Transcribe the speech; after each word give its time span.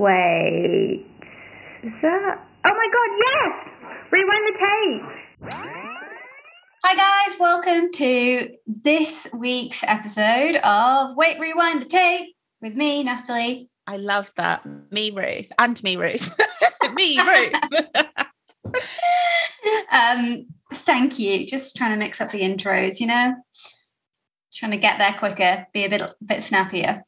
Wait. 0.00 1.04
Is 1.82 1.92
that? 2.00 2.48
Oh 2.64 2.70
my 2.70 2.88
god, 2.90 3.10
yes! 3.20 3.52
Rewind 4.10 4.44
the 4.46 4.54
tape! 4.58 5.04
Hi, 6.82 7.26
guys. 7.28 7.38
Welcome 7.38 7.92
to 7.92 8.48
this 8.66 9.28
week's 9.34 9.84
episode 9.84 10.56
of 10.64 11.16
Wait, 11.16 11.38
Rewind 11.38 11.82
the 11.82 11.84
Tape 11.84 12.34
with 12.62 12.74
me, 12.76 13.02
Natalie. 13.02 13.68
I 13.86 13.98
love 13.98 14.32
that. 14.38 14.64
Me, 14.90 15.10
Ruth, 15.10 15.52
and 15.58 15.82
me, 15.82 15.98
Ruth. 15.98 16.34
me, 16.94 17.20
Ruth. 17.20 17.52
um, 19.92 20.46
thank 20.72 21.18
you. 21.18 21.46
Just 21.46 21.76
trying 21.76 21.90
to 21.90 21.98
mix 21.98 22.22
up 22.22 22.30
the 22.30 22.40
intros, 22.40 23.00
you 23.00 23.06
know? 23.06 23.34
Trying 24.50 24.70
to 24.70 24.78
get 24.78 24.98
there 24.98 25.12
quicker, 25.12 25.66
be 25.74 25.84
a 25.84 25.90
bit, 25.90 26.10
bit 26.24 26.42
snappier. 26.42 27.04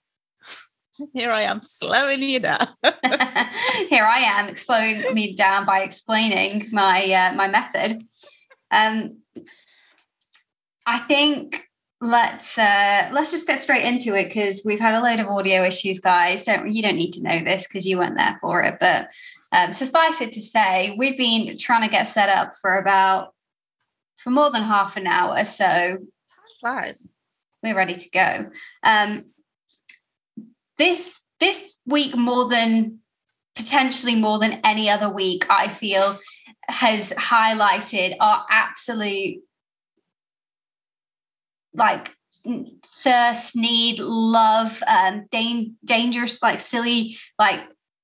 Here 1.12 1.30
I 1.30 1.42
am 1.42 1.62
slowing 1.62 2.22
you 2.22 2.40
down. 2.40 2.68
Here 2.82 4.04
I 4.04 4.22
am 4.24 4.54
slowing 4.54 5.14
me 5.14 5.34
down 5.34 5.64
by 5.64 5.80
explaining 5.80 6.68
my 6.72 7.12
uh, 7.12 7.34
my 7.34 7.48
method. 7.48 8.02
Um, 8.70 9.18
I 10.86 10.98
think 11.00 11.68
let's 12.00 12.58
uh, 12.58 13.10
let's 13.12 13.30
just 13.30 13.46
get 13.46 13.58
straight 13.58 13.84
into 13.84 14.14
it 14.14 14.28
because 14.28 14.62
we've 14.64 14.80
had 14.80 14.94
a 14.94 15.00
load 15.00 15.20
of 15.20 15.28
audio 15.28 15.64
issues, 15.64 16.00
guys. 16.00 16.44
Don't 16.44 16.70
you 16.70 16.82
don't 16.82 16.96
need 16.96 17.12
to 17.12 17.22
know 17.22 17.38
this 17.40 17.66
because 17.66 17.86
you 17.86 17.98
weren't 17.98 18.18
there 18.18 18.38
for 18.40 18.62
it, 18.62 18.78
but 18.80 19.08
um, 19.52 19.74
suffice 19.74 20.20
it 20.20 20.32
to 20.32 20.40
say, 20.40 20.94
we've 20.98 21.18
been 21.18 21.58
trying 21.58 21.82
to 21.82 21.90
get 21.90 22.08
set 22.08 22.30
up 22.30 22.52
for 22.60 22.78
about 22.78 23.34
for 24.16 24.30
more 24.30 24.50
than 24.50 24.62
half 24.62 24.96
an 24.96 25.06
hour, 25.06 25.44
so 25.44 25.64
Time 25.64 25.98
flies. 26.60 27.06
we're 27.62 27.76
ready 27.76 27.94
to 27.94 28.10
go. 28.10 28.50
Um, 28.82 29.26
this 30.78 31.20
this 31.40 31.76
week 31.86 32.16
more 32.16 32.48
than 32.48 32.98
potentially 33.54 34.16
more 34.16 34.38
than 34.38 34.60
any 34.64 34.88
other 34.88 35.08
week, 35.10 35.44
I 35.50 35.68
feel 35.68 36.18
has 36.68 37.12
highlighted 37.16 38.16
our 38.20 38.44
absolute 38.48 39.38
like 41.74 42.10
thirst, 42.84 43.56
need, 43.56 43.98
love, 44.00 44.82
um, 44.86 45.26
dan- 45.30 45.76
dangerous, 45.84 46.42
like 46.42 46.60
silly, 46.60 47.16
like 47.38 47.60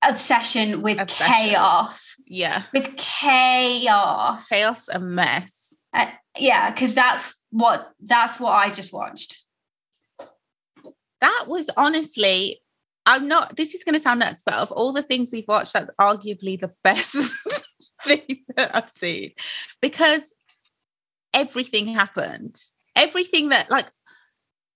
obsession 0.06 0.80
with 0.82 1.00
Obsession. 1.00 1.32
chaos, 1.34 2.14
Yeah. 2.26 2.62
with 2.72 2.96
chaos. 2.96 4.48
Chaos 4.48 4.88
and 4.88 5.14
mess. 5.14 5.74
Uh, 5.92 6.06
yeah, 6.38 6.70
because 6.70 6.94
that's 6.94 7.34
what 7.50 7.90
that's 8.00 8.38
what 8.38 8.52
I 8.52 8.70
just 8.70 8.92
watched. 8.92 9.38
That 11.20 11.44
was 11.46 11.68
honestly, 11.76 12.60
I'm 13.06 13.28
not, 13.28 13.56
this 13.56 13.74
is 13.74 13.84
going 13.84 13.94
to 13.94 14.00
sound 14.00 14.20
nuts, 14.20 14.42
but 14.44 14.54
of 14.54 14.70
all 14.72 14.92
the 14.92 15.02
things 15.02 15.30
we've 15.32 15.48
watched, 15.48 15.72
that's 15.72 15.90
arguably 16.00 16.60
the 16.60 16.72
best 16.84 17.16
thing 18.04 18.44
that 18.56 18.74
I've 18.74 18.90
seen 18.90 19.32
because 19.80 20.34
everything 21.32 21.88
happened. 21.88 22.60
Everything 22.94 23.50
that, 23.50 23.70
like, 23.70 23.86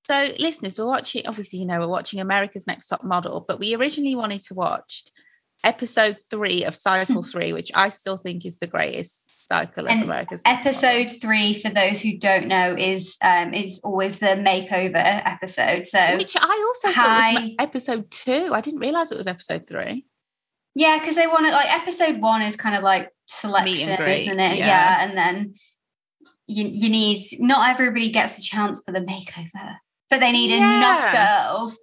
so 0.04 0.32
listeners, 0.38 0.78
we're 0.78 0.86
watching, 0.86 1.26
obviously, 1.26 1.60
you 1.60 1.66
know, 1.66 1.78
we're 1.78 1.88
watching 1.88 2.20
America's 2.20 2.66
Next 2.66 2.88
Top 2.88 3.04
Model, 3.04 3.44
but 3.46 3.60
we 3.60 3.74
originally 3.74 4.16
wanted 4.16 4.42
to 4.42 4.54
watch 4.54 5.04
episode 5.64 6.18
three 6.30 6.64
of 6.64 6.74
Cycle 6.74 7.22
Three, 7.22 7.52
which 7.52 7.70
I 7.74 7.88
still 7.88 8.16
think 8.16 8.44
is 8.44 8.58
the 8.58 8.66
greatest 8.66 9.46
cycle 9.48 9.86
of 9.86 10.00
America's 10.00 10.42
Episode 10.44 11.08
three, 11.20 11.54
for 11.54 11.70
those 11.70 12.00
who 12.00 12.18
don't 12.18 12.48
know, 12.48 12.74
is 12.76 13.16
um 13.22 13.54
is 13.54 13.80
always 13.84 14.18
the 14.18 14.26
makeover 14.26 14.94
episode. 14.94 15.86
So 15.86 16.16
Which 16.16 16.36
I 16.36 16.64
also 16.68 16.94
thought 16.94 17.42
was 17.42 17.52
episode 17.58 18.10
two. 18.10 18.50
I 18.52 18.60
didn't 18.60 18.80
realize 18.80 19.12
it 19.12 19.18
was 19.18 19.26
episode 19.26 19.66
three. 19.68 20.06
yeah, 20.74 20.98
because 20.98 21.16
they 21.16 21.26
want 21.26 21.46
to 21.46 21.52
like 21.52 21.72
episode 21.72 22.20
one 22.20 22.42
is 22.42 22.56
kind 22.56 22.76
of 22.76 22.82
like 22.82 23.10
selection, 23.26 24.00
isn't 24.02 24.40
it? 24.40 24.58
yeah. 24.58 24.66
Yeah. 24.66 25.04
and 25.04 25.16
then 25.16 25.54
you 26.46 26.68
you 26.68 26.88
need 26.88 27.18
not 27.38 27.70
everybody 27.70 28.10
gets 28.10 28.36
the 28.36 28.42
chance 28.42 28.82
for 28.84 28.92
the 28.92 29.00
makeover, 29.00 29.76
but 30.10 30.20
they 30.20 30.32
need 30.32 30.54
enough 30.54 31.12
girls 31.12 31.78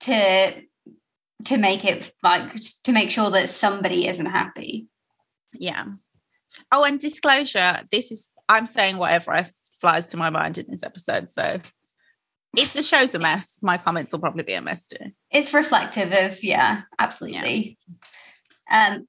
to 0.00 0.62
to 1.44 1.56
make 1.56 1.84
it 1.84 2.12
like 2.22 2.54
to 2.84 2.92
make 2.92 3.10
sure 3.10 3.30
that 3.30 3.50
somebody 3.50 4.06
isn't 4.08 4.26
happy. 4.26 4.88
Yeah. 5.52 5.84
Oh, 6.72 6.84
and 6.84 6.98
disclosure, 6.98 7.80
this 7.90 8.10
is 8.10 8.30
I'm 8.48 8.66
saying 8.66 8.96
whatever 8.98 9.32
I 9.32 9.50
flies 9.80 10.10
to 10.10 10.16
my 10.16 10.30
mind 10.30 10.58
in 10.58 10.66
this 10.68 10.82
episode. 10.82 11.28
So 11.28 11.60
if 12.56 12.72
the 12.72 12.82
show's 12.82 13.14
a 13.14 13.18
mess, 13.18 13.60
my 13.62 13.78
comments 13.78 14.12
will 14.12 14.20
probably 14.20 14.42
be 14.42 14.54
a 14.54 14.62
mess 14.62 14.88
too. 14.88 15.12
it's 15.30 15.54
reflective 15.54 16.12
of 16.12 16.42
yeah 16.42 16.82
absolutely 16.98 17.78
um 18.70 19.06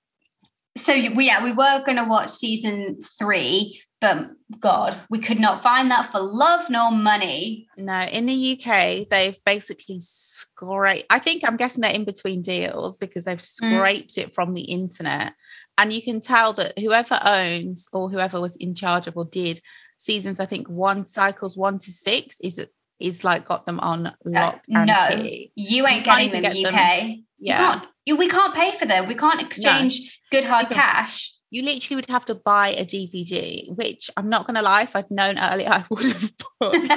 so 0.77 0.93
we 1.15 1.25
yeah 1.25 1.43
we 1.43 1.51
were 1.51 1.83
going 1.83 1.97
to 1.97 2.03
watch 2.05 2.29
season 2.29 2.97
three 3.19 3.81
but 4.01 4.31
god 4.59 4.99
we 5.09 5.19
could 5.19 5.39
not 5.39 5.61
find 5.61 5.89
that 5.89 6.11
for 6.11 6.19
love 6.19 6.69
nor 6.69 6.91
money 6.91 7.67
No, 7.77 8.01
in 8.01 8.25
the 8.25 8.59
UK, 8.59 9.07
they've 9.09 9.37
basically 9.45 9.99
scraped. 10.01 11.05
I 11.09 11.19
think 11.19 11.43
I'm 11.43 11.57
guessing 11.57 11.81
they're 11.81 11.93
in 11.93 12.05
between 12.05 12.41
deals 12.41 12.97
because 12.97 13.25
they've 13.25 13.41
mm. 13.41 13.45
scraped 13.45 14.17
it 14.17 14.33
from 14.33 14.53
the 14.53 14.61
internet. 14.61 15.33
And 15.77 15.91
you 15.91 16.01
can 16.01 16.21
tell 16.21 16.53
that 16.53 16.77
whoever 16.77 17.19
owns 17.23 17.87
or 17.91 18.09
whoever 18.09 18.39
was 18.39 18.55
in 18.55 18.75
charge 18.75 19.07
of 19.07 19.17
or 19.17 19.25
did 19.25 19.61
seasons, 19.97 20.39
I 20.39 20.45
think 20.45 20.67
one 20.67 21.05
cycles 21.05 21.57
one 21.57 21.79
to 21.79 21.91
six 21.91 22.39
is 22.41 22.65
is 22.99 23.23
like 23.23 23.45
got 23.47 23.65
them 23.65 23.79
on 23.79 24.07
uh, 24.07 24.13
lock 24.25 24.61
and 24.69 24.87
no. 24.87 25.07
key. 25.21 25.51
you 25.55 25.87
ain't 25.87 26.05
can't 26.05 26.31
getting 26.31 26.43
them 26.43 26.51
in 26.51 26.57
even 26.57 26.73
the 26.73 26.79
get 26.79 26.81
uk 26.81 27.17
Yeah. 27.39 27.49
you 27.49 27.55
can't 27.55 27.89
you, 28.05 28.15
we 28.15 28.27
can't 28.27 28.53
pay 28.53 28.71
for 28.73 28.85
them 28.85 29.07
we 29.07 29.15
can't 29.15 29.41
exchange 29.41 30.19
good 30.31 30.43
hard 30.43 30.69
cash 30.69 31.33
you 31.51 31.63
literally 31.63 31.97
would 31.97 32.09
have 32.09 32.25
to 32.25 32.35
buy 32.35 32.69
a 32.69 32.85
DVD, 32.85 33.69
which 33.75 34.09
I'm 34.17 34.29
not 34.29 34.47
going 34.47 34.55
to 34.55 34.61
lie, 34.61 34.83
if 34.83 34.95
I'd 34.95 35.11
known 35.11 35.37
earlier, 35.37 35.69
I 35.69 35.85
would 35.89 36.03
have 36.03 36.33
bought. 36.59 36.71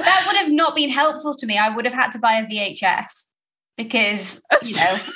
that 0.00 0.24
would 0.26 0.36
have 0.36 0.50
not 0.50 0.74
been 0.74 0.90
helpful 0.90 1.34
to 1.34 1.46
me 1.46 1.58
i 1.58 1.68
would 1.68 1.84
have 1.84 1.94
had 1.94 2.10
to 2.12 2.18
buy 2.18 2.34
a 2.34 2.46
vhs 2.46 3.28
because 3.76 4.40
you 4.62 4.74
know 4.74 4.98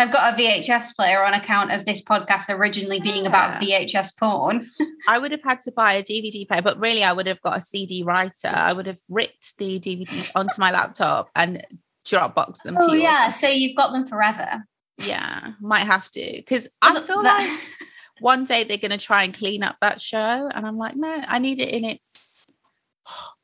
I've 0.00 0.12
got 0.12 0.32
a 0.32 0.36
VHS 0.40 0.94
player 0.94 1.24
on 1.24 1.34
account 1.34 1.72
of 1.72 1.84
this 1.84 2.00
podcast 2.00 2.48
originally 2.48 3.00
being 3.00 3.26
about 3.26 3.60
VHS 3.60 4.16
porn. 4.16 4.70
I 5.08 5.18
would 5.18 5.32
have 5.32 5.42
had 5.42 5.60
to 5.62 5.72
buy 5.72 5.94
a 5.94 6.04
DVD 6.04 6.46
player, 6.46 6.62
but 6.62 6.78
really, 6.78 7.02
I 7.02 7.12
would 7.12 7.26
have 7.26 7.40
got 7.40 7.56
a 7.56 7.60
CD 7.60 8.04
writer. 8.04 8.46
I 8.46 8.72
would 8.72 8.86
have 8.86 9.00
ripped 9.08 9.58
the 9.58 9.80
DVDs 9.80 10.30
onto 10.36 10.60
my 10.60 10.70
laptop 10.70 11.30
and 11.34 11.66
Dropbox 12.06 12.62
them 12.62 12.76
to 12.76 12.80
Oh 12.82 12.92
yeah, 12.92 13.30
so 13.30 13.48
you've 13.48 13.76
got 13.76 13.92
them 13.92 14.06
forever. 14.06 14.62
Yeah, 14.98 15.52
might 15.60 15.86
have 15.86 16.10
to 16.12 16.32
because 16.36 16.68
I 16.82 17.00
feel 17.02 17.22
that- 17.22 17.40
like 17.58 17.88
one 18.20 18.44
day 18.44 18.64
they're 18.64 18.78
going 18.78 18.90
to 18.90 18.98
try 18.98 19.22
and 19.24 19.32
clean 19.36 19.62
up 19.62 19.76
that 19.80 20.00
show, 20.00 20.48
and 20.52 20.66
I'm 20.66 20.76
like, 20.76 20.96
no, 20.96 21.22
I 21.26 21.38
need 21.38 21.60
it 21.60 21.70
in 21.70 21.84
its 21.84 22.50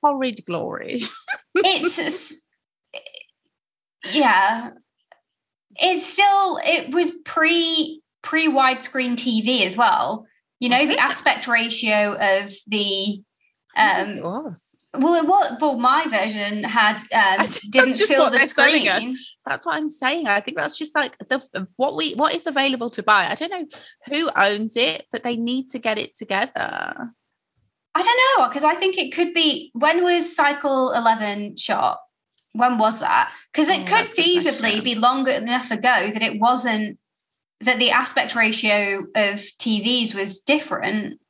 horrid 0.02 0.44
glory. 0.44 1.02
it's 1.54 1.98
s- 1.98 2.40
eh, 2.94 2.98
yeah. 4.12 4.70
It's 5.76 6.04
still 6.06 6.58
it 6.64 6.94
was 6.94 7.10
pre 7.24 8.00
pre 8.22 8.48
widescreen 8.48 9.14
TV 9.14 9.66
as 9.66 9.76
well. 9.76 10.26
You 10.60 10.68
know 10.68 10.86
the 10.86 10.98
aspect 10.98 11.46
ratio 11.48 12.14
of 12.14 12.52
the 12.68 13.22
it 13.76 14.22
um 14.22 14.22
was. 14.22 14.76
well 14.94 15.14
it 15.14 15.26
was 15.26 15.56
well 15.60 15.76
my 15.78 16.06
version 16.08 16.64
had 16.64 16.96
um 17.40 17.48
didn't 17.70 17.94
fill 17.94 18.30
the 18.30 18.40
screen. 18.40 19.16
That's 19.46 19.66
what 19.66 19.76
I'm 19.76 19.88
saying. 19.88 20.26
I 20.26 20.40
think 20.40 20.56
that's 20.56 20.78
just 20.78 20.94
like 20.94 21.16
the 21.28 21.66
what 21.76 21.96
we 21.96 22.14
what 22.14 22.34
is 22.34 22.46
available 22.46 22.90
to 22.90 23.02
buy. 23.02 23.26
I 23.28 23.34
don't 23.34 23.50
know 23.50 23.66
who 24.10 24.30
owns 24.36 24.76
it, 24.76 25.06
but 25.12 25.22
they 25.22 25.36
need 25.36 25.70
to 25.70 25.78
get 25.78 25.98
it 25.98 26.16
together. 26.16 27.12
I 27.96 28.02
don't 28.02 28.20
know 28.38 28.48
because 28.48 28.64
I 28.64 28.74
think 28.74 28.98
it 28.98 29.12
could 29.14 29.34
be 29.34 29.70
when 29.74 30.02
was 30.02 30.34
cycle 30.34 30.92
11 30.92 31.56
shot? 31.56 32.00
When 32.52 32.78
was 32.78 33.00
that? 33.00 33.32
Because 33.52 33.68
it 33.68 33.80
Oh, 33.82 33.84
could 33.84 33.88
that's 34.06 34.12
a 34.12 34.16
good 34.16 34.24
feasibly 34.24 34.82
be 34.82 34.94
longer 34.94 35.32
enough 35.32 35.70
ago 35.70 36.10
that 36.12 36.22
it 36.22 36.40
wasn't 36.40 36.98
that 37.60 37.78
the 37.78 37.90
aspect 37.90 38.34
ratio 38.34 39.00
of 39.14 39.40
TVs 39.58 40.14
was 40.14 40.40
different. 40.40 41.20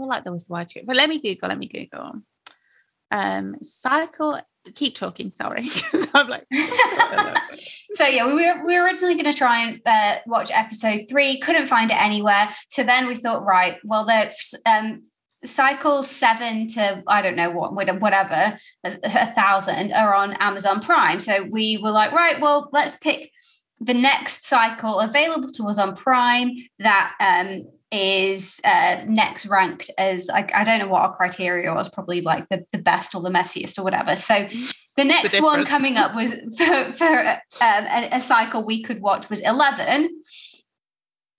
Feel 0.00 0.08
like 0.08 0.24
there 0.24 0.32
was 0.32 0.48
widescreen. 0.48 0.86
But 0.86 0.96
let 0.96 1.10
me 1.10 1.20
Google. 1.20 1.50
Let 1.50 1.58
me 1.58 1.66
Google. 1.66 2.22
Um, 3.10 3.56
cycle. 3.60 4.40
Keep 4.74 4.94
talking. 4.94 5.28
Sorry, 5.28 5.68
I'm 6.14 6.26
like. 6.26 6.46
so 7.92 8.06
yeah, 8.06 8.26
we 8.26 8.32
were 8.32 8.64
we 8.64 8.78
were 8.78 8.86
originally 8.86 9.12
going 9.12 9.30
to 9.30 9.36
try 9.36 9.60
and 9.60 9.78
uh, 9.84 10.20
watch 10.26 10.50
episode 10.54 11.02
three, 11.10 11.38
couldn't 11.40 11.66
find 11.66 11.90
it 11.90 12.00
anywhere. 12.00 12.48
So 12.68 12.82
then 12.82 13.08
we 13.08 13.14
thought, 13.14 13.44
right, 13.44 13.76
well, 13.84 14.06
the 14.06 14.32
um, 14.64 15.02
cycle 15.44 16.02
seven 16.02 16.66
to 16.68 17.02
I 17.06 17.20
don't 17.20 17.36
know 17.36 17.50
what 17.50 17.74
whatever 17.74 18.56
a, 18.84 18.98
a 19.04 19.26
thousand 19.34 19.92
are 19.92 20.14
on 20.14 20.32
Amazon 20.40 20.80
Prime. 20.80 21.20
So 21.20 21.42
we 21.42 21.76
were 21.76 21.90
like, 21.90 22.12
right, 22.12 22.40
well, 22.40 22.70
let's 22.72 22.96
pick 22.96 23.30
the 23.80 23.92
next 23.92 24.46
cycle 24.46 25.00
available 25.00 25.50
to 25.50 25.68
us 25.68 25.76
on 25.76 25.94
Prime 25.94 26.52
that 26.78 27.14
um, 27.20 27.66
is 27.92 28.60
uh, 28.64 28.98
next 29.06 29.46
ranked 29.46 29.90
as 29.98 30.28
I, 30.30 30.46
I 30.54 30.64
don't 30.64 30.78
know 30.78 30.88
what 30.88 31.02
our 31.02 31.16
criteria 31.16 31.72
was, 31.74 31.88
probably 31.88 32.20
like 32.20 32.48
the, 32.48 32.64
the 32.72 32.78
best 32.78 33.14
or 33.14 33.22
the 33.22 33.30
messiest 33.30 33.78
or 33.78 33.82
whatever. 33.82 34.16
So 34.16 34.46
The 34.96 35.06
What's 35.06 35.22
the 35.22 35.38
next 35.38 35.42
one 35.42 35.64
coming 35.64 35.96
up 35.96 36.14
was 36.14 36.34
for, 36.56 36.92
for 36.92 37.20
um, 37.20 37.38
a, 37.60 38.08
a 38.12 38.20
cycle 38.20 38.64
we 38.64 38.82
could 38.82 39.00
watch 39.00 39.30
was 39.30 39.40
11. 39.40 40.10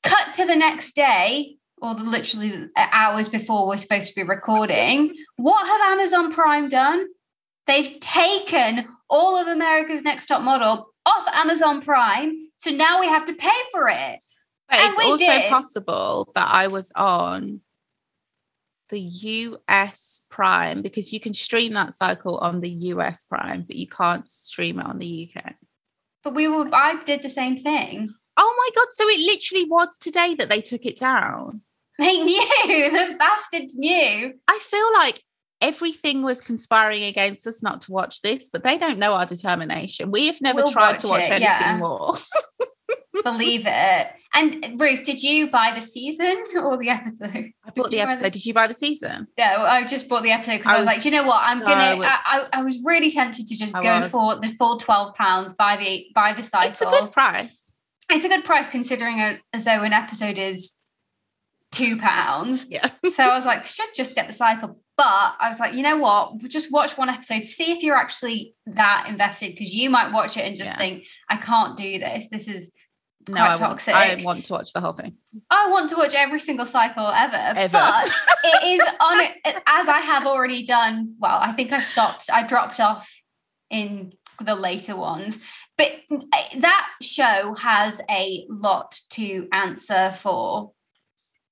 Cut 0.04 0.34
to 0.34 0.46
the 0.46 0.56
next 0.56 0.96
day, 0.96 1.58
or 1.82 1.94
the, 1.94 2.04
literally 2.04 2.70
hours 2.78 3.30
before 3.30 3.68
we're 3.68 3.78
supposed 3.78 4.08
to 4.08 4.16
be 4.16 4.24
recording. 4.24 5.14
What 5.36 5.66
have 5.66 5.92
Amazon 5.92 6.32
Prime 6.32 6.70
done? 6.70 7.06
They've 7.68 8.00
taken 8.00 8.88
all 9.10 9.38
of 9.38 9.48
America's 9.48 10.04
Next 10.04 10.28
Top 10.28 10.42
Model 10.42 10.88
off 11.06 11.28
Amazon 11.34 11.82
Prime. 11.82 12.36
So 12.58 12.72
now 12.72 13.00
we 13.00 13.08
have 13.08 13.26
to 13.26 13.34
pay 13.34 13.50
for 13.72 13.90
it. 13.90 14.21
But 14.72 14.80
And 14.80 14.94
it's 14.94 15.06
also 15.06 15.26
did. 15.26 15.50
possible 15.50 16.32
that 16.34 16.48
I 16.50 16.68
was 16.68 16.92
on 16.96 17.60
the 18.90 19.00
US 19.00 20.22
Prime 20.30 20.82
because 20.82 21.12
you 21.12 21.20
can 21.20 21.34
stream 21.34 21.74
that 21.74 21.94
cycle 21.94 22.38
on 22.38 22.62
the 22.62 22.70
US 22.70 23.26
Prime, 23.26 23.64
but 23.64 23.76
you 23.76 23.88
can't 23.88 24.28
stream 24.30 24.80
it 24.80 24.86
on 24.86 25.00
the 25.00 25.30
UK. 25.30 25.56
But 26.24 26.36
we 26.36 26.48
were, 26.48 26.70
I 26.72 27.04
did 27.04 27.22
the 27.22 27.30
same 27.30 27.58
thing. 27.58 28.14
Oh 28.38 28.56
my 28.58 28.82
god! 28.82 28.88
So 28.92 29.08
it 29.08 29.20
literally 29.20 29.66
was 29.66 29.98
today 30.00 30.36
that 30.36 30.50
they 30.50 30.62
took 30.62 30.86
it 30.86 30.98
down. 30.98 31.62
They 32.00 32.18
knew, 32.18 32.42
the 32.66 33.16
bastards 33.20 33.78
knew. 33.78 34.34
I 34.48 34.60
feel 34.64 34.94
like 34.94 35.22
everything 35.60 36.24
was 36.24 36.42
conspiring 36.42 37.04
against 37.04 37.46
us 37.46 37.62
not 37.62 37.82
to 37.82 37.92
watch 37.92 38.22
this, 38.24 38.50
but 38.50 38.64
they 38.64 38.80
don't 38.80 38.98
know 38.98 39.14
our 39.14 39.28
determination. 39.28 40.10
We 40.10 40.26
have 40.26 40.42
never 40.42 40.64
We'll 40.64 40.72
tried 40.72 40.94
watch 40.94 41.02
to 41.02 41.08
watch 41.10 41.22
it, 41.24 41.32
anything 41.32 41.44
yeah. 41.44 41.78
more. 41.78 42.16
Believe 43.24 43.66
it. 43.68 44.08
And 44.34 44.80
Ruth, 44.80 45.04
did 45.04 45.22
you 45.22 45.50
buy 45.52 45.74
the 45.76 45.82
season 45.82 46.44
or 46.58 46.78
the 46.78 46.90
episode? 46.90 47.52
I 47.66 47.70
bought 47.76 47.90
Did 47.90 47.92
the 47.92 48.00
episode. 48.00 48.32
Did 48.32 48.46
you 48.46 48.54
buy 48.54 48.68
the 48.68 48.74
season? 48.74 49.28
No, 49.38 49.44
I 49.44 49.86
just 49.86 50.08
bought 50.08 50.24
the 50.24 50.32
episode 50.32 50.60
because 50.60 50.72
I 50.72 50.76
I 50.76 50.78
was 50.78 50.86
like, 50.86 51.04
you 51.04 51.12
know 51.12 51.26
what? 51.26 51.42
I'm 51.44 51.60
gonna. 51.60 52.02
I, 52.06 52.20
I, 52.26 52.48
I 52.54 52.64
was 52.64 52.80
really 52.86 53.10
tempted 53.10 53.48
to 53.48 53.58
just 53.58 53.76
I 53.76 53.84
go 53.84 54.00
was. 54.02 54.12
for 54.12 54.36
the 54.38 54.48
full 54.48 54.78
twelve 54.78 55.16
pounds 55.16 55.54
by 55.54 55.76
the 55.76 56.08
by 56.16 56.32
the 56.32 56.44
cycle. 56.44 56.70
It's 56.70 56.82
a 56.82 56.86
good 56.86 57.12
price. 57.12 57.74
It's 58.10 58.26
a 58.26 58.30
good 58.30 58.46
price 58.46 58.68
considering 58.70 59.20
a, 59.20 59.40
as 59.54 59.66
though 59.66 59.84
an 59.84 59.92
episode 59.94 60.38
is 60.38 60.72
two 61.72 61.98
pounds. 61.98 62.66
Yeah. 62.70 62.90
so 63.12 63.24
I 63.24 63.36
was 63.36 63.46
like, 63.46 63.66
should 63.66 63.90
just 63.96 64.16
get 64.16 64.28
the 64.28 64.34
cycle. 64.34 64.80
But 64.98 65.36
I 65.40 65.48
was 65.48 65.60
like, 65.60 65.74
you 65.74 65.82
know 65.82 65.98
what? 65.98 66.38
Just 66.48 66.72
watch 66.72 66.98
one 66.98 67.10
episode, 67.10 67.44
see 67.46 67.72
if 67.72 67.82
you're 67.82 67.96
actually 67.96 68.54
that 68.68 69.06
invested, 69.08 69.52
because 69.52 69.74
you 69.74 69.90
might 69.90 70.12
watch 70.12 70.38
it 70.38 70.42
and 70.46 70.56
just 70.56 70.74
Yeah. 70.74 70.78
think, 70.78 71.08
I 71.30 71.38
can't 71.38 71.76
do 71.76 71.98
this. 72.00 72.28
This 72.30 72.48
is 72.48 72.72
No, 73.28 73.36
quite 73.36 73.62
I 73.62 73.68
want. 73.68 73.88
I 73.90 74.22
want 74.24 74.46
to 74.46 74.54
watch 74.54 74.74
the 74.74 74.82
whole 74.82 74.94
thing. 74.94 75.16
I 75.50 75.70
want 75.70 75.90
to 75.92 75.96
watch 75.98 76.14
every 76.16 76.40
single 76.40 76.66
cycle 76.66 77.06
ever. 77.08 77.36
Ever. 77.36 77.72
But 77.72 78.12
it 78.44 78.80
is 78.80 78.88
on 79.00 79.20
it 79.22 79.62
as 79.68 79.88
I 79.88 80.00
have 80.00 80.26
already 80.26 80.64
done. 80.64 81.16
Well, 81.20 81.38
I 81.42 81.52
think 81.52 81.72
I 81.72 81.82
stopped, 81.82 82.30
I 82.32 82.46
dropped 82.46 82.80
off 82.80 83.12
in 83.70 84.14
the 84.44 84.56
later 84.56 84.96
ones. 84.96 85.40
But 85.78 85.92
that 86.60 86.90
show 87.02 87.56
has 87.56 88.02
a 88.10 88.46
lot 88.50 89.00
to 89.12 89.48
answer 89.52 90.12
for 90.12 90.72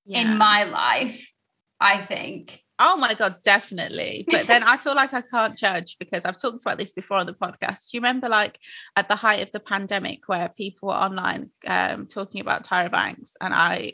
Yeah. 0.06 0.22
in 0.22 0.38
my 0.38 0.64
life, 0.66 1.32
I 1.80 2.02
think. 2.02 2.62
Oh 2.82 2.96
my 2.96 3.14
god, 3.14 3.38
definitely. 3.44 4.26
But 4.30 4.48
then 4.48 4.64
I 4.64 4.78
feel 4.78 4.96
like 4.96 5.14
I 5.14 5.22
can't 5.22 5.58
judge 5.58 5.98
because 6.00 6.24
I've 6.24 6.42
talked 6.42 6.62
about 6.62 6.78
this 6.78 6.94
before 6.94 7.18
on 7.18 7.26
the 7.26 7.34
podcast. 7.34 7.90
Do 7.90 7.98
you 7.98 8.00
remember 8.00 8.30
like 8.30 8.58
at 8.96 9.10
the 9.10 9.18
height 9.18 9.42
of 9.42 9.52
the 9.52 9.60
pandemic 9.60 10.28
where 10.28 10.48
people 10.48 10.88
were 10.88 10.96
online 10.96 11.50
um, 11.68 12.08
talking 12.08 12.40
about 12.40 12.66
Tyra 12.66 12.90
Banks 12.90 13.36
and 13.42 13.54
I 13.54 13.94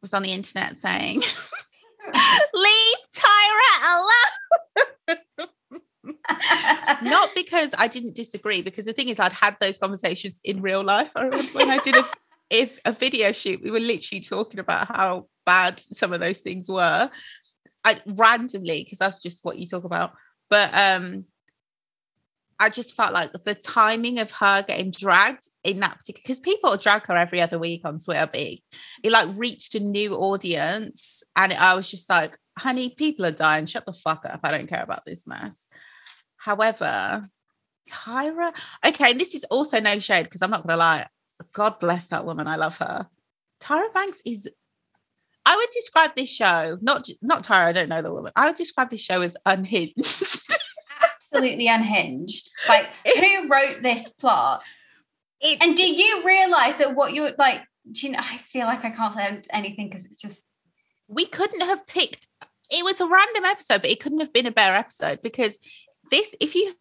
was 0.00 0.14
on 0.14 0.22
the 0.22 0.32
internet 0.32 0.76
saying, 0.76 1.20
Leave 2.54 2.96
Tyra 3.14 3.72
alone. 5.08 5.48
Not 7.02 7.30
because 7.34 7.74
I 7.76 7.88
didn't 7.88 8.14
disagree, 8.14 8.62
because 8.62 8.84
the 8.84 8.92
thing 8.92 9.08
is 9.08 9.18
I'd 9.18 9.32
had 9.32 9.56
those 9.60 9.78
conversations 9.78 10.40
in 10.44 10.62
real 10.62 10.84
life. 10.84 11.10
I 11.16 11.24
remember 11.24 11.52
when 11.52 11.70
I 11.70 11.78
did 11.78 11.96
a 11.96 12.08
if 12.50 12.78
a 12.84 12.92
video 12.92 13.32
shoot, 13.32 13.62
we 13.62 13.70
were 13.70 13.80
literally 13.80 14.20
talking 14.20 14.60
about 14.60 14.86
how 14.88 15.26
bad 15.46 15.80
some 15.80 16.12
of 16.12 16.20
those 16.20 16.40
things 16.40 16.68
were. 16.68 17.10
I 17.84 18.00
randomly, 18.06 18.84
because 18.84 18.98
that's 18.98 19.22
just 19.22 19.44
what 19.44 19.58
you 19.58 19.66
talk 19.66 19.84
about. 19.84 20.12
But 20.48 20.70
um 20.74 21.24
I 22.62 22.68
just 22.68 22.94
felt 22.94 23.12
like 23.12 23.32
the 23.32 23.56
timing 23.56 24.20
of 24.20 24.30
her 24.30 24.62
getting 24.62 24.92
dragged 24.92 25.48
in 25.64 25.80
that 25.80 25.98
particular 25.98 26.22
because 26.22 26.38
people 26.38 26.76
drag 26.76 27.06
her 27.06 27.16
every 27.16 27.40
other 27.40 27.58
week 27.58 27.80
on 27.84 27.98
Twitter 27.98 28.28
B. 28.32 28.62
It 29.02 29.10
like 29.10 29.28
reached 29.34 29.74
a 29.74 29.80
new 29.80 30.14
audience, 30.14 31.24
and 31.34 31.52
I 31.52 31.74
was 31.74 31.90
just 31.90 32.08
like, 32.08 32.38
honey, 32.56 32.90
people 32.90 33.26
are 33.26 33.32
dying. 33.32 33.66
Shut 33.66 33.84
the 33.84 33.92
fuck 33.92 34.24
up. 34.26 34.40
I 34.44 34.50
don't 34.52 34.68
care 34.68 34.82
about 34.82 35.04
this 35.04 35.26
mess. 35.26 35.68
However, 36.36 37.22
Tyra, 37.88 38.54
okay, 38.86 39.10
and 39.10 39.20
this 39.20 39.34
is 39.34 39.42
also 39.44 39.80
no 39.80 39.98
shade 39.98 40.24
because 40.24 40.42
I'm 40.42 40.50
not 40.50 40.64
gonna 40.64 40.78
lie. 40.78 41.08
God 41.52 41.80
bless 41.80 42.06
that 42.08 42.24
woman. 42.24 42.46
I 42.46 42.54
love 42.54 42.76
her. 42.78 43.08
Tyra 43.60 43.92
Banks 43.92 44.22
is 44.24 44.48
I 45.44 45.56
would 45.56 45.68
describe 45.72 46.14
this 46.16 46.30
show, 46.30 46.78
not 46.80 47.08
not 47.20 47.44
Tyra, 47.44 47.66
I 47.66 47.72
don't 47.72 47.88
know 47.88 48.02
the 48.02 48.12
woman. 48.12 48.32
I 48.36 48.46
would 48.46 48.56
describe 48.56 48.90
this 48.90 49.00
show 49.00 49.22
as 49.22 49.36
unhinged. 49.44 49.98
Absolutely 51.02 51.66
unhinged. 51.66 52.50
Like, 52.68 52.86
who 53.04 53.48
wrote 53.48 53.82
this 53.82 54.10
plot? 54.10 54.62
And 55.60 55.76
do 55.76 55.82
you 55.82 56.24
realize 56.24 56.76
that 56.76 56.94
what 56.94 57.14
you're 57.14 57.32
like? 57.36 57.62
Do 57.90 58.06
you 58.06 58.12
know, 58.12 58.20
I 58.20 58.38
feel 58.46 58.66
like 58.66 58.84
I 58.84 58.90
can't 58.90 59.12
say 59.12 59.42
anything 59.50 59.88
because 59.88 60.04
it's 60.04 60.16
just 60.16 60.44
we 61.08 61.26
couldn't 61.26 61.62
have 61.62 61.84
picked 61.88 62.28
it 62.72 62.84
was 62.84 63.00
a 63.00 63.06
random 63.06 63.44
episode, 63.44 63.82
but 63.82 63.90
it 63.90 64.00
couldn't 64.00 64.20
have 64.20 64.32
been 64.32 64.46
a 64.46 64.50
better 64.52 64.74
episode 64.74 65.20
because 65.22 65.58
this, 66.10 66.34
if 66.40 66.54
you 66.54 66.74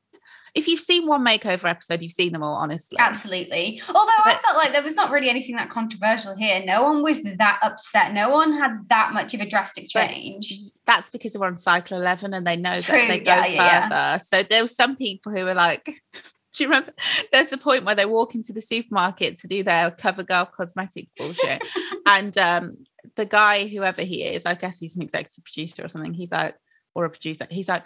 if 0.53 0.67
you've 0.67 0.81
seen 0.81 1.07
one 1.07 1.25
makeover 1.25 1.65
episode, 1.65 2.01
you've 2.01 2.11
seen 2.11 2.33
them 2.33 2.43
all, 2.43 2.55
honestly. 2.55 2.97
absolutely. 2.99 3.81
Although 3.87 4.11
I 4.25 4.37
felt 4.43 4.57
like 4.57 4.73
there 4.73 4.83
was 4.83 4.95
not 4.95 5.09
really 5.09 5.29
anything 5.29 5.55
that 5.55 5.69
controversial 5.69 6.35
here. 6.35 6.61
No 6.65 6.83
one 6.83 7.01
was 7.01 7.23
that 7.23 7.59
upset. 7.61 8.13
No 8.13 8.29
one 8.29 8.51
had 8.51 8.89
that 8.89 9.13
much 9.13 9.33
of 9.33 9.39
a 9.39 9.45
drastic 9.45 9.87
change. 9.87 10.53
That's 10.85 11.09
because 11.09 11.37
we're 11.37 11.47
on 11.47 11.55
cycle 11.55 11.97
11 11.97 12.33
and 12.33 12.45
they 12.45 12.57
know 12.57 12.73
True, 12.75 12.99
that 12.99 13.07
they 13.07 13.19
go 13.19 13.31
yeah, 13.31 13.45
yeah, 13.45 13.89
further. 13.89 14.23
So 14.23 14.43
there 14.43 14.63
were 14.63 14.67
some 14.67 14.97
people 14.97 15.31
who 15.31 15.45
were 15.45 15.53
like, 15.53 15.85
do 16.53 16.63
you 16.63 16.67
remember? 16.67 16.91
There's 17.31 17.53
a 17.53 17.57
point 17.57 17.85
where 17.85 17.95
they 17.95 18.05
walk 18.05 18.35
into 18.35 18.51
the 18.51 18.61
supermarket 18.61 19.37
to 19.37 19.47
do 19.47 19.63
their 19.63 19.89
cover 19.91 20.23
girl 20.23 20.45
cosmetics 20.45 21.13
bullshit. 21.17 21.63
and 22.05 22.37
um, 22.37 22.71
the 23.15 23.25
guy, 23.25 23.67
whoever 23.67 24.01
he 24.01 24.23
is, 24.23 24.45
I 24.45 24.55
guess 24.55 24.79
he's 24.79 24.97
an 24.97 25.01
executive 25.01 25.45
producer 25.45 25.85
or 25.85 25.87
something, 25.87 26.13
he's 26.13 26.33
like, 26.33 26.55
or 26.93 27.05
a 27.05 27.09
producer, 27.09 27.47
he's 27.49 27.69
like, 27.69 27.85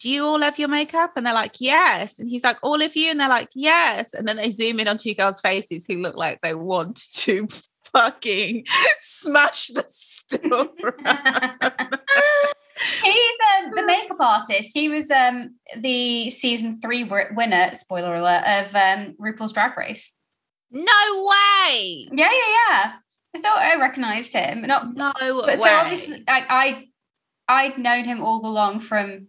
do 0.00 0.10
you 0.10 0.24
all 0.24 0.40
have 0.40 0.58
your 0.58 0.68
makeup? 0.68 1.12
And 1.16 1.24
they're 1.24 1.32
like, 1.32 1.60
yes. 1.60 2.18
And 2.18 2.28
he's 2.28 2.44
like, 2.44 2.58
all 2.62 2.82
of 2.82 2.94
you? 2.96 3.10
And 3.10 3.18
they're 3.20 3.28
like, 3.28 3.48
yes. 3.54 4.12
And 4.12 4.26
then 4.28 4.36
they 4.36 4.50
zoom 4.50 4.78
in 4.80 4.88
on 4.88 4.98
two 4.98 5.14
girls' 5.14 5.40
faces 5.40 5.86
who 5.86 6.02
look 6.02 6.16
like 6.16 6.40
they 6.42 6.54
want 6.54 7.10
to 7.14 7.48
fucking 7.94 8.66
smash 8.98 9.68
the 9.68 9.84
store. 9.88 10.70
He's 13.02 13.36
um, 13.56 13.70
the 13.76 13.84
makeup 13.86 14.16
artist. 14.18 14.70
He 14.74 14.88
was 14.88 15.10
um, 15.10 15.54
the 15.76 16.28
season 16.30 16.80
three 16.80 17.04
wi- 17.04 17.28
winner, 17.34 17.70
spoiler 17.74 18.16
alert, 18.16 18.42
of 18.46 18.74
um, 18.74 19.14
RuPaul's 19.20 19.52
Drag 19.52 19.76
Race. 19.78 20.12
no 20.72 20.82
way. 21.24 22.08
Yeah, 22.12 22.30
yeah, 22.30 22.54
yeah. 22.70 22.92
I 23.36 23.40
thought 23.40 23.58
I 23.58 23.76
recognized 23.80 24.32
him. 24.32 24.62
Not, 24.62 24.94
No 24.96 25.12
but 25.18 25.46
way. 25.46 25.56
so 25.56 25.64
obviously, 25.72 26.24
I, 26.26 26.86
I, 27.48 27.62
I'd 27.64 27.78
known 27.78 28.04
him 28.04 28.20
all 28.22 28.44
along 28.44 28.80
from 28.80 29.28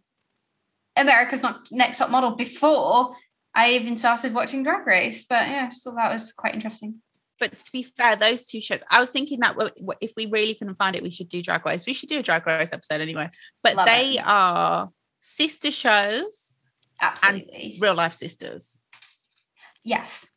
America's 0.98 1.42
Not 1.42 1.68
Next 1.72 1.98
Top 2.00 2.10
Model 2.10 2.32
before 2.36 3.16
I 3.54 3.72
even 3.74 3.98
started 3.98 4.34
watching 4.34 4.64
Drag 4.64 4.86
Race. 4.86 5.26
But 5.28 5.48
yeah, 5.48 5.64
I 5.66 5.70
just 5.70 5.84
thought 5.84 5.96
that 5.98 6.12
was 6.12 6.32
quite 6.34 6.54
interesting. 6.54 7.02
but 7.40 7.58
to 7.58 7.72
be 7.72 7.84
fair, 7.84 8.16
those 8.16 8.48
two 8.48 8.62
shows, 8.62 8.82
I 8.90 9.00
was 9.00 9.12
thinking 9.12 9.40
that 9.42 9.56
if 10.02 10.12
we 10.18 10.26
really 10.26 10.56
couldn't 10.56 10.76
find 10.76 10.96
it, 10.96 11.04
we 11.04 11.10
should 11.10 11.30
do 11.30 11.42
Drag 11.42 11.66
Race. 11.66 11.86
We 11.86 11.94
should 11.94 12.10
do 12.10 12.20
a 12.20 12.24
Drag 12.24 12.46
Race 12.48 12.74
episode 12.74 13.02
anyway. 13.02 13.30
But 13.64 13.76
Love 13.76 13.86
they 13.88 14.18
it. 14.18 14.24
are 14.26 14.90
sister 15.22 15.72
shows 15.72 16.54
Absolutely. 17.02 17.72
and 17.74 17.82
real 17.82 17.96
life 17.96 18.14
sisters, 18.14 18.82
yes. 19.84 20.28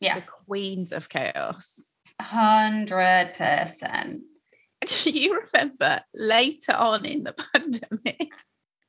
Yeah. 0.00 0.16
the 0.16 0.22
queens 0.46 0.92
of 0.92 1.08
chaos. 1.08 1.86
Hundred 2.20 3.34
percent. 3.34 4.22
Do 4.86 5.10
you 5.10 5.40
remember 5.52 6.00
later 6.14 6.72
on 6.72 7.04
in 7.04 7.24
the 7.24 7.32
pandemic 7.54 8.30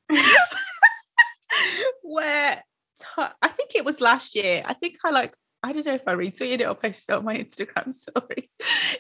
where 2.04 2.64
Ty- 3.00 3.32
I 3.42 3.48
think 3.50 3.76
it 3.76 3.86
was 3.86 4.02
last 4.02 4.36
year? 4.36 4.64
I 4.66 4.74
think 4.74 4.98
I 5.04 5.12
like. 5.12 5.36
I 5.62 5.74
don't 5.74 5.86
know 5.86 5.94
if 5.94 6.08
I 6.08 6.14
retweeted 6.14 6.62
it 6.62 6.68
or 6.68 6.76
posted 6.76 7.14
it 7.14 7.18
on 7.18 7.26
my 7.26 7.36
Instagram 7.36 7.94
stories. 7.96 8.56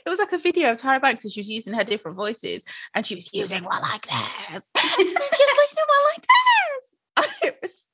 It 0.05 0.09
was 0.09 0.19
like 0.19 0.33
a 0.33 0.37
video 0.37 0.71
of 0.71 0.77
Tyra 0.77 1.01
Banks 1.01 1.23
and 1.23 1.31
she 1.31 1.39
was 1.39 1.49
using 1.49 1.71
her 1.71 1.85
different 1.85 2.17
voices 2.17 2.65
and 2.93 3.07
she 3.07 3.15
was 3.15 3.33
using 3.33 3.63
one 3.63 3.81
like 3.81 4.05
this. 4.05 4.69
And 4.75 4.97
she 4.97 5.05
was 5.05 5.17
using 5.69 5.85
one 5.87 6.05
like 6.11 6.27
this. 6.27 6.95
It 7.43 7.57
was 7.61 7.85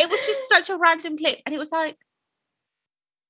it 0.00 0.10
was 0.10 0.20
just 0.20 0.48
such 0.48 0.70
a 0.70 0.76
random 0.76 1.16
clip. 1.16 1.40
And 1.44 1.54
it 1.54 1.58
was 1.58 1.72
like, 1.72 1.96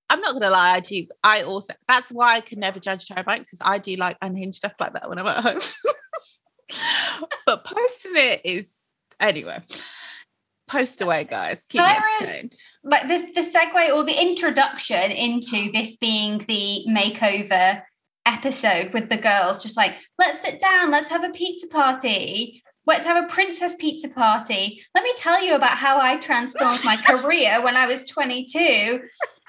I'm 0.09 0.21
not 0.21 0.35
gonna 0.35 0.51
lie, 0.51 0.73
I 0.73 0.81
do. 0.81 1.07
I 1.25 1.43
also 1.43 1.73
that's 1.89 2.11
why 2.11 2.35
I 2.35 2.41
can 2.41 2.61
never 2.61 2.79
judge 2.79 3.09
Tyra 3.09 3.25
Banks 3.25 3.47
because 3.47 3.63
I 3.65 3.79
do 3.79 3.97
like 3.97 4.19
unhinged 4.21 4.59
stuff 4.59 4.75
like 4.79 4.93
that 4.93 5.09
when 5.09 5.19
I'm 5.19 5.27
at 5.27 5.43
home. 5.43 5.61
But 7.47 7.65
posting 7.65 8.13
it 8.17 8.41
is 8.45 8.83
anyway. 9.21 9.59
Post 10.69 11.01
away, 11.01 11.25
guys. 11.25 11.65
Keep 11.69 11.81
me 11.81 11.87
Tyra's- 11.87 12.09
entertained. 12.21 12.53
like 12.83 13.07
this 13.09 13.23
the 13.35 13.41
segue 13.41 13.95
or 13.95 14.03
the 14.05 14.21
introduction 14.21 15.11
into 15.13 15.71
this 15.73 15.97
being 15.97 16.39
the 16.49 16.85
makeover 16.89 17.83
episode 18.27 18.93
with 18.93 19.09
the 19.09 19.17
girls 19.17 19.63
just 19.63 19.77
like 19.77 19.93
let's 20.19 20.41
sit 20.41 20.59
down 20.59 20.91
let's 20.91 21.09
have 21.09 21.23
a 21.23 21.31
pizza 21.31 21.69
party 21.69 22.61
let's 22.85 23.07
have 23.07 23.23
a 23.25 23.29
princess 23.29 23.77
pizza 23.77 24.09
party 24.09 24.83
let 24.97 25.05
me 25.05 25.13
tell 25.15 25.41
you 25.41 25.55
about 25.55 25.71
how 25.79 26.01
i 26.01 26.17
transformed 26.17 26.81
my 26.85 26.97
career 27.07 27.63
when 27.63 27.77
i 27.77 27.87
was 27.87 28.05
22 28.09 28.99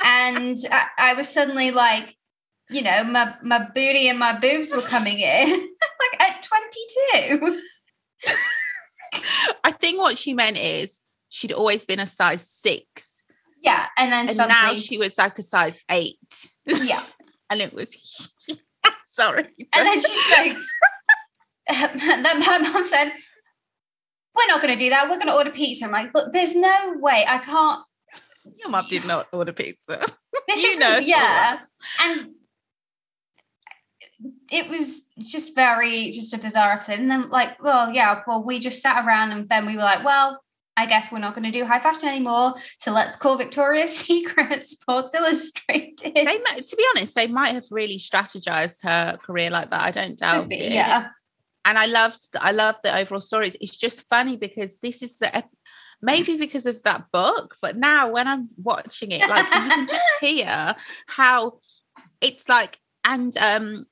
and 0.03 0.57
I, 0.71 0.85
I 0.99 1.13
was 1.15 1.27
suddenly 1.27 1.71
like 1.71 2.15
you 2.69 2.81
know 2.81 3.03
my 3.03 3.33
my 3.41 3.59
booty 3.73 4.07
and 4.07 4.19
my 4.19 4.33
boobs 4.37 4.73
were 4.73 4.81
coming 4.81 5.19
in 5.19 5.49
like 5.49 6.21
at 6.21 6.41
22 7.31 7.61
I 9.63 9.71
think 9.71 9.99
what 9.99 10.17
she 10.17 10.33
meant 10.33 10.57
is 10.57 10.99
she'd 11.29 11.51
always 11.51 11.85
been 11.85 11.99
a 11.99 12.05
size 12.05 12.47
six, 12.47 13.23
yeah 13.61 13.87
and 13.97 14.11
then 14.11 14.27
and 14.27 14.35
suddenly 14.35 14.75
now 14.75 14.79
she 14.79 14.97
was 14.97 15.17
like 15.17 15.39
a 15.39 15.43
size 15.43 15.79
eight, 15.89 16.49
yeah 16.65 17.03
and 17.49 17.61
it 17.61 17.73
was. 17.73 18.29
Sorry. 19.05 19.47
And 19.75 19.87
then 19.87 19.99
she's 19.99 20.31
like, 20.31 20.57
then 21.99 22.39
my 22.39 22.57
mom 22.59 22.85
said, 22.85 23.11
We're 24.35 24.47
not 24.47 24.61
going 24.61 24.73
to 24.73 24.77
do 24.77 24.91
that. 24.91 25.09
We're 25.09 25.15
going 25.15 25.27
to 25.27 25.33
order 25.33 25.49
pizza. 25.49 25.85
I'm 25.85 25.91
like, 25.91 26.13
But 26.13 26.33
there's 26.33 26.55
no 26.55 26.93
way. 26.97 27.25
I 27.27 27.39
can't. 27.39 27.81
Your 28.59 28.69
mom 28.69 28.85
did 28.89 29.05
not 29.05 29.27
order 29.31 29.53
pizza. 29.53 30.05
This 30.47 30.61
You 30.61 30.77
know. 30.77 30.99
yeah. 31.01 31.59
And 32.01 32.29
it 34.51 34.69
was 34.69 35.03
just 35.19 35.55
very, 35.55 36.11
just 36.11 36.33
a 36.33 36.37
bizarre 36.37 36.71
episode. 36.73 36.99
And 36.99 37.09
then, 37.11 37.29
like, 37.29 37.61
well, 37.61 37.91
yeah, 37.91 38.21
well, 38.27 38.43
we 38.43 38.59
just 38.59 38.81
sat 38.81 39.05
around 39.05 39.31
and 39.31 39.47
then 39.49 39.65
we 39.65 39.75
were 39.75 39.83
like, 39.83 40.03
Well, 40.05 40.41
I 40.77 40.85
guess 40.85 41.11
we're 41.11 41.17
not 41.19 41.33
going 41.33 41.45
to 41.45 41.51
do 41.51 41.65
high 41.65 41.79
fashion 41.79 42.07
anymore. 42.07 42.53
So 42.77 42.91
let's 42.91 43.15
call 43.15 43.35
Victoria's 43.37 43.95
Secret 43.97 44.63
Sports 44.63 45.13
Illustrated. 45.15 46.13
They, 46.13 46.23
might- 46.23 46.65
to 46.67 46.75
be 46.75 46.85
honest, 46.95 47.15
they 47.15 47.27
might 47.27 47.55
have 47.55 47.65
really 47.71 47.97
strategized 47.97 48.83
her 48.83 49.17
career 49.23 49.49
like 49.49 49.71
that. 49.71 49.81
I 49.81 49.91
don't 49.91 50.17
doubt 50.17 50.49
be, 50.49 50.55
it. 50.57 50.71
yeah. 50.73 51.07
and 51.65 51.77
I 51.77 51.87
loved 51.87 52.21
I 52.39 52.51
loved 52.51 52.79
the 52.83 52.95
overall 52.95 53.21
stories. 53.21 53.57
It's 53.59 53.75
just 53.75 54.07
funny 54.07 54.37
because 54.37 54.77
this 54.83 55.01
is 55.01 55.17
the 55.17 55.43
maybe 55.99 56.37
because 56.37 56.67
of 56.67 56.83
that 56.83 57.05
book, 57.11 57.55
but 57.59 57.75
now 57.75 58.11
when 58.11 58.27
I'm 58.27 58.49
watching 58.55 59.11
it, 59.11 59.27
like 59.27 59.45
you 59.45 59.69
can 59.69 59.87
just 59.87 60.05
hear 60.21 60.75
how 61.07 61.59
it's 62.21 62.47
like 62.47 62.77
and 63.03 63.35
um 63.37 63.85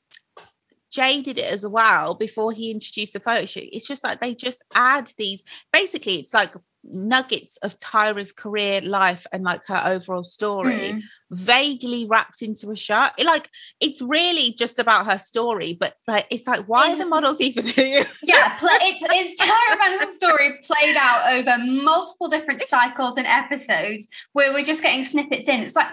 Jay 0.96 1.22
did 1.22 1.38
it 1.38 1.52
as 1.52 1.66
well 1.68 2.16
before 2.16 2.52
he 2.54 2.72
introduced 2.72 3.14
the 3.14 3.20
photo 3.20 3.46
shoot. 3.46 3.70
It's 3.76 3.88
just 3.88 4.04
like 4.04 4.20
they 4.22 4.34
just 4.34 4.64
add 4.74 5.12
these 5.18 5.44
basically 5.74 6.16
it's 6.22 6.34
like 6.34 6.54
nuggets 6.88 7.58
of 7.58 7.78
Tyra's 7.80 8.32
career 8.32 8.80
life 8.82 9.26
and 9.34 9.44
like 9.44 9.66
her 9.68 9.82
overall 9.86 10.24
story 10.24 10.74
Mm. 10.94 11.02
vaguely 11.32 12.06
wrapped 12.06 12.42
into 12.44 12.70
a 12.72 12.76
shot. 12.76 13.14
It, 13.18 13.26
like 13.26 13.50
it's 13.82 14.02
really 14.02 14.54
just 14.54 14.78
about 14.80 15.06
her 15.12 15.18
story, 15.18 15.74
but 15.74 15.96
like 16.08 16.28
it's 16.30 16.48
like 16.48 16.66
why 16.68 16.84
It's- 16.86 17.00
are 17.00 17.04
the 17.04 17.10
models 17.10 17.42
even 17.42 17.66
here? 17.80 18.06
yeah, 18.24 18.56
it's 18.62 19.04
it's 19.20 19.42
Tyra 19.42 19.78
Banks' 19.80 20.14
story 20.16 20.60
played 20.64 20.96
out 20.98 21.34
over 21.34 21.58
multiple 21.90 22.28
different 22.30 22.62
cycles 22.62 23.18
and 23.18 23.28
episodes 23.28 24.08
where 24.34 24.54
we're 24.54 24.64
just 24.72 24.84
getting 24.84 25.04
snippets 25.04 25.48
in. 25.48 25.62
It's 25.62 25.76
like 25.76 25.92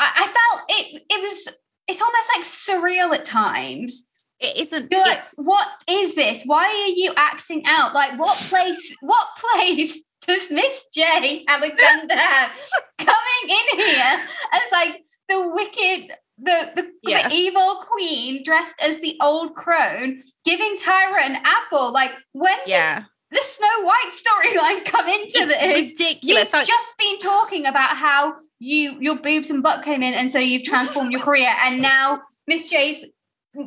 I, 0.00 0.06
I 0.24 0.26
felt 0.36 0.62
it 0.78 1.02
it 1.08 1.20
was 1.22 1.54
it's 1.86 2.02
almost 2.02 2.28
like 2.36 2.44
surreal 2.44 3.14
at 3.14 3.24
times. 3.24 4.04
It 4.40 4.56
isn't. 4.56 4.88
You're 4.92 5.02
like, 5.02 5.24
what 5.36 5.66
is 5.90 6.14
this? 6.14 6.42
Why 6.44 6.66
are 6.66 6.94
you 6.94 7.12
acting 7.16 7.62
out? 7.66 7.94
Like 7.94 8.18
what 8.18 8.36
place 8.38 8.94
what 9.00 9.26
place 9.54 9.98
does 10.22 10.50
Miss 10.50 10.84
J 10.94 11.44
Alexander 11.48 12.16
have 12.16 12.50
coming 12.98 13.48
in 13.48 13.78
here 13.78 14.20
as 14.52 14.62
like 14.72 15.02
the 15.28 15.48
wicked 15.48 16.12
the, 16.40 16.70
the, 16.76 16.88
Yeah. 17.02 17.28
the 17.28 17.34
evil 17.34 17.82
queen 17.90 18.42
dressed 18.44 18.76
as 18.80 19.00
the 19.00 19.16
old 19.20 19.56
crone 19.56 20.20
giving 20.44 20.74
Tyra 20.76 21.20
an 21.22 21.38
apple. 21.44 21.92
Like 21.92 22.12
when 22.32 22.56
did 22.60 22.68
yeah, 22.68 23.04
the 23.32 23.40
Snow 23.42 23.66
White 23.82 24.12
storyline 24.12 24.84
come 24.84 25.08
into 25.08 25.38
it's 25.40 25.48
this? 25.48 25.90
ridiculous. 25.90 26.44
You've 26.44 26.52
Like, 26.52 26.66
just 26.66 26.94
been 26.98 27.18
talking 27.18 27.66
about 27.66 27.96
how 27.96 28.36
you 28.60 28.96
your 29.00 29.16
boobs 29.16 29.50
and 29.50 29.62
butt 29.64 29.84
came 29.84 30.02
in, 30.02 30.14
and 30.14 30.30
so 30.30 30.38
you've 30.38 30.62
transformed 30.64 31.10
your 31.12 31.22
career, 31.22 31.52
and 31.64 31.82
now 31.82 32.22
Miss 32.46 32.68
J's 32.70 33.04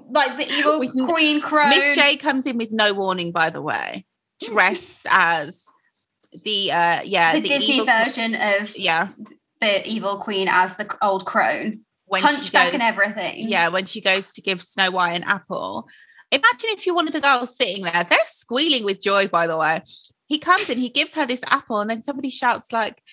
like 0.09 0.37
the 0.37 0.51
evil 0.51 0.79
queen 1.07 1.41
crone. 1.41 1.69
Miss 1.69 1.95
J 1.95 2.17
comes 2.17 2.45
in 2.45 2.57
with 2.57 2.71
no 2.71 2.93
warning, 2.93 3.31
by 3.31 3.49
the 3.49 3.61
way, 3.61 4.05
dressed 4.43 5.05
as 5.09 5.65
the 6.43 6.71
uh 6.71 7.01
yeah 7.03 7.33
the, 7.33 7.41
Disney 7.41 7.75
evil- 7.75 7.85
version 7.85 8.35
of 8.35 8.77
Yeah, 8.77 9.09
the 9.59 9.87
evil 9.87 10.17
queen 10.17 10.47
as 10.49 10.77
the 10.77 10.87
old 11.01 11.25
crone, 11.25 11.81
when 12.05 12.21
she 12.21 12.27
hunchback 12.27 12.73
and 12.73 12.81
goes- 12.81 12.81
everything. 12.81 13.49
Yeah, 13.49 13.69
when 13.69 13.85
she 13.85 14.01
goes 14.01 14.33
to 14.33 14.41
give 14.41 14.61
Snow 14.63 14.91
White 14.91 15.13
an 15.13 15.23
apple. 15.23 15.87
Imagine 16.33 16.69
if 16.71 16.85
you're 16.85 16.95
one 16.95 17.07
of 17.07 17.13
the 17.13 17.19
girls 17.19 17.57
sitting 17.57 17.83
there, 17.83 18.05
they're 18.05 18.17
squealing 18.27 18.85
with 18.85 19.01
joy, 19.01 19.27
by 19.27 19.47
the 19.47 19.57
way. 19.57 19.81
He 20.27 20.39
comes 20.39 20.69
in, 20.69 20.77
he 20.77 20.87
gives 20.87 21.13
her 21.15 21.25
this 21.25 21.43
apple, 21.47 21.81
and 21.81 21.89
then 21.89 22.03
somebody 22.03 22.29
shouts, 22.29 22.71
like, 22.71 23.03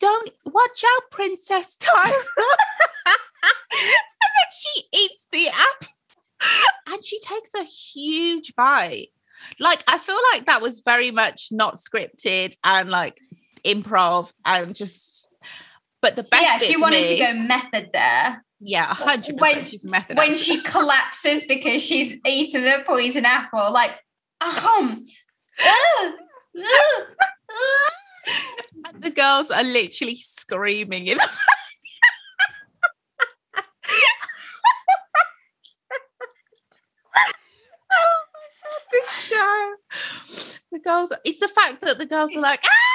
Don't 0.00 0.30
watch 0.44 0.82
out, 0.84 1.02
Princess 1.12 1.76
Tyra. 1.76 2.10
and 3.06 3.80
then 3.80 4.50
she 4.52 4.82
eats 4.92 5.28
the 5.30 5.46
apple 5.48 5.93
and 6.86 7.04
she 7.04 7.18
takes 7.20 7.54
a 7.54 7.64
huge 7.64 8.54
bite. 8.56 9.08
Like, 9.58 9.82
I 9.88 9.98
feel 9.98 10.18
like 10.32 10.46
that 10.46 10.62
was 10.62 10.80
very 10.84 11.10
much 11.10 11.48
not 11.50 11.76
scripted 11.76 12.56
and 12.64 12.88
like 12.90 13.18
improv 13.64 14.30
and 14.44 14.74
just. 14.74 15.28
But 16.00 16.16
the 16.16 16.22
best 16.22 16.42
yeah, 16.42 16.58
she 16.58 16.76
wanted 16.76 17.06
to 17.08 17.16
go 17.16 17.32
method 17.34 17.90
there. 17.92 18.44
Yeah, 18.60 18.84
hundred 18.86 19.40
When- 19.40 19.54
percent. 19.54 19.68
She's 19.70 19.84
a 19.84 19.88
method. 19.88 20.16
when 20.16 20.34
she 20.34 20.60
collapses 20.60 21.44
because 21.44 21.82
she's 21.82 22.18
eaten 22.26 22.66
a 22.66 22.82
poison 22.84 23.24
apple, 23.24 23.72
like, 23.72 23.92
um. 24.40 25.06
And 28.86 29.02
the 29.02 29.10
girls 29.10 29.50
are 29.50 29.62
literally 29.62 30.16
screaming 30.16 31.06
in 31.08 31.18
Oh 37.92 38.20
my 38.32 38.46
God, 38.62 38.82
this 38.92 39.23
show. 39.34 39.74
The 40.72 40.80
girls, 40.80 41.12
it's 41.24 41.38
the 41.38 41.46
fact 41.46 41.82
that 41.82 41.98
the 41.98 42.06
girls 42.06 42.34
are 42.34 42.40
like, 42.40 42.58
ah! 42.64 42.94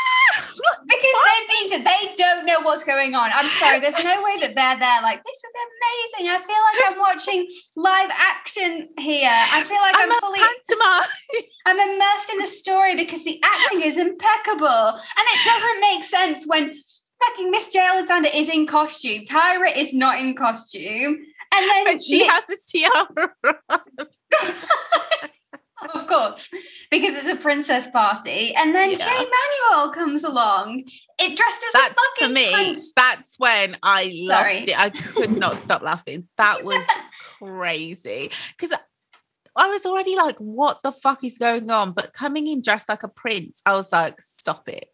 because 0.85 1.15
they've 1.25 1.69
been 1.69 1.77
to, 1.77 1.83
they 1.85 2.13
don't 2.15 2.45
know 2.45 2.59
what's 2.61 2.83
going 2.83 3.15
on. 3.15 3.31
I'm 3.33 3.47
sorry, 3.47 3.79
there's 3.79 4.03
no 4.03 4.21
way 4.23 4.37
that 4.41 4.53
they're 4.55 4.79
there. 4.79 5.01
Like, 5.01 5.23
this 5.23 5.37
is 5.37 5.53
amazing. 5.69 6.29
I 6.29 6.37
feel 6.45 6.61
like 6.67 6.91
I'm 6.91 6.99
watching 6.99 7.47
live 7.75 8.09
action 8.11 8.89
here. 8.99 9.29
I 9.31 9.63
feel 9.63 9.77
like 9.77 9.95
I'm, 9.97 10.11
I'm 10.11 10.19
fully, 10.19 10.39
pantomime. 10.39 11.09
I'm 11.65 11.79
immersed 11.79 12.29
in 12.31 12.39
the 12.39 12.47
story 12.47 12.95
because 12.95 13.23
the 13.23 13.41
acting 13.43 13.81
is 13.81 13.97
impeccable, 13.97 14.67
and 14.67 15.25
it 15.33 15.39
doesn't 15.45 15.81
make 15.81 16.03
sense 16.03 16.45
when 16.45 16.75
fucking 17.21 17.51
Miss 17.51 17.69
J 17.69 17.79
Alexander 17.79 18.29
is 18.33 18.49
in 18.49 18.67
costume. 18.67 19.25
Tyra 19.25 19.75
is 19.75 19.93
not 19.93 20.19
in 20.19 20.35
costume, 20.35 21.17
and 21.53 21.69
then 21.69 21.87
And 21.89 22.01
she 22.01 22.19
Mi- 22.19 22.27
has 22.27 22.49
a 22.49 22.57
tiara. 22.67 23.33
of 25.93 26.07
course, 26.07 26.49
because 26.91 27.15
it's 27.15 27.27
a 27.29 27.35
princess 27.35 27.87
party. 27.87 28.53
And 28.55 28.73
then 28.75 28.91
Yeah. 28.91 28.97
Jay 28.97 29.05
Manuel 29.71 29.91
comes 29.91 30.23
along, 30.23 30.83
it 31.19 31.37
dressed 31.37 31.63
as 31.67 31.73
That's 31.73 31.91
a 31.91 31.93
fucking 31.95 32.27
for 32.27 32.33
me. 32.33 32.53
prince. 32.53 32.93
That's 32.93 33.35
when 33.37 33.77
I 33.83 34.11
lost 34.23 34.67
it. 34.67 34.79
I 34.79 34.89
could 34.89 35.37
not 35.37 35.57
stop 35.59 35.81
laughing. 35.81 36.27
That 36.37 36.63
was 36.63 36.85
crazy. 37.39 38.31
Because 38.57 38.75
I 39.55 39.67
was 39.67 39.85
already 39.85 40.15
like, 40.15 40.37
what 40.37 40.81
the 40.83 40.91
fuck 40.91 41.23
is 41.23 41.37
going 41.37 41.69
on? 41.69 41.91
But 41.93 42.13
coming 42.13 42.47
in 42.47 42.61
dressed 42.61 42.87
like 42.89 43.03
a 43.03 43.07
prince, 43.09 43.61
I 43.65 43.73
was 43.73 43.91
like, 43.91 44.21
stop 44.21 44.69
it. 44.69 44.85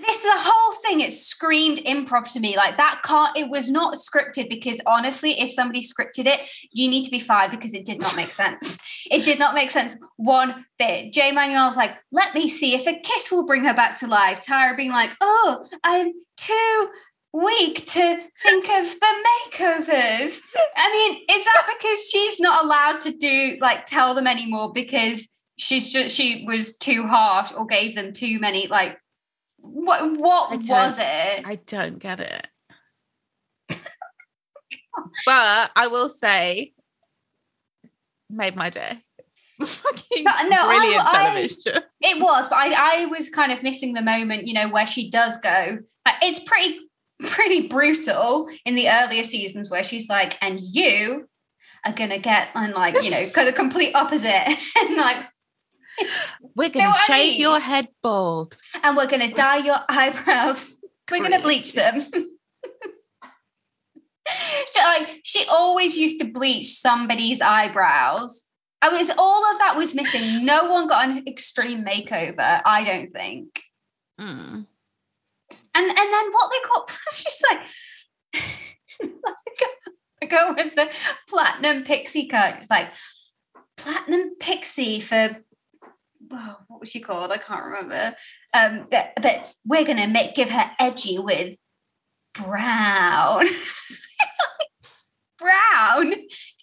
This 0.00 0.18
the 0.28 0.30
whole 0.36 0.74
thing. 0.82 1.00
It 1.00 1.12
screamed 1.12 1.78
improv 1.78 2.30
to 2.32 2.40
me. 2.40 2.56
Like 2.56 2.76
that 2.76 3.00
can't. 3.04 3.36
It 3.36 3.48
was 3.48 3.70
not 3.70 3.94
scripted 3.94 4.48
because 4.48 4.80
honestly, 4.86 5.38
if 5.40 5.50
somebody 5.50 5.80
scripted 5.80 6.26
it, 6.26 6.40
you 6.72 6.88
need 6.88 7.04
to 7.04 7.10
be 7.10 7.20
fired 7.20 7.50
because 7.50 7.74
it 7.74 7.84
did 7.84 8.00
not 8.00 8.16
make 8.16 8.30
sense. 8.30 8.78
It 9.10 9.24
did 9.24 9.38
not 9.38 9.54
make 9.54 9.70
sense 9.70 9.96
one 10.16 10.66
bit. 10.78 11.14
Jay 11.14 11.32
Manuel's 11.32 11.76
like, 11.76 11.92
let 12.12 12.34
me 12.34 12.46
see 12.46 12.74
if 12.74 12.86
a 12.86 13.00
kiss 13.00 13.30
will 13.30 13.46
bring 13.46 13.64
her 13.64 13.72
back 13.72 13.98
to 14.00 14.06
life. 14.06 14.40
Tyra 14.40 14.76
being 14.76 14.90
like, 14.90 15.10
oh, 15.22 15.64
I'm 15.82 16.12
too 16.36 16.88
weak 17.32 17.86
to 17.86 18.18
think 18.42 18.68
of 18.68 18.84
the 19.00 19.24
makeovers. 19.50 20.40
I 20.76 20.92
mean, 20.92 21.24
is 21.30 21.44
that 21.44 21.74
because 21.78 22.10
she's 22.10 22.38
not 22.38 22.64
allowed 22.64 23.00
to 23.02 23.12
do 23.12 23.56
like 23.62 23.86
tell 23.86 24.14
them 24.14 24.26
anymore 24.26 24.72
because 24.74 25.26
she's 25.56 25.90
just 25.90 26.14
she 26.14 26.44
was 26.46 26.76
too 26.76 27.06
harsh 27.06 27.52
or 27.56 27.66
gave 27.66 27.94
them 27.94 28.12
too 28.12 28.38
many 28.40 28.66
like 28.66 28.98
what 29.68 30.18
what 30.18 30.50
was 30.50 30.98
it? 30.98 31.46
I 31.46 31.58
don't 31.66 31.98
get 31.98 32.20
it. 32.20 32.46
but 35.26 35.70
I 35.76 35.88
will 35.90 36.08
say, 36.08 36.72
made 38.30 38.56
my 38.56 38.70
day. 38.70 38.98
fucking 39.64 40.24
But 40.24 40.44
no, 40.48 40.66
brilliant 40.68 41.04
I- 41.04 41.12
television. 41.12 41.82
It 42.00 42.20
was, 42.20 42.48
but 42.48 42.58
I, 42.58 43.02
I 43.02 43.06
was 43.06 43.28
kind 43.28 43.50
of 43.50 43.62
missing 43.62 43.92
the 43.92 44.02
moment, 44.02 44.46
you 44.46 44.54
know, 44.54 44.68
where 44.68 44.86
she 44.86 45.10
does 45.10 45.36
go. 45.38 45.78
Like, 46.06 46.14
it's 46.22 46.38
pretty, 46.40 46.78
pretty 47.26 47.66
brutal 47.66 48.48
in 48.64 48.76
the 48.76 48.88
earlier 48.88 49.24
seasons 49.24 49.68
where 49.68 49.82
she's 49.82 50.08
like, 50.08 50.38
and 50.40 50.60
you 50.60 51.28
are 51.84 51.92
gonna 51.92 52.18
get 52.18 52.48
and 52.54 52.72
like, 52.72 53.02
you 53.02 53.10
know, 53.10 53.28
go 53.34 53.44
the 53.44 53.52
complete 53.52 53.94
opposite. 53.94 54.30
and 54.78 54.96
like, 54.96 55.16
We're 56.54 56.70
gonna 56.70 56.88
what 56.88 57.10
I 57.10 57.14
shave 57.16 57.32
mean? 57.32 57.40
your 57.40 57.60
head 57.60 57.88
bald. 58.02 58.56
and 58.82 58.96
we're 58.96 59.06
gonna 59.06 59.32
dye 59.32 59.58
your 59.58 59.78
eyebrows. 59.88 60.66
We're 61.10 61.22
gonna 61.22 61.40
bleach 61.40 61.72
them. 61.74 62.00
she, 64.72 64.80
like, 64.80 65.20
she 65.22 65.44
always 65.48 65.96
used 65.96 66.20
to 66.20 66.26
bleach 66.26 66.66
somebody's 66.66 67.40
eyebrows. 67.40 68.44
I 68.80 68.90
was 68.90 69.10
all 69.16 69.44
of 69.52 69.58
that 69.58 69.76
was 69.76 69.94
missing. 69.94 70.44
No 70.44 70.70
one 70.70 70.86
got 70.86 71.08
an 71.08 71.26
extreme 71.26 71.84
makeover, 71.84 72.60
I 72.64 72.84
don't 72.84 73.08
think. 73.08 73.60
Mm. 74.20 74.66
And 75.74 75.88
and 75.88 75.96
then 75.96 76.32
what 76.32 76.50
they 76.50 76.68
call 76.68 76.88
she's 77.12 77.42
like 77.50 77.60
I 80.22 80.26
go 80.26 80.54
with 80.56 80.74
the 80.74 80.90
platinum 81.28 81.84
pixie 81.84 82.26
cut. 82.26 82.56
It's 82.58 82.70
like 82.70 82.90
platinum 83.76 84.36
pixie 84.40 85.00
for 85.00 85.36
well, 86.30 86.64
what 86.68 86.80
was 86.80 86.90
she 86.90 87.00
called? 87.00 87.32
I 87.32 87.38
can't 87.38 87.64
remember. 87.64 88.14
Um, 88.54 88.86
but, 88.90 89.12
but 89.20 89.48
we're 89.64 89.84
gonna 89.84 90.08
make 90.08 90.34
give 90.34 90.50
her 90.50 90.70
edgy 90.78 91.18
with 91.18 91.56
brown. 92.34 93.46
brown. 95.38 96.12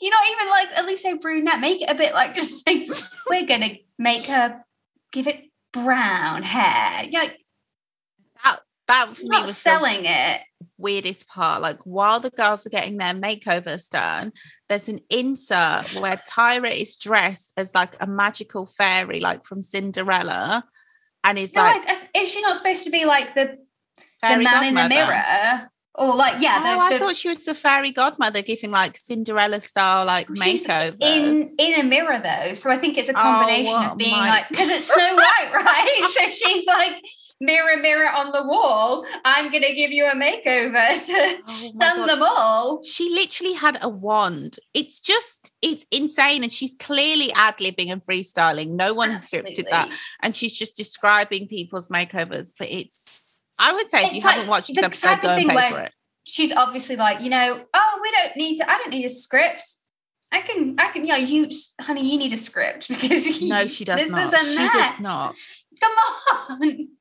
You're 0.02 0.12
not 0.12 0.30
even 0.32 0.50
like 0.50 0.68
at 0.76 0.86
least 0.86 1.04
say 1.04 1.14
brunette. 1.14 1.60
Make 1.60 1.82
it 1.82 1.90
a 1.90 1.96
bit 1.96 2.14
like 2.14 2.36
just 2.36 2.66
saying 2.66 2.90
we're 3.30 3.46
gonna 3.46 3.72
make 3.98 4.26
her 4.26 4.64
give 5.12 5.28
it 5.28 5.46
brown 5.74 6.44
hair. 6.44 7.08
You're 7.10 7.24
like 7.24 7.38
That 8.88 9.18
for 9.18 9.24
not 9.26 9.48
the 9.48 9.54
selling 9.54 10.02
it. 10.06 10.42
weirdest 10.78 11.28
part. 11.28 11.62
Like 11.62 11.80
while 11.86 12.20
the 12.20 12.30
girls 12.30 12.66
are 12.68 12.70
getting 12.70 12.98
their 12.98 13.14
makeovers 13.16 13.90
done, 13.90 14.32
there's 14.70 14.88
an 14.88 15.00
insert 15.10 15.94
where 16.00 16.18
Tyra 16.30 16.72
is 16.72 16.96
dressed 16.98 17.54
as 17.58 17.74
like 17.74 17.96
a 18.00 18.06
magical 18.08 18.66
fairy, 18.66 19.20
like 19.22 19.44
from 19.46 19.62
Cinderella, 19.62 20.64
and 21.24 21.38
is 21.40 21.56
No, 21.56 21.64
like 21.64 21.84
I- 21.90 22.20
is 22.22 22.30
she 22.32 22.42
not 22.42 22.58
supposed 22.58 22.84
to 22.84 22.92
be 22.92 23.06
like 23.06 23.34
the 23.34 23.58
the 24.22 24.38
man 24.38 24.66
in 24.66 24.74
the 24.76 24.82
godmother. 24.82 24.90
mirror? 24.90 25.70
Or 25.98 26.14
like 26.14 26.42
yeah, 26.42 26.62
oh, 26.62 26.80
I 26.80 26.90
the, 26.90 26.96
the 27.00 27.06
thought 27.06 27.16
she 27.16 27.30
was 27.30 27.46
the 27.46 27.56
fairy 27.56 27.92
godmother 27.92 28.42
giving 28.42 28.70
like 28.70 28.98
Cinderella 28.98 29.62
style 29.62 30.06
like 30.06 30.28
She's 30.36 30.68
makeovers. 30.68 30.98
in 31.02 31.50
in 31.58 31.80
a 31.80 31.84
mirror 31.84 32.20
though. 32.22 32.54
So 32.54 32.70
I 32.70 32.78
think 32.78 32.98
it's 32.98 33.08
a 33.10 33.14
Oh, 33.14 33.22
combination 33.22 33.74
what 33.74 33.92
of 33.94 33.98
being 33.98 34.12
my- 34.12 34.30
like 34.30 34.50
because 34.50 34.68
it's 34.70 34.94
Snow 34.94 35.16
White, 35.16 35.50
right? 35.54 36.10
so 36.14 36.28
she's 36.28 36.66
like 36.68 37.02
mirror, 37.42 37.78
mirror 37.78 38.10
on 38.10 38.32
the 38.32 38.44
wall. 38.44 39.06
I'm 39.24 39.52
gonna 39.52 39.74
give 39.74 39.92
you 39.92 40.06
a 40.06 40.16
makeover 40.16 41.06
to 41.08 41.38
Oh 41.48 41.72
stun 41.76 41.98
God. 41.98 42.10
them 42.10 42.24
all. 42.24 42.84
she 42.84 43.10
literally 43.10 43.54
had 43.54 43.78
a 43.82 43.90
wand. 43.90 44.58
It's 44.74 45.00
just, 45.00 45.52
it's 45.62 45.86
insane. 45.92 46.44
And 46.44 46.52
she's 46.52 46.76
clearly 46.80 47.32
ad 47.34 47.58
libbing 47.58 47.92
and 47.92 48.04
freestyling. 48.06 48.70
No 48.72 48.94
one 48.94 49.12
has 49.12 49.30
scripted 49.30 49.70
that. 49.70 49.90
And 50.22 50.36
she's 50.36 50.54
just 50.54 50.76
describing 50.78 51.48
people's 51.48 51.90
makeovers. 51.90 52.52
But 52.58 52.70
it's, 52.72 53.34
I 53.60 53.74
would 53.74 53.90
say 53.90 54.06
if 54.06 54.14
you 54.14 54.22
like 54.22 54.34
haven't 54.36 54.50
watched 54.50 54.68
this 54.68 54.78
the 54.78 54.86
episode, 54.86 55.14
of 55.14 55.22
go 55.22 55.30
and 55.30 55.50
pay 55.50 55.56
where- 55.56 55.72
for 55.72 55.80
it. 55.82 55.92
She's 56.28 56.52
obviously 56.52 56.96
like, 56.96 57.22
you 57.22 57.30
know, 57.30 57.64
oh, 57.72 58.00
we 58.02 58.10
don't 58.12 58.36
need 58.36 58.58
to. 58.58 58.68
I 58.68 58.80
don't 58.80 58.90
need 58.90 59.06
a 59.06 59.10
script. 59.10 59.62
I 60.32 60.42
can, 60.42 60.76
I 60.80 60.90
can, 60.90 61.06
yeah, 61.06 61.18
you, 61.18 61.48
honey, 61.80 62.12
you 62.12 62.18
need 62.18 62.34
a 62.34 62.38
script 62.38 62.88
because 62.90 63.42
No, 63.44 63.68
she 63.68 63.86
does 63.86 64.00
this 64.00 64.10
not. 64.10 64.34
is 64.34 64.42
a 64.42 64.52
She 64.52 64.58
mess. 64.58 64.74
does 64.74 65.00
not. 65.02 65.36
Come 65.80 65.92
on. 66.50 66.88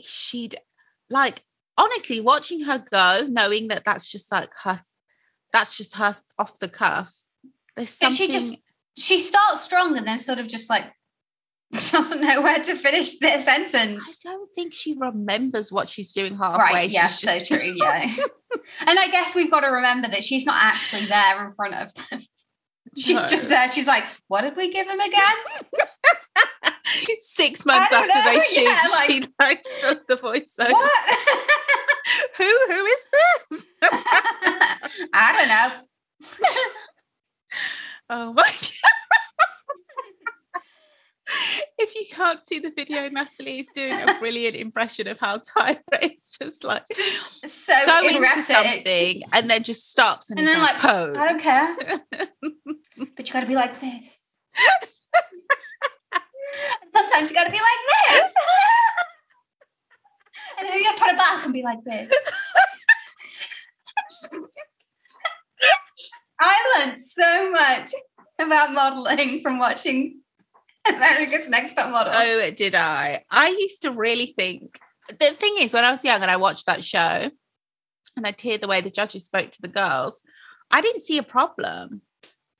She'd, 0.00 0.56
like, 1.10 1.42
honestly, 1.76 2.20
watching 2.20 2.62
her 2.62 2.84
go, 2.90 3.26
knowing 3.28 3.68
that 3.68 3.84
that's 3.84 4.10
just 4.10 4.30
like 4.32 4.50
her, 4.64 4.80
that's 5.52 5.76
just 5.76 5.96
her 5.96 6.16
off 6.38 6.58
the 6.58 6.68
cuff. 6.68 7.14
There's 7.76 7.90
something. 7.90 8.16
she 8.16 8.28
just 8.32 8.56
she 8.96 9.20
starts 9.20 9.62
strong 9.62 9.96
and 9.96 10.06
then 10.06 10.18
sort 10.18 10.40
of 10.40 10.48
just 10.48 10.68
like 10.68 10.84
doesn't 11.72 12.20
know 12.22 12.40
where 12.40 12.58
to 12.58 12.74
finish 12.74 13.18
the 13.18 13.38
sentence. 13.40 14.24
I 14.26 14.30
don't 14.30 14.50
think 14.52 14.74
she 14.74 14.94
remembers 14.98 15.70
what 15.70 15.88
she's 15.88 16.12
doing 16.12 16.36
halfway. 16.36 16.58
Right, 16.64 16.90
yeah, 16.90 17.06
She's 17.06 17.20
so 17.28 17.38
just- 17.38 17.50
true, 17.52 17.72
yeah. 17.76 18.08
and 18.86 18.98
I 18.98 19.08
guess 19.08 19.34
we've 19.34 19.50
got 19.50 19.60
to 19.60 19.68
remember 19.68 20.08
that 20.08 20.24
she's 20.24 20.44
not 20.46 20.56
actually 20.60 21.06
there 21.06 21.46
in 21.46 21.52
front 21.54 21.74
of 21.74 21.92
them. 21.94 22.20
She's 22.98 23.22
No. 23.22 23.28
just 23.28 23.48
there. 23.48 23.68
She's 23.70 23.86
like, 23.86 24.04
what 24.28 24.42
did 24.42 24.56
we 24.56 24.70
give 24.72 24.86
them 24.86 25.00
again? 25.00 25.36
Six 27.18 27.64
months 27.66 27.92
after 27.92 28.30
they 28.30 28.40
shoot, 28.40 28.62
yeah, 28.64 28.82
like- 28.92 29.10
she 29.10 29.22
like 29.40 29.64
does 29.82 30.04
the 30.06 30.16
voiceover. 30.16 30.72
what? 30.72 31.18
Who 32.38 32.44
who 32.68 32.86
is 32.86 33.08
this? 33.12 33.66
I 35.12 35.32
don't 35.34 35.48
know. 35.48 35.72
Oh 38.08 38.32
my 38.32 38.42
god. 38.42 38.52
if 41.78 41.94
you 41.94 42.06
can't 42.10 42.46
see 42.46 42.58
the 42.58 42.70
video, 42.70 43.06
Natalie 43.10 43.60
is 43.60 43.68
doing 43.74 43.92
a 43.92 44.18
brilliant 44.18 44.56
impression 44.56 45.06
of 45.08 45.20
how 45.20 45.36
Tyra 45.38 45.78
is 46.00 46.30
just 46.40 46.64
like 46.64 46.84
So, 47.44 47.74
so 47.84 48.08
into 48.08 48.40
something 48.42 49.22
and 49.34 49.50
then 49.50 49.62
just 49.62 49.90
stops 49.90 50.30
and, 50.30 50.38
And 50.38 50.48
then, 50.48 50.60
like, 50.62 50.82
like, 50.82 50.92
pose. 50.92 51.16
I 51.16 51.28
don't 51.32 51.42
care. 51.42 51.76
But 52.98 53.28
you 53.28 53.32
got 53.32 53.40
to 53.40 53.46
be 53.46 53.54
like 53.54 53.80
this. 53.80 54.34
Sometimes 56.94 57.30
you 57.30 57.36
got 57.36 57.44
to 57.44 57.50
be 57.50 57.58
like 57.58 57.82
this. 58.08 58.32
and 60.58 60.68
then 60.68 60.78
you 60.78 60.84
got 60.84 60.96
to 60.96 61.02
put 61.02 61.12
it 61.12 61.16
back 61.16 61.44
and 61.44 61.52
be 61.52 61.62
like 61.62 61.84
this. 61.84 62.12
I 66.40 66.78
learned 66.78 67.02
so 67.02 67.50
much 67.50 67.92
about 68.38 68.72
modeling 68.72 69.40
from 69.42 69.58
watching 69.58 70.20
America's 70.86 71.48
Next 71.48 71.74
Top 71.74 71.90
Model. 71.90 72.12
Oh, 72.14 72.50
did 72.50 72.74
I? 72.74 73.24
I 73.30 73.48
used 73.48 73.82
to 73.82 73.90
really 73.90 74.34
think 74.38 74.78
the 75.08 75.30
thing 75.30 75.56
is 75.58 75.72
when 75.72 75.84
I 75.84 75.90
was 75.90 76.04
young 76.04 76.22
and 76.22 76.30
I 76.30 76.36
watched 76.36 76.66
that 76.66 76.84
show 76.84 77.30
and 78.16 78.26
I'd 78.26 78.40
hear 78.40 78.58
the 78.58 78.68
way 78.68 78.80
the 78.80 78.90
judges 78.90 79.24
spoke 79.24 79.50
to 79.50 79.62
the 79.62 79.68
girls, 79.68 80.22
I 80.70 80.80
didn't 80.80 81.02
see 81.02 81.18
a 81.18 81.22
problem. 81.22 82.02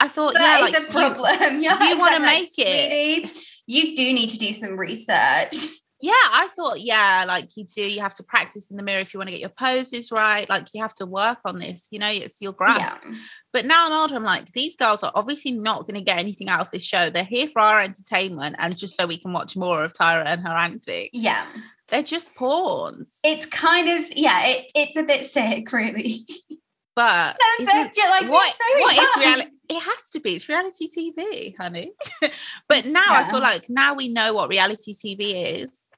I 0.01 0.09
thought, 0.09 0.35
That 0.35 0.61
yeah, 0.61 0.67
is 0.67 0.73
like, 0.73 0.89
a 0.89 0.93
problem. 0.93 1.63
you 1.63 1.71
wanna 1.71 1.99
wanna 1.99 2.21
make 2.21 2.51
it. 2.57 3.29
Sweetie, 3.29 3.41
you 3.67 3.97
do 3.97 4.13
need 4.13 4.31
to 4.31 4.39
do 4.39 4.53
some 4.53 4.79
research. 4.79 5.55
yeah, 6.01 6.13
I 6.15 6.49
thought, 6.55 6.81
yeah, 6.81 7.25
like 7.27 7.57
you 7.57 7.65
do, 7.65 7.83
you 7.83 8.01
have 8.01 8.15
to 8.15 8.23
practice 8.23 8.71
in 8.71 8.77
the 8.77 8.83
mirror 8.83 9.01
if 9.01 9.13
you 9.13 9.19
want 9.19 9.29
to 9.29 9.33
get 9.33 9.41
your 9.41 9.51
poses 9.51 10.11
right. 10.13 10.49
Like 10.49 10.69
you 10.73 10.81
have 10.81 10.95
to 10.95 11.07
work 11.07 11.39
on 11.45 11.59
this, 11.59 11.89
you 11.91 11.99
know, 11.99 12.09
it's 12.11 12.41
your 12.41 12.53
craft. 12.53 13.05
Yeah. 13.05 13.15
But 13.53 13.67
now 13.67 13.87
I'm 13.87 13.93
older, 13.93 14.15
I'm 14.15 14.23
like, 14.23 14.53
these 14.53 14.77
girls 14.77 15.03
are 15.03 15.13
obviously 15.15 15.53
not 15.53 15.83
going 15.83 15.97
to 15.97 16.05
get 16.05 16.19
anything 16.19 16.49
out 16.49 16.61
of 16.61 16.71
this 16.71 16.85
show. 16.85 17.11
They're 17.11 17.25
here 17.25 17.49
for 17.49 17.61
our 17.61 17.83
entertainment 17.83 18.57
and 18.59 18.77
just 18.77 18.97
so 18.97 19.07
we 19.07 19.19
can 19.19 19.33
watch 19.33 19.57
more 19.57 19.85
of 19.85 19.93
Tyra 19.93 20.25
and 20.27 20.41
her 20.43 20.55
antics. 20.55 21.11
Yeah. 21.13 21.45
They're 21.89 22.03
just 22.03 22.37
pawns. 22.37 23.19
It's 23.25 23.47
kind 23.47 23.89
of, 23.89 24.17
yeah, 24.17 24.47
it, 24.47 24.71
it's 24.75 24.97
a 24.97 25.03
bit 25.03 25.25
sick, 25.25 25.73
really. 25.73 26.21
but 26.97 27.37
No, 27.59 27.67
like, 27.67 28.31
what, 28.31 28.55
so 28.55 28.65
what 28.79 28.99
is 28.99 29.17
reality? 29.17 29.58
It 29.69 29.83
has 29.83 30.11
to 30.13 30.21
be. 30.21 30.35
It's 30.35 30.49
reality 30.49 30.89
TV, 30.89 31.57
honey. 31.57 31.93
but 32.69 32.87
now 32.87 33.05
I 33.09 33.31
feel 33.31 33.41
like 33.41 33.69
now 33.69 33.95
we 33.95 34.09
know 34.09 34.33
what 34.33 34.49
reality 34.49 34.95
TV 34.95 35.61
is. 35.63 35.89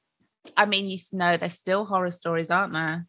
I 0.57 0.65
mean, 0.65 0.87
you 0.87 0.97
know 1.13 1.37
there's 1.37 1.57
still 1.57 1.85
horror 1.85 2.11
stories, 2.11 2.49
aren't 2.49 2.73
there? 2.73 3.07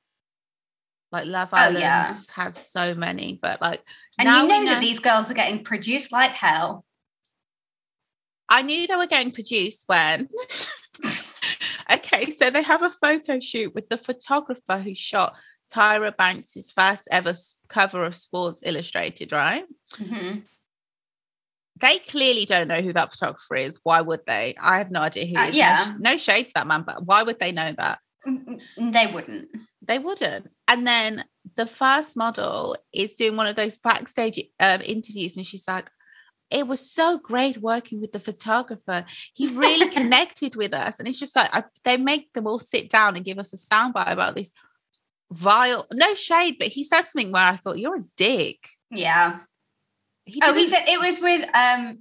Like 1.11 1.27
Love 1.27 1.51
Oh, 1.53 1.57
Island 1.57 1.81
yeah. 1.81 2.15
has 2.35 2.57
so 2.71 2.95
many, 2.95 3.39
but 3.43 3.61
like 3.61 3.83
And 4.19 4.27
now 4.27 4.43
you 4.43 4.49
know, 4.49 4.61
we 4.61 4.65
that 4.67 4.81
these 4.81 4.99
girls 4.99 5.31
are 5.31 5.35
getting 5.35 5.65
produced 5.65 6.13
like 6.13 6.31
hell. 6.31 6.85
I 8.49 8.63
knew 8.63 8.87
they 8.87 8.97
were 8.97 9.07
getting 9.07 9.33
produced 9.33 9.85
when. 9.89 10.29
okay, 11.93 12.31
so 12.31 12.51
they 12.51 12.63
have 12.63 12.83
a 12.83 12.91
photo 12.91 13.39
shoot 13.41 13.75
with 13.75 13.89
the 13.89 13.99
photographer 13.99 14.79
who 14.79 14.95
shot 14.95 15.35
Tyra 15.73 16.17
Banks' 16.17 16.71
first 16.71 17.09
ever 17.11 17.35
cover 17.69 18.05
of 18.05 18.15
Sports 18.15 18.63
Illustrated, 18.65 19.33
right? 19.33 19.65
Mhm. 19.95 20.43
They 21.81 21.99
clearly 21.99 22.45
don't 22.45 22.69
know 22.69 22.81
who 22.83 22.93
that 22.93 23.13
photographer 23.13 23.57
is. 23.57 23.81
Why 23.83 24.01
would 24.03 24.21
they? 24.27 24.55
I 24.61 24.79
have 24.79 24.91
no 24.91 25.01
idea 25.01 25.27
who 25.27 25.37
Uh, 25.37 25.45
he 25.45 25.49
is. 25.51 25.55
No 25.55 25.59
yeah. 25.59 25.85
sh- 25.85 25.97
No, 25.99 26.17
shade 26.17 26.45
to 26.49 26.55
that 26.57 26.67
man, 26.67 26.83
but 26.87 27.05
why 27.05 27.23
would 27.23 27.41
they 27.41 27.51
know 27.53 27.73
that? 27.77 27.99
Mm, 28.27 28.61
mm, 28.79 28.93
They 28.93 29.07
wouldn't. 29.13 29.49
They 29.81 29.99
wouldn't. 29.99 30.49
And 30.69 30.87
then 30.87 31.25
the 31.57 31.67
first 31.67 32.17
model 32.17 32.77
is 32.93 33.15
doing 33.15 33.37
one 33.37 33.47
of 33.49 33.57
those 33.57 33.79
backstage 33.79 34.39
um, 34.61 34.81
interviews, 34.85 35.37
and 35.37 35.45
she's 35.47 35.67
like, 35.67 35.91
"It 36.51 36.69
was 36.69 36.89
so 36.89 37.19
great 37.19 37.59
working 37.59 38.01
with 38.01 38.13
the 38.13 38.21
photographer. 38.21 39.05
He 39.35 39.49
really 39.49 39.89
connected 39.99 40.55
with 40.55 40.73
us." 40.75 41.01
And 41.01 41.09
it's 41.09 41.19
just 41.19 41.35
like 41.35 41.51
I, 41.53 41.65
they 41.83 41.97
make 41.97 42.33
them 42.33 42.47
all 42.47 42.61
sit 42.61 42.91
down 42.91 43.17
and 43.17 43.25
give 43.25 43.39
us 43.41 43.53
a 43.53 43.57
soundbite 43.57 44.13
about 44.13 44.37
this 44.37 44.53
vile, 45.33 45.87
no 45.93 46.15
shade, 46.15 46.57
but 46.59 46.69
he 46.69 46.85
said 46.85 47.03
something 47.03 47.33
where 47.33 47.45
I 47.45 47.57
thought, 47.57 47.79
"You're 47.79 47.97
a 47.97 48.05
dick." 48.17 48.69
Yeah. 48.91 49.41
He 50.25 50.41
Oh, 50.45 50.55
he 50.55 50.67
said 50.67 50.85
it 50.87 51.01
was 51.01 51.21
with 51.21 51.49
um 51.55 52.01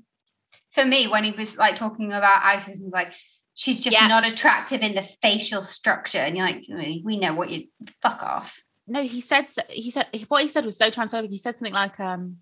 for 0.72 0.86
me 0.86 1.08
when 1.08 1.24
he 1.24 1.32
was 1.32 1.58
like 1.58 1.76
talking 1.76 2.14
about 2.14 2.44
Isis 2.44 2.78
and 2.80 2.86
was 2.86 2.94
like, 2.94 3.14
she's 3.54 3.80
just 3.80 4.00
Yeah. 4.00 4.08
not 4.08 4.26
attractive 4.26 4.82
in 4.82 4.96
the 4.96 5.02
facial 5.02 5.64
structure, 5.64 6.20
and 6.20 6.38
you're 6.38 6.46
like, 6.46 6.66
we 7.04 7.18
know 7.18 7.34
what 7.34 7.50
you 7.50 7.68
fuck 8.02 8.22
off. 8.24 8.62
No, 8.88 9.04
he 9.04 9.22
said 9.22 9.48
he 9.70 9.90
said 9.92 10.08
what 10.28 10.44
he 10.44 10.50
said 10.50 10.66
was 10.66 10.78
so 10.78 10.90
transphobic. 10.92 11.30
He 11.30 11.38
said 11.38 11.56
something 11.56 11.74
like, 11.74 12.00
um, 12.00 12.38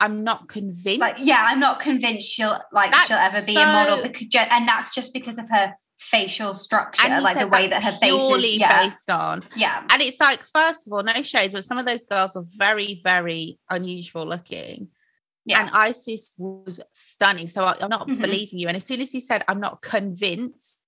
I'm 0.00 0.24
not 0.24 0.48
convinced. 0.48 1.00
Like, 1.00 1.16
yeah, 1.18 1.46
I'm 1.48 1.60
not 1.60 1.80
convinced 1.80 2.32
she'll 2.32 2.60
like 2.72 2.90
That's 2.92 3.06
she'll 3.06 3.16
ever 3.16 3.44
be 3.44 3.56
a 3.56 3.66
model 3.66 4.02
because 4.02 4.28
and 4.34 4.68
that's 4.68 4.94
just 4.94 5.12
because 5.12 5.38
of 5.38 5.48
her 5.50 5.74
facial 5.98 6.54
structure, 6.54 7.08
like 7.20 7.38
the 7.38 7.46
way 7.48 7.68
that 7.68 7.82
her 7.82 7.92
face 7.92 8.12
is. 8.20 8.56
Yeah, 8.58 8.84
based 8.84 9.10
on. 9.10 9.42
yeah, 9.56 9.84
And 9.90 10.02
it's 10.02 10.20
like, 10.20 10.40
first 10.52 10.86
of 10.86 10.92
all, 10.92 11.02
no 11.02 11.22
shade, 11.22 11.52
but 11.52 11.64
some 11.64 11.78
of 11.78 11.86
those 11.86 12.04
girls 12.06 12.36
are 12.36 12.44
very, 12.56 13.00
very 13.04 13.58
unusual 13.70 14.26
looking. 14.26 14.88
yeah. 15.46 15.60
And 15.60 15.70
Isis 15.74 16.32
was 16.38 16.80
stunning. 16.94 17.48
So 17.48 17.64
I, 17.64 17.76
I'm 17.80 17.90
not 17.90 18.08
Mhm. 18.08 18.20
believing 18.20 18.58
you. 18.58 18.66
And 18.68 18.76
as 18.78 18.84
soon 18.86 19.00
as 19.02 19.10
he 19.12 19.20
said, 19.20 19.44
I'm 19.46 19.60
not 19.60 19.82
convinced, 19.82 20.80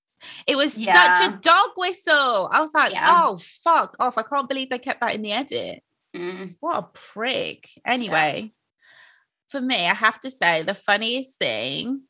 it 0.47 0.57
was 0.57 0.77
Yeah. 0.79 0.95
such 1.19 1.29
a 1.29 1.37
dog 1.37 1.71
whistle. 1.77 2.49
I 2.51 2.61
was 2.63 2.73
like, 2.73 2.93
Yeah. 2.93 3.07
oh, 3.27 3.39
fuck 3.63 3.95
off. 4.01 4.17
I 4.17 4.23
can't 4.23 4.49
believe 4.49 4.71
they 4.71 4.79
kept 4.79 5.01
that 5.03 5.15
in 5.15 5.21
the 5.23 5.33
edit. 5.33 5.83
Mm. 6.17 6.57
What 6.61 6.79
a 6.79 6.83
prick. 6.85 7.69
Anyway, 7.85 8.55
for 9.51 9.61
me, 9.61 9.87
I 9.87 9.93
have 9.95 10.19
to 10.21 10.31
say 10.31 10.63
the 10.63 10.75
funniest 10.75 11.39
thing, 11.39 12.03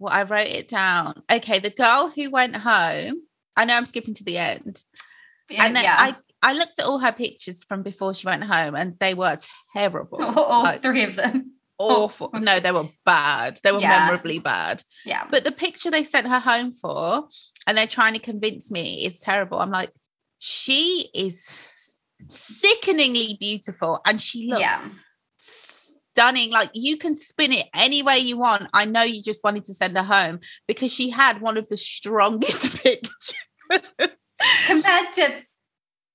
well, 0.00 0.12
I 0.12 0.24
wrote 0.24 0.48
it 0.48 0.66
down. 0.66 1.22
Okay, 1.30 1.58
the 1.60 1.70
girl 1.70 2.10
who 2.12 2.30
went 2.30 2.56
home, 2.56 3.22
I 3.56 3.64
know 3.66 3.74
I'm 3.76 3.86
skipping 3.86 4.14
to 4.14 4.24
the 4.24 4.38
end. 4.38 4.82
Yeah, 5.48 5.66
and 5.66 5.76
then 5.76 5.84
yeah. 5.84 5.96
I, 5.98 6.16
I 6.42 6.54
looked 6.54 6.78
at 6.78 6.86
all 6.86 6.98
her 6.98 7.12
pictures 7.12 7.62
from 7.62 7.82
before 7.82 8.14
she 8.14 8.26
went 8.26 8.44
home 8.44 8.74
and 8.74 8.98
they 8.98 9.14
were 9.14 9.36
terrible. 9.76 10.22
all 10.36 10.62
like, 10.64 10.80
three 10.82 11.04
of 11.04 11.16
them. 11.16 11.52
awful. 11.78 12.30
No, 12.40 12.60
they 12.60 12.72
were 12.72 12.88
bad. 13.04 13.60
They 13.62 13.72
were 13.72 13.80
Yeah. 13.80 13.98
memorably 14.00 14.38
bad. 14.38 14.82
Yeah, 15.04 15.26
But 15.30 15.44
the 15.44 15.52
picture 15.52 15.90
they 15.90 16.04
sent 16.04 16.26
her 16.28 16.40
home 16.40 16.72
for, 16.72 17.26
and 17.66 17.76
they're 17.76 17.86
trying 17.86 18.14
to 18.14 18.20
convince 18.20 18.70
me 18.70 19.04
is 19.04 19.20
terrible. 19.20 19.58
I'm 19.60 19.70
like, 19.70 19.90
she 20.38 21.10
is 21.14 21.98
sickeningly 22.28 23.36
beautiful 23.38 24.00
and 24.06 24.20
she 24.20 24.48
looks. 24.48 24.90
Stunning. 26.20 26.50
Like 26.50 26.68
you 26.74 26.98
can 26.98 27.14
spin 27.14 27.50
it 27.50 27.66
any 27.74 28.02
way 28.02 28.18
you 28.18 28.36
want. 28.36 28.68
I 28.74 28.84
know 28.84 29.02
you 29.02 29.22
just 29.22 29.42
wanted 29.42 29.64
to 29.64 29.72
send 29.72 29.96
her 29.96 30.02
home 30.02 30.40
because 30.68 30.92
she 30.92 31.08
had 31.08 31.40
one 31.40 31.56
of 31.56 31.66
the 31.70 31.78
strongest 31.78 32.76
pictures 32.82 33.34
compared 34.66 35.14
to 35.14 35.40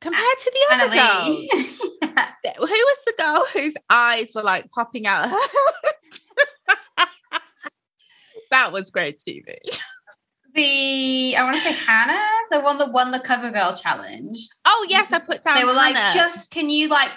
compared 0.01 0.37
to 0.39 0.51
the 0.53 0.75
other 0.75 0.93
girls. 0.93 1.47
Analeigh. 2.03 2.31
yeah. 2.43 2.53
Who 2.55 2.65
was 2.65 2.97
the 3.07 3.13
girl 3.17 3.45
whose 3.51 3.75
eyes 3.89 4.31
were 4.35 4.43
like 4.43 4.69
popping 4.69 5.07
out? 5.07 5.25
of 5.25 5.31
her 5.31 5.37
that 8.51 8.71
was 8.71 8.91
great 8.91 9.19
TV. 9.27 9.55
The 10.53 11.35
I 11.35 11.43
want 11.43 11.57
to 11.57 11.63
say 11.63 11.71
Hannah, 11.73 12.21
the 12.51 12.59
one 12.59 12.77
that 12.77 12.91
won 12.91 13.09
the 13.09 13.19
cover 13.19 13.49
girl 13.49 13.73
challenge. 13.73 14.49
Oh 14.65 14.85
yes, 14.87 15.11
I 15.11 15.17
put 15.17 15.41
down. 15.41 15.57
they 15.57 15.65
were 15.65 15.73
like, 15.73 15.95
just 16.13 16.51
can 16.51 16.69
you 16.69 16.89
like 16.89 17.09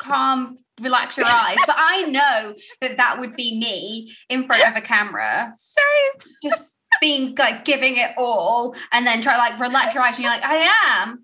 calm, 0.00 0.56
relax 0.80 1.16
your 1.16 1.26
eyes? 1.26 1.58
but 1.66 1.76
I 1.78 2.02
know 2.02 2.54
that 2.80 2.96
that 2.96 3.20
would 3.20 3.36
be 3.36 3.58
me 3.60 4.12
in 4.28 4.46
front 4.46 4.66
of 4.68 4.74
a 4.74 4.80
camera, 4.80 5.52
same. 5.54 6.32
just 6.42 6.62
being 7.00 7.34
like 7.38 7.64
giving 7.64 7.96
it 7.96 8.10
all, 8.18 8.74
and 8.92 9.06
then 9.06 9.20
try 9.20 9.36
like 9.38 9.60
relax 9.60 9.94
your 9.94 10.02
eyes, 10.02 10.16
and 10.16 10.24
you're 10.24 10.32
like, 10.32 10.42
I 10.42 10.68
am. 10.98 11.22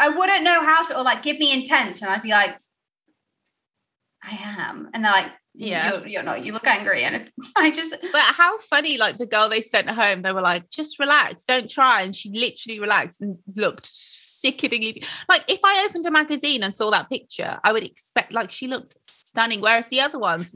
I 0.00 0.08
wouldn't 0.10 0.42
know 0.44 0.62
how 0.64 0.86
to, 0.88 0.98
or 0.98 1.02
like 1.02 1.22
give 1.22 1.38
me 1.38 1.52
intense, 1.52 2.02
and 2.02 2.10
I'd 2.10 2.22
be 2.22 2.30
like, 2.30 2.56
I 4.22 4.36
am, 4.58 4.90
and 4.92 5.04
they're 5.04 5.12
like, 5.12 5.32
Yeah. 5.54 5.90
you're, 5.92 6.06
you're 6.06 6.22
not. 6.22 6.44
You 6.44 6.52
look 6.52 6.66
angry, 6.66 7.02
and 7.04 7.30
I 7.56 7.70
just 7.70 7.94
But 8.00 8.20
how 8.20 8.58
funny, 8.60 8.98
like 8.98 9.18
the 9.18 9.26
girl 9.26 9.48
they 9.48 9.60
sent 9.62 9.88
home, 9.88 10.22
they 10.22 10.32
were 10.32 10.40
like, 10.40 10.68
just 10.70 10.98
relax, 10.98 11.44
don't 11.44 11.70
try. 11.70 12.02
And 12.02 12.14
she 12.14 12.30
literally 12.30 12.80
relaxed 12.80 13.20
and 13.20 13.38
looked 13.54 13.86
sickeningly 14.44 15.02
like 15.28 15.44
if 15.48 15.60
I 15.64 15.86
opened 15.86 16.06
a 16.06 16.10
magazine 16.10 16.62
and 16.62 16.72
saw 16.72 16.90
that 16.90 17.08
picture, 17.08 17.58
I 17.64 17.72
would 17.72 17.84
expect 17.84 18.32
like 18.32 18.50
she 18.50 18.66
looked 18.66 18.96
stunning. 19.00 19.60
Whereas 19.60 19.88
the 19.88 20.00
other 20.00 20.18
ones 20.18 20.52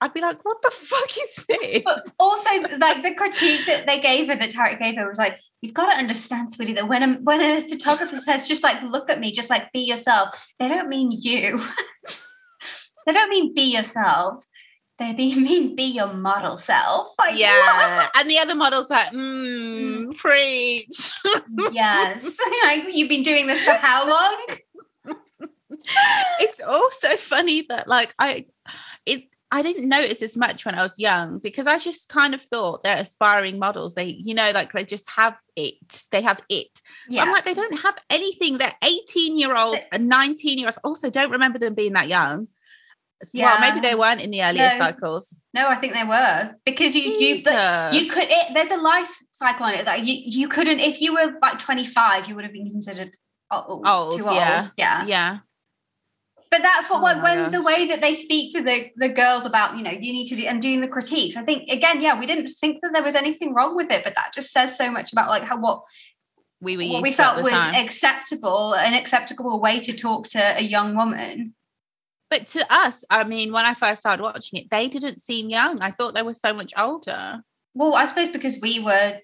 I'd 0.00 0.14
be 0.14 0.20
like, 0.20 0.44
what 0.44 0.62
the 0.62 0.70
fuck 0.70 1.10
is 1.22 1.44
this? 1.48 1.82
But 1.84 2.00
also, 2.18 2.50
like 2.78 3.02
the 3.02 3.14
critique 3.14 3.66
that 3.66 3.86
they 3.86 4.00
gave 4.00 4.28
her, 4.28 4.36
that 4.36 4.50
Tarek 4.50 4.78
gave 4.78 4.96
her, 4.96 5.08
was 5.08 5.18
like, 5.18 5.38
"You've 5.60 5.74
got 5.74 5.92
to 5.92 5.98
understand, 5.98 6.52
sweetie, 6.52 6.74
that 6.74 6.88
when 6.88 7.02
a 7.02 7.14
when 7.14 7.40
a 7.40 7.60
photographer 7.60 8.18
says 8.18 8.48
just 8.48 8.62
like 8.62 8.82
look 8.82 9.10
at 9.10 9.20
me, 9.20 9.32
just 9.32 9.50
like 9.50 9.72
be 9.72 9.80
yourself, 9.80 10.28
they 10.58 10.68
don't 10.68 10.88
mean 10.88 11.10
you. 11.12 11.60
they 13.06 13.12
don't 13.12 13.30
mean 13.30 13.54
be 13.54 13.74
yourself. 13.74 14.46
They 14.98 15.12
be, 15.12 15.34
mean 15.40 15.74
be 15.76 15.84
your 15.84 16.12
model 16.12 16.56
self. 16.56 17.14
Like, 17.18 17.38
yeah. 17.38 18.08
And 18.16 18.28
the 18.28 18.38
other 18.38 18.54
model's 18.54 18.90
like, 18.90 19.10
mm, 19.10 20.14
preach. 20.16 21.12
what? 21.22 21.44
yes. 21.72 22.36
like 22.64 22.84
you've 22.92 23.08
been 23.08 23.22
doing 23.22 23.46
this 23.46 23.62
for 23.62 23.72
how 23.72 24.08
long? 24.08 24.46
it's 26.38 26.60
also 26.68 27.16
funny 27.16 27.62
that 27.62 27.88
like 27.88 28.14
I 28.16 28.46
it 29.04 29.24
I 29.54 29.60
didn't 29.60 29.86
notice 29.86 30.22
as 30.22 30.34
much 30.34 30.64
when 30.64 30.74
I 30.74 30.82
was 30.82 30.98
young 30.98 31.38
because 31.38 31.66
I 31.66 31.76
just 31.76 32.08
kind 32.08 32.32
of 32.32 32.40
thought 32.40 32.82
they're 32.82 32.96
aspiring 32.96 33.58
models. 33.58 33.94
They, 33.94 34.06
you 34.06 34.34
know, 34.34 34.50
like 34.54 34.72
they 34.72 34.82
just 34.82 35.10
have 35.10 35.36
it. 35.56 36.04
They 36.10 36.22
have 36.22 36.40
it. 36.48 36.80
Yeah. 37.06 37.22
I'm 37.22 37.32
like, 37.32 37.44
they 37.44 37.52
don't 37.52 37.78
have 37.80 37.98
anything. 38.08 38.56
They're 38.56 38.72
18 38.82 39.36
year 39.36 39.54
olds 39.54 39.86
and 39.92 40.08
19 40.08 40.56
year 40.56 40.68
olds. 40.68 40.78
Also, 40.84 41.10
don't 41.10 41.32
remember 41.32 41.58
them 41.58 41.74
being 41.74 41.92
that 41.92 42.08
young. 42.08 42.48
So, 43.24 43.40
Well, 43.40 43.60
maybe 43.60 43.80
they 43.80 43.94
weren't 43.94 44.20
in 44.20 44.30
the 44.30 44.42
earlier 44.42 44.68
No. 44.70 44.78
cycles. 44.78 45.36
no, 45.54 45.68
I 45.68 45.76
think 45.76 45.92
they 45.92 46.04
were 46.04 46.54
because 46.66 46.94
you 46.96 47.02
you 47.02 47.36
you 47.36 48.10
could 48.10 48.24
it, 48.28 48.54
there's 48.54 48.70
a 48.70 48.76
life 48.76 49.12
cycle 49.32 49.66
on 49.66 49.74
it 49.74 49.84
that 49.84 50.04
you 50.04 50.14
you 50.24 50.48
couldn't 50.48 50.80
if 50.80 51.00
you 51.00 51.14
were 51.14 51.32
like 51.40 51.58
25 51.58 52.28
you 52.28 52.34
would 52.34 52.44
have 52.44 52.52
been 52.52 52.66
considered 52.68 53.12
old, 53.50 53.86
Old, 53.86 54.16
too 54.18 54.24
yeah. 54.24 54.60
old 54.62 54.72
yeah 54.76 55.04
yeah. 55.06 55.38
but 56.50 56.62
that's 56.62 56.88
what 56.90 57.00
Oh 57.00 57.04
when, 57.04 57.22
when 57.22 57.50
the 57.52 57.62
way 57.62 57.86
that 57.88 58.00
they 58.00 58.14
speak 58.14 58.52
to 58.54 58.62
the 58.62 58.90
the 58.96 59.08
girls 59.08 59.44
about 59.46 59.76
you 59.76 59.82
know 59.84 59.90
you 59.90 60.12
need 60.12 60.26
to 60.28 60.36
do 60.36 60.44
and 60.44 60.60
doing 60.60 60.80
the 60.80 60.88
critiques 60.88 61.36
i 61.36 61.42
think 61.42 61.68
again 61.70 62.00
yeah 62.00 62.18
we 62.18 62.26
didn't 62.26 62.48
think 62.48 62.80
that 62.82 62.92
there 62.92 63.02
was 63.02 63.14
anything 63.14 63.54
wrong 63.54 63.76
with 63.76 63.90
it 63.90 64.02
but 64.04 64.14
that 64.14 64.32
just 64.34 64.52
says 64.52 64.76
so 64.76 64.90
much 64.90 65.12
about 65.12 65.28
like 65.28 65.42
how 65.44 65.56
what 65.58 65.82
We 66.60 66.76
were 66.76 66.84
what 66.92 67.02
we 67.02 67.08
used 67.10 67.18
to 67.18 67.24
at 67.24 67.34
felt 67.34 67.42
was 67.44 67.52
time. 67.52 67.74
acceptable 67.84 68.74
an 68.74 68.94
acceptable 68.94 69.60
way 69.60 69.78
to 69.80 69.92
talk 69.92 70.28
to 70.28 70.42
a 70.58 70.62
young 70.62 70.94
woman 70.96 71.54
But 72.32 72.46
to 72.48 72.64
us, 72.70 73.04
I 73.10 73.24
mean, 73.24 73.52
when 73.52 73.66
I 73.66 73.74
first 73.74 74.00
started 74.00 74.22
watching 74.22 74.58
it, 74.60 74.70
they 74.70 74.88
didn't 74.88 75.20
seem 75.20 75.50
young. 75.50 75.82
I 75.82 75.90
thought 75.90 76.14
they 76.14 76.22
were 76.22 76.34
so 76.46 76.54
much 76.54 76.72
older. 76.78 77.42
well 77.74 77.94
i 77.94 78.04
suppose 78.06 78.28
because 78.36 78.56
we 78.66 78.80
were 78.80 79.18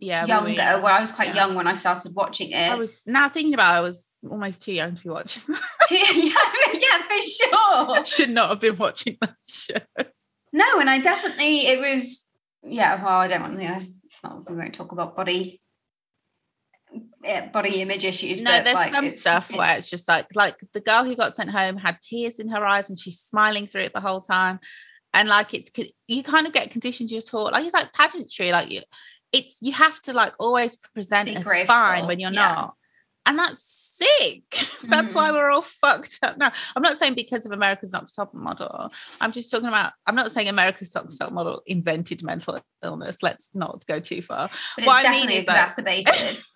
Yeah. 0.00 0.24
we 0.24 0.30
were 0.32 0.48
younger 0.48 0.50
young. 0.52 0.82
where 0.82 0.92
i 0.92 1.00
was 1.00 1.12
quite 1.12 1.28
Yeah. 1.34 1.40
young 1.46 1.54
when 1.54 1.66
i 1.66 1.74
started 1.74 2.14
watching 2.14 2.50
it 2.52 2.70
I 2.72 2.76
was 2.76 3.02
now 3.06 3.28
thinking 3.28 3.54
about 3.54 3.72
it, 3.74 3.78
I 3.78 3.80
was 3.88 3.98
almost 4.30 4.62
too 4.62 4.72
young 4.72 4.96
to 4.96 5.02
be 5.02 5.10
watching. 5.10 5.42
yeah, 5.90 6.48
yeah 6.84 6.98
for 7.08 7.20
sure 7.36 8.04
Should 8.16 8.30
not 8.30 8.48
have 8.50 8.60
been 8.60 8.76
watching 8.78 9.14
that 9.20 9.36
show. 9.46 9.80
No, 10.52 10.68
and 10.80 10.88
I 10.88 10.98
definitely 11.10 11.66
it 11.72 11.78
was 11.78 12.28
yeah. 12.78 12.92
Well, 13.02 13.18
I 13.24 13.28
don't 13.28 13.42
want 13.42 13.58
to. 13.60 13.86
It's 14.04 14.20
not. 14.24 14.48
We 14.50 14.56
won't 14.56 14.74
talk 14.74 14.90
about 14.92 15.14
body, 15.14 15.60
Eh, 17.26 17.46
body 17.48 17.72
mm. 17.72 17.78
image 17.78 18.04
issues. 18.04 18.40
No, 18.40 18.50
but, 18.50 18.64
there's 18.64 18.74
like, 18.76 18.92
some 18.92 19.04
it's- 19.04 19.20
stuff 19.20 19.50
where 19.52 19.76
it's 19.76 19.90
just 19.90 20.06
like 20.08 20.26
like 20.34 20.56
the 20.72 20.80
girl 20.80 21.04
who 21.04 21.16
got 21.16 21.34
sent 21.34 21.50
home 21.50 21.76
had 21.76 22.00
tears 22.00 22.38
in 22.38 22.48
her 22.48 22.64
eyes 22.64 22.88
and 22.88 22.98
she's 22.98 23.20
smiling 23.20 23.66
through 23.66 23.82
it 23.82 23.92
the 23.92 24.00
whole 24.00 24.20
time. 24.20 24.60
And 25.12 25.28
like 25.28 25.52
it's 25.54 25.70
you 26.06 26.22
kind 26.22 26.46
of 26.46 26.52
get 26.52 26.70
conditioned 26.70 27.10
you're 27.10 27.22
taught 27.22 27.52
like 27.52 27.64
it's 27.64 27.74
like 27.74 27.92
pageantry, 27.92 28.52
like 28.52 28.70
you 28.70 28.82
it's 29.32 29.58
you 29.60 29.72
have 29.72 30.00
to 30.02 30.12
like 30.12 30.34
always 30.38 30.76
present 30.76 31.28
as 31.28 31.44
graceful, 31.44 31.74
fine 31.74 32.06
when 32.06 32.20
you're 32.20 32.32
yeah. 32.32 32.52
not. 32.54 32.74
And 33.26 33.38
that's 33.38 33.60
sick. 33.96 34.44
That's 34.84 35.14
why 35.14 35.30
Mhm. 35.30 35.32
we're 35.34 35.50
all 35.50 35.62
fucked 35.62 36.18
up 36.22 36.36
now. 36.36 36.52
I'm 36.76 36.82
not 36.82 36.98
saying 36.98 37.14
because 37.14 37.46
of 37.46 37.52
America's 37.52 37.92
Next 37.94 38.12
Top 38.14 38.32
Model. 38.34 38.92
I'm 39.20 39.32
just 39.32 39.50
talking 39.50 39.66
about. 39.68 39.94
I'm 40.06 40.14
not 40.14 40.30
saying 40.30 40.48
America's 40.48 40.94
Next 40.94 41.16
Top 41.16 41.32
Model 41.32 41.62
invented 41.66 42.22
mental 42.22 42.60
illness. 42.84 43.22
Let's 43.22 43.54
not 43.54 43.84
go 43.86 43.98
too 43.98 44.20
far. 44.22 44.50
but 44.76 44.84
it 44.84 44.86
what 44.86 45.06
I 45.06 45.10
mean 45.10 45.30
is 45.30 45.46
that- 45.46 45.64
exacerbated. 45.70 46.42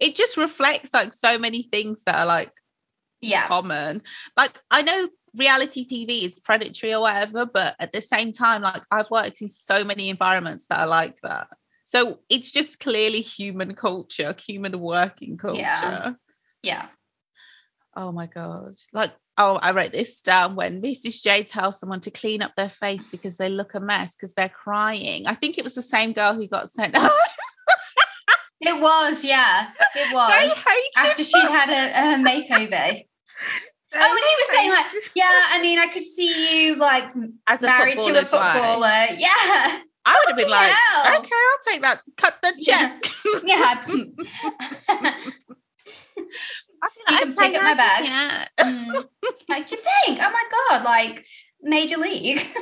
It 0.00 0.16
just 0.16 0.36
reflects 0.36 0.92
like 0.92 1.12
so 1.12 1.38
many 1.38 1.62
things 1.62 2.02
that 2.04 2.16
are 2.16 2.26
like 2.26 2.52
yeah, 3.20 3.46
common. 3.46 4.02
Like 4.36 4.60
I 4.70 4.82
know 4.82 5.08
reality 5.34 5.86
TV 5.86 6.24
is 6.24 6.40
predatory 6.40 6.92
or 6.94 7.00
whatever, 7.02 7.46
but 7.46 7.76
at 7.78 7.92
the 7.92 8.00
same 8.00 8.32
time, 8.32 8.62
like 8.62 8.82
I've 8.90 9.10
worked 9.10 9.40
in 9.40 9.48
so 9.48 9.84
many 9.84 10.08
environments 10.10 10.66
that 10.66 10.80
are 10.80 10.86
like 10.86 11.18
that. 11.22 11.48
So 11.86 12.18
it's 12.28 12.50
just 12.50 12.80
clearly 12.80 13.20
human 13.20 13.74
culture, 13.74 14.34
human 14.38 14.78
working 14.80 15.36
culture. 15.36 15.60
Yeah. 15.60 16.12
yeah. 16.62 16.86
Oh 17.94 18.12
my 18.12 18.26
god! 18.26 18.74
Like 18.92 19.12
oh, 19.38 19.58
I 19.62 19.70
wrote 19.70 19.92
this 19.92 20.20
down 20.20 20.56
when 20.56 20.82
Mrs. 20.82 21.22
J 21.22 21.44
tells 21.44 21.78
someone 21.78 22.00
to 22.00 22.10
clean 22.10 22.42
up 22.42 22.52
their 22.56 22.68
face 22.68 23.08
because 23.08 23.36
they 23.36 23.48
look 23.48 23.74
a 23.74 23.80
mess 23.80 24.16
because 24.16 24.34
they're 24.34 24.48
crying. 24.48 25.26
I 25.26 25.34
think 25.34 25.58
it 25.58 25.64
was 25.64 25.74
the 25.74 25.82
same 25.82 26.12
girl 26.12 26.34
who 26.34 26.48
got 26.48 26.70
sent. 26.70 26.96
home. 26.96 27.10
It 28.58 28.80
was, 28.80 29.24
yeah, 29.24 29.68
it 29.94 30.12
was 30.14 30.58
after 30.96 31.22
she'd 31.22 31.48
had 31.48 31.70
a, 31.70 32.14
a 32.14 32.24
makeover. 32.24 33.00
Oh, 33.98 33.98
and 33.98 34.18
he 34.18 34.34
was 34.38 34.48
saying 34.48 34.70
like, 34.70 34.86
yeah, 35.14 35.44
I 35.52 35.62
mean, 35.62 35.78
I 35.78 35.86
could 35.86 36.02
see 36.02 36.66
you 36.66 36.74
like 36.74 37.04
as 37.46 37.62
a 37.62 37.66
married 37.66 37.98
to 38.02 38.18
a 38.18 38.22
footballer. 38.22 39.06
Yeah, 39.16 39.80
I 40.06 40.14
would 40.14 40.28
have 40.28 40.36
been 40.38 40.48
like, 40.50 40.70
hell. 40.72 41.18
okay, 41.18 41.30
I'll 41.34 41.72
take 41.72 41.82
that. 41.82 42.00
Cut 42.16 42.38
the 42.42 42.54
check. 42.64 43.04
yeah. 43.44 43.82
I 47.08 47.24
feel 47.24 47.34
can 47.34 47.34
like 47.34 47.36
pick 47.36 47.38
I'd 47.38 47.56
up 47.56 47.62
my 47.62 47.68
take 47.70 47.76
bags. 47.76 48.08
that. 48.08 48.48
Mm. 48.58 49.04
like, 49.48 49.66
to 49.66 49.76
think, 49.76 50.18
oh 50.20 50.30
my 50.30 50.44
god, 50.70 50.84
like 50.84 51.26
major 51.62 51.96
league. 51.98 52.46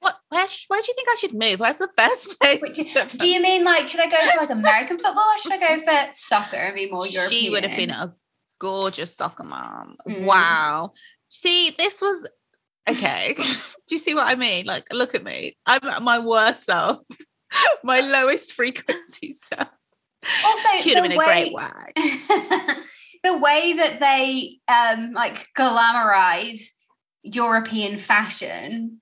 What? 0.00 0.14
Where? 0.28 0.46
sh- 0.46 0.66
Where 0.68 0.80
do 0.80 0.86
you 0.88 0.94
think 0.94 1.08
I 1.08 1.14
should 1.18 1.32
move? 1.32 1.58
Where's 1.58 1.78
the 1.78 1.88
best 1.96 2.28
place? 2.38 2.60
Wait, 2.62 2.74
do, 2.74 3.16
do 3.16 3.26
you 3.28 3.40
mean 3.40 3.64
like 3.64 3.88
should 3.88 3.98
I 4.00 4.06
go 4.08 4.18
for 4.30 4.36
like 4.40 4.50
American 4.50 4.98
football 4.98 5.24
or 5.24 5.38
should 5.38 5.52
I 5.52 5.58
go 5.58 5.82
for 5.82 6.12
soccer 6.12 6.56
and 6.58 6.74
be 6.76 6.90
more 6.90 7.06
European? 7.06 7.40
She 7.42 7.48
would 7.50 7.64
have 7.64 7.78
been 7.78 7.88
a 7.90 8.14
gorgeous 8.60 9.16
soccer 9.16 9.42
mom. 9.42 9.96
Mm. 10.06 10.24
Wow. 10.26 10.92
See, 11.28 11.70
this 11.78 12.02
was 12.02 12.28
okay. 12.88 13.34
Do 13.88 13.94
you 13.94 13.98
see 13.98 14.14
what 14.14 14.26
I 14.26 14.34
mean? 14.34 14.66
Like, 14.66 14.92
look 14.92 15.14
at 15.14 15.24
me. 15.24 15.56
I'm 15.66 15.84
at 15.84 16.02
my 16.02 16.18
worst 16.18 16.64
self, 16.64 16.98
my 17.84 18.00
lowest 18.00 18.52
frequency 18.52 19.32
self. 19.32 19.68
also 20.44 20.68
She 20.80 20.90
would 20.90 20.98
have 20.98 21.04
the 21.04 21.08
been 21.10 21.18
way, 21.18 21.24
a 21.24 21.28
great 21.28 21.52
wag. 21.52 21.92
the 23.22 23.38
way 23.38 23.74
that 23.74 24.00
they 24.00 24.58
um 24.68 25.12
like 25.12 25.46
glamorize 25.56 26.70
European 27.22 27.98
fashion 27.98 29.00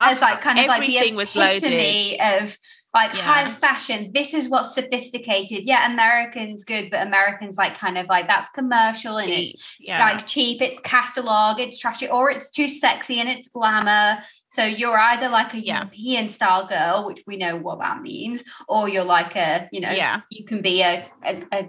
as 0.00 0.20
like 0.20 0.40
kind 0.40 0.58
of 0.58 0.66
like 0.66 0.80
the 0.80 0.96
Everything 0.96 1.16
was 1.16 1.36
epitome 1.36 2.20
of 2.20 2.56
like 2.92 3.14
Yeah. 3.14 3.22
high 3.22 3.48
fashion. 3.48 4.10
This 4.12 4.34
is 4.34 4.48
what's 4.48 4.74
sophisticated. 4.74 5.64
Yeah, 5.64 5.90
Americans 5.92 6.64
good, 6.64 6.90
but 6.90 7.06
Americans 7.06 7.56
like 7.56 7.76
kind 7.76 7.96
of 7.96 8.08
like 8.08 8.26
that's 8.26 8.48
commercial 8.50 9.18
and 9.18 9.30
it's 9.30 9.76
Yeah. 9.78 10.00
like 10.00 10.26
cheap, 10.26 10.60
it's 10.60 10.80
catalog, 10.80 11.60
it's 11.60 11.78
trashy, 11.78 12.08
or 12.08 12.30
it's 12.30 12.50
too 12.50 12.66
sexy 12.68 13.20
and 13.20 13.28
it's 13.28 13.48
glamour. 13.48 14.22
So 14.48 14.64
you're 14.64 14.98
either 14.98 15.28
like 15.28 15.54
a 15.54 15.60
Yeah. 15.60 15.78
European 15.78 16.28
style 16.28 16.66
girl, 16.66 17.06
which 17.06 17.22
we 17.26 17.36
know 17.36 17.56
what 17.56 17.78
that 17.80 18.02
means, 18.02 18.42
or 18.68 18.88
you're 18.88 19.04
like 19.04 19.36
a, 19.36 19.68
you 19.72 19.80
know, 19.80 19.92
yeah. 19.92 20.22
you 20.30 20.44
can 20.44 20.60
be 20.60 20.82
a, 20.82 21.06
a, 21.24 21.42
a 21.52 21.68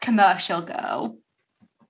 commercial 0.00 0.60
girl. 0.60 1.16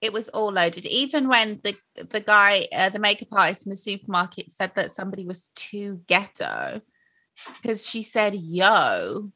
It 0.00 0.12
was 0.12 0.28
all 0.30 0.52
loaded. 0.52 0.86
Even 0.86 1.28
when 1.28 1.60
the 1.62 1.76
the 1.96 2.20
guy, 2.20 2.66
uh, 2.72 2.88
the 2.88 2.98
makeup 3.00 3.28
artist 3.32 3.66
in 3.66 3.70
the 3.70 3.76
supermarket 3.76 4.50
said 4.50 4.74
that 4.76 4.92
somebody 4.92 5.26
was 5.26 5.50
too 5.54 6.00
ghetto 6.06 6.80
because 7.62 7.86
she 7.86 8.02
said 8.02 8.34
yo. 8.34 9.30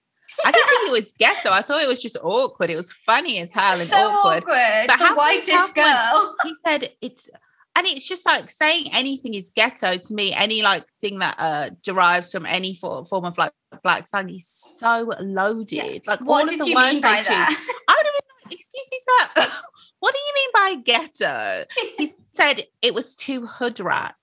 I 0.44 0.50
didn't 0.50 0.68
think 0.68 0.88
it 0.88 0.92
was 0.92 1.12
ghetto. 1.18 1.50
I 1.50 1.62
thought 1.62 1.82
it 1.82 1.88
was 1.88 2.02
just 2.02 2.16
awkward. 2.22 2.70
It 2.70 2.76
was 2.76 2.90
funny 2.90 3.38
as 3.38 3.52
hell 3.52 3.78
and 3.78 3.88
so 3.88 3.96
awkward. 3.96 4.42
awkward. 4.44 4.86
But 4.88 4.98
the 4.98 5.04
how 5.04 5.14
can 5.16 5.34
you 5.34 5.42
tell 5.42 5.58
whitest 5.58 5.74
girl. 5.74 6.36
he 6.44 6.54
said 6.66 6.90
it's 7.00 7.30
and 7.76 7.86
it's 7.86 8.06
just 8.06 8.24
like 8.24 8.50
saying 8.50 8.88
anything 8.92 9.34
is 9.34 9.50
ghetto 9.54 9.96
to 9.96 10.14
me 10.14 10.32
any 10.32 10.62
like 10.62 10.84
thing 11.00 11.18
that 11.18 11.34
uh 11.38 11.70
derives 11.82 12.30
from 12.32 12.46
any 12.46 12.74
for, 12.74 13.04
form 13.04 13.24
of 13.24 13.36
like 13.38 13.52
black 13.82 14.06
slang 14.06 14.30
is 14.30 14.48
so 14.48 15.12
loaded 15.20 16.06
like 16.06 16.20
all 16.20 16.26
What 16.26 16.48
did 16.48 16.64
you 16.66 16.74
mean 16.76 17.00
by 17.00 17.16
choose- 17.18 17.26
that? 17.28 17.66
i 17.88 17.92
would 17.92 18.06
have 18.06 18.14
been 18.14 18.44
like 18.44 18.54
excuse 18.54 18.88
me 18.92 18.98
sir 19.00 19.50
what 19.98 20.14
do 20.14 20.20
you 20.20 20.34
mean 20.36 20.50
by 20.54 20.82
ghetto 20.82 21.64
he 21.98 22.12
said 22.32 22.62
it 22.80 22.94
was 22.94 23.14
too 23.16 23.46
hood 23.46 23.80
rat 23.80 24.14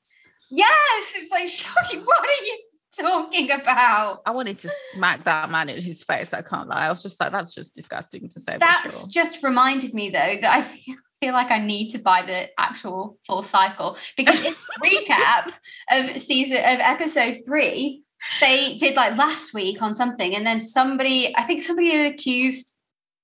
yes, 0.49 1.13
it's 1.15 1.31
like 1.31 1.47
shocking. 1.47 2.01
What 2.03 2.19
are 2.19 2.45
you 2.45 2.59
talking 2.99 3.51
about? 3.51 4.21
i 4.25 4.31
wanted 4.31 4.57
to 4.59 4.69
smack 4.91 5.23
that 5.23 5.49
man 5.49 5.69
in 5.69 5.81
his 5.81 6.03
face 6.03 6.33
i 6.33 6.41
can't 6.41 6.67
lie 6.67 6.87
i 6.87 6.89
was 6.89 7.01
just 7.01 7.19
like 7.19 7.31
that's 7.31 7.53
just 7.53 7.73
disgusting 7.75 8.27
to 8.29 8.39
say 8.39 8.57
That's 8.59 9.01
sure. 9.01 9.09
just 9.09 9.43
reminded 9.43 9.93
me 9.93 10.09
though 10.09 10.37
that 10.41 10.45
I 10.45 10.61
feel, 10.61 10.95
feel 11.21 11.33
like 11.33 11.51
I 11.51 11.59
need 11.59 11.89
to 11.89 11.99
buy 11.99 12.23
the 12.23 12.49
actual 12.59 13.17
full 13.27 13.43
cycle 13.43 13.97
because 14.17 14.43
it's 14.43 14.59
recap 14.83 15.51
of 15.91 16.21
season 16.21 16.57
of 16.57 16.79
episode 16.79 17.37
three, 17.45 18.01
they 18.41 18.75
did 18.77 18.95
like 18.95 19.15
last 19.17 19.53
week 19.53 19.81
on 19.81 19.93
something, 19.93 20.35
and 20.35 20.45
then 20.45 20.61
somebody, 20.61 21.35
I 21.37 21.43
think 21.43 21.61
somebody 21.61 21.91
had 21.91 22.11
accused 22.13 22.75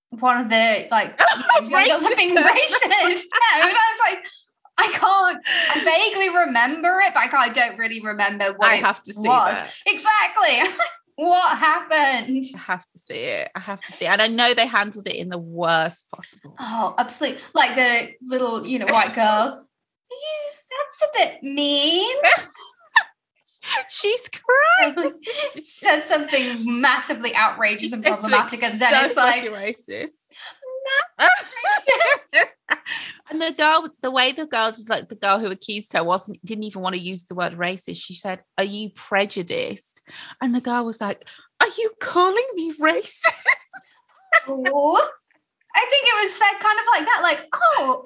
one 0.09 0.41
of 0.41 0.49
the 0.49 0.87
like 0.91 1.19
you 1.61 1.69
know, 1.69 1.77
Racist. 1.77 2.03
racist. 2.05 2.83
Yeah, 2.93 3.63
I 3.63 3.65
was 3.65 4.11
like, 4.11 4.25
I 4.79 4.87
can't. 4.91 5.43
I 5.71 5.83
vaguely 5.83 6.29
remember 6.29 6.99
it, 7.01 7.13
but 7.13 7.21
I, 7.21 7.27
can't, 7.27 7.49
I 7.49 7.53
don't 7.53 7.77
really 7.77 7.99
remember 7.99 8.53
what 8.53 8.69
i 8.69 8.75
it 8.75 8.83
have 8.83 9.01
to 9.03 9.13
see 9.13 9.27
was. 9.27 9.53
that 9.53 9.73
Exactly. 9.87 10.75
what 11.15 11.57
happened? 11.57 12.45
I 12.55 12.57
have 12.59 12.85
to 12.85 12.99
see 12.99 13.23
it. 13.23 13.49
I 13.55 13.59
have 13.59 13.81
to 13.81 13.91
see 13.91 14.05
it. 14.05 14.09
And 14.09 14.21
I 14.21 14.27
know 14.27 14.53
they 14.53 14.67
handled 14.67 15.07
it 15.07 15.15
in 15.15 15.29
the 15.29 15.37
worst 15.37 16.09
possible. 16.11 16.55
Oh, 16.59 16.93
absolutely. 16.97 17.41
Like 17.55 17.75
the 17.75 18.11
little, 18.21 18.67
you 18.67 18.79
know, 18.79 18.87
white 18.87 19.13
girl. 19.15 19.63
Yeah, 20.09 20.77
that's 20.79 21.01
a 21.03 21.07
bit 21.17 21.43
mean. 21.43 22.15
She's 23.89 24.29
crying. 24.29 25.13
Said 25.61 26.01
something 26.01 26.79
massively 26.79 27.35
outrageous 27.35 27.91
and 27.91 28.05
problematic, 28.05 28.63
and 28.63 28.79
then 28.79 28.91
so 28.91 29.05
it's 29.05 29.15
like, 29.17 29.43
racist. 29.43 30.27
And 33.29 33.41
the 33.41 33.53
girl, 33.53 33.87
the 34.01 34.11
way 34.11 34.31
the 34.31 34.45
girl, 34.45 34.73
like 34.87 35.09
the 35.09 35.15
girl 35.15 35.39
who 35.39 35.47
accused 35.47 35.93
her, 35.93 36.03
wasn't 36.03 36.43
didn't 36.45 36.63
even 36.63 36.81
want 36.81 36.95
to 36.95 37.01
use 37.01 37.25
the 37.25 37.35
word 37.35 37.53
racist. 37.53 38.01
She 38.03 38.13
said, 38.13 38.43
"Are 38.57 38.63
you 38.63 38.89
prejudiced?" 38.89 40.01
And 40.41 40.53
the 40.53 40.61
girl 40.61 40.85
was 40.85 41.01
like, 41.01 41.25
"Are 41.59 41.69
you 41.77 41.91
calling 41.99 42.45
me 42.55 42.73
racist?" 42.73 43.23
oh. 44.47 45.09
I 45.75 45.85
think 45.91 46.07
it 46.07 46.25
was 46.25 46.33
said 46.33 46.59
kind 46.59 46.79
of 46.79 46.85
like 46.91 47.05
that, 47.05 47.19
like, 47.21 47.47
oh, 47.53 48.01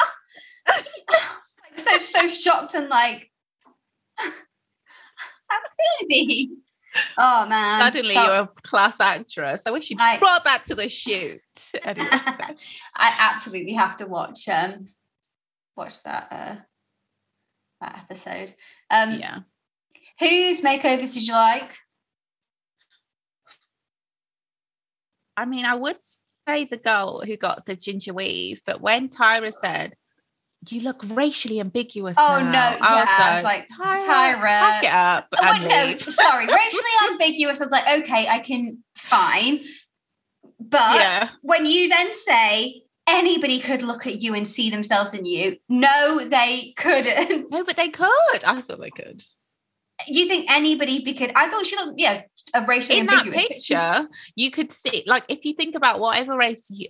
ah, 0.70 1.42
like 1.64 1.80
so 1.80 1.98
so 2.00 2.28
shocked 2.28 2.74
and 2.74 2.90
like, 2.90 3.32
how 4.18 4.30
could 4.30 6.02
I 6.02 6.06
be? 6.10 6.52
Oh 7.18 7.46
man! 7.48 7.80
Suddenly, 7.80 8.14
So- 8.14 8.24
you're 8.24 8.42
a 8.42 8.50
class 8.64 9.00
actress. 9.00 9.64
I 9.66 9.72
wish 9.72 9.90
you 9.90 9.96
brought 9.96 10.44
that 10.44 10.66
to 10.68 10.76
the 10.76 10.90
shoot. 10.90 11.40
Anyway, 11.84 12.08
I 12.96 13.16
absolutely 13.20 13.74
have 13.74 13.98
to 13.98 14.06
watch 14.06 14.48
um 14.50 14.90
watch 15.76 16.04
that 16.04 16.28
uh 16.32 16.56
that 17.80 18.00
episode. 18.04 18.54
Um 18.90 19.20
yeah. 19.20 19.40
whose 20.20 20.62
makeovers 20.62 21.14
did 21.14 21.28
you 21.28 21.34
like? 21.34 21.72
I 25.38 25.46
mean, 25.46 25.66
I 25.66 25.76
would 25.76 25.98
say 26.48 26.66
the 26.66 26.78
girl 26.78 27.24
who 27.26 27.38
got 27.38 27.66
the 27.66 27.76
ginger 27.76 28.14
weave, 28.14 28.62
but 28.66 28.82
when 28.82 29.10
Tyra 29.10 29.54
said, 29.54 29.96
"You 30.70 30.82
look 30.82 31.02
racially 31.08 31.60
ambiguous," 31.60 32.18
Oh, 32.20 32.40
now," 32.40 32.52
no, 32.52 32.78
I 32.82 33.00
was 33.00 33.10
yeah, 33.10 33.18
I 33.20 33.34
was 33.36 33.44
like, 33.44 33.68
"Tyra, 33.68 34.02
Tyra." 34.02 34.42
pack 34.42 34.84
it 34.84 34.94
up 34.94 35.28
Oh 35.40 35.68
wait, 35.68 36.06
no, 36.06 36.12
sorry, 36.12 36.46
racially 36.62 37.12
ambiguous. 37.12 37.62
I 37.62 37.64
was 37.64 37.72
like, 37.72 38.02
okay, 38.02 38.28
I 38.28 38.40
can 38.40 38.84
fine. 38.96 39.62
But 40.70 40.96
yeah, 40.96 41.30
when 41.42 41.66
you 41.66 41.90
then 41.90 42.14
say 42.14 42.84
anybody 43.08 43.60
could 43.60 43.82
look 43.82 44.06
at 44.06 44.22
you 44.22 44.36
and 44.36 44.48
see 44.48 44.70
themselves 44.70 45.14
in 45.14 45.26
you, 45.26 45.58
no, 45.68 46.20
they 46.20 46.74
couldn't. 46.78 47.52
no, 47.52 47.64
but 47.64 47.78
they 47.78 47.90
could. 47.90 48.44
I 48.46 48.62
thought 48.62 48.80
they 48.80 48.92
could. 48.92 49.24
You 50.08 50.28
think 50.28 50.52
anybody 50.52 51.02
could 51.14 51.32
I 51.36 51.48
thought 51.48 51.66
she 51.66 51.76
looked 51.76 52.00
yeah, 52.00 52.24
a 52.54 52.66
racially 52.66 53.00
In 53.00 53.06
that 53.08 53.26
picture, 53.26 54.08
you 54.36 54.52
could 54.52 54.72
see, 54.72 55.04
like, 55.08 55.24
if 55.30 55.46
you 55.46 55.54
think 55.54 55.76
about 55.76 56.00
whatever 56.00 56.36
race 56.36 56.68
you, 56.70 56.88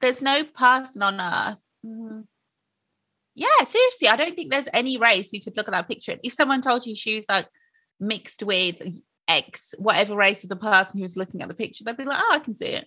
there's 0.00 0.22
no 0.22 0.44
person 0.44 1.02
on 1.02 1.20
earth. 1.20 1.58
Mm. 1.84 2.24
Yeah, 3.34 3.64
seriously, 3.64 4.08
I 4.08 4.16
don't 4.16 4.34
think 4.34 4.50
there's 4.50 4.68
any 4.72 4.96
race 4.96 5.32
you 5.32 5.40
could 5.40 5.56
look 5.56 5.68
at 5.68 5.72
that 5.72 5.88
picture. 5.88 6.16
If 6.24 6.32
someone 6.32 6.62
told 6.62 6.84
you 6.86 6.96
she 6.96 7.16
was 7.16 7.26
like 7.28 7.46
mixed 8.00 8.42
with 8.42 8.82
X, 9.28 9.74
whatever 9.78 10.16
race 10.16 10.42
of 10.42 10.48
the 10.48 10.56
person 10.56 10.98
who 10.98 11.02
was 11.02 11.16
looking 11.16 11.42
at 11.42 11.48
the 11.48 11.54
picture, 11.54 11.84
they'd 11.84 11.96
be 11.96 12.04
like, 12.04 12.18
oh, 12.20 12.32
I 12.32 12.40
can 12.40 12.54
see 12.54 12.66
it. 12.66 12.86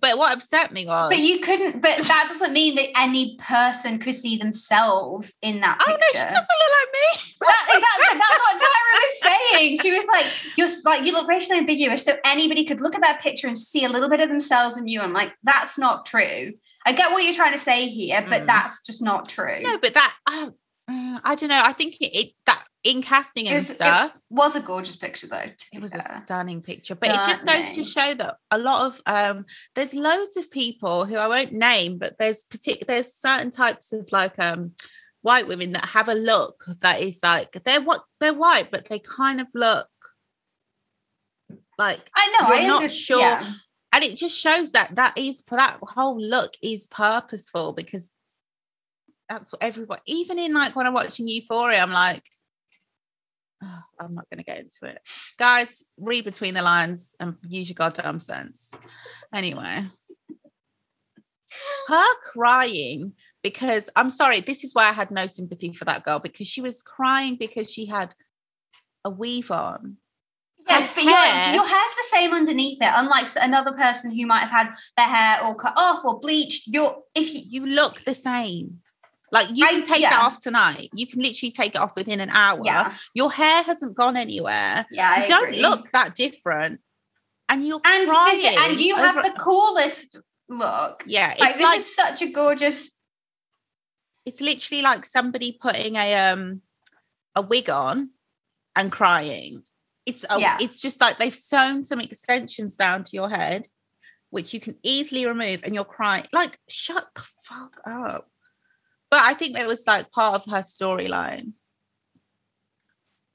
But 0.00 0.16
what 0.18 0.36
upset 0.36 0.72
me 0.72 0.86
was, 0.86 1.10
But 1.10 1.18
you 1.18 1.40
couldn't. 1.40 1.80
But 1.82 1.98
that 1.98 2.26
doesn't 2.28 2.52
mean 2.52 2.74
that 2.76 2.88
any 2.96 3.36
person 3.36 3.98
could 3.98 4.14
see 4.14 4.36
themselves 4.36 5.34
in 5.42 5.60
that 5.60 5.78
picture. 5.78 5.92
oh 5.92 5.96
no, 5.96 6.06
she 6.12 6.18
doesn't 6.18 6.34
look 6.34 6.72
like 6.80 6.92
me. 6.92 7.34
That- 7.40 7.80
that's, 7.80 8.14
that's 8.14 8.40
what 8.42 8.56
Tyra 8.56 8.98
was 9.00 9.20
saying. 9.50 9.78
She 9.78 9.92
was 9.92 10.06
like, 10.06 10.26
"You're 10.56 10.68
like 10.84 11.04
you 11.04 11.12
look 11.12 11.28
racially 11.28 11.58
ambiguous, 11.58 12.04
so 12.04 12.16
anybody 12.24 12.64
could 12.64 12.80
look 12.80 12.94
at 12.94 13.00
that 13.02 13.20
picture 13.20 13.46
and 13.46 13.56
see 13.56 13.84
a 13.84 13.88
little 13.88 14.08
bit 14.08 14.20
of 14.20 14.28
themselves 14.28 14.76
in 14.76 14.88
you." 14.88 15.00
I'm 15.00 15.12
like, 15.12 15.32
"That's 15.42 15.78
not 15.78 16.06
true." 16.06 16.52
I 16.86 16.92
get 16.92 17.12
what 17.12 17.22
you're 17.24 17.34
trying 17.34 17.52
to 17.52 17.58
say 17.58 17.88
here, 17.88 18.24
but 18.28 18.42
Mm. 18.42 18.46
that's 18.46 18.84
just 18.86 19.02
not 19.02 19.28
true. 19.28 19.60
No, 19.62 19.78
but 19.78 19.94
that 19.94 20.14
uh, 20.26 20.50
uh, 20.88 21.20
I 21.24 21.34
don't 21.34 21.48
know. 21.50 21.60
I 21.62 21.72
think 21.72 21.96
it, 22.00 22.16
it 22.16 22.32
that 22.46 22.64
in 22.84 23.02
casting 23.02 23.46
It 23.46 23.48
and 23.50 23.54
was- 23.56 23.70
it 23.70 23.74
stuff, 23.74 24.12
was 24.30 24.56
a 24.56 24.60
gorgeous 24.60 24.96
picture, 24.96 25.26
though. 25.26 25.50
it 25.72 25.80
was 25.80 25.94
a 25.94 26.00
stunning 26.00 26.62
picture. 26.62 26.94
But 26.94 27.10
it 27.10 27.14
just 27.28 27.44
goes 27.44 27.74
to 27.74 27.84
show 27.84 28.14
that 28.14 28.36
a 28.50 28.58
lot 28.58 28.86
of 28.86 29.00
um, 29.06 29.44
there's 29.74 29.94
loads 29.94 30.36
of 30.36 30.50
people 30.50 31.04
who 31.04 31.16
I 31.16 31.26
won't 31.26 31.52
name, 31.52 31.98
but 31.98 32.16
there's 32.18 32.44
partic- 32.44 32.86
there's 32.86 33.12
certain 33.14 33.50
types 33.50 33.92
of 33.92 34.08
like 34.12 34.38
um 34.38 34.72
white 35.22 35.48
women 35.48 35.72
that 35.72 35.84
have 35.86 36.08
a 36.08 36.14
look 36.14 36.64
that 36.80 37.00
is 37.00 37.18
like 37.22 37.50
they're 37.64 37.80
what 37.80 38.04
they're 38.20 38.32
white, 38.32 38.70
but 38.70 38.88
they 38.88 39.00
kind 39.00 39.40
of 39.40 39.48
look 39.54 39.88
like 41.78 42.00
I 42.14 42.36
know. 42.40 42.48
You're 42.48 42.64
I 42.64 42.66
not 42.66 42.90
sure. 42.90 43.20
Yeah. 43.20 43.52
and 43.92 44.04
it 44.04 44.16
just 44.16 44.36
shows 44.38 44.72
that 44.72 44.94
that 44.96 45.16
is 45.18 45.42
that 45.50 45.78
whole 45.82 46.20
look 46.20 46.52
is 46.62 46.86
purposeful 46.86 47.72
because 47.72 48.10
that's 49.28 49.52
what 49.52 49.62
everybody, 49.62 50.00
even 50.06 50.38
in 50.38 50.54
like 50.54 50.74
when 50.74 50.86
I'm 50.86 50.94
watching 50.94 51.28
Euphoria, 51.28 51.80
I'm 51.82 51.92
like, 51.92 52.22
oh, 53.62 53.82
I'm 54.00 54.14
not 54.14 54.28
going 54.30 54.38
to 54.38 54.44
get 54.44 54.58
into 54.58 54.84
it. 54.84 55.00
Guys, 55.38 55.82
read 55.98 56.24
between 56.24 56.54
the 56.54 56.62
lines 56.62 57.14
and 57.20 57.36
use 57.48 57.68
your 57.68 57.74
goddamn 57.74 58.18
sense. 58.18 58.72
Anyway, 59.34 59.84
her 61.88 62.14
crying 62.32 63.12
because 63.42 63.88
I'm 63.96 64.10
sorry, 64.10 64.40
this 64.40 64.64
is 64.64 64.74
why 64.74 64.88
I 64.88 64.92
had 64.92 65.10
no 65.10 65.26
sympathy 65.26 65.72
for 65.72 65.84
that 65.84 66.04
girl 66.04 66.18
because 66.18 66.46
she 66.46 66.60
was 66.60 66.82
crying 66.82 67.36
because 67.36 67.70
she 67.70 67.86
had 67.86 68.14
a 69.04 69.10
weave 69.10 69.50
on. 69.50 69.96
Yeah, 70.68 70.82
Her 70.82 70.90
but 70.94 71.04
your, 71.04 71.14
hair- 71.16 71.54
your 71.54 71.66
hair's 71.66 71.94
the 71.96 72.06
same 72.08 72.32
underneath 72.32 72.78
it. 72.80 72.90
Unlike 72.94 73.28
another 73.40 73.72
person 73.72 74.14
who 74.14 74.26
might 74.26 74.40
have 74.40 74.50
had 74.50 74.74
their 74.96 75.06
hair 75.06 75.40
all 75.42 75.54
cut 75.54 75.74
off 75.76 76.04
or 76.04 76.20
bleached, 76.20 76.66
your 76.66 76.98
if 77.14 77.32
you 77.32 77.42
You 77.44 77.66
look 77.66 78.00
the 78.02 78.14
same. 78.14 78.80
Like 79.30 79.48
you 79.54 79.66
I- 79.66 79.70
can 79.70 79.82
take 79.82 79.98
it 79.98 80.02
yeah. 80.02 80.18
off 80.20 80.40
tonight. 80.40 80.88
You 80.94 81.06
can 81.06 81.20
literally 81.22 81.50
take 81.52 81.74
it 81.74 81.80
off 81.80 81.94
within 81.96 82.20
an 82.20 82.30
hour. 82.30 82.60
yeah 82.64 82.94
Your 83.14 83.30
hair 83.30 83.62
hasn't 83.62 83.96
gone 83.96 84.16
anywhere. 84.16 84.86
yeah 84.90 85.14
I 85.16 85.22
you 85.22 85.28
don't 85.28 85.48
agree. 85.48 85.62
look 85.62 85.90
that 85.92 86.14
different. 86.14 86.80
And 87.48 87.66
you're 87.66 87.80
and 87.84 88.08
crying 88.08 88.42
this 88.42 88.56
and 88.58 88.80
you 88.80 88.96
have 88.96 89.14
the 89.16 89.32
coolest 89.38 90.18
look. 90.48 91.02
yeah. 91.06 91.34
Like 91.38 91.50
It's 91.50 91.58
this 91.58 91.64
like 91.64 91.76
is 91.78 91.94
such 91.94 92.22
a 92.22 92.30
gorgeous. 92.30 92.98
it's 94.26 94.40
literally 94.40 94.82
like 94.82 95.04
somebody 95.04 95.58
putting 95.60 95.96
a 95.96 96.14
um 96.14 96.62
a 97.34 97.42
wig 97.42 97.70
on 97.70 98.10
and 98.76 98.90
crying. 98.92 99.62
It's 100.06 100.24
a, 100.30 100.38
Yeah. 100.40 100.56
it's 100.60 100.80
just 100.80 101.00
like 101.00 101.18
they've 101.18 101.34
sewn 101.34 101.84
some 101.84 102.00
extensions 102.00 102.76
down 102.76 103.04
to 103.04 103.16
your 103.16 103.28
head, 103.28 103.68
which 104.30 104.52
you 104.54 104.60
can 104.60 104.76
easily 104.82 105.26
remove, 105.26 105.60
and 105.64 105.74
you're 105.74 105.84
crying. 105.84 106.24
Like, 106.32 106.58
shut 106.68 107.06
the 107.14 107.22
fuck 107.44 107.80
up. 107.86 108.28
I 109.28 109.34
think 109.34 109.58
it 109.58 109.66
was 109.66 109.86
like 109.86 110.10
part 110.10 110.36
of 110.36 110.50
her 110.50 110.60
storyline 110.62 111.52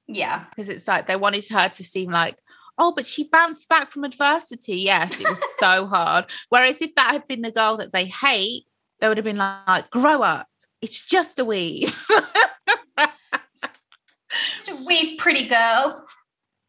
Yeah, 0.08 0.46
because 0.50 0.68
it's 0.70 0.88
like 0.88 1.06
they 1.06 1.16
wanted 1.16 1.48
her 1.50 1.70
to 1.70 1.84
seem 1.84 2.10
like, 2.10 2.40
oh, 2.80 2.94
but 2.96 3.06
she 3.06 3.26
bounced 3.30 3.70
back 3.70 3.92
from 3.92 4.04
adversity. 4.04 4.78
Yes, 4.78 5.20
it 5.20 5.28
was 5.30 5.42
so 5.60 5.86
hard. 5.86 6.26
Whereas 6.50 6.82
if 6.82 6.96
that 6.96 7.12
had 7.12 7.28
been 7.28 7.42
the 7.44 7.52
girl 7.52 7.78
that 7.78 7.94
they 7.94 8.06
hate, 8.06 8.64
they 9.00 9.08
would 9.08 9.18
have 9.18 9.24
been 9.24 9.38
like, 9.38 9.90
grow 9.92 10.24
up. 10.24 10.48
It's 10.82 11.00
just 11.00 11.38
a 11.38 11.46
weave. 11.46 11.96
Wee 14.88 15.16
pretty 15.18 15.46
girl. 15.48 16.06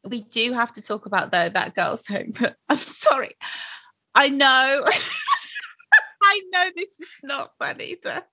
we 0.05 0.21
do 0.21 0.53
have 0.53 0.73
to 0.73 0.83
talk 0.83 1.07
about 1.07 1.31
though 1.31 1.49
that 1.49 1.75
girl's 1.75 2.07
home 2.07 2.33
but 2.39 2.57
i'm 2.69 2.77
sorry 2.77 3.33
i 4.15 4.29
know 4.29 4.85
i 6.23 6.41
know 6.53 6.71
this 6.77 7.01
is 7.01 7.21
not 7.23 7.51
funny 7.59 7.97
but 8.03 8.29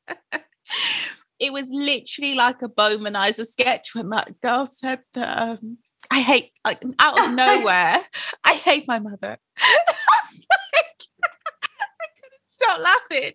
it 1.40 1.52
was 1.52 1.70
literally 1.72 2.36
like 2.36 2.62
a 2.62 2.70
bowmanizer 2.70 3.46
sketch 3.46 3.96
when 3.96 4.10
that 4.10 4.40
girl 4.42 4.66
said 4.66 5.00
that 5.14 5.38
um, 5.40 5.78
i 6.12 6.20
hate 6.20 6.52
like 6.66 6.84
out 7.00 7.20
of 7.20 7.32
nowhere 7.36 8.00
i 8.44 8.54
hate 8.54 8.88
my 8.88 9.00
mother 9.00 9.38
I 9.58 9.78
was 10.24 10.46
like, 10.50 11.08
I 11.24 12.08
couldn't 12.22 12.48
stop 12.48 12.80
laughing 12.80 13.32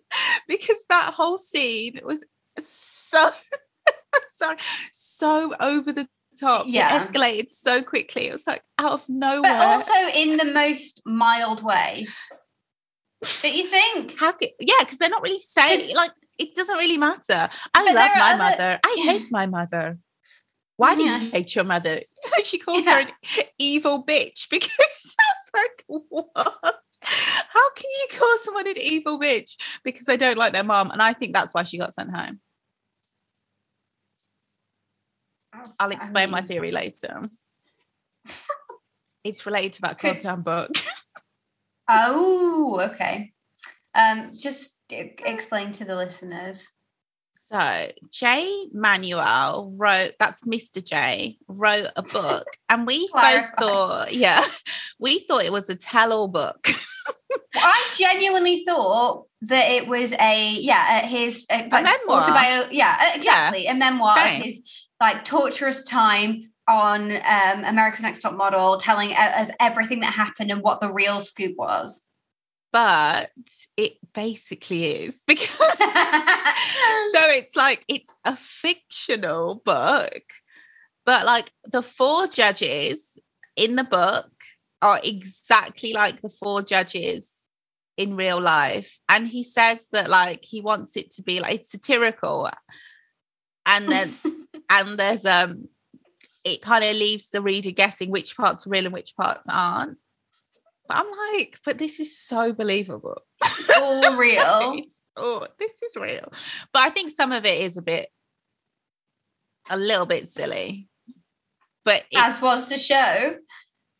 because 0.47 0.85
that 0.89 1.13
whole 1.13 1.37
scene 1.37 1.99
was 2.03 2.25
so 2.59 3.29
sorry 4.33 4.57
so 4.91 5.53
over 5.59 5.91
the 5.91 6.07
top 6.39 6.65
Yeah. 6.67 6.95
it 6.95 7.01
escalated 7.01 7.49
so 7.49 7.81
quickly 7.81 8.27
it 8.27 8.33
was 8.33 8.47
like 8.47 8.61
out 8.77 8.91
of 8.93 9.09
nowhere 9.09 9.41
But 9.53 9.67
also 9.67 9.93
in 10.13 10.37
the 10.37 10.45
most 10.45 11.01
mild 11.05 11.63
way. 11.63 12.07
Don't 13.41 13.55
you 13.55 13.67
think? 13.67 14.15
how 14.19 14.31
could 14.33 14.49
yeah 14.59 14.75
because 14.79 14.99
they're 14.99 15.09
not 15.09 15.23
really 15.23 15.39
saying 15.39 15.95
like 15.95 16.11
it 16.37 16.55
doesn't 16.55 16.77
really 16.77 16.97
matter. 16.97 17.49
I 17.73 17.85
But 17.85 17.95
love 17.95 18.11
my 18.17 18.29
other- 18.33 18.37
mother. 18.37 18.79
I 18.83 19.01
hate 19.03 19.31
my 19.31 19.45
mother. 19.47 19.97
Why 20.75 20.95
do 20.95 21.03
Yeah. 21.03 21.17
you 21.19 21.31
hate 21.31 21.55
your 21.55 21.63
mother? 21.65 22.01
She 22.43 22.59
calls 22.59 22.85
her 22.85 22.99
an 22.99 23.09
evil 23.57 24.05
bitch 24.05 24.47
because 24.49 25.15
i 25.19 25.23
was 25.33 25.49
like 25.55 25.83
what? 25.87 26.27
How 27.01 27.69
can 27.75 27.89
you 27.99 28.07
call 28.17 28.37
someone 28.43 28.67
an 28.67 28.77
evil 28.77 29.19
bitch? 29.19 29.55
Because 29.83 30.05
they 30.05 30.17
don't 30.17 30.37
like 30.37 30.53
their 30.53 30.63
mom 30.63 30.91
and 30.91 31.01
i 31.01 31.13
think 31.13 31.33
that's 31.33 31.53
why 31.53 31.63
she 31.63 31.77
got 31.77 31.93
sent 31.93 32.15
home. 32.15 32.39
I'll 35.79 35.89
I 35.89 35.91
explain 35.91 36.29
my 36.29 36.41
theory 36.41 36.71
later. 36.71 37.29
It's 39.23 39.45
related 39.45 39.73
to 39.73 39.81
that 39.81 39.99
Could- 39.99 40.19
Kotan 40.19 40.41
book. 40.41 40.71
Oh, 41.89 42.79
okay. 42.91 43.33
Um, 43.93 44.31
just 44.37 44.76
explain 44.89 45.71
to 45.73 45.85
the 45.85 45.95
listeners. 45.95 46.71
So 47.49 47.87
J. 48.11 48.67
Manuel 48.73 49.73
wrote, 49.77 50.13
that's 50.19 50.45
Mr. 50.45 50.83
J, 50.83 51.37
wrote 51.47 51.87
a 51.95 52.03
book. 52.03 52.45
And 52.67 52.85
we 52.85 53.09
both 53.13 53.49
thought, 53.57 54.13
yeah, 54.13 54.43
we 54.99 55.19
thought 55.19 55.45
it 55.45 55.51
was 55.51 55.69
a 55.69 55.75
tell-all 55.75 56.27
book. 56.27 56.67
I 57.55 57.89
genuinely 57.93 58.63
thought 58.65 59.27
that 59.43 59.71
it 59.71 59.87
was 59.87 60.13
a 60.13 60.57
yeah, 60.59 61.01
uh, 61.03 61.07
his 61.07 61.45
uh, 61.49 61.63
like, 61.71 61.83
memoir. 61.83 62.23
autobio- 62.23 62.67
yeah, 62.71 63.15
exactly, 63.15 63.67
a 63.67 63.73
memoir 63.73 64.15
Same. 64.17 64.41
of 64.41 64.45
his 64.45 64.83
like 64.99 65.23
torturous 65.23 65.85
time 65.85 66.51
on 66.67 67.11
um, 67.11 67.63
America's 67.63 68.01
Next 68.01 68.19
Top 68.19 68.33
Model, 68.33 68.77
telling 68.77 69.13
us 69.13 69.49
everything 69.59 70.01
that 70.01 70.13
happened 70.13 70.51
and 70.51 70.61
what 70.61 70.81
the 70.81 70.91
real 70.91 71.21
scoop 71.21 71.55
was. 71.57 72.06
But 72.71 73.31
it 73.77 73.97
basically 74.13 74.85
is 74.85 75.23
because 75.27 75.49
so 75.49 77.21
it's 77.29 77.55
like 77.55 77.85
it's 77.87 78.15
a 78.25 78.35
fictional 78.35 79.55
book, 79.55 80.23
but 81.05 81.25
like 81.25 81.51
the 81.65 81.81
four 81.81 82.27
judges 82.27 83.19
in 83.55 83.75
the 83.75 83.83
book 83.83 84.31
are 84.81 84.99
exactly 85.03 85.93
like 85.93 86.21
the 86.21 86.29
four 86.29 86.61
judges 86.61 87.41
in 87.97 88.15
real 88.15 88.39
life. 88.39 88.99
And 89.09 89.27
he 89.27 89.43
says 89.43 89.87
that 89.91 90.09
like 90.09 90.43
he 90.43 90.61
wants 90.61 90.95
it 90.95 91.11
to 91.11 91.23
be 91.23 91.39
like 91.39 91.55
it's 91.55 91.71
satirical. 91.71 92.49
And 93.65 93.89
then 93.89 94.13
and 94.69 94.89
there's 94.97 95.25
um 95.25 95.67
it 96.45 96.61
kind 96.61 96.83
of 96.83 96.95
leaves 96.95 97.29
the 97.29 97.41
reader 97.41 97.71
guessing 97.71 98.09
which 98.09 98.37
parts 98.37 98.65
are 98.65 98.69
real 98.69 98.85
and 98.85 98.93
which 98.93 99.15
parts 99.17 99.49
aren't. 99.51 99.97
But 100.87 100.97
I'm 100.97 101.33
like, 101.33 101.59
but 101.65 101.77
this 101.77 101.99
is 101.99 102.17
so 102.17 102.53
believable. 102.53 103.21
It's 103.43 103.69
all 103.81 104.15
real. 104.15 104.73
It's- 104.75 105.01
oh, 105.15 105.45
this 105.59 105.81
is 105.81 105.95
real. 105.95 106.31
But 106.73 106.83
I 106.83 106.89
think 106.89 107.11
some 107.11 107.31
of 107.31 107.45
it 107.45 107.61
is 107.61 107.77
a 107.77 107.81
bit, 107.81 108.09
a 109.69 109.77
little 109.77 110.05
bit 110.05 110.27
silly. 110.27 110.87
But 111.83 112.03
As 112.15 112.41
was 112.41 112.69
the 112.69 112.77
show. 112.77 113.37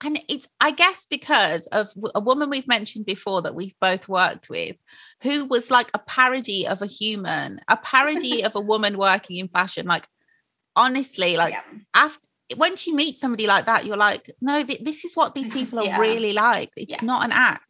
and 0.04 0.20
it's 0.28 0.50
I 0.60 0.72
guess 0.72 1.08
because 1.10 1.68
of 1.68 1.90
a 2.14 2.20
woman 2.20 2.50
we've 2.50 2.68
mentioned 2.68 3.06
before 3.06 3.42
that 3.44 3.56
we've 3.56 3.76
both 3.80 4.10
worked 4.10 4.50
with, 4.50 4.76
who 5.24 5.46
was 5.46 5.72
like 5.72 5.90
a 5.94 6.00
parody 6.00 6.68
of 6.68 6.82
a 6.82 6.86
human, 6.86 7.62
a 7.68 7.78
parody 7.78 8.42
of 8.44 8.56
a 8.56 8.62
woman 8.62 8.98
working 8.98 9.38
in 9.38 9.48
fashion. 9.48 9.86
Like 9.86 10.08
honestly, 10.76 11.38
like 11.38 11.54
yeah. 11.54 11.62
after 11.94 12.28
once 12.56 12.88
you 12.88 12.96
meet 12.96 13.18
somebody 13.18 13.48
like 13.48 13.66
that, 13.66 13.86
you're 13.86 13.98
like, 13.98 14.32
no, 14.40 14.64
this 14.64 15.04
is 15.04 15.16
what 15.16 15.36
these 15.36 15.52
people 15.54 15.80
are 15.80 15.86
yeah. 15.86 16.00
really 16.00 16.34
like. 16.34 16.72
It's 16.78 16.92
Yeah. 16.92 17.06
not 17.06 17.26
an 17.26 17.32
act. 17.34 17.64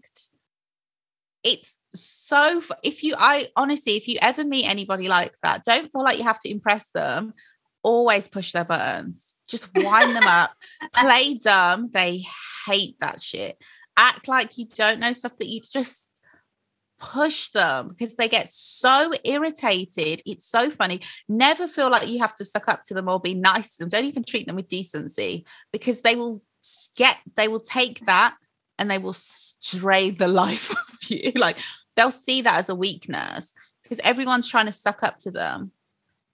It's 1.43 1.77
so. 1.95 2.61
If 2.83 3.03
you, 3.03 3.15
I 3.17 3.47
honestly, 3.55 3.95
if 3.95 4.07
you 4.07 4.17
ever 4.21 4.43
meet 4.43 4.69
anybody 4.69 5.07
like 5.07 5.33
that, 5.43 5.63
don't 5.63 5.91
feel 5.91 6.03
like 6.03 6.17
you 6.17 6.23
have 6.25 6.39
to 6.39 6.49
impress 6.49 6.91
them. 6.91 7.33
Always 7.83 8.27
push 8.27 8.51
their 8.51 8.65
buttons. 8.65 9.33
Just 9.47 9.69
wind 9.73 10.15
them 10.15 10.27
up. 10.27 10.51
Play 10.93 11.35
dumb. 11.35 11.89
They 11.91 12.25
hate 12.67 12.97
that 12.99 13.21
shit. 13.21 13.57
Act 13.95 14.27
like 14.27 14.57
you 14.57 14.67
don't 14.67 14.99
know 14.99 15.13
stuff 15.13 15.37
that 15.39 15.47
you 15.47 15.61
just 15.61 16.07
push 16.99 17.49
them 17.49 17.89
because 17.89 18.15
they 18.15 18.27
get 18.27 18.49
so 18.49 19.11
irritated. 19.23 20.21
It's 20.25 20.45
so 20.47 20.69
funny. 20.71 21.01
Never 21.29 21.67
feel 21.67 21.89
like 21.89 22.07
you 22.07 22.19
have 22.19 22.35
to 22.35 22.45
suck 22.45 22.67
up 22.67 22.83
to 22.85 22.93
them 22.93 23.07
or 23.09 23.19
be 23.19 23.33
nice 23.33 23.77
to 23.77 23.83
them. 23.83 23.89
Don't 23.89 24.05
even 24.05 24.23
treat 24.23 24.47
them 24.47 24.55
with 24.55 24.67
decency 24.67 25.45
because 25.71 26.01
they 26.01 26.15
will 26.15 26.41
get, 26.95 27.17
they 27.35 27.47
will 27.47 27.59
take 27.59 28.05
that 28.05 28.35
and 28.79 28.89
they 28.89 28.97
will 28.97 29.13
stray 29.13 30.09
the 30.09 30.27
life 30.43 30.71
of 30.71 31.09
you. 31.09 31.31
Like 31.35 31.57
they'll 31.95 32.11
see 32.11 32.41
that 32.41 32.57
as 32.57 32.69
a 32.69 32.75
weakness 32.75 33.53
because 33.83 33.99
everyone's 33.99 34.47
trying 34.47 34.65
to 34.65 34.71
suck 34.71 35.03
up 35.03 35.19
to 35.19 35.31
them 35.31 35.71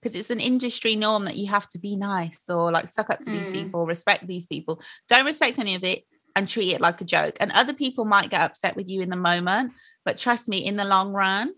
because 0.00 0.16
it's 0.16 0.30
an 0.30 0.40
industry 0.40 0.96
norm 0.96 1.24
that 1.24 1.36
you 1.36 1.48
have 1.48 1.68
to 1.70 1.78
be 1.78 1.96
nice 1.96 2.50
or 2.50 2.70
like 2.70 2.88
suck 2.88 3.10
up 3.10 3.20
to 3.22 3.30
these 3.30 3.48
Mm. 3.50 3.52
people, 3.52 3.86
respect 3.86 4.26
these 4.26 4.46
people. 4.46 4.82
Don't 5.08 5.24
respect 5.24 5.58
any 5.58 5.74
of 5.74 5.84
it 5.84 6.04
and 6.36 6.48
treat 6.48 6.72
it 6.72 6.80
like 6.80 7.00
a 7.00 7.04
joke. 7.04 7.36
And 7.40 7.52
other 7.52 7.72
people 7.72 8.04
might 8.04 8.28
get 8.28 8.42
upset 8.42 8.76
with 8.76 8.88
you 8.88 9.00
in 9.02 9.08
the 9.08 9.16
moment, 9.16 9.72
but 10.04 10.18
trust 10.18 10.48
me, 10.48 10.58
in 10.58 10.76
the 10.76 10.84
long 10.84 11.12
run, 11.12 11.52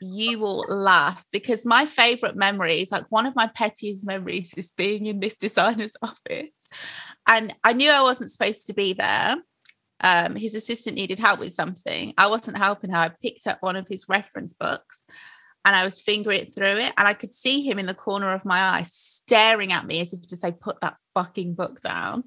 you 0.00 0.38
will 0.38 0.64
laugh 0.68 1.24
because 1.32 1.64
my 1.64 1.86
favorite 1.86 2.36
memories, 2.36 2.90
like 2.90 3.04
one 3.10 3.26
of 3.26 3.36
my 3.36 3.46
pettiest 3.54 4.06
memories, 4.06 4.52
is 4.54 4.72
being 4.72 5.06
in 5.06 5.20
this 5.20 5.36
designer's 5.36 5.96
office. 6.02 6.70
And 7.26 7.54
I 7.62 7.72
knew 7.72 7.90
I 7.90 8.02
wasn't 8.02 8.32
supposed 8.32 8.66
to 8.66 8.74
be 8.74 8.92
there. 8.92 9.36
Um, 10.00 10.36
his 10.36 10.54
assistant 10.54 10.96
needed 10.96 11.18
help 11.18 11.40
with 11.40 11.52
something. 11.52 12.12
I 12.18 12.26
wasn't 12.26 12.58
helping 12.58 12.90
her. 12.90 12.96
I 12.96 13.08
picked 13.22 13.46
up 13.46 13.58
one 13.60 13.76
of 13.76 13.88
his 13.88 14.08
reference 14.08 14.52
books 14.52 15.04
and 15.64 15.74
I 15.74 15.84
was 15.84 16.00
fingering 16.00 16.46
through 16.46 16.66
it, 16.66 16.92
and 16.96 17.08
I 17.08 17.14
could 17.14 17.32
see 17.32 17.62
him 17.62 17.78
in 17.78 17.86
the 17.86 17.94
corner 17.94 18.32
of 18.32 18.44
my 18.44 18.60
eye 18.60 18.84
staring 18.86 19.72
at 19.72 19.86
me 19.86 20.00
as 20.00 20.12
if 20.12 20.26
to 20.26 20.36
say, 20.36 20.52
"Put 20.52 20.80
that 20.80 20.96
fucking 21.14 21.54
book 21.54 21.80
down." 21.80 22.24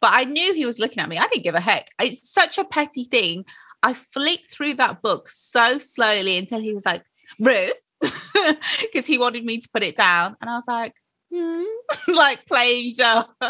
But 0.00 0.10
I 0.12 0.24
knew 0.24 0.52
he 0.52 0.66
was 0.66 0.78
looking 0.78 0.98
at 0.98 1.08
me. 1.08 1.16
I 1.16 1.28
didn't 1.28 1.44
give 1.44 1.54
a 1.54 1.60
heck. 1.60 1.88
It's 2.00 2.28
such 2.28 2.58
a 2.58 2.64
petty 2.64 3.04
thing. 3.04 3.44
I 3.84 3.92
flicked 3.92 4.50
through 4.50 4.74
that 4.74 5.02
book 5.02 5.28
so 5.28 5.78
slowly 5.78 6.38
until 6.38 6.60
he 6.60 6.72
was 6.74 6.86
like, 6.86 7.04
"Ruth," 7.38 7.72
because 8.00 9.06
he 9.06 9.18
wanted 9.18 9.44
me 9.44 9.58
to 9.58 9.68
put 9.72 9.82
it 9.82 9.94
down, 9.96 10.36
and 10.40 10.48
I 10.50 10.54
was 10.54 10.66
like, 10.66 10.94
hmm, 11.32 11.64
like 12.14 12.46
playing 12.46 12.94
dumb. 12.96 13.26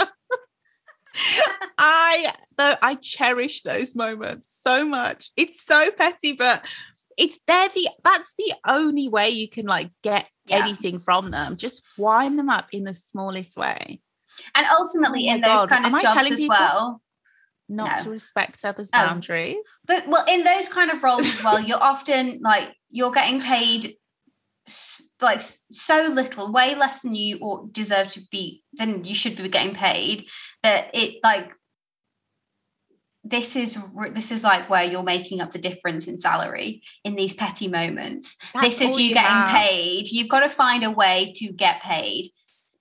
I 1.79 2.33
though 2.57 2.75
I 2.83 2.97
cherish 2.97 3.63
those 3.63 3.95
moments 3.95 4.53
so 4.53 4.85
much. 4.85 5.31
It's 5.37 5.63
so 5.63 5.91
petty, 5.93 6.33
but 6.33 6.65
it's 7.17 7.39
they're 7.47 7.69
the 7.69 7.89
that's 8.03 8.35
the 8.37 8.53
only 8.67 9.09
way 9.09 9.31
you 9.31 9.49
can 9.49 9.67
like 9.67 9.91
get 10.03 10.27
Yeah. 10.47 10.59
anything 10.59 10.99
from 10.99 11.31
them. 11.31 11.57
Just 11.57 11.83
wind 11.97 12.39
them 12.39 12.49
up 12.51 12.67
in 12.73 12.85
the 12.85 12.95
smallest 12.95 13.57
way. 13.57 14.01
And 14.57 14.67
ultimately, 14.77 15.29
Oh 15.29 15.35
in 15.35 15.41
those 15.41 15.61
God, 15.61 15.69
kind 15.69 15.87
of 15.87 16.01
jobs 16.03 16.31
as 16.33 16.41
people? 16.41 16.49
well, 16.57 17.03
Not 17.69 17.99
No. 17.99 18.05
to 18.05 18.11
respect 18.11 18.65
others' 18.65 18.91
Oh. 18.95 19.07
boundaries. 19.07 19.67
but 19.87 20.07
well, 20.07 20.25
in 20.29 20.45
those 20.45 20.69
kind 20.69 20.91
of 20.91 21.03
roles 21.03 21.27
as 21.27 21.43
well, 21.43 21.61
you're 21.61 21.83
often 21.83 22.41
like 22.43 22.69
you're 22.89 23.11
getting 23.13 23.41
paid 23.41 23.97
like 25.21 25.43
so 25.43 26.03
little, 26.11 26.51
way 26.53 26.75
less 26.75 27.01
than 27.01 27.15
you 27.15 27.39
or 27.39 27.67
deserve 27.71 28.09
to 28.09 28.21
be 28.31 28.63
than 28.75 29.05
you 29.05 29.15
should 29.15 29.37
be 29.37 29.49
getting 29.49 29.75
paid. 29.75 30.27
That 30.63 30.95
it 30.95 31.21
like 31.23 31.51
this 33.27 33.57
is 33.57 33.79
this 34.13 34.31
is 34.31 34.45
like 34.45 34.69
where 34.69 34.85
you're 34.85 35.03
making 35.03 35.41
up 35.41 35.51
the 35.51 35.59
difference 35.59 36.07
in 36.07 36.19
salary 36.19 36.83
in 37.05 37.15
these 37.17 37.33
petty 37.33 37.69
moments. 37.69 38.37
That's 38.53 38.79
this 38.79 38.91
is 38.91 38.99
you, 38.99 39.05
you 39.09 39.15
getting 39.15 39.31
have. 39.31 39.51
paid. 39.51 40.09
You've 40.11 40.29
got 40.29 40.41
to 40.41 40.51
find 40.51 40.85
a 40.85 40.91
way 40.91 41.33
to 41.37 41.53
get 41.53 41.81
paid. 41.81 42.27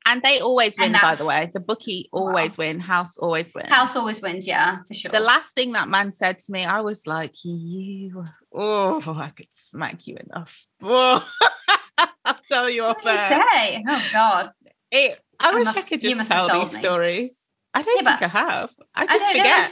And 0.05 0.21
they 0.21 0.39
always 0.39 0.77
win, 0.77 0.91
by 1.01 1.15
the 1.15 1.25
way. 1.25 1.49
The 1.53 1.59
bookie 1.61 2.09
oh, 2.11 2.21
Wow. 2.23 2.27
always 2.27 2.57
win. 2.57 2.79
House 2.81 3.17
always 3.17 3.53
wins. 3.55 3.69
House 3.69 3.95
always 3.95 4.21
wins, 4.21 4.45
yeah, 4.45 4.79
for 4.87 4.93
sure. 4.93 5.11
The 5.11 5.19
last 5.21 5.55
thing 5.55 5.71
that 5.73 5.87
man 5.87 6.11
said 6.11 6.39
to 6.39 6.51
me, 6.51 6.65
I 6.65 6.81
was 6.81 7.07
like, 7.07 7.33
"You, 7.43 8.25
oh, 8.53 9.01
I 9.17 9.29
could 9.29 9.47
smack 9.51 10.05
you 10.07 10.17
enough." 10.17 10.65
Oh, 10.81 11.25
I'll 12.25 12.39
tell 12.49 12.69
you 12.69 12.83
off 12.83 13.03
what 13.03 13.17
did 13.17 13.21
you 13.23 13.29
there. 13.29 13.49
say? 13.49 13.83
Oh 13.87 14.09
God. 14.11 14.51
It, 14.91 15.19
I 15.39 15.51
I 15.51 15.53
wish 15.55 15.65
must- 15.65 15.77
I 15.77 15.81
could 15.83 16.01
just 16.01 16.31
tell 16.31 16.59
these 16.59 16.73
me. 16.73 16.79
stories. 16.79 17.47
I 17.73 17.81
don't 17.81 18.03
Yeah, 18.03 18.17
think 18.17 18.33
I 18.35 18.39
have. 18.39 18.71
I 18.93 19.03
I 19.03 19.05
just 19.07 19.23
know 19.23 19.37
forget. 19.39 19.71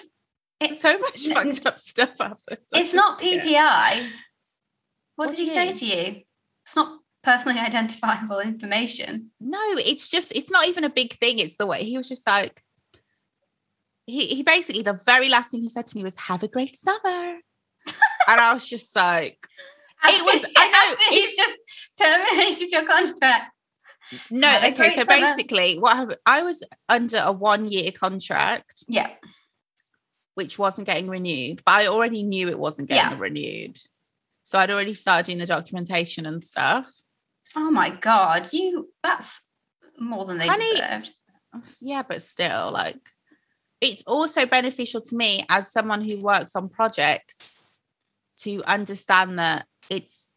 it- 0.61 0.75
so 0.77 0.97
much 0.97 1.27
n- 1.27 1.33
fucked 1.53 1.65
up 1.65 1.79
stuff 1.79 2.09
happens. 2.19 2.67
It's 2.73 2.93
not. 2.93 3.19
PPI. 3.19 4.03
What, 5.15 5.27
What 5.27 5.29
did 5.29 5.39
he 5.39 5.47
say 5.47 5.71
to 5.71 5.85
you? 5.85 6.21
It's 6.65 6.75
not 6.75 6.99
personally 7.23 7.59
identifiable 7.69 8.39
information. 8.39 9.31
No, 9.39 9.59
it's 9.77 10.07
just 10.07 10.31
it's 10.35 10.51
not 10.51 10.67
even 10.67 10.83
a 10.83 10.89
big 10.89 11.13
thing. 11.17 11.39
It's 11.39 11.57
the 11.57 11.67
way 11.67 11.83
he 11.83 11.97
was 11.97 12.07
just 12.09 12.25
like 12.27 12.63
he 14.05 14.27
he 14.27 14.43
basically 14.43 14.81
the 14.83 14.99
very 15.05 15.29
last 15.29 15.51
thing 15.51 15.61
he 15.61 15.69
said 15.69 15.87
to 15.87 15.97
me 15.97 16.03
was 16.03 16.15
"Have 16.15 16.43
a 16.43 16.47
great 16.47 16.77
summer," 16.77 16.99
and 18.27 18.39
I 18.41 18.53
was 18.53 18.67
just 18.67 18.95
like, 18.95 19.37
It 20.03 20.21
was- 20.21 20.51
I 20.57 20.67
know, 20.67 20.91
after 20.93 21.09
he's 21.09 21.35
just 21.37 21.57
terminated 21.99 22.71
your 22.71 22.85
contract. 22.85 23.51
"No, 24.31 24.47
Have 24.47 24.73
okay." 24.73 24.89
So 24.95 25.05
summer. 25.05 25.05
basically, 25.35 25.77
what 25.79 25.95
happened? 25.95 26.17
I 26.25 26.43
was 26.43 26.63
under 26.89 27.17
a 27.23 27.31
one 27.31 27.69
year 27.69 27.91
contract, 27.91 28.83
Yeah. 28.87 29.11
which 30.35 30.57
wasn't 30.57 30.87
getting 30.87 31.07
renewed, 31.07 31.61
but 31.65 31.73
I 31.75 31.87
already 31.87 32.23
knew 32.23 32.47
it 32.49 32.59
wasn't 32.59 32.89
getting 32.89 33.11
Yeah. 33.11 33.19
renewed, 33.19 33.79
so 34.43 34.57
I'd 34.59 34.71
already 34.71 34.95
started 34.95 35.27
doing 35.27 35.37
the 35.37 35.45
documentation 35.45 36.25
and 36.25 36.43
stuff. 36.43 36.91
Oh 37.55 37.71
my 37.71 37.89
god, 37.89 38.49
you 38.53 38.89
that's 39.03 39.41
more 39.99 40.25
than 40.25 40.37
they 40.37 40.47
Honey, 40.47 40.73
deserved. 40.75 41.11
yeah 41.81 42.01
but 42.01 42.21
still 42.21 42.71
like 42.71 42.97
it's 43.81 44.03
also 44.07 44.45
beneficial 44.45 45.01
to 45.01 45.15
me 45.15 45.45
as 45.49 45.71
someone 45.71 46.01
who 46.01 46.21
works 46.21 46.55
on 46.55 46.69
projects 46.69 47.71
to 48.41 48.63
understand 48.65 49.37
that 49.39 49.65
it's 49.89 50.31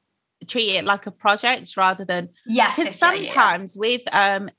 treat 0.48 0.70
it 0.76 0.84
like 0.84 1.06
a 1.06 1.10
project 1.10 1.76
rather 1.76 2.04
than 2.04 2.28
Yes. 2.46 2.76
because 2.76 2.86
yes, 2.86 3.02
yeah, 3.02 3.12
yeah, 3.12 3.24
sometimes 3.26 3.76
with 3.76 4.02
um 4.12 4.50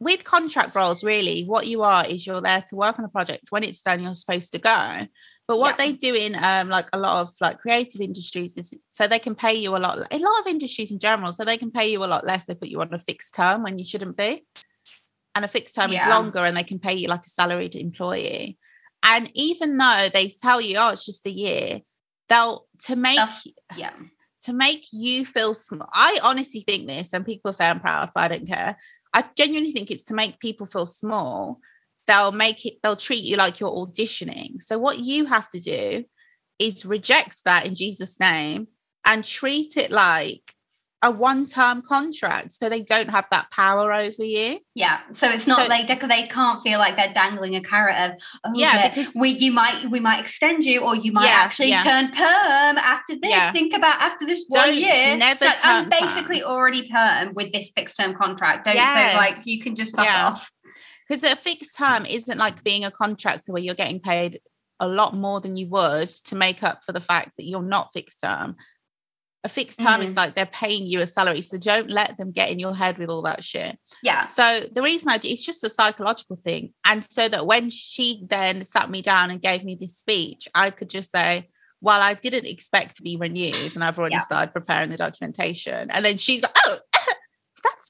with 0.00 0.22
contract 0.24 0.74
roles 0.76 1.02
really 1.02 1.42
what 1.44 1.66
you 1.66 1.82
are 1.82 2.06
is 2.06 2.26
you're 2.26 2.40
there 2.40 2.62
to 2.68 2.76
work 2.76 2.98
on 2.98 3.04
a 3.04 3.08
project 3.08 3.46
when 3.50 3.64
it's 3.64 3.82
done 3.82 4.00
you're 4.00 4.14
supposed 4.14 4.52
to 4.52 4.58
go 4.58 5.06
but 5.48 5.58
what 5.58 5.70
Yeah. 5.78 5.86
they 5.86 5.92
do 5.94 6.14
in 6.14 6.36
um 6.40 6.68
like 6.68 6.86
a 6.92 6.98
lot 6.98 7.22
of 7.22 7.30
like 7.40 7.58
creative 7.58 8.00
industries 8.00 8.56
is 8.56 8.74
so 8.90 9.06
they 9.08 9.18
can 9.18 9.34
pay 9.34 9.54
you 9.54 9.74
a 9.76 9.78
lot 9.78 9.98
a 10.10 10.18
lot 10.18 10.40
of 10.40 10.46
industries 10.46 10.90
in 10.92 10.98
general 11.00 11.32
so 11.32 11.44
they 11.44 11.56
can 11.58 11.70
pay 11.70 11.90
you 11.90 12.04
a 12.04 12.06
lot 12.14 12.24
less 12.24 12.44
they 12.44 12.54
put 12.54 12.68
you 12.68 12.80
on 12.80 12.92
a 12.94 12.98
fixed 12.98 13.34
term 13.34 13.62
when 13.62 13.78
you 13.78 13.84
shouldn't 13.84 14.16
be 14.16 14.44
and 15.34 15.44
a 15.44 15.48
fixed 15.48 15.74
term 15.74 15.90
Yeah. 15.90 16.04
is 16.04 16.10
longer 16.10 16.44
and 16.44 16.56
they 16.56 16.62
can 16.64 16.78
pay 16.78 16.94
you 16.94 17.08
like 17.08 17.24
a 17.26 17.30
salaried 17.30 17.74
employee 17.74 18.58
and 19.02 19.30
even 19.34 19.76
though 19.76 20.08
they 20.12 20.28
tell 20.28 20.60
you 20.60 20.76
oh 20.78 20.88
it's 20.88 21.06
just 21.06 21.26
a 21.26 21.30
year 21.30 21.80
they'll 22.28 22.66
to 22.86 22.94
make 22.96 23.18
Stuff- 23.18 23.46
Yeah. 23.76 23.92
to 24.44 24.52
make 24.52 24.84
you 24.92 25.24
feel 25.26 25.52
small. 25.54 25.88
I 25.92 26.20
honestly 26.22 26.60
think 26.60 26.86
this, 26.86 27.12
and 27.12 27.26
people 27.26 27.52
say 27.52 27.66
I'm 27.68 27.80
proud, 27.80 28.10
but 28.14 28.20
I 28.24 28.28
don't 28.28 28.46
care. 28.46 28.76
I 29.12 29.24
genuinely 29.36 29.72
think 29.72 29.90
it's 29.90 30.04
to 30.04 30.14
make 30.14 30.38
people 30.38 30.64
feel 30.66 30.86
small. 30.86 31.58
They'll 32.08 32.32
make 32.32 32.66
it, 32.66 32.74
they'll 32.82 32.96
treat 32.96 33.22
you 33.22 33.36
like 33.36 33.60
you're 33.60 33.70
auditioning. 33.70 34.60
So, 34.62 34.78
what 34.78 34.98
you 34.98 35.26
have 35.26 35.48
to 35.50 35.60
do 35.60 36.04
is 36.58 36.84
reject 36.84 37.44
that 37.44 37.66
in 37.66 37.74
Jesus' 37.76 38.18
name 38.18 38.66
and 39.04 39.22
treat 39.24 39.76
it 39.76 39.92
like 39.92 40.54
a 41.00 41.10
one 41.12 41.46
term 41.46 41.80
contract 41.80 42.50
so 42.50 42.68
they 42.68 42.82
don't 42.82 43.08
have 43.10 43.26
that 43.30 43.48
power 43.52 43.92
over 43.92 44.24
you. 44.24 44.58
Yeah. 44.74 44.98
So 45.12 45.28
it's 45.30 45.46
not 45.46 45.62
So- 45.62 45.68
like 45.68 45.86
they, 45.86 45.94
they 45.94 46.26
can't 46.26 46.60
feel 46.60 46.80
like 46.80 46.96
they're 46.96 47.12
dangling 47.12 47.54
a 47.54 47.62
carrot 47.62 47.94
of 47.96 48.20
oh 48.44 48.50
Yeah, 48.56 48.88
because- 48.88 49.14
we 49.14 49.28
you 49.30 49.52
might 49.52 49.88
we 49.92 50.00
might 50.00 50.18
extend 50.18 50.64
you 50.64 50.80
or 50.80 50.96
you 50.96 51.12
might 51.12 51.26
Yeah, 51.26 51.36
actually 51.36 51.68
yeah. 51.68 51.84
turn 51.84 52.08
perm 52.08 52.78
after 52.78 53.14
this. 53.14 53.30
Yeah. 53.30 53.52
Think 53.52 53.74
about 53.74 54.00
after 54.00 54.26
this 54.26 54.46
one 54.48 54.70
Don't 54.70 54.76
year. 54.76 55.16
never 55.16 55.44
Like, 55.44 55.58
I'm 55.62 55.84
turn 55.84 55.90
perm. 55.92 56.00
basically 56.08 56.42
already 56.42 56.88
perm 56.88 57.32
with 57.34 57.52
this 57.52 57.70
fixed 57.76 57.96
term 57.96 58.14
contract. 58.14 58.64
Don't 58.64 58.74
so 58.74 59.16
like 59.16 59.36
you 59.44 59.60
can 59.62 59.76
just 59.76 59.94
fuck 59.94 60.08
off. 60.08 60.50
Because 61.08 61.22
a 61.22 61.36
fixed 61.36 61.76
term 61.76 62.04
isn't 62.06 62.38
like 62.38 62.62
being 62.64 62.84
a 62.84 62.90
contractor 62.90 63.52
where 63.52 63.62
you're 63.62 63.74
getting 63.74 64.00
paid 64.00 64.40
a 64.80 64.86
lot 64.88 65.14
more 65.14 65.40
than 65.40 65.56
you 65.56 65.66
would 65.68 66.08
to 66.08 66.36
make 66.36 66.62
up 66.62 66.84
for 66.84 66.92
the 66.92 67.00
fact 67.00 67.32
that 67.36 67.44
you're 67.44 67.62
not 67.62 67.92
fixed 67.92 68.20
term. 68.22 68.56
A 69.44 69.48
fixed 69.48 69.78
term 69.78 70.02
is 70.02 70.12
Mhm. 70.12 70.16
like 70.16 70.34
they're 70.34 70.46
paying 70.46 70.86
you 70.86 71.00
a 71.00 71.06
salary. 71.06 71.40
So 71.42 71.56
don't 71.58 71.88
let 71.90 72.16
them 72.16 72.32
get 72.32 72.50
in 72.50 72.58
your 72.58 72.74
head 72.74 72.98
with 72.98 73.08
all 73.08 73.22
that 73.22 73.42
shit. 73.44 73.78
Yeah. 74.02 74.26
So 74.26 74.66
the 74.72 74.82
reason 74.82 75.08
I 75.08 75.16
do 75.18 75.28
it's 75.28 75.44
just 75.44 75.62
a 75.64 75.70
psychological 75.70 76.36
thing. 76.44 76.74
And 76.84 77.06
so 77.10 77.28
that 77.28 77.46
when 77.46 77.70
she 77.70 78.24
then 78.28 78.64
sat 78.64 78.90
me 78.90 79.00
down 79.00 79.30
and 79.30 79.40
gave 79.40 79.64
me 79.64 79.76
this 79.80 79.96
speech, 79.96 80.48
I 80.54 80.70
could 80.70 80.90
just 80.90 81.10
say, 81.12 81.48
well, 81.80 82.02
I 82.02 82.14
didn't 82.14 82.46
expect 82.46 82.96
to 82.96 83.02
be 83.02 83.16
renewed 83.16 83.74
and 83.76 83.84
I've 83.84 83.98
already 83.98 84.16
Yeah. 84.16 84.22
started 84.22 84.52
preparing 84.52 84.90
the 84.90 84.96
documentation. 84.96 85.88
And 85.92 86.04
then 86.04 86.18
she's 86.18 86.42
like, 86.42 86.56
oh, 86.66 86.78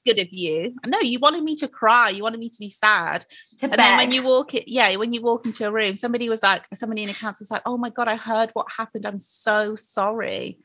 good 0.09 0.19
of 0.19 0.27
you. 0.31 0.73
No, 0.85 0.99
you 0.99 1.19
wanted 1.19 1.43
me 1.43 1.55
to 1.55 1.67
cry. 1.67 2.09
You 2.09 2.23
wanted 2.23 2.39
me 2.39 2.49
to 2.49 2.59
be 2.59 2.69
sad. 2.69 3.25
To 3.59 3.65
And 3.65 3.73
then 3.73 3.97
when 3.97 4.11
you 4.11 4.23
walk 4.23 4.53
it, 4.53 4.67
yeah, 4.67 4.95
when 4.95 5.13
you 5.13 5.21
walk 5.21 5.45
into 5.45 5.67
a 5.67 5.71
room, 5.71 5.95
somebody 5.95 6.29
was 6.29 6.43
like, 6.43 6.65
somebody 6.73 7.03
in 7.03 7.09
accounts 7.09 7.39
was 7.39 7.51
like, 7.51 7.61
oh 7.65 7.77
my 7.77 7.89
God, 7.89 8.07
I 8.07 8.15
heard 8.15 8.49
what 8.53 8.67
happened. 8.75 9.05
I'm 9.05 9.19
so 9.19 9.75
sorry. 9.75 10.59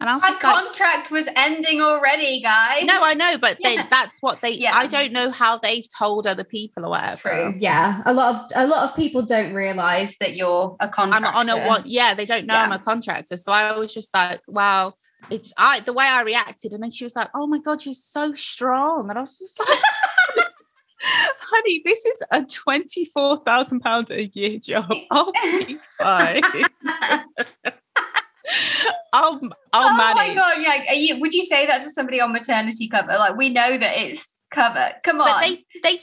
And 0.00 0.10
I 0.10 0.14
was 0.14 0.22
my 0.22 0.30
just 0.30 0.42
like, 0.42 0.56
contract 0.56 1.10
was 1.12 1.28
ending 1.36 1.80
already, 1.80 2.40
guys. 2.40 2.82
no, 2.82 3.04
I 3.04 3.14
know, 3.14 3.38
but 3.38 3.58
Yeah. 3.60 3.86
that's 3.88 4.18
what 4.20 4.40
they, 4.40 4.50
Yeah. 4.50 4.76
I 4.76 4.88
don't 4.88 5.12
know 5.12 5.30
how 5.30 5.58
they've 5.58 5.86
told 5.96 6.26
other 6.26 6.42
people 6.42 6.84
or 6.84 6.90
whatever. 6.90 7.28
True. 7.30 7.54
Yeah. 7.60 8.02
A 8.04 8.12
lot 8.12 8.34
of 8.34 8.50
a 8.56 8.66
lot 8.66 8.82
of 8.88 8.96
people 8.96 9.22
don't 9.22 9.54
realise 9.54 10.18
that 10.18 10.34
you're 10.34 10.76
a 10.80 10.90
I'm 10.96 11.24
on 11.24 11.48
a 11.48 11.66
one, 11.68 11.82
yeah, 11.84 12.14
they 12.14 12.26
don't 12.26 12.46
know 12.46 12.56
I'm 12.56 12.72
a 12.72 12.80
contractor. 12.80 13.36
So 13.36 13.52
I 13.52 13.78
was 13.78 13.94
just 13.94 14.12
like, 14.12 14.40
wow, 14.48 14.94
it's 15.30 15.52
I, 15.56 15.80
the 15.80 15.92
way 15.92 16.04
I 16.04 16.22
reacted. 16.22 16.72
And 16.72 16.82
then 16.82 16.90
she 16.90 17.04
was 17.04 17.16
like, 17.16 17.28
oh 17.34 17.46
my 17.46 17.58
God, 17.58 17.84
you're 17.84 17.94
so 17.94 18.34
strong. 18.34 19.08
And 19.08 19.18
I 19.18 19.22
was 19.22 19.38
just 19.38 19.58
like, 19.58 19.78
honey, 21.02 21.82
this 21.84 22.04
is 22.04 22.22
a 22.30 22.42
£24,000 22.42 24.10
a 24.10 24.26
year 24.26 24.58
job. 24.58 24.92
I'll 25.10 25.32
be 25.32 25.78
fine. 25.98 26.42
I'll 29.14 29.40
I'll 29.72 29.94
oh 29.94 29.96
manage. 29.96 30.16
my 30.16 30.34
god! 30.34 30.54
Yeah, 30.58 30.84
are 30.88 30.94
you, 30.94 31.20
would 31.20 31.32
you 31.32 31.44
say 31.44 31.66
that 31.66 31.82
to 31.82 31.90
somebody 31.90 32.20
on 32.20 32.32
maternity 32.32 32.88
cover? 32.88 33.12
Like 33.12 33.36
we 33.36 33.50
know 33.50 33.78
that 33.78 33.96
it's 33.98 34.34
cover. 34.50 34.92
Come 35.04 35.20
on. 35.20 35.26
But 35.26 35.40
they 35.40 35.64
they 35.82 35.98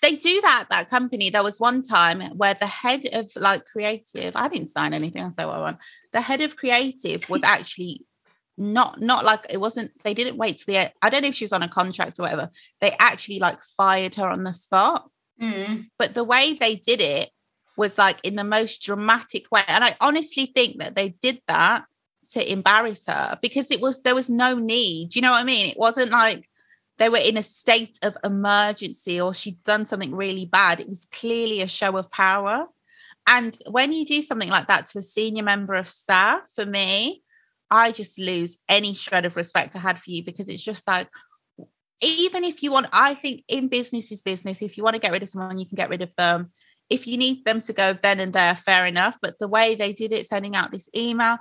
they 0.00 0.16
do 0.16 0.40
that 0.40 0.66
that 0.70 0.88
company. 0.88 1.30
There 1.30 1.42
was 1.42 1.60
one 1.60 1.82
time 1.82 2.20
where 2.36 2.54
the 2.54 2.66
head 2.66 3.08
of 3.12 3.30
like 3.36 3.64
creative, 3.66 4.36
I 4.36 4.48
didn't 4.48 4.68
sign 4.68 4.94
anything, 4.94 5.22
I 5.22 5.28
say 5.30 5.44
what 5.44 5.56
I 5.56 5.60
want. 5.60 5.78
The 6.12 6.20
head 6.20 6.40
of 6.40 6.56
creative 6.56 7.28
was 7.28 7.42
actually 7.42 8.04
not 8.58 9.00
not 9.00 9.24
like 9.24 9.46
it 9.50 9.60
wasn't 9.60 9.90
they 10.02 10.14
didn't 10.14 10.36
wait 10.36 10.58
till 10.58 10.72
the 10.72 10.78
end. 10.78 10.92
I 11.00 11.10
don't 11.10 11.22
know 11.22 11.28
if 11.28 11.34
she 11.34 11.44
was 11.44 11.52
on 11.52 11.62
a 11.62 11.68
contract 11.68 12.18
or 12.18 12.22
whatever. 12.22 12.50
They 12.80 12.94
actually 12.98 13.38
like 13.38 13.60
fired 13.76 14.14
her 14.16 14.28
on 14.28 14.44
the 14.44 14.52
spot. 14.52 15.08
Mm. 15.40 15.88
But 15.98 16.14
the 16.14 16.24
way 16.24 16.54
they 16.54 16.76
did 16.76 17.00
it 17.00 17.30
was 17.76 17.98
like 17.98 18.18
in 18.22 18.36
the 18.36 18.44
most 18.44 18.82
dramatic 18.82 19.50
way. 19.50 19.62
And 19.66 19.82
I 19.82 19.96
honestly 20.00 20.46
think 20.46 20.78
that 20.78 20.94
they 20.94 21.10
did 21.10 21.40
that 21.48 21.84
to 22.32 22.52
embarrass 22.52 23.06
her 23.06 23.38
because 23.42 23.70
it 23.70 23.80
was 23.80 24.02
there 24.02 24.14
was 24.14 24.30
no 24.30 24.58
need. 24.58 25.16
You 25.16 25.22
know 25.22 25.30
what 25.30 25.40
I 25.40 25.44
mean? 25.44 25.70
It 25.70 25.78
wasn't 25.78 26.10
like 26.10 26.48
they 26.98 27.08
were 27.08 27.18
in 27.18 27.36
a 27.36 27.42
state 27.42 27.98
of 28.02 28.16
emergency 28.22 29.20
or 29.20 29.34
she'd 29.34 29.62
done 29.64 29.84
something 29.84 30.14
really 30.14 30.46
bad. 30.46 30.80
It 30.80 30.88
was 30.88 31.06
clearly 31.06 31.62
a 31.62 31.68
show 31.68 31.96
of 31.96 32.10
power. 32.10 32.66
And 33.26 33.56
when 33.70 33.92
you 33.92 34.04
do 34.04 34.20
something 34.20 34.48
like 34.48 34.66
that 34.66 34.86
to 34.86 34.98
a 34.98 35.02
senior 35.02 35.42
member 35.42 35.74
of 35.74 35.88
staff, 35.88 36.48
for 36.54 36.66
me, 36.66 37.21
I 37.72 37.90
just 37.90 38.18
lose 38.18 38.58
any 38.68 38.92
shred 38.92 39.24
of 39.24 39.34
respect 39.34 39.74
I 39.74 39.78
had 39.78 39.98
for 39.98 40.10
you 40.10 40.22
because 40.22 40.50
it's 40.50 40.62
just 40.62 40.86
like, 40.86 41.08
even 42.02 42.44
if 42.44 42.62
you 42.62 42.70
want, 42.70 42.88
I 42.92 43.14
think 43.14 43.44
in 43.48 43.68
business 43.68 44.12
is 44.12 44.20
business. 44.20 44.60
If 44.60 44.76
you 44.76 44.84
want 44.84 44.94
to 44.94 45.00
get 45.00 45.10
rid 45.10 45.22
of 45.22 45.30
someone, 45.30 45.58
you 45.58 45.66
can 45.66 45.76
get 45.76 45.88
rid 45.88 46.02
of 46.02 46.14
them. 46.16 46.50
If 46.90 47.06
you 47.06 47.16
need 47.16 47.46
them 47.46 47.62
to 47.62 47.72
go 47.72 47.94
then 47.94 48.20
and 48.20 48.34
there, 48.34 48.54
fair 48.54 48.86
enough. 48.86 49.16
But 49.22 49.38
the 49.40 49.48
way 49.48 49.74
they 49.74 49.94
did 49.94 50.12
it, 50.12 50.26
sending 50.26 50.54
out 50.54 50.70
this 50.70 50.90
email, 50.94 51.38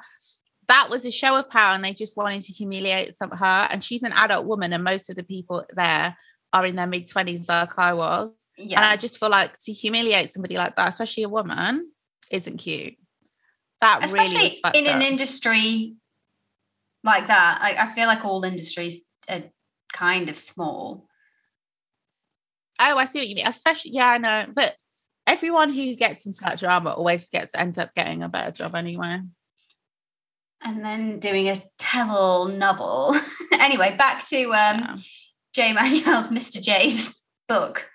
that 0.70 0.90
was 0.90 1.06
a 1.06 1.12
show 1.12 1.38
of 1.38 1.50
power 1.50 1.76
and 1.76 1.84
they 1.84 1.94
just 1.94 2.16
wanted 2.16 2.44
to 2.44 2.54
humiliate 2.54 3.14
some 3.14 3.32
her. 3.32 3.68
And 3.70 3.84
she's 3.84 4.04
an 4.04 4.14
adult 4.14 4.46
woman, 4.46 4.72
and 4.72 4.86
most 4.86 5.10
of 5.10 5.18
the 5.18 5.24
people 5.24 5.66
there 5.76 6.16
are 6.54 6.66
in 6.66 6.78
their 6.78 6.88
mid 6.88 7.08
20s, 7.08 7.50
like 7.50 7.78
I 7.78 7.94
was. 7.94 8.32
Yeah. 8.58 8.78
And 8.78 8.86
I 8.86 8.96
just 8.96 9.20
feel 9.20 9.30
like 9.30 9.60
to 9.64 9.74
humiliate 9.74 10.30
somebody 10.30 10.56
like 10.56 10.78
that, 10.78 10.88
especially 10.88 11.24
a 11.24 11.30
woman, 11.30 11.92
isn't 12.30 12.58
cute. 12.58 12.94
That 13.82 14.04
Especially 14.04 14.62
really 14.64 14.80
in 14.80 14.88
an 14.88 15.02
industry 15.02 15.96
like 17.04 17.28
that. 17.28 17.60
I, 17.62 17.76
I 17.86 17.94
feel 17.94 18.08
like 18.08 18.24
all 18.26 18.44
industries 18.44 19.02
are 19.30 19.44
kind 19.94 20.30
of 20.30 20.38
small. 20.38 21.08
Oh, 22.80 22.98
I 22.98 23.06
see 23.06 23.20
what 23.20 23.28
you 23.28 23.36
mean. 23.36 23.48
Especially, 23.48 23.92
yeah, 23.92 24.10
I 24.10 24.18
know. 24.18 24.46
But 24.54 24.76
everyone 25.28 25.72
who 25.72 25.96
gets 25.96 26.26
into 26.26 26.42
that 26.42 26.60
drama 26.60 26.92
always 26.92 27.30
gets 27.30 27.54
end 27.56 27.78
up 27.78 27.94
getting 27.96 28.24
a 28.24 28.30
better 28.30 28.52
job 28.52 28.76
anyway. 28.76 29.20
And 30.64 30.84
then 30.86 31.20
doing 31.20 31.50
a 31.50 31.56
tell-all 31.80 32.46
novel. 32.48 33.16
anyway, 33.54 33.96
back 33.98 34.26
to 34.28 34.44
um, 34.46 34.52
Yeah. 34.54 34.96
Jay 35.54 35.74
Manuel's 35.74 36.30
Mr. 36.30 36.62
J's 36.62 37.20
book. 37.48 37.88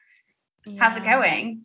How's 0.78 0.96
it 0.96 1.04
going? 1.04 1.64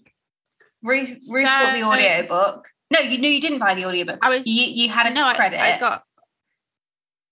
Ruth, 0.84 1.20
Ruth 1.32 1.44
bought 1.46 1.74
the 1.74 1.80
So- 1.82 1.88
audio 1.90 2.28
book. 2.28 2.68
No, 2.92 3.00
you 3.00 3.18
knew 3.20 3.30
you 3.30 3.40
didn't 3.42 3.60
buy 3.60 3.74
the 3.74 3.86
audiobook. 3.86 4.20
I 4.22 4.30
was 4.30 4.46
You 4.46 4.64
you 4.66 4.90
had 4.90 5.06
a 5.08 5.14
no, 5.14 5.24
I- 5.26 5.36
credit. 5.36 5.62
I, 5.62 5.80
got 5.80 6.04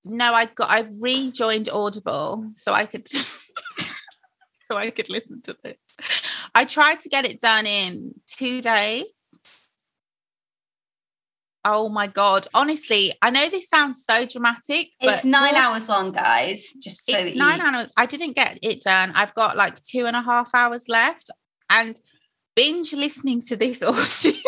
no, 0.06 0.34
I 0.34 0.46
got 0.46 0.70
I've 0.70 1.02
rejoined 1.02 1.70
Audible 1.70 2.52
so 2.56 2.74
I 2.74 2.86
could 2.86 3.08
so 4.60 4.78
I 4.78 4.90
could 4.92 5.10
listen 5.10 5.42
to 5.44 5.58
this. 5.64 5.78
I 6.56 6.66
tried 6.66 7.02
to 7.02 7.10
get 7.10 7.26
it 7.26 7.40
done 7.40 7.66
in 7.66 8.14
two 8.28 8.62
days. 8.62 9.06
Oh 11.66 11.90
my 11.90 12.08
god! 12.08 12.48
Honestly, 12.54 13.14
I 13.22 13.30
know 13.32 13.50
this 13.50 13.68
sounds 13.68 14.06
so 14.06 14.26
dramatic, 14.26 14.90
it's 15.02 15.24
but 15.24 15.26
nine 15.26 15.56
hours 15.56 15.90
long, 15.90 16.14
guys. 16.14 16.72
Just 16.82 17.06
so 17.06 17.18
it's 17.18 17.36
nine 17.36 17.60
you, 17.60 17.66
hours. 17.66 17.92
I 17.98 18.06
didn't 18.06 18.34
get 18.34 18.60
it 18.62 18.82
done. 18.82 19.12
I've 19.14 19.34
got 19.34 19.58
like 19.58 19.82
two 19.84 20.06
and 20.06 20.16
a 20.16 20.22
half 20.22 20.52
hours 20.54 20.88
left, 20.88 21.30
and 21.70 22.00
binge 22.56 22.94
listening 22.94 23.42
to 23.42 23.58
this 23.58 23.84
audio. 23.84 24.40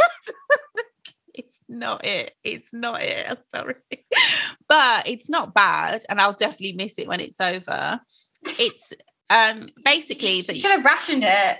It's 1.34 1.62
not 1.68 2.06
it. 2.06 2.34
It's 2.44 2.74
not 2.74 3.02
it. 3.02 3.26
I'm 3.30 3.38
sorry, 3.44 3.76
but 4.68 5.08
it's 5.08 5.30
not 5.30 5.54
bad, 5.54 6.04
and 6.10 6.20
I'll 6.20 6.34
definitely 6.34 6.74
miss 6.74 6.98
it 6.98 7.08
when 7.08 7.20
it's 7.20 7.40
over. 7.40 8.00
It's 8.44 8.94
um 9.30 9.70
basically 9.84 10.38
You 10.38 10.44
the, 10.44 10.54
should 10.54 10.72
have 10.72 10.86
rationed 10.86 11.24
it. 11.24 11.58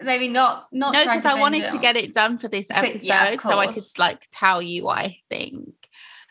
Maybe 0.00 0.28
not. 0.28 0.68
Not 0.72 0.94
no 0.94 1.00
because 1.00 1.26
I 1.26 1.40
wanted 1.40 1.70
to 1.70 1.78
get 1.78 1.96
it 1.96 2.14
done 2.14 2.38
for 2.38 2.48
this 2.48 2.70
episode, 2.70 3.02
yeah, 3.02 3.36
so 3.38 3.58
I 3.58 3.66
could 3.72 3.82
like 3.98 4.26
tell 4.32 4.62
you 4.62 4.84
what 4.84 4.98
I 4.98 5.16
think. 5.28 5.74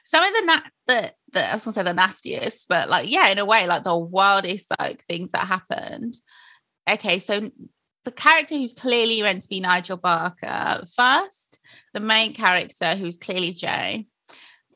Some 0.05 0.23
of 0.23 0.33
the 0.33 0.41
na- 0.45 0.69
the 0.87 1.13
the 1.33 1.49
I 1.49 1.53
was 1.53 1.65
gonna 1.65 1.73
say 1.73 1.83
the 1.83 1.93
nastiest, 1.93 2.69
but 2.69 2.89
like 2.89 3.09
yeah, 3.09 3.27
in 3.27 3.39
a 3.39 3.45
way, 3.45 3.67
like 3.67 3.83
the 3.83 3.97
wildest 3.97 4.67
like 4.79 5.03
things 5.05 5.31
that 5.31 5.47
happened. 5.47 6.15
Okay, 6.89 7.19
so 7.19 7.51
the 8.07 8.11
character 8.13 8.55
who's 8.55 8.71
clearly 8.71 9.21
meant 9.21 9.41
to 9.41 9.49
be 9.49 9.59
Nigel 9.59 9.97
Barker 9.97 10.85
first, 10.95 11.59
the 11.93 11.99
main 11.99 12.33
character 12.33 12.95
who's 12.95 13.17
clearly 13.17 13.51
Jay, 13.51 14.07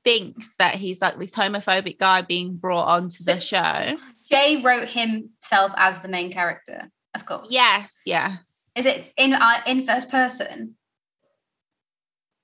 thinks 0.03 0.57
that 0.57 0.75
he's 0.75 1.01
like 1.01 1.15
this 1.15 1.33
homophobic 1.33 1.97
guy 1.97 2.23
being 2.23 2.57
brought 2.57 2.89
onto 2.89 3.23
the 3.23 3.39
show. 3.39 3.97
Jay 4.29 4.57
wrote 4.61 4.89
himself 4.89 5.71
as 5.77 6.01
the 6.01 6.09
main 6.09 6.29
character, 6.33 6.91
of 7.15 7.25
course. 7.25 7.47
Yes, 7.49 8.01
yes. 8.05 8.69
Is 8.75 8.85
it 8.85 9.13
in 9.15 9.31
uh, 9.33 9.61
in 9.65 9.85
first 9.85 10.09
person? 10.09 10.75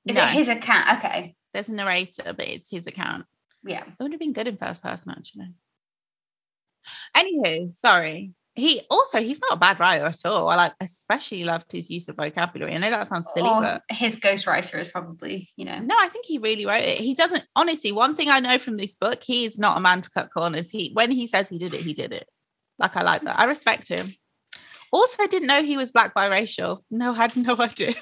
Is 0.05 0.15
No, 0.15 0.23
it 0.23 0.29
his 0.29 0.47
account? 0.47 0.99
Okay. 0.99 1.35
there's 1.53 1.67
a 1.67 1.73
narrator, 1.73 2.23
but 2.33 2.47
it's 2.47 2.69
his 2.69 2.87
account. 2.87 3.25
Yeah. 3.65 3.83
It 3.83 4.01
would 4.01 4.13
have 4.13 4.21
been 4.21 4.31
good 4.31 4.47
in 4.47 4.55
first 4.55 4.81
person, 4.81 5.11
actually. 5.11 5.49
Anywho, 7.13 7.73
sorry. 7.75 8.31
He 8.57 8.81
also 8.89 9.19
he's 9.19 9.39
not 9.39 9.53
a 9.53 9.59
bad 9.59 9.79
writer 9.79 10.05
at 10.07 10.25
all. 10.25 10.49
I 10.49 10.55
like 10.55 10.73
especially 10.81 11.43
loved 11.43 11.71
his 11.71 11.91
use 11.91 12.09
of 12.09 12.15
vocabulary. 12.15 12.73
I 12.73 12.77
know 12.79 12.89
that 12.89 13.07
sounds 13.07 13.29
silly, 13.31 13.47
Or 13.49 13.61
but 13.61 13.83
his 13.89 14.19
ghostwriter 14.19 14.79
is 14.81 14.89
probably, 14.89 15.49
you 15.55 15.63
know. 15.63 15.77
no, 15.79 15.95
I 15.97 16.09
think 16.09 16.25
he 16.25 16.39
really 16.39 16.65
wrote 16.65 16.81
it. 16.83 16.97
He 16.97 17.13
doesn't 17.13 17.45
honestly, 17.55 17.91
one 17.91 18.15
thing 18.15 18.29
I 18.29 18.39
know 18.39 18.57
from 18.57 18.75
this 18.77 18.95
book, 18.95 19.21
he 19.23 19.45
is 19.45 19.59
not 19.59 19.77
a 19.77 19.79
man 19.79 20.01
to 20.01 20.09
cut 20.09 20.33
corners. 20.33 20.69
He 20.69 20.89
when 20.93 21.11
he 21.11 21.27
says 21.27 21.49
he 21.49 21.59
did 21.59 21.75
it, 21.75 21.81
he 21.81 21.93
did 21.93 22.11
it. 22.11 22.27
Like 22.79 22.95
I 22.97 23.03
like 23.03 23.21
that. 23.21 23.39
I 23.39 23.45
respect 23.45 23.89
him. 23.89 24.11
Also, 24.91 25.17
I 25.21 25.27
didn't 25.27 25.49
know 25.49 25.61
he 25.61 25.77
was 25.77 25.91
black 25.91 26.15
biracial. 26.15 26.79
No, 26.89 27.11
I 27.11 27.15
had 27.17 27.35
no 27.37 27.55
idea. 27.59 27.93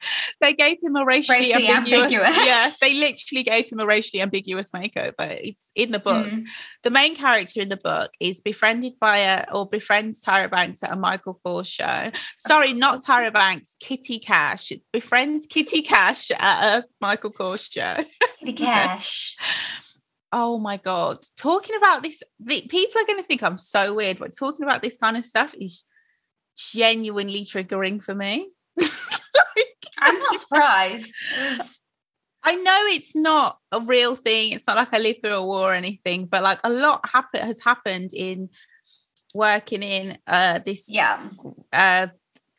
they 0.40 0.52
gave 0.52 0.78
him 0.82 0.96
a 0.96 1.04
racially, 1.04 1.38
Racially 1.38 1.68
ambiguous, 1.68 2.02
ambiguous. 2.02 2.46
Yeah, 2.46 2.70
they 2.80 2.94
literally 2.94 3.42
gave 3.42 3.70
him 3.70 3.80
a 3.80 3.86
racially 3.86 4.22
ambiguous 4.22 4.70
makeover. 4.70 5.14
It's 5.18 5.72
in 5.74 5.92
the 5.92 5.98
book. 5.98 6.26
Mm. 6.26 6.46
The 6.82 6.90
main 6.90 7.16
character 7.16 7.60
in 7.60 7.68
the 7.68 7.76
book 7.76 8.10
is 8.20 8.40
befriended 8.40 8.94
by 9.00 9.18
a 9.18 9.44
or 9.52 9.68
befriends 9.68 10.24
Tyra 10.24 10.50
Banks 10.50 10.82
at 10.82 10.92
a 10.92 10.96
Michael 10.96 11.40
Kors 11.44 11.66
show. 11.66 12.10
Sorry, 12.38 12.72
not. 12.72 13.00
Tyra 13.00 13.32
Banks, 13.32 13.76
Kitty 13.80 14.18
Cash. 14.18 14.72
Befriends 14.92 15.46
Kitty 15.46 15.82
Cash 15.82 16.30
at 16.38 16.78
a 16.78 16.84
Michael 17.00 17.32
Kors 17.32 17.70
show. 17.70 18.04
Kitty 18.40 18.52
Cash. 18.52 19.36
Oh 20.32 20.58
my 20.58 20.76
god! 20.76 21.18
Talking 21.38 21.76
about 21.76 22.02
this, 22.02 22.22
the, 22.40 22.60
people 22.68 23.00
are 23.00 23.06
going 23.06 23.20
to 23.20 23.26
think 23.26 23.42
I'm 23.42 23.58
so 23.58 23.94
weird, 23.94 24.18
but 24.18 24.36
talking 24.36 24.64
about 24.64 24.82
this 24.82 24.96
kind 24.96 25.16
of 25.16 25.24
stuff 25.24 25.54
is 25.58 25.84
genuinely 26.56 27.44
triggering 27.44 28.02
for 28.02 28.14
me. 28.14 28.50
Like, 29.56 29.86
I'm 29.98 30.18
not 30.18 30.38
surprised. 30.38 31.14
Was 31.38 31.78
I 32.46 32.54
know 32.54 32.78
it's 32.86 33.16
not 33.16 33.58
a 33.72 33.80
real 33.80 34.14
thing. 34.14 34.52
It's 34.52 34.68
not 34.68 34.76
like 34.76 34.94
I 34.94 34.98
lived 34.98 35.20
through 35.20 35.34
a 35.34 35.44
war 35.44 35.72
or 35.72 35.74
anything, 35.74 36.26
but 36.26 36.44
like 36.44 36.60
a 36.62 36.70
lot 36.70 37.08
happen 37.08 37.40
has 37.44 37.60
happened 37.60 38.10
in 38.14 38.48
working 39.34 39.82
in 39.82 40.16
uh 40.26 40.60
this 40.64 40.86
yeah. 40.88 41.18
uh 41.72 42.06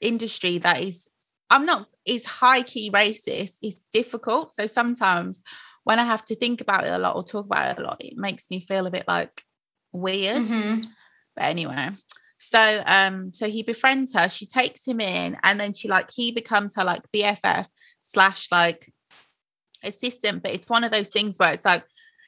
industry 0.02 0.60
that 0.60 0.82
is 0.82 1.10
I'm 1.50 1.66
not 1.66 1.88
is 2.06 2.26
high 2.26 2.64
key 2.64 2.92
racist. 2.92 3.60
It's 3.62 3.84
difficult. 3.94 4.54
So 4.54 4.68
sometimes 4.68 5.42
when 5.86 6.00
I 6.00 6.04
have 6.04 6.26
to 6.26 6.36
think 6.36 6.60
about 6.60 6.84
it 6.84 6.92
a 6.92 6.98
lot 6.98 7.16
or 7.16 7.24
talk 7.24 7.46
about 7.46 7.72
it 7.72 7.82
a 7.82 7.86
lot, 7.86 8.04
it 8.04 8.18
makes 8.18 8.50
me 8.50 8.60
feel 8.60 8.88
a 8.88 8.92
bit 8.92 9.06
like 9.08 9.42
weird. 9.94 10.44
Mhm. 10.44 10.86
But 11.34 11.46
anyway, 11.46 11.92
so 12.38 12.84
um, 12.86 13.34
so 13.34 13.50
he 13.50 13.64
befriends 13.64 14.14
her. 14.14 14.30
She 14.30 14.46
takes 14.46 14.86
him 14.86 15.00
in, 15.00 15.38
and 15.44 15.60
then 15.60 15.74
she 15.74 15.88
like 15.88 16.12
he 16.12 16.32
becomes 16.32 16.76
her 16.76 16.84
like 16.84 17.02
BFF 17.12 17.66
slash 18.02 18.52
like 18.52 18.92
assistant. 19.84 20.44
But 20.44 20.54
it's 20.54 20.70
one 20.70 20.84
of 20.84 20.92
those 20.92 21.10
things 21.10 21.38
where 21.38 21.52
it's 21.52 21.66
like, 21.66 21.84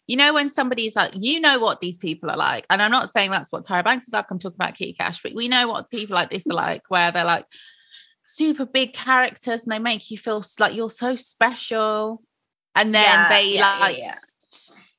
you 0.08 0.18
know, 0.18 0.34
when 0.34 0.50
somebody's 0.50 0.96
like, 0.96 1.12
you 1.14 1.40
know 1.40 1.60
what 1.60 1.80
these 1.80 1.98
people 1.98 2.32
are 2.32 2.38
like, 2.38 2.66
and 2.70 2.82
I'm 2.82 2.92
not 2.92 3.12
saying 3.12 3.32
that's 3.32 3.52
what 3.52 3.66
Tyra 3.66 3.84
Banks 3.84 4.08
is 4.08 4.14
like. 4.14 4.26
I'm 4.32 4.40
talking 4.40 4.58
about 4.58 4.76
Kitty 4.76 4.94
Cash, 4.94 5.22
but 5.22 5.36
we 5.36 5.48
know 5.48 5.68
what 5.68 5.92
people 5.92 6.16
like 6.16 6.32
this 6.32 6.48
are 6.48 6.56
like, 6.56 6.84
where 6.90 7.12
they're 7.12 7.24
like 7.24 7.46
super 8.24 8.66
big 8.66 8.94
characters 8.94 9.64
and 9.64 9.72
they 9.72 9.80
make 9.80 10.10
you 10.10 10.18
feel 10.18 10.44
like 10.60 10.74
you're 10.74 10.90
so 10.90 11.16
special, 11.16 12.24
and 12.76 12.96
then 12.96 13.04
Yeah, 13.04 13.30
they 13.30 13.56
yeah, 13.56 13.78
like 13.80 13.98
yeah. 13.98 14.16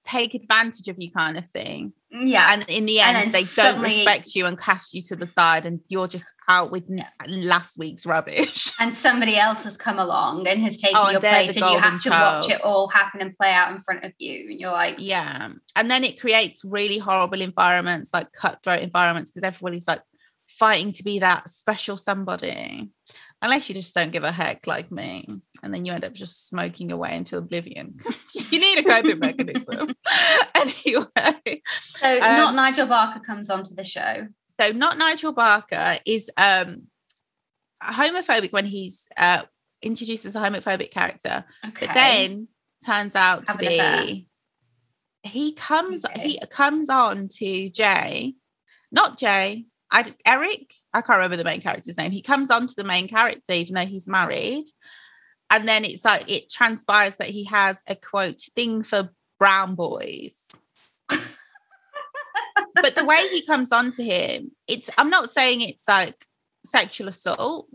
Take 0.04 0.34
advantage 0.34 0.88
of 0.88 0.96
you, 0.98 1.10
kind 1.10 1.36
of 1.36 1.46
thing. 1.46 1.92
Mm, 2.14 2.28
yeah. 2.28 2.52
and 2.52 2.64
in 2.68 2.86
the 2.86 2.98
end 2.98 3.30
they 3.30 3.44
don't 3.54 3.80
respect 3.80 4.34
you 4.34 4.44
and 4.46 4.58
cast 4.58 4.92
you 4.94 5.00
to 5.02 5.14
the 5.14 5.28
side 5.28 5.64
and 5.64 5.78
you're 5.86 6.08
just 6.08 6.26
out 6.48 6.72
with 6.72 6.82
last 7.28 7.78
week's 7.78 8.04
rubbish. 8.04 8.72
And, 8.80 8.94
somebody 8.94 9.36
else 9.36 9.62
has 9.64 9.76
come 9.76 9.98
along 9.98 10.48
and 10.48 10.60
has 10.62 10.78
taken 10.78 10.96
Oh, 10.98 11.10
your 11.10 11.20
place, 11.20 11.56
and 11.56 11.70
you 11.70 11.78
have 11.78 12.02
to 12.02 12.10
watch 12.10 12.48
it 12.48 12.60
all 12.64 12.88
happen 12.88 13.20
and 13.20 13.32
play 13.32 13.52
out 13.52 13.70
in 13.72 13.78
front 13.78 14.04
of 14.04 14.12
you. 14.18 14.48
And 14.50 14.58
you're 14.58 14.72
like, 14.72 14.96
yeah. 14.98 15.50
And 15.76 15.90
then 15.90 16.02
it 16.02 16.18
creates 16.18 16.64
really 16.64 16.98
horrible 16.98 17.40
environments 17.40 18.12
like 18.12 18.32
cutthroat 18.32 18.80
environments 18.80 19.30
because 19.30 19.42
everybody's 19.44 19.86
like 19.86 20.02
fighting 20.46 20.92
to 20.92 21.04
be 21.04 21.20
that 21.20 21.48
special 21.48 21.96
somebody 21.96 22.90
unless 23.42 23.68
you 23.68 23.74
just 23.74 23.94
don't 23.94 24.12
give 24.12 24.24
a 24.24 24.30
heck 24.32 24.66
like 24.66 24.90
me 24.90 25.26
and 25.62 25.72
then 25.72 25.84
you 25.84 25.92
end 25.92 26.04
up 26.04 26.12
just 26.12 26.48
smoking 26.48 26.92
away 26.92 27.16
into 27.16 27.36
oblivion 27.36 27.96
you 28.50 28.58
need 28.60 28.78
a 28.78 28.82
coping 28.84 29.18
mechanism 29.28 29.94
anyway 30.54 31.62
so 31.80 32.06
Um, 32.06 32.36
not 32.36 32.54
Nigel 32.54 32.86
Barker 32.86 33.20
comes 33.20 33.48
onto 33.50 33.74
the 33.74 33.84
show. 33.84 34.28
so 34.60 34.70
not 34.72 34.98
Nigel 34.98 35.32
Barker 35.32 35.98
is 36.04 36.30
um 36.36 36.82
homophobic 37.82 38.52
when 38.52 38.66
he's 38.66 39.08
uh 39.16 39.42
introduced 39.82 40.26
as 40.26 40.36
a 40.36 40.40
homophobic 40.40 40.90
character 40.90 41.44
Okay. 41.66 41.86
but 41.86 41.94
then 41.94 42.48
turns 42.84 43.16
out 43.16 43.46
to 43.46 43.52
Have 43.52 43.60
affair. 43.62 44.02
be 44.04 44.26
he 45.22 45.52
comes 45.54 46.04
Okay. 46.04 46.20
he 46.30 46.40
comes 46.50 46.88
on 46.88 47.28
to 47.28 47.68
Jay, 47.70 48.34
not 48.90 49.18
Jay. 49.18 49.66
I 49.90 50.14
Eric. 50.24 50.72
I 50.92 51.00
can't 51.00 51.18
remember 51.18 51.36
the 51.36 51.44
main 51.44 51.60
character's 51.60 51.98
name. 51.98 52.12
He 52.12 52.22
comes 52.22 52.50
on 52.50 52.66
to 52.66 52.74
the 52.76 52.84
main 52.84 53.08
character, 53.08 53.52
even 53.52 53.74
though 53.74 53.86
he's 53.86 54.08
married, 54.08 54.64
and 55.50 55.68
then 55.68 55.84
it's 55.84 56.04
like 56.04 56.30
it 56.30 56.50
transpires 56.50 57.16
that 57.16 57.28
he 57.28 57.44
has 57.44 57.82
a 57.86 57.96
quote 57.96 58.42
thing 58.54 58.82
for 58.82 59.10
brown 59.38 59.74
boys. 59.74 60.46
but 61.08 62.94
the 62.94 63.04
way 63.04 63.26
he 63.28 63.44
comes 63.44 63.72
on 63.72 63.92
to 63.92 64.04
him, 64.04 64.52
it's 64.68 64.90
I'm 64.96 65.10
not 65.10 65.30
saying 65.30 65.62
it's 65.62 65.88
like 65.88 66.24
sexual 66.64 67.08
assault. 67.08 67.68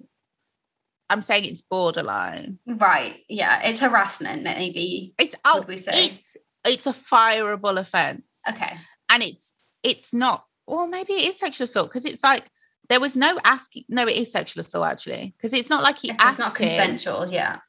I'm 1.09 1.21
saying 1.21 1.45
it's 1.45 1.61
borderline. 1.61 2.59
Right. 2.65 3.17
Yeah. 3.29 3.61
It's 3.63 3.79
harassment, 3.79 4.43
maybe. 4.43 5.13
It's 5.19 5.35
oh, 5.45 5.63
we 5.67 5.77
say? 5.77 5.91
it's 5.93 6.37
it's 6.65 6.87
a 6.87 6.93
fireable 6.93 7.79
offense. 7.79 8.41
Okay. 8.49 8.77
and 9.09 9.21
it's 9.21 9.53
it's 9.83 10.13
not 10.13 10.45
or 10.67 10.87
maybe 10.87 11.13
it 11.13 11.25
is 11.29 11.39
sexual 11.39 11.65
assault 11.65 11.89
because 11.89 12.05
it's 12.05 12.23
like 12.23 12.45
there 12.89 12.99
was 12.99 13.15
no 13.15 13.39
asking 13.43 13.83
no 13.89 14.07
it 14.07 14.15
is 14.17 14.31
sexual 14.31 14.61
assault 14.61 14.85
actually 14.85 15.33
because 15.37 15.53
it's 15.53 15.69
not 15.69 15.83
like 15.83 15.97
he 15.97 16.09
If 16.11 16.17
asked 16.19 16.39
it's 16.39 16.47
not 16.47 16.57
him 16.57 16.67
consensual. 16.69 17.27
Yeah. 17.31 17.59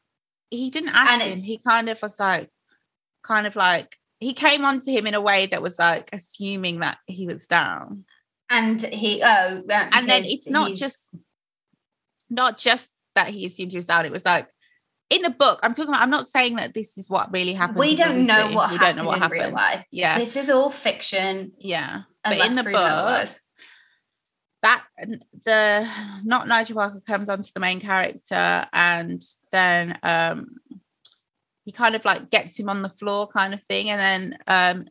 he 0.51 0.71
didn't 0.71 0.91
ask 0.91 1.13
And 1.13 1.23
him 1.23 1.29
it's- 1.33 1.45
he 1.45 1.59
kind 1.59 1.89
of 1.89 2.01
was 2.03 2.19
like 2.21 2.51
kind 3.23 3.47
of 3.47 3.57
like 3.57 3.97
he 4.21 4.33
came 4.33 4.65
onto 4.65 4.91
him 4.91 5.07
in 5.07 5.15
a 5.15 5.21
way 5.21 5.47
that 5.47 5.61
was 5.63 5.79
like 5.79 6.09
assuming 6.13 6.81
that 6.81 6.99
he 7.07 7.27
was 7.27 7.47
down 7.47 8.05
And 8.49 8.81
he, 8.83 9.23
oh, 9.23 9.63
and 9.69 10.09
then 10.09 10.23
it's 10.25 10.49
not 10.49 10.73
just 10.73 11.11
not 12.31 12.59
just 12.59 12.93
that 13.15 13.29
he 13.31 13.47
assumed 13.47 13.73
he 13.73 13.79
was 13.79 13.87
down 13.87 14.07
it 14.07 14.13
was 14.13 14.25
like 14.25 14.49
in 15.11 15.23
the 15.23 15.31
book 15.31 15.61
i'm 15.63 15.73
talking 15.75 15.89
about 15.91 16.03
i'm 16.03 16.11
not 16.11 16.27
saying 16.27 16.57
that 16.57 16.75
this 16.75 16.99
is 16.99 17.09
what 17.09 17.33
really 17.33 17.53
happened 17.53 17.79
We 17.79 17.95
don't 17.95 18.27
know 18.27 18.51
what 18.51 18.71
we 18.71 18.77
happened 18.77 18.97
don't 18.97 19.05
know 19.05 19.11
what 19.11 19.23
in 19.23 19.31
real 19.31 19.51
life. 19.51 19.85
yeah 19.91 20.19
This 20.19 20.37
is 20.37 20.51
all 20.51 20.71
fiction. 20.71 21.53
yeah 21.59 22.03
but 22.25 22.45
in 22.45 22.57
the 22.57 22.65
book 22.65 22.75
otherwise. 22.77 23.41
that 24.63 24.85
the 25.45 25.89
not 26.25 26.49
Nigel 26.49 26.75
Barker 26.77 27.01
comes 27.07 27.29
onto 27.29 27.51
the 27.55 27.61
main 27.61 27.79
character 27.81 28.67
and 28.73 29.23
then 29.53 29.99
um 30.03 30.57
he 31.65 31.73
kind 31.73 31.95
of 31.95 32.05
like 32.05 32.31
gets 32.31 32.59
him 32.59 32.69
on 32.69 32.83
the 32.83 32.89
floor 32.89 33.29
kind 33.29 33.55
of 33.55 33.63
thing 33.63 33.91
and 33.91 34.01
then 34.01 34.39
um 34.47 34.89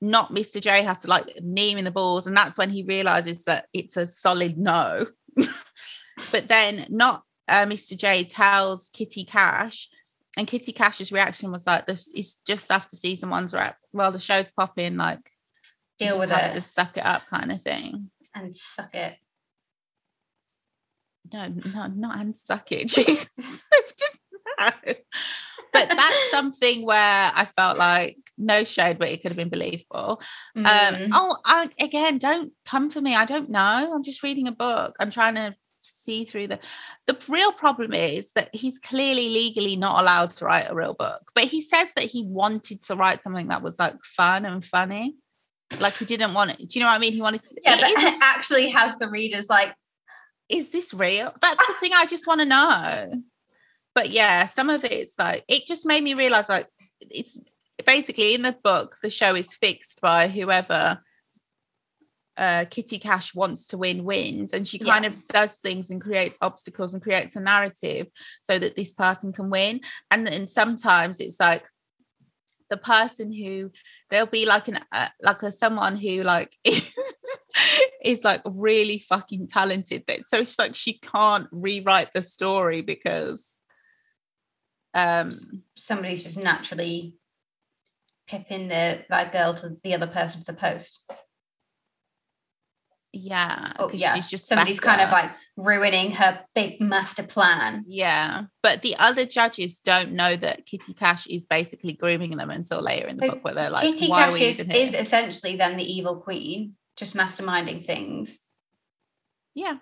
not 0.00 0.32
Mr. 0.32 0.60
J 0.60 0.82
has 0.82 1.02
to 1.02 1.08
like 1.08 1.38
knee 1.42 1.72
him 1.72 1.78
in 1.78 1.84
the 1.84 1.90
balls 1.90 2.26
and 2.26 2.36
that's 2.36 2.56
when 2.58 2.70
he 2.70 2.82
realizes 2.84 3.44
that 3.44 3.66
it's 3.72 3.96
a 3.96 4.06
solid 4.06 4.56
no 4.58 5.06
but 6.32 6.48
then 6.48 6.86
not 6.88 7.22
uh, 7.48 7.66
Mr. 7.66 7.96
J 7.96 8.24
tells 8.24 8.90
Kitty 8.92 9.24
Cash 9.24 9.88
and 10.36 10.46
Kitty 10.46 10.72
Cash's 10.72 11.10
reaction 11.12 11.50
was 11.50 11.66
like 11.66 11.86
this 11.86 12.08
is 12.14 12.36
just 12.46 12.70
after 12.70 12.96
season 12.96 13.30
one's 13.30 13.52
wrapped 13.54 13.86
well 13.92 14.12
the 14.12 14.18
show's 14.18 14.50
popping 14.52 14.96
like 14.96 15.30
Deal 15.98 16.18
with 16.18 16.30
it 16.30 16.52
Just 16.52 16.74
suck 16.74 16.96
it 16.96 17.04
up 17.04 17.26
kind 17.28 17.50
of 17.50 17.60
thing 17.62 18.10
and 18.34 18.54
suck 18.54 18.94
it. 18.94 19.16
no, 21.32 21.48
no, 21.48 21.86
not 21.88 22.18
and 22.20 22.36
suck 22.36 22.70
it. 22.72 22.88
Jesus. 22.88 23.60
But 25.70 25.90
that's 25.90 26.30
something 26.30 26.86
where 26.86 27.30
I 27.34 27.44
felt 27.44 27.76
like 27.76 28.16
no 28.38 28.64
shade, 28.64 28.98
but 28.98 29.08
it 29.10 29.20
could 29.20 29.30
have 29.30 29.36
been 29.36 29.50
believable. 29.50 30.20
Um, 30.56 30.64
Mm. 30.64 31.10
oh, 31.12 31.36
I, 31.44 31.68
again, 31.80 32.16
don't 32.18 32.52
come 32.64 32.90
for 32.90 33.00
me. 33.02 33.14
I 33.14 33.26
don't 33.26 33.50
know. 33.50 33.92
I'm 33.94 34.02
just 34.02 34.22
reading 34.22 34.48
a 34.48 34.52
book. 34.52 34.96
I'm 34.98 35.10
trying 35.10 35.34
to 35.34 35.54
see 36.08 36.24
through 36.24 36.48
the. 36.48 36.58
The 37.06 37.18
real 37.28 37.52
problem 37.52 37.92
is 37.92 38.32
that 38.32 38.50
he's 38.52 38.78
clearly 38.78 39.28
legally 39.28 39.76
not 39.76 40.00
allowed 40.00 40.30
to 40.30 40.44
write 40.44 40.70
a 40.70 40.74
real 40.74 40.94
book, 40.94 41.30
but 41.34 41.44
he 41.44 41.60
says 41.60 41.92
that 41.96 42.04
he 42.04 42.24
wanted 42.24 42.82
to 42.82 42.96
write 42.96 43.22
something 43.22 43.48
that 43.48 43.62
was 43.62 43.78
like 43.78 44.02
fun 44.02 44.44
and 44.44 44.64
funny. 44.64 45.16
Like 45.80 45.94
he 45.94 46.04
didn't 46.04 46.34
want 46.34 46.52
it. 46.52 46.58
Do 46.58 46.78
you 46.78 46.80
know 46.80 46.90
what 46.90 46.96
I 46.96 46.98
mean? 46.98 47.12
He 47.12 47.22
wanted 47.22 47.44
to. 47.44 47.60
yeah, 47.62 47.76
but 47.80 47.90
it 47.90 48.18
actually 48.22 48.70
has 48.70 48.96
the 48.96 49.10
readers 49.10 49.48
like, 49.50 49.74
is 50.48 50.70
this 50.70 50.94
real? 50.94 51.34
That's 51.40 51.66
the 51.66 51.74
thing 51.74 51.92
I 51.94 52.06
just 52.06 52.26
want 52.26 52.40
to 52.40 52.46
know. 52.46 53.22
But 53.94 54.10
yeah, 54.10 54.46
some 54.46 54.70
of 54.70 54.84
it's 54.84 55.18
like 55.18 55.44
it 55.48 55.66
just 55.66 55.84
made 55.84 56.02
me 56.02 56.14
realize 56.14 56.48
like 56.48 56.68
it's 57.00 57.38
basically 57.84 58.34
in 58.34 58.42
the 58.42 58.56
book, 58.64 58.96
the 59.02 59.10
show 59.10 59.34
is 59.34 59.52
fixed 59.52 60.00
by 60.00 60.28
whoever 60.28 61.00
uh 62.38 62.64
Kitty 62.70 62.98
Cash 62.98 63.34
wants 63.34 63.66
to 63.68 63.78
win 63.78 64.04
wins 64.04 64.52
and 64.52 64.66
she 64.66 64.78
kind 64.78 65.04
Yeah. 65.04 65.10
of 65.10 65.24
does 65.26 65.58
things 65.58 65.90
and 65.90 66.00
creates 66.00 66.38
obstacles 66.40 66.94
and 66.94 67.02
creates 67.02 67.36
a 67.36 67.40
narrative 67.40 68.06
so 68.42 68.58
that 68.58 68.76
this 68.76 68.92
person 68.92 69.32
can 69.32 69.50
win. 69.50 69.80
And 70.10 70.26
then 70.26 70.46
sometimes 70.46 71.20
it's 71.20 71.40
like 71.40 71.64
the 72.70 72.76
person 72.76 73.32
who 73.32 73.70
there'll 74.10 74.26
be 74.26 74.46
like 74.46 74.68
an 74.68 74.80
uh, 74.92 75.08
like 75.22 75.42
a 75.42 75.50
someone 75.50 75.96
who 75.96 76.22
like 76.22 76.56
is 76.64 76.92
is 78.02 78.24
like 78.24 78.42
really 78.44 78.98
fucking 78.98 79.48
talented 79.48 80.04
that 80.06 80.24
so 80.24 80.38
it's 80.38 80.58
like 80.58 80.74
she 80.74 80.98
can't 80.98 81.48
rewrite 81.50 82.12
the 82.12 82.22
story 82.22 82.82
because 82.82 83.58
um 84.94 85.30
somebody's 85.76 86.24
just 86.24 86.36
naturally 86.36 87.14
pipping 88.28 88.68
the 88.68 89.02
that 89.08 89.32
girl 89.32 89.54
to 89.54 89.76
the 89.82 89.94
other 89.94 90.06
person 90.06 90.40
to 90.40 90.46
the 90.52 90.58
post. 90.58 91.10
Yeah 93.18 93.72
Oh 93.78 93.90
yeah, 93.92 94.14
she's 94.14 94.28
just 94.30 94.46
somebody's 94.46 94.80
kind 94.80 95.00
of 95.00 95.10
like 95.10 95.30
ruining 95.56 96.12
her 96.12 96.40
big 96.54 96.80
master 96.80 97.22
plan. 97.24 97.84
yeah 97.88 98.44
but 98.62 98.82
the 98.82 98.94
other 98.96 99.24
judges 99.26 99.80
don't 99.80 100.12
know 100.12 100.36
that 100.36 100.66
kitty 100.66 100.94
cash 100.94 101.26
is 101.26 101.46
basically 101.46 101.94
grooming 101.94 102.36
them 102.36 102.50
until 102.50 102.80
later 102.80 103.06
in 103.08 103.16
the 103.16 103.26
So 103.26 103.32
book 103.34 103.44
where 103.44 103.54
they're 103.54 103.70
like 103.70 103.82
Kitty 103.82 104.08
Cash 104.08 104.40
is, 104.40 104.60
is 104.60 104.94
essentially 104.94 105.56
then 105.56 105.76
the 105.76 105.84
evil 105.84 106.20
queen, 106.20 106.76
just 106.96 107.16
masterminding 107.16 107.86
things. 107.86 108.38
yeah 109.54 109.78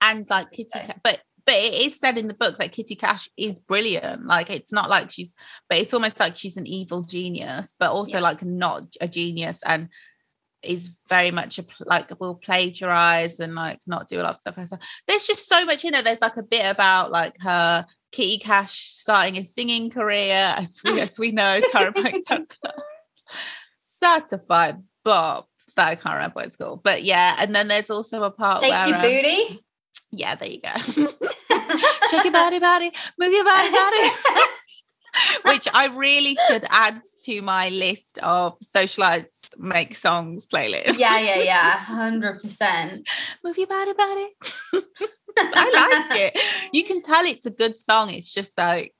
and 0.00 0.26
like 0.30 0.50
kitty 0.52 0.70
Okay. 0.74 0.86
Ca- 0.86 1.00
but 1.02 1.20
but 1.44 1.54
it 1.56 1.72
is 1.74 1.98
said 1.98 2.18
in 2.18 2.28
the 2.28 2.34
book 2.34 2.56
that 2.58 2.72
kitty 2.72 2.94
cash 2.94 3.28
is 3.36 3.58
brilliant 3.58 4.26
like 4.26 4.50
it's 4.50 4.72
not 4.72 4.88
like 4.90 5.10
she's 5.10 5.34
but 5.68 5.78
it's 5.78 5.94
almost 5.94 6.20
like 6.20 6.36
she's 6.36 6.56
an 6.56 6.66
evil 6.66 7.02
genius 7.02 7.74
but 7.80 7.90
also 7.90 8.12
Yeah. 8.18 8.20
like 8.20 8.44
not 8.44 8.84
a 9.00 9.08
genius 9.08 9.62
and 9.66 9.88
is 10.62 10.90
very 11.08 11.30
much 11.30 11.58
a 11.58 11.64
like 11.86 12.10
will 12.20 12.34
plagiarize 12.34 13.40
and 13.40 13.54
like 13.54 13.80
not 13.86 14.08
do 14.08 14.20
a 14.20 14.22
lot 14.22 14.34
of 14.34 14.40
stuff. 14.40 14.56
There's 15.06 15.26
just 15.26 15.46
so 15.46 15.64
much 15.64 15.84
in 15.84 15.94
it. 15.94 16.04
There's 16.04 16.20
like 16.20 16.36
a 16.36 16.42
bit 16.42 16.68
about 16.68 17.12
like 17.12 17.36
her 17.40 17.86
Kitty 18.12 18.38
Cash 18.38 18.94
starting 18.94 19.36
a 19.36 19.44
singing 19.44 19.90
career, 19.90 20.54
as 20.56 20.80
we, 20.84 21.00
as 21.00 21.18
we 21.18 21.30
know, 21.30 21.60
Tyra 21.72 21.94
Banks 21.94 22.26
certified 23.78 24.82
Bob. 25.04 25.44
That 25.76 25.88
I 25.88 25.94
can't 25.94 26.14
remember 26.14 26.34
what 26.34 26.46
it's 26.46 26.56
called, 26.56 26.82
but 26.82 27.04
yeah. 27.04 27.36
And 27.38 27.54
then 27.54 27.68
there's 27.68 27.90
also 27.90 28.24
a 28.24 28.30
part 28.30 28.64
Shake 28.64 28.72
where 28.72 28.88
your 28.88 28.96
um, 28.96 29.02
booty. 29.02 29.60
yeah, 30.10 30.34
there 30.34 30.50
you 30.50 30.60
go. 30.60 30.70
Shake 32.10 32.24
your 32.24 32.32
body, 32.32 32.58
body, 32.58 32.90
move 33.18 33.32
your 33.32 33.44
body, 33.44 33.70
body. 33.70 34.10
Which 35.44 35.66
I 35.72 35.86
really 35.88 36.36
should 36.48 36.64
add 36.70 37.02
to 37.24 37.42
my 37.42 37.68
list 37.70 38.18
of 38.18 38.58
socialites 38.60 39.58
make 39.58 39.94
songs 39.94 40.46
playlist. 40.46 40.98
yeah, 40.98 41.18
yeah, 41.18 41.38
yeah, 41.40 41.70
hundred 41.78 42.40
percent. 42.40 43.08
Move 43.44 43.58
your 43.58 43.66
body, 43.66 43.92
body. 43.92 44.28
I 45.38 46.06
like 46.10 46.18
it. 46.20 46.38
You 46.72 46.84
can 46.84 47.00
tell 47.02 47.24
it's 47.24 47.46
a 47.46 47.50
good 47.50 47.78
song. 47.78 48.10
It's 48.10 48.32
just 48.32 48.58
like, 48.58 48.94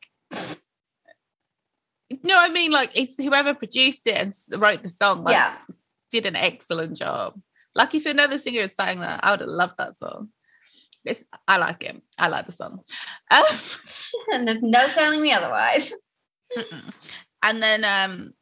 no, 2.22 2.38
I 2.38 2.48
mean, 2.48 2.70
like 2.70 2.92
it's 2.94 3.16
whoever 3.16 3.54
produced 3.54 4.06
it 4.06 4.16
and 4.16 4.32
wrote 4.62 4.82
the 4.82 4.90
song. 4.90 5.24
Like, 5.24 5.32
Yeah, 5.32 5.56
did 6.10 6.26
an 6.26 6.36
excellent 6.36 6.96
job. 6.96 7.40
Like 7.74 7.94
if 7.94 8.06
another 8.06 8.38
singer 8.38 8.62
had 8.62 8.74
sang 8.74 9.00
that, 9.00 9.20
I 9.22 9.32
would 9.32 9.40
have 9.40 9.48
loved 9.48 9.74
that 9.78 9.96
song. 9.96 10.30
It's, 11.04 11.24
I 11.46 11.56
like 11.58 11.84
it. 11.84 12.02
I 12.18 12.28
like 12.28 12.46
the 12.46 12.52
song. 12.52 12.80
Um, 13.30 13.44
and 14.32 14.46
there's 14.48 14.62
no 14.62 14.88
telling 14.88 15.22
me 15.22 15.32
otherwise. 15.32 15.92
Mm-mm. 16.56 16.94
and 17.42 17.62
then 17.62 17.84
um 17.84 18.32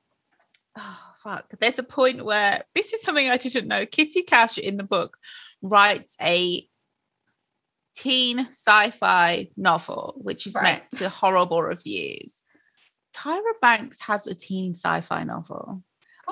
oh 0.79 0.99
fuck 1.19 1.53
there's 1.59 1.81
a 1.81 1.83
point 1.83 2.25
where 2.25 2.63
this 2.77 2.93
is 2.93 3.03
something 3.03 3.29
i 3.29 3.37
didn't 3.37 3.67
know 3.67 3.85
kitty 3.85 4.23
cash 4.23 4.59
in 4.59 4.77
the 4.77 4.85
book 4.85 5.17
writes 5.61 6.17
a 6.23 6.65
teen 7.97 8.47
sci-fi 8.51 9.49
novel 9.57 10.15
which 10.19 10.47
is 10.47 10.55
Right. 10.55 10.63
met 10.63 10.91
to 11.01 11.09
horrible 11.09 11.65
reviews 11.65 12.43
tyra 13.13 13.41
banks 13.61 14.01
has 14.03 14.29
a 14.29 14.35
teen 14.37 14.73
sci-fi 14.73 15.25
novel 15.25 15.83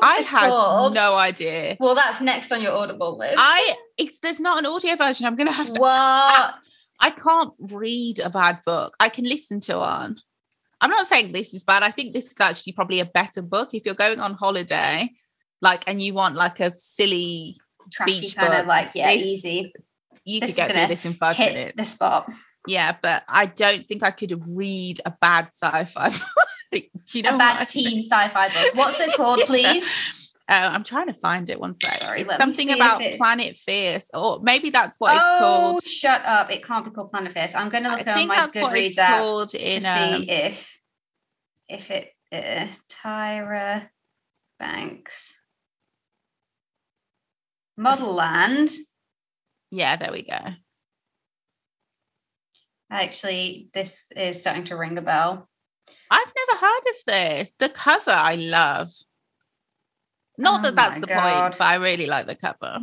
i 0.02 0.16
had 0.20 0.48
called? 0.50 0.94
no 0.94 1.14
idea 1.16 1.76
Well, 1.80 1.94
that's 1.94 2.20
next 2.20 2.52
on 2.52 2.60
your 2.62 2.72
Audible 2.72 3.16
list. 3.18 3.36
i 3.38 3.74
it's 3.98 4.18
there's 4.20 4.40
not 4.40 4.58
an 4.58 4.66
audio 4.66 4.96
version 4.96 5.26
i'm 5.26 5.36
gonna 5.36 5.52
have 5.52 5.72
to 5.72 5.80
what? 5.80 6.54
I 7.00 7.10
can't 7.10 7.52
read 7.58 8.20
a 8.20 8.30
bad 8.30 8.60
book. 8.64 8.94
I 9.00 9.08
can 9.08 9.24
listen 9.24 9.60
to 9.62 9.78
one. 9.78 10.16
I'm 10.80 10.90
not 10.90 11.08
saying 11.08 11.32
this 11.32 11.52
is 11.52 11.64
bad. 11.64 11.82
I 11.82 11.90
think 11.90 12.14
this 12.14 12.30
is 12.30 12.40
actually 12.40 12.72
probably 12.72 13.00
a 13.00 13.04
better 13.04 13.42
book 13.42 13.74
if 13.74 13.84
you're 13.84 13.96
going 13.96 14.20
on 14.20 14.34
holiday, 14.34 15.10
like, 15.60 15.82
and 15.88 16.00
you 16.00 16.14
want 16.14 16.36
like 16.36 16.60
a 16.60 16.72
silly. 16.78 17.56
Trashy 17.92 18.30
kind 18.30 18.54
of 18.54 18.66
like 18.66 18.92
yeah, 18.94 19.12
This 19.12 19.24
easy. 19.24 19.72
You 20.24 20.40
This 20.40 20.50
could 20.54 20.56
get 20.56 20.70
through 20.70 20.86
this 20.86 21.04
in 21.04 21.14
five 21.14 21.36
Hit 21.36 21.52
minutes. 21.54 21.74
the 21.76 21.84
spot. 21.84 22.30
Yeah, 22.68 22.96
but 23.02 23.24
I 23.28 23.46
don't 23.46 23.86
think 23.86 24.04
I 24.04 24.12
could 24.12 24.40
read 24.48 25.00
a 25.04 25.10
bad 25.20 25.48
sci-fi. 25.52 26.14
you 27.12 27.22
know 27.22 27.34
a 27.34 27.38
what? 27.38 27.68
team 27.68 28.02
sci-fi 28.02 28.48
book. 28.48 28.74
What's 28.74 29.00
it 29.00 29.14
called, 29.16 29.40
please? 29.46 29.84
Uh, 30.46 30.52
I'm 30.72 30.84
trying 30.84 31.06
to 31.06 31.14
find 31.14 31.48
it. 31.48 31.58
One 31.58 31.74
sec. 31.74 31.94
Sorry, 32.02 32.20
It's 32.20 32.28
let 32.28 32.38
me 32.38 32.42
something 32.42 32.70
about 32.72 33.00
Planet 33.16 33.56
Fierce, 33.56 34.10
or 34.12 34.40
maybe 34.42 34.68
that's 34.70 34.98
what 35.00 35.12
oh, 35.12 35.16
it's 35.16 35.40
called. 35.40 35.82
shut 35.84 36.22
up! 36.26 36.50
It 36.50 36.62
can't 36.64 36.84
be 36.84 36.90
called 36.90 37.10
Planet 37.10 37.32
Fierce. 37.32 37.54
I'm 37.54 37.70
going 37.70 37.84
to 37.84 37.90
I 37.90 37.96
look 37.96 38.06
on 38.06 38.26
my 38.28 38.36
Goodreads 38.48 38.98
app 38.98 39.48
to 39.48 39.74
in. 39.74 39.80
see 39.80 39.88
Um, 39.88 40.24
if 40.28 40.78
if 41.68 41.90
it 41.90 42.10
uh, 42.30 42.66
Tyra 42.90 43.88
Banks 44.58 45.32
Modelland. 47.78 48.70
yeah, 49.70 49.96
there 49.96 50.12
we 50.12 50.22
go. 50.22 50.38
Actually, 52.90 53.70
this 53.72 54.12
is 54.14 54.40
starting 54.40 54.64
to 54.64 54.76
ring 54.76 54.96
a 54.98 55.02
bell. 55.02 55.48
I've 56.10 56.32
never 56.36 56.60
heard 56.60 56.82
of 56.90 56.96
this. 57.06 57.54
The 57.58 57.68
cover 57.68 58.10
I 58.10 58.36
love. 58.36 58.90
Not 60.36 60.60
Oh 60.60 60.62
that 60.64 60.76
that's 60.76 60.98
the 61.00 61.06
God. 61.06 61.42
point, 61.42 61.58
but 61.58 61.64
I 61.64 61.74
really 61.76 62.06
like 62.06 62.26
the 62.26 62.34
cover. 62.34 62.80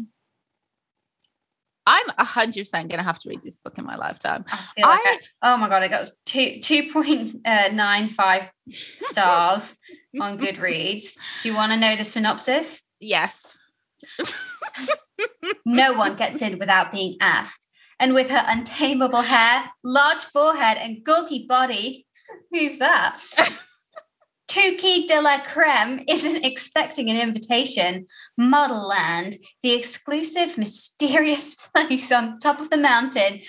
I'm 1.88 2.05
hundred 2.20 2.62
percent 2.62 2.89
gonna 2.89 3.03
have 3.03 3.20
to 3.20 3.30
read 3.30 3.41
this 3.43 3.57
book 3.57 3.78
in 3.78 3.86
my 3.86 3.95
lifetime. 3.95 4.45
I 4.51 4.57
feel 4.76 4.88
like 4.88 4.99
I- 5.03 5.20
I, 5.41 5.53
oh 5.53 5.57
my 5.57 5.68
god, 5.68 5.84
I 5.84 5.88
got 5.88 6.07
two 6.26 6.59
two 6.62 6.91
point 6.91 7.36
uh, 7.45 7.70
stars 8.99 9.76
on 10.20 10.38
Goodreads. 10.39 11.16
Do 11.41 11.49
you 11.49 11.55
want 11.55 11.72
to 11.72 11.78
know 11.78 11.95
the 11.95 12.03
synopsis? 12.03 12.84
Yes. 12.99 13.57
No 15.66 15.93
one 15.97 16.16
gets 16.16 16.41
in 16.41 16.59
without 16.59 16.91
being 16.91 17.18
asked. 17.20 17.68
And 17.99 18.14
with 18.16 18.32
her 18.32 18.43
untamable 18.47 19.22
hair, 19.22 19.72
large 19.84 20.24
forehead, 20.26 20.78
and 20.80 21.03
gawky 21.03 21.45
body, 21.47 22.07
who's 22.52 22.78
that? 22.78 23.20
Tookie 24.48 25.08
de 25.08 25.22
la 25.22 25.40
Creme 25.40 26.04
isn't 26.10 26.44
expecting 26.44 27.10
an 27.10 27.16
invitation. 27.16 28.06
Modelland, 28.40 29.36
the 29.64 29.72
exclusive, 29.72 30.58
mysterious 30.58 31.56
place 31.76 32.12
on 32.12 32.38
top 32.40 32.60
of 32.60 32.70
the 32.70 32.78
mountain, 32.78 33.42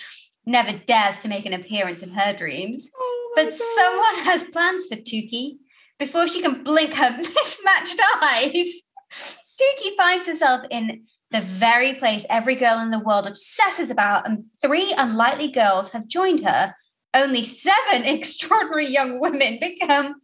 never 0.47 0.79
dares 0.87 1.19
to 1.21 1.29
make 1.29 1.45
an 1.45 1.53
appearance 1.53 2.03
in 2.03 2.11
her 2.11 2.33
dreams. 2.33 2.91
Oh 2.97 3.33
But 3.35 3.47
God. 3.47 3.59
someone 3.77 4.25
has 4.27 4.45
plans 4.45 4.87
for 4.87 4.97
Tookie. 4.97 5.57
Before 5.99 6.27
she 6.27 6.41
can 6.41 6.63
blink 6.63 6.95
her 6.95 7.11
mismatched 7.17 8.01
eyes, 8.23 8.83
Tookie 9.13 9.97
finds 9.97 10.27
herself 10.27 10.63
in 10.71 11.05
the 11.33 11.41
very 11.41 11.95
place 11.95 12.27
every 12.29 12.55
girl 12.55 12.79
in 12.79 12.91
the 12.91 12.99
world 12.99 13.27
obsesses 13.27 13.91
about, 13.91 14.29
and 14.29 14.45
three 14.61 14.95
unlikely 14.97 15.49
girls 15.49 15.91
have 15.91 16.07
joined 16.07 16.45
her. 16.45 16.75
Only 17.15 17.45
seven 17.45 18.05
extraordinary 18.05 18.89
young 18.89 19.21
women 19.21 19.59
become 19.61 20.15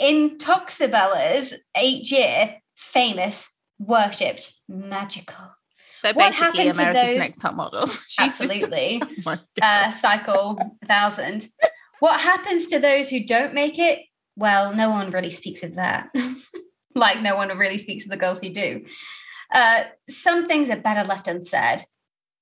intoxibellas 0.00 1.54
each 1.80 2.12
year, 2.12 2.56
famous, 2.74 3.48
worshipped, 3.78 4.54
magical. 4.68 5.54
So 5.94 6.12
what 6.14 6.32
basically, 6.32 6.68
America's 6.68 7.06
those- 7.06 7.18
Next 7.18 7.40
Top 7.40 7.54
Model. 7.54 7.86
She's 8.08 8.38
just- 8.38 8.42
Absolutely. 8.42 9.02
oh 9.26 9.36
uh, 9.62 9.90
cycle 9.90 10.58
thousand. 10.86 11.48
What 12.00 12.20
happens 12.20 12.66
to 12.68 12.80
those 12.80 13.08
who 13.08 13.24
don't 13.24 13.54
make 13.54 13.78
it? 13.78 14.00
Well, 14.34 14.74
no 14.74 14.90
one 14.90 15.10
really 15.10 15.30
speaks 15.30 15.62
of 15.62 15.76
that. 15.76 16.08
like 16.94 17.20
no 17.20 17.36
one 17.36 17.56
really 17.56 17.78
speaks 17.78 18.04
of 18.04 18.10
the 18.10 18.16
girls 18.16 18.40
who 18.40 18.48
do. 18.48 18.84
Uh, 19.54 19.84
some 20.08 20.46
things 20.46 20.70
are 20.70 20.76
better 20.76 21.06
left 21.06 21.28
unsaid. 21.28 21.82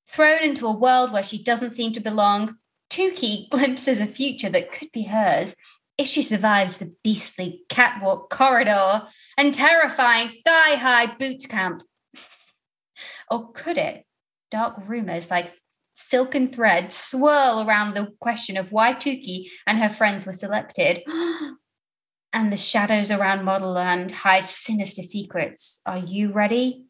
Thrown 0.09 0.43
into 0.43 0.67
a 0.67 0.73
world 0.73 1.13
where 1.13 1.23
she 1.23 1.43
doesn't 1.43 1.71
seem 1.71 1.93
to 1.93 2.01
belong, 2.01 2.57
Tookie 2.91 3.49
glimpses 3.51 3.99
a 3.99 4.07
future 4.07 4.51
that 4.51 4.73
could 4.73 4.93
be 4.93 5.05
hers 5.05 5.55
if 5.97 6.07
she 6.07 6.23
survives 6.23 6.79
the 6.79 6.95
beastly 7.05 7.63
catwalk 7.69 8.31
corridor 8.31 9.03
and 9.37 9.53
terrifying 9.53 10.29
thigh-high 10.29 11.15
boot 11.19 11.43
camp. 11.49 11.83
or 13.31 13.53
could 13.53 13.79
it? 13.79 14.05
Dark 14.51 14.75
rumors 14.89 15.31
like 15.31 15.53
silken 15.95 16.51
thread 16.51 16.93
swirl 16.93 17.65
around 17.67 17.95
the 17.95 18.13
question 18.21 18.57
of 18.57 18.73
why 18.73 18.95
Tookie 18.95 19.49
and 19.67 19.79
her 19.79 19.89
friends 19.89 20.27
were 20.27 20.33
selected. 20.33 21.03
and 22.33 22.53
the 22.53 22.57
shadows 22.57 23.11
around 23.11 23.45
Modelland 23.45 24.11
hide 24.11 24.45
sinister 24.45 25.03
secrets. 25.03 25.81
Are 25.87 25.99
you 25.99 26.33
ready? 26.33 26.85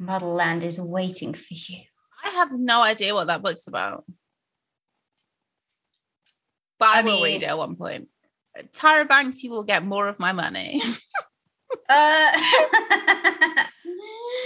Modelland 0.00 0.62
is 0.62 0.80
waiting 0.80 1.34
for 1.34 1.54
you. 1.54 1.80
I 2.24 2.30
have 2.30 2.52
no 2.52 2.82
idea 2.82 3.14
what 3.14 3.26
that 3.26 3.42
book's 3.42 3.66
about. 3.66 4.04
But 6.82 6.96
I, 6.96 7.02
will 7.02 7.22
read 7.22 7.44
it 7.44 7.46
at 7.46 7.56
one 7.56 7.76
point. 7.76 8.08
Tyra 8.72 9.08
Banks, 9.08 9.44
you 9.44 9.50
will 9.50 9.62
get 9.62 9.84
more 9.84 10.08
of 10.08 10.18
my 10.18 10.32
money. 10.32 10.82
Uh, 11.88 12.30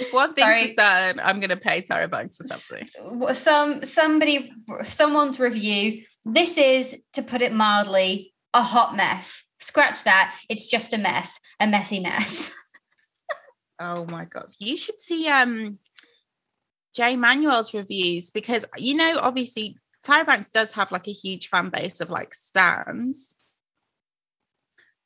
if 0.00 0.12
one 0.12 0.34
thing's 0.34 0.44
Sorry. 0.44 0.66
for 0.66 0.72
certain, 0.82 1.18
I'm 1.20 1.40
going 1.40 1.48
to 1.48 1.56
pay 1.56 1.80
Tyra 1.80 2.10
Banks 2.10 2.36
for 2.36 2.44
something. 2.44 2.86
some 3.34 3.82
somebody 3.86 4.52
someone's 4.84 5.40
review 5.40 6.02
this 6.26 6.58
is 6.58 7.02
to 7.14 7.22
put 7.22 7.40
it 7.40 7.54
mildly 7.54 8.34
a 8.52 8.62
hot 8.62 8.94
mess 8.94 9.42
scratch 9.58 10.04
that 10.04 10.34
it's 10.50 10.70
just 10.70 10.92
a 10.92 10.98
mess 10.98 11.40
a 11.58 11.66
messy 11.66 12.00
mess 12.00 12.52
Oh 13.80 14.04
my 14.04 14.26
god, 14.26 14.52
you 14.58 14.76
should 14.76 15.00
see 15.00 15.26
um 15.28 15.78
Jay 16.94 17.16
Manuel's 17.16 17.72
reviews 17.72 18.30
because 18.30 18.66
you 18.76 18.94
know 18.94 19.18
obviously 19.20 19.78
Tyra 20.06 20.26
Banks 20.26 20.50
does 20.50 20.72
have 20.72 20.92
like 20.92 21.08
a 21.08 21.12
huge 21.12 21.48
fan 21.48 21.68
base 21.68 22.00
of 22.00 22.10
like 22.10 22.34
stands. 22.34 23.34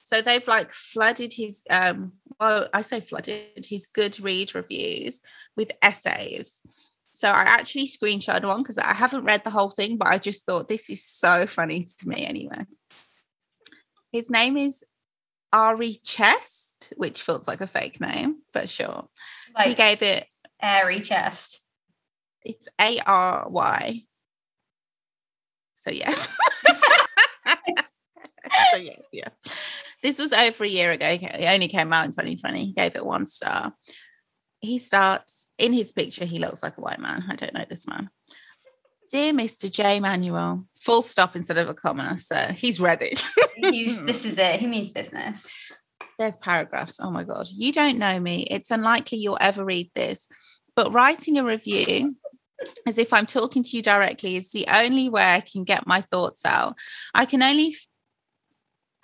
So 0.03 0.21
they've 0.21 0.47
like 0.47 0.73
flooded 0.73 1.33
his 1.33 1.63
um 1.71 2.13
well 2.39 2.69
I 2.75 2.83
say 2.83 3.01
flooded 3.01 3.67
his 3.67 3.87
good 3.87 4.21
read 4.21 4.55
reviews 4.55 5.21
with 5.57 5.73
essays. 5.83 6.63
So 7.13 7.29
I 7.29 7.43
actually 7.43 7.87
screenshot 7.87 8.45
one 8.45 8.63
because 8.63 8.79
I 8.79 8.95
haven't 8.95 9.25
read 9.25 9.45
the 9.45 9.51
whole 9.51 9.71
thing, 9.71 9.97
but 9.97 10.09
I 10.09 10.19
just 10.19 10.47
thought 10.47 10.69
this 10.69 10.91
is 10.91 11.05
so 11.05 11.47
funny 11.47 11.87
to 11.99 12.09
me 12.09 12.25
anyway. 12.25 12.65
His 14.13 14.31
name 14.31 14.57
is 14.57 14.85
Ary 15.55 15.95
Chest, 16.05 16.93
which 16.97 17.23
feels 17.23 17.47
like 17.47 17.61
a 17.61 17.67
fake 17.67 18.01
name, 18.01 18.39
but 18.53 18.69
sure. 18.69 19.09
he 19.65 19.75
gave 19.75 20.03
it 20.03 20.27
Ary 20.63 21.01
Chest 21.01 21.61
it's 22.43 22.69
A 22.81 23.01
R 23.07 23.49
Y. 23.49 24.05
So 25.81 25.91
yes. 25.91 26.31
so 28.73 28.79
yes, 28.79 29.01
yeah. 29.15 29.29
This 30.03 30.19
was 30.19 30.35
over 30.35 30.65
a 30.65 30.69
year 30.69 30.91
ago. 30.91 31.07
It 31.09 31.49
only 31.51 31.69
came 31.69 31.91
out 31.91 32.05
in 32.05 32.11
2020. 32.11 32.67
He 32.67 32.73
gave 32.73 32.97
it 32.97 33.05
one 33.05 33.25
star. 33.25 33.73
He 34.61 34.77
starts 34.77 35.47
in 35.57 35.73
his 35.73 35.91
picture, 35.91 36.27
he 36.27 36.39
looks 36.39 36.63
like 36.63 36.77
a 36.77 36.83
white 36.83 37.01
man. 37.01 37.25
I 37.31 37.35
don't 37.35 37.55
know 37.55 37.65
this 37.67 37.89
man. 37.89 38.11
Dear 39.11 39.33
Mr. 39.33 39.73
J. 39.73 40.01
Manuel, 40.01 40.67
full 40.83 41.01
stop 41.01 41.35
instead 41.35 41.57
of 41.57 41.71
a 41.71 41.75
comma. 41.75 42.19
So 42.19 42.37
he's 42.37 42.79
ready. 42.79 43.15
He's, 43.57 44.03
this 44.05 44.27
is 44.27 44.37
it 44.37 44.61
he 44.61 44.67
means 44.67 44.91
business 44.91 45.51
There's 46.19 46.37
paragraphs. 46.37 47.01
Oh 47.03 47.11
my 47.11 47.25
God. 47.25 47.49
You 47.51 47.73
don't 47.73 47.99
know 47.99 48.21
me. 48.21 48.47
It's 48.51 48.71
unlikely 48.71 49.17
you'll 49.17 49.39
ever 49.41 49.65
read 49.65 49.91
this. 49.95 50.29
But 50.77 50.93
writing 50.93 51.39
a 51.39 51.45
review 51.45 52.17
as 52.87 52.99
if 52.99 53.13
I'm 53.13 53.27
talking 53.27 53.63
to 53.63 53.77
you 53.77 53.83
directly 53.83 54.37
is 54.37 54.51
the 54.51 54.67
only 54.73 55.09
way 55.09 55.23
I 55.35 55.41
can 55.41 55.65
get 55.65 55.87
my 55.87 56.01
thoughts 56.01 56.45
out. 56.45 56.77
I 57.15 57.25
can 57.25 57.43
only 57.43 57.75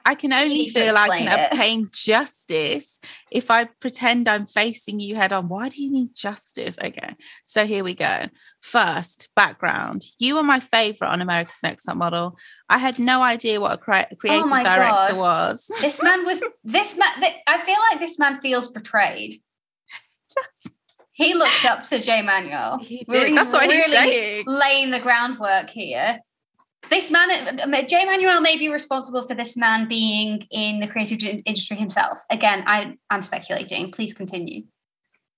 I 0.09 0.15
can 0.15 0.33
only 0.33 0.69
feel 0.71 0.97
I 0.97 1.09
can 1.09 1.27
it. 1.27 1.49
obtain 1.53 1.89
justice 1.93 3.01
if 3.33 3.51
I 3.51 3.65
pretend 3.81 4.29
I'm 4.29 4.47
facing 4.47 5.01
you 5.01 5.17
head 5.17 5.33
on. 5.33 5.49
Why 5.49 5.69
do 5.69 5.83
you 5.83 5.91
need 5.91 6.15
justice? 6.15 6.79
Okay, 6.81 7.17
so 7.43 7.67
here 7.67 7.83
we 7.83 7.95
go. 7.95 8.27
First, 8.63 9.29
background. 9.35 10.05
You 10.21 10.37
were 10.37 10.45
my 10.45 10.61
favorite 10.61 11.09
on 11.09 11.23
America's 11.23 11.61
Next 11.61 11.83
Top 11.83 11.97
Model. 11.97 12.39
I 12.69 12.79
had 12.79 13.01
no 13.01 13.21
idea 13.21 13.61
what 13.61 13.73
a 13.73 13.79
cre- 13.79 14.15
creative 14.17 14.45
Oh 14.49 14.63
director 14.63 15.15
God. 15.17 15.19
was. 15.19 15.67
this 15.81 16.01
man 16.01 16.25
was 16.25 16.41
this 16.63 16.97
man 16.97 17.13
th- 17.19 17.35
i 17.49 17.65
feel 17.65 17.77
like 17.91 17.99
this 17.99 18.17
man 18.17 18.41
feels 18.41 18.69
betrayed 18.69 19.41
Just- 20.33 20.71
he 21.17 21.35
looked 21.35 21.65
up 21.65 21.83
to 21.83 21.99
jay 21.99 22.23
manuel 22.23 22.79
He 22.79 23.05
We're 23.09 23.27
did. 23.27 23.37
That's 23.37 23.53
what 23.53 23.65
he's 23.65 23.75
really 23.75 24.13
saying. 24.13 24.45
laying 24.47 24.91
the 24.91 25.01
groundwork 25.01 25.71
here 25.71 26.21
this 26.91 27.11
man 27.11 27.29
jay 27.89 28.05
manuel 28.05 28.41
may 28.41 28.57
be 28.57 28.69
responsible 28.69 29.23
for 29.27 29.35
this 29.35 29.57
man 29.57 29.89
being 29.89 30.47
in 30.51 30.79
the 30.81 30.87
creative 30.87 31.19
industry 31.45 31.77
himself 31.77 32.21
again 32.31 32.63
i 32.67 32.95
i'm 33.11 33.23
speculating 33.23 33.91
please 33.91 34.13
continue 34.13 34.63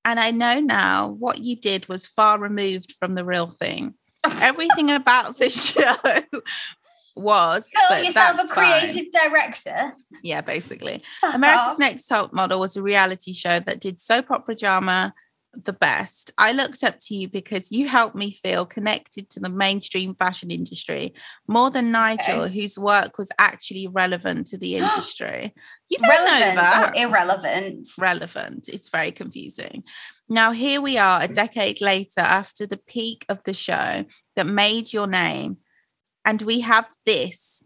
And 0.05 0.19
I 0.21 0.31
know 0.31 0.61
now 0.61 1.09
what 1.19 1.39
you 1.39 1.55
did 1.57 1.87
was 1.89 2.07
far 2.07 2.39
removed 2.39 2.95
from 2.99 3.15
the 3.15 3.25
real 3.25 3.51
thing. 3.51 3.93
Everything 4.41 4.91
about 4.91 5.37
this 5.37 5.55
show 5.73 5.97
was 7.17 7.71
call 7.77 7.89
but 7.91 8.05
yourself 8.05 8.35
a 8.35 8.37
that's 8.39 8.53
fine. 8.53 8.81
creative 8.81 9.07
director 9.13 9.93
Yeah, 10.23 10.41
basically. 10.41 11.03
America's. 11.35 11.79
Next 11.79 12.07
Top 12.07 12.33
Model 12.33 12.61
was 12.61 12.77
a 12.77 12.83
reality 12.83 13.35
show 13.35 13.59
that 13.61 13.81
did 13.81 14.01
soap 14.01 14.31
opera 14.31 14.55
drama, 14.55 15.13
the 15.55 15.73
best. 15.73 16.31
I 16.39 16.53
looked 16.53 16.85
up 16.85 16.97
to 17.01 17.15
you 17.15 17.29
because 17.29 17.73
you 17.73 17.89
helped 17.89 18.15
me 18.15 18.31
feel 18.31 18.67
connected 18.67 19.31
to 19.31 19.41
the 19.41 19.51
mainstream 19.51 20.15
fashion 20.15 20.51
industry 20.51 21.15
more 21.47 21.71
than 21.71 21.91
Nigel, 21.91 22.43
Okay. 22.43 22.55
whose 22.55 22.79
work 22.79 23.19
was 23.19 23.33
actually 23.39 23.87
relevant 23.89 24.47
to 24.49 24.59
the 24.59 24.77
industry. 24.83 25.55
You 25.89 25.99
don't 25.99 26.09
Relevant 26.11 26.55
know 26.57 26.61
that. 26.61 26.95
or 26.95 27.01
irrelevant? 27.01 27.89
relevant. 27.99 28.69
It's 28.69 28.89
very 28.89 29.11
confusing. 29.13 29.85
Now, 30.29 30.53
here 30.53 30.81
we 30.81 30.99
are 30.99 31.23
a 31.23 31.29
mm. 31.29 31.35
decade 31.35 31.81
later 31.81 32.21
after 32.21 32.67
the 32.67 32.77
peak 32.77 33.25
of 33.29 33.43
the 33.45 33.55
show 33.55 34.05
that 34.37 34.47
made 34.47 34.93
your 34.93 35.07
name, 35.07 35.59
and 36.25 36.43
we 36.43 36.61
have 36.61 36.89
this 37.07 37.65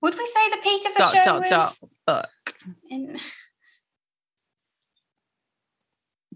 Would 0.00 0.16
we 0.16 0.24
say 0.26 0.50
the 0.50 0.56
peak 0.62 0.86
of 0.88 0.94
the 0.94 1.00
dot, 1.00 1.12
show 1.14 1.22
dot, 1.24 1.40
was 1.42 1.50
dot 1.50 1.90
book. 2.06 2.54
in 2.88 3.18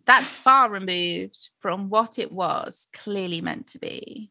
That's 0.06 0.36
far 0.36 0.70
removed 0.70 1.50
from 1.60 1.88
what 1.88 2.18
it 2.18 2.30
was 2.30 2.88
clearly 2.92 3.40
meant 3.40 3.68
to 3.68 3.78
be. 3.78 4.30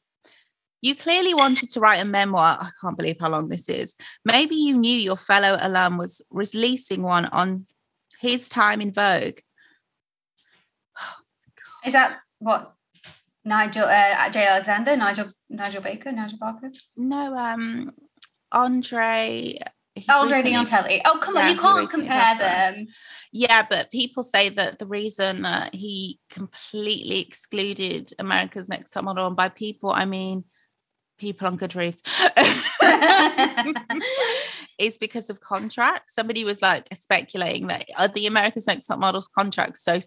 You 0.82 0.96
clearly 0.96 1.34
wanted 1.34 1.70
to 1.72 1.80
write 1.80 2.02
a 2.02 2.06
memoir. 2.06 2.58
I 2.60 2.70
can't 2.82 2.98
believe 2.98 3.16
how 3.20 3.30
long 3.30 3.48
this 3.48 3.70
is. 3.70 3.96
Maybe 4.26 4.56
you 4.56 4.76
knew 4.76 4.96
your 4.96 5.16
fellow 5.16 5.58
alum 5.62 5.98
was 5.98 6.22
releasing 6.30 7.02
one 7.02 7.26
on 7.28 7.66
his 8.20 8.50
time 8.50 8.82
in 8.82 8.92
Vogue. 8.92 9.40
Is 11.86 11.94
that 11.94 12.20
what 12.40 12.76
Nigel 13.46 13.86
uh, 13.86 14.30
J. 14.30 14.46
Alexander, 14.46 14.98
Nigel 14.98 15.32
Nigel 15.50 15.82
Baker, 15.82 16.12
Nigel 16.12 16.38
Barker? 16.38 16.72
No, 16.98 17.36
um, 17.38 17.92
Andre. 18.52 19.58
He's 19.96 20.06
oh, 20.10 20.22
Andre 20.22 20.38
recently- 20.38 20.52
Leon 20.52 20.66
Talley. 20.66 21.02
Oh 21.06 21.20
come 21.22 21.38
on, 21.38 21.44
Yeah, 21.44 21.52
you 21.52 21.60
can't 21.60 21.90
compare 21.90 22.30
one. 22.30 22.38
them. 22.40 22.88
Yeah, 23.32 23.66
but 23.70 23.92
people 23.92 24.24
say 24.24 24.50
that 24.50 24.80
the 24.80 24.86
reason 24.86 25.44
that 25.44 25.74
he 25.76 26.20
completely 26.30 27.20
excluded 27.20 28.12
America's 28.20 28.70
Next 28.70 28.92
Top 28.92 29.04
Model, 29.04 29.28
and 29.28 29.36
by 29.36 29.50
people 29.50 29.92
I 29.92 30.06
mean 30.06 30.46
people 31.20 31.48
on 31.48 31.58
Goodreads, 31.58 32.02
is 34.80 34.98
because 34.98 35.30
of 35.30 35.40
contracts. 35.40 36.16
Somebody 36.16 36.44
was 36.44 36.62
like 36.62 36.88
speculating 36.96 37.68
that 37.68 37.86
are 37.98 38.08
the 38.08 38.28
America's 38.28 38.68
Next 38.68 38.88
Top 38.88 39.00
Models 39.00 39.28
contracts 39.28 39.84
so 39.84 40.00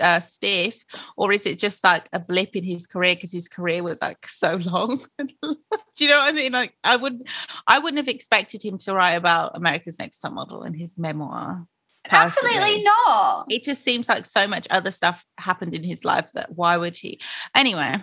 uh, 0.00 0.20
stiff, 0.20 0.84
or 1.16 1.32
is 1.32 1.46
it 1.46 1.58
just 1.58 1.82
like 1.84 2.08
a 2.12 2.20
blip 2.20 2.56
in 2.56 2.64
his 2.64 2.86
career 2.86 3.14
because 3.14 3.32
his 3.32 3.48
career 3.48 3.82
was 3.82 4.00
like 4.00 4.18
so 4.26 4.56
long? 4.56 5.00
Do 5.18 6.04
you 6.04 6.08
know 6.08 6.18
what 6.18 6.32
I 6.32 6.32
mean? 6.32 6.52
Like 6.52 6.74
I 6.84 6.96
wouldn't, 6.96 7.28
I 7.66 7.78
wouldn't 7.78 7.98
have 7.98 8.14
expected 8.14 8.62
him 8.62 8.78
to 8.78 8.94
write 8.94 9.12
about 9.12 9.56
America's 9.56 9.98
Next 9.98 10.20
Top 10.20 10.32
Model 10.32 10.62
in 10.62 10.74
his 10.74 10.98
memoir. 10.98 11.66
Absolutely 12.08 12.82
not. 12.82 13.46
It 13.50 13.64
just 13.64 13.82
seems 13.82 14.08
like 14.08 14.26
so 14.26 14.46
much 14.46 14.66
other 14.70 14.90
stuff 14.90 15.24
happened 15.38 15.74
in 15.74 15.82
his 15.82 16.04
life 16.04 16.30
that 16.34 16.52
why 16.54 16.76
would 16.76 16.96
he? 16.96 17.20
Anyway, 17.54 17.96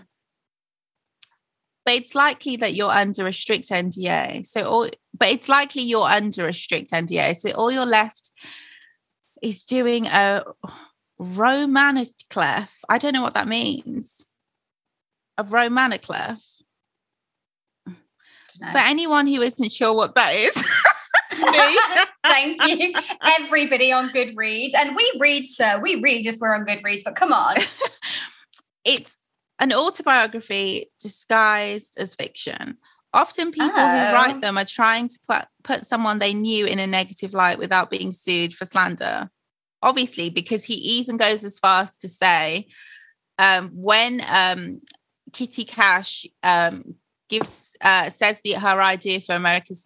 but 1.86 1.96
it's 1.96 2.16
likely 2.16 2.56
that 2.58 2.74
you're 2.74 2.92
under 2.92 3.28
a 3.28 3.34
strict 3.34 3.70
NDA. 3.70 4.46
So, 4.46 4.68
all, 4.68 4.90
but 5.18 5.30
it's 5.30 5.50
likely 5.50 5.82
you're 5.82 6.08
under 6.08 6.48
a 6.48 6.54
strict 6.54 6.92
NDA. 6.92 7.36
So, 7.36 7.52
all 7.52 7.72
you're 7.72 7.86
left 7.86 8.32
is 9.42 9.64
doing 9.64 10.08
a 10.08 10.44
roman 11.20 11.98
à 11.98 12.08
clef. 12.30 12.72
I 12.90 12.98
don't 12.98 13.14
know 13.14 13.22
what 13.22 13.34
that 13.36 13.48
means. 13.48 14.26
A 15.38 15.44
roman 15.44 15.92
à 15.92 16.02
clef. 16.02 16.40
For 18.72 18.78
anyone 18.78 19.26
who 19.26 19.42
isn't 19.42 19.72
sure 19.72 19.94
what 19.94 20.14
that 20.16 20.36
is, 20.36 20.56
me. 21.42 22.08
Thank 22.24 22.64
you, 22.68 22.94
everybody 23.40 23.92
on 23.92 24.10
Goodreads, 24.10 24.76
and 24.76 24.96
we 24.96 25.12
read, 25.20 25.44
sir. 25.46 25.80
We 25.82 25.96
read 26.02 26.28
if 26.28 26.38
we're 26.40 26.54
on 26.54 26.64
Goodreads, 26.66 27.02
but 27.04 27.16
come 27.16 27.34
on, 27.34 27.56
it's 28.86 29.18
an 29.60 29.74
autobiography 29.74 30.86
disguised 31.00 31.98
as 31.98 32.14
fiction. 32.14 32.78
Often 33.16 33.52
people 33.52 33.70
who 33.70 33.76
Oh. 33.76 34.14
write 34.14 34.42
them 34.42 34.58
are 34.58 34.66
trying 34.66 35.08
to 35.08 35.48
put 35.64 35.86
someone 35.86 36.20
they 36.20 36.34
knew 36.34 36.66
in 36.66 36.80
a 36.80 36.88
negative 36.88 37.34
light 37.34 37.58
without 37.58 37.90
being 37.90 38.12
sued 38.12 38.54
for 38.54 38.66
slander. 38.66 39.30
Obviously, 39.84 40.30
because 40.30 40.64
he 40.64 40.74
even 40.74 41.18
goes 41.18 41.44
as 41.44 41.60
far 41.60 41.84
as 41.84 41.98
to 42.00 42.08
say 42.10 42.68
um, 43.38 43.70
when 43.74 44.22
um, 44.28 44.82
Kitty 45.32 45.66
Cash 45.66 46.26
um, 46.44 46.96
gives 47.30 47.76
uh, 47.82 48.10
says 48.10 48.42
the 48.44 48.54
her 48.54 48.82
idea 48.82 49.20
for 49.20 49.34
America's 49.34 49.84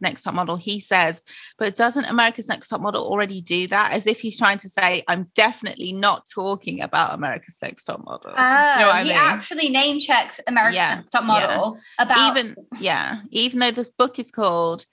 Next 0.00 0.22
Top 0.22 0.34
Model, 0.34 0.56
he 0.56 0.80
says, 0.80 1.22
"But 1.58 1.74
doesn't 1.74 2.06
America's 2.06 2.48
Next 2.48 2.68
Top 2.68 2.80
Model 2.80 3.04
already 3.06 3.40
do 3.40 3.66
that?" 3.68 3.92
As 3.92 4.06
if 4.06 4.20
he's 4.20 4.38
trying 4.38 4.58
to 4.58 4.68
say, 4.68 5.02
"I'm 5.08 5.30
definitely 5.34 5.92
not 5.92 6.26
talking 6.32 6.80
about 6.80 7.14
America's 7.14 7.58
Next 7.62 7.84
Top 7.84 8.02
Model." 8.04 8.32
oh, 8.36 8.74
you 8.74 8.80
know 8.80 8.90
I 8.90 9.02
he 9.02 9.10
mean? 9.10 9.18
actually 9.18 9.68
name 9.68 9.98
checks 9.98 10.40
America's 10.46 10.76
Yeah, 10.76 11.02
Top 11.12 11.24
Model 11.24 11.78
about 11.98 12.36
even 12.36 12.56
yeah, 12.80 13.20
even 13.30 13.58
though 13.58 13.70
this 13.70 13.90
book 13.90 14.18
is 14.18 14.30
called 14.30 14.86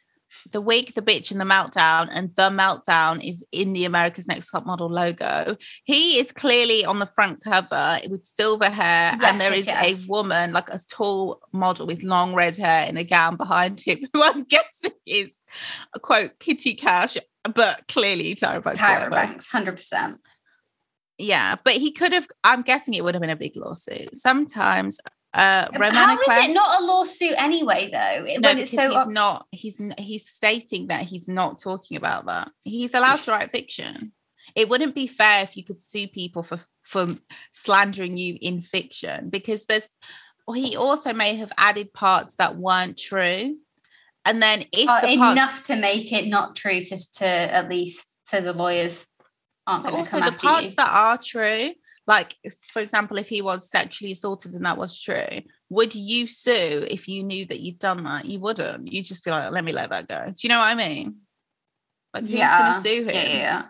The 0.52 0.62
Wig, 0.62 0.94
the 0.94 1.02
Bitch, 1.02 1.32
and 1.32 1.40
the 1.40 1.46
Meltdown, 1.46 2.10
and 2.12 2.34
the 2.36 2.50
Meltdown 2.50 3.28
is 3.28 3.46
in 3.52 3.74
the 3.74 3.86
America's 3.86 4.28
Next 4.28 4.50
Top 4.50 4.66
Model 4.66 4.90
logo, 4.90 5.58
he 5.84 6.20
is 6.20 6.32
clearly 6.32 6.86
on 6.86 7.00
the 7.00 7.06
front 7.06 7.44
cover 7.44 8.00
with 8.10 8.26
silver 8.26 8.70
hair, 8.70 9.16
Yes, 9.20 9.32
and 9.32 9.42
there 9.42 9.52
yes, 9.52 9.62
is 9.62 9.68
yes. 9.68 10.06
a 10.06 10.12
woman, 10.12 10.54
like 10.54 10.70
a 10.70 10.80
tall 10.90 11.42
model 11.52 11.88
with 11.88 12.04
long 12.04 12.34
red 12.34 12.58
hair 12.58 12.88
in 12.88 12.98
a 12.98 13.04
gown 13.04 13.38
behind 13.38 13.80
him, 13.80 14.00
who 14.14 14.24
I'm 14.24 14.44
guessing 14.44 14.92
is 15.06 15.42
a 15.96 16.00
quote 16.00 16.40
Kitty 16.40 16.74
Cash, 16.74 17.18
but 17.54 17.88
clearly 17.88 18.36
Tyra 18.36 18.64
Banks. 18.64 18.80
Tyra. 18.80 19.10
Banks, 19.10 19.48
hundred 19.48 19.76
percent. 19.76 20.20
Yeah, 21.18 21.56
but 21.64 21.74
he 21.74 21.92
could 21.92 22.12
have. 22.12 22.28
I'm 22.44 22.64
guessing 22.64 22.94
it 22.94 23.04
would 23.04 23.14
have 23.14 23.22
been 23.22 23.30
a 23.30 23.36
big 23.36 23.56
lawsuit. 23.56 24.16
Sometimes. 24.16 25.00
Uh, 25.34 25.68
How 25.74 25.80
Romana 25.80 26.14
is 26.14 26.50
it 26.50 26.54
not 26.54 26.82
a 26.82 26.86
lawsuit 26.86 27.34
anyway, 27.38 27.90
though? 27.92 28.24
no, 28.40 28.50
when 28.50 28.60
it's 28.60 28.72
so 28.72 28.90
he's 28.92 29.08
not. 29.08 29.48
He's 29.52 29.82
he's 29.98 30.28
stating 30.28 30.88
that 30.88 31.04
he's 31.04 31.28
not 31.28 31.58
talking 31.60 31.98
about 31.98 32.28
that. 32.28 32.52
He's 32.64 32.94
allowed 32.94 33.20
to 33.22 33.32
write 33.32 33.52
fiction. 33.52 34.14
It 34.56 34.70
wouldn't 34.70 34.94
be 34.94 35.08
fair 35.08 35.42
if 35.42 35.58
you 35.58 35.64
could 35.64 35.82
sue 35.82 36.08
people 36.08 36.44
for 36.44 36.60
for 36.84 37.18
slandering 37.52 38.16
you 38.18 38.38
in 38.42 38.62
fiction 38.62 39.30
because 39.30 39.66
there's. 39.66 39.88
He 40.54 40.76
also 40.76 41.14
may 41.14 41.36
have 41.38 41.54
added 41.58 41.94
parts 41.94 42.36
that 42.36 42.58
weren't 42.58 42.98
true, 42.98 43.56
and 44.26 44.44
then 44.44 44.66
if 44.72 44.90
uh, 44.90 45.02
the 45.02 45.18
parts, 45.18 45.40
enough 45.40 45.64
to 45.64 45.78
make 45.78 46.12
it 46.12 46.28
not 46.28 46.56
true, 46.56 46.84
just 46.84 47.16
to 47.20 47.26
at 47.26 47.70
least 47.70 48.14
so 48.26 48.42
the 48.42 48.54
lawyers 48.54 49.06
aren't 49.66 49.84
going 49.84 49.94
to 49.94 50.00
also 50.00 50.12
come 50.12 50.20
the 50.20 50.26
after 50.34 50.48
parts 50.48 50.70
you. 50.70 50.76
that 50.76 50.90
are 50.92 51.18
true, 51.18 51.74
like 52.06 52.36
for 52.72 52.82
example, 52.82 53.18
if 53.18 53.30
he 53.30 53.42
was 53.42 53.70
sexually 53.70 54.12
assaulted 54.12 54.56
and 54.56 54.66
that 54.66 54.78
was 54.78 55.00
true, 55.00 55.42
would 55.70 55.96
you 55.96 56.28
sue 56.28 56.86
if 56.90 57.08
you 57.08 57.24
knew 57.24 57.46
that 57.46 57.62
you'd 57.62 57.80
done 57.80 58.04
that? 58.04 58.26
You 58.26 58.40
wouldn't. 58.40 58.92
You'd 58.92 59.06
just 59.06 59.24
be 59.24 59.32
like, 59.32 59.52
let 59.52 59.64
me 59.64 59.72
let 59.72 59.90
that 59.90 60.08
go. 60.08 60.26
Do 60.26 60.36
you 60.42 60.50
know 60.50 60.60
what 60.60 60.68
I 60.68 60.76
mean? 60.76 61.18
Like 62.14 62.24
who's 62.24 62.40
going 62.40 62.74
to 62.74 62.80
sue 62.82 63.04
him? 63.04 63.10
Yeah, 63.10 63.24
yeah, 63.24 63.38
yeah. 63.38 63.64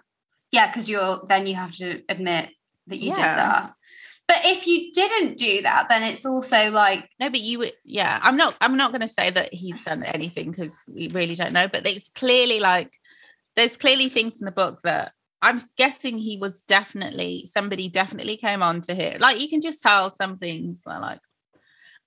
Yeah, 0.51 0.67
because 0.67 0.89
you're 0.89 1.21
then 1.27 1.47
you 1.47 1.55
have 1.55 1.71
to 1.77 2.01
admit 2.09 2.49
that 2.87 2.97
you 2.97 3.11
did 3.11 3.23
that. 3.23 3.73
But 4.27 4.37
if 4.45 4.67
you 4.67 4.91
didn't 4.93 5.37
do 5.37 5.63
that, 5.63 5.87
then 5.89 6.01
it's 6.03 6.25
also 6.25 6.71
like 6.71 7.09
No, 7.19 7.29
but 7.29 7.39
you 7.41 7.59
would. 7.59 7.73
Yeah, 7.83 8.19
I'm 8.21 8.37
not. 8.37 8.55
I'm 8.61 8.77
not 8.77 8.91
going 8.91 9.01
to 9.01 9.07
say 9.07 9.29
that 9.29 9.53
he's 9.53 9.83
done 9.83 10.03
anything 10.03 10.51
because 10.51 10.83
we 10.87 11.07
really 11.09 11.35
don't 11.35 11.53
know. 11.53 11.67
But 11.67 11.87
it's 11.87 12.09
clearly 12.09 12.59
like 12.59 12.93
there's 13.55 13.77
clearly 13.77 14.09
things 14.09 14.39
in 14.39 14.45
the 14.45 14.51
book 14.51 14.81
that 14.83 15.11
I'm 15.43 15.69
guessing 15.77 16.17
he 16.17 16.37
was 16.37 16.63
definitely 16.63 17.45
somebody 17.45 17.89
definitely 17.89 18.37
came 18.37 18.63
on 18.63 18.79
to 18.81 18.95
him. 18.95 19.19
Like 19.19 19.41
you 19.41 19.49
can 19.49 19.59
just 19.59 19.83
tell 19.83 20.09
some 20.09 20.37
things 20.37 20.83
like, 20.85 21.19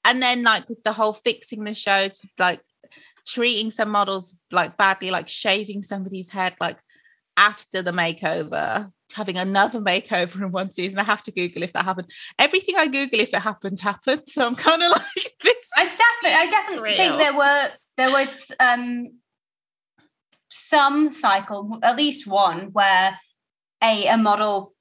and 0.07 0.23
then 0.23 0.43
like 0.43 0.67
with 0.71 0.83
the 0.85 0.95
whole 0.95 1.13
fixing 1.13 1.65
the 1.65 1.75
show 1.75 2.09
to 2.09 2.29
like 2.39 2.63
treating 3.27 3.71
some 3.71 3.91
models 3.91 4.39
like 4.51 4.79
badly, 4.79 5.11
like 5.11 5.29
shaving 5.29 5.83
somebody's 5.83 6.31
head 6.31 6.55
like 6.61 6.79
after 7.37 7.83
the 7.83 7.93
makeover. 7.93 8.91
Having 9.15 9.37
another 9.37 9.81
makeover 9.81 10.37
in 10.37 10.51
one 10.51 10.71
season, 10.71 10.99
I 10.99 11.05
have 11.05 11.23
to 11.25 11.31
Google 11.31 11.63
if 11.63 11.75
that 11.75 11.85
happened. 11.85 12.11
Everything 12.39 12.77
I 12.77 12.87
Google 12.87 13.21
if 13.21 13.35
it 13.35 13.41
happened 13.41 13.79
happened. 13.81 14.23
So 14.29 14.47
I'm 14.47 14.55
kind 14.55 14.83
of 14.83 14.91
like 14.97 15.33
this. 15.43 15.71
I 15.77 15.85
definitely, 15.85 16.33
I 16.33 16.51
definitely 16.51 16.97
think 16.97 17.17
there 17.19 17.37
were 17.37 17.69
there 17.99 18.11
was 18.11 18.51
um 18.59 19.11
some 20.49 21.11
cycle, 21.11 21.79
at 21.83 21.97
least 21.97 22.27
one, 22.27 22.71
where 22.73 23.19
a 23.83 24.07
a 24.07 24.17
model 24.17 24.75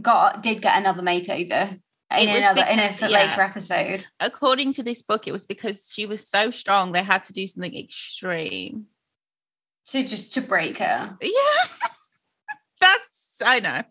got 0.00 0.42
did 0.42 0.62
get 0.62 0.78
another 0.78 1.02
makeover 1.02 1.78
in 2.18 2.28
another 2.28 2.64
in 2.64 2.78
a 2.78 2.92
because- 2.92 3.10
yeah. 3.10 3.24
later 3.24 3.40
episode. 3.42 4.06
according 4.18 4.72
to 4.74 4.82
this 4.82 5.02
book, 5.02 5.28
it 5.28 5.32
was 5.32 5.46
because 5.46 5.90
she 5.92 6.06
was 6.06 6.26
so 6.26 6.50
strong 6.50 6.92
they 6.92 7.02
had 7.02 7.24
to 7.24 7.32
do 7.32 7.46
something 7.46 7.76
extreme. 7.76 8.86
To 9.86 10.04
just 10.04 10.32
to 10.34 10.40
break 10.40 10.78
her. 10.78 11.16
Yeah, 11.20 11.88
that's 12.80 13.38
I 13.44 13.60
know, 13.60 13.82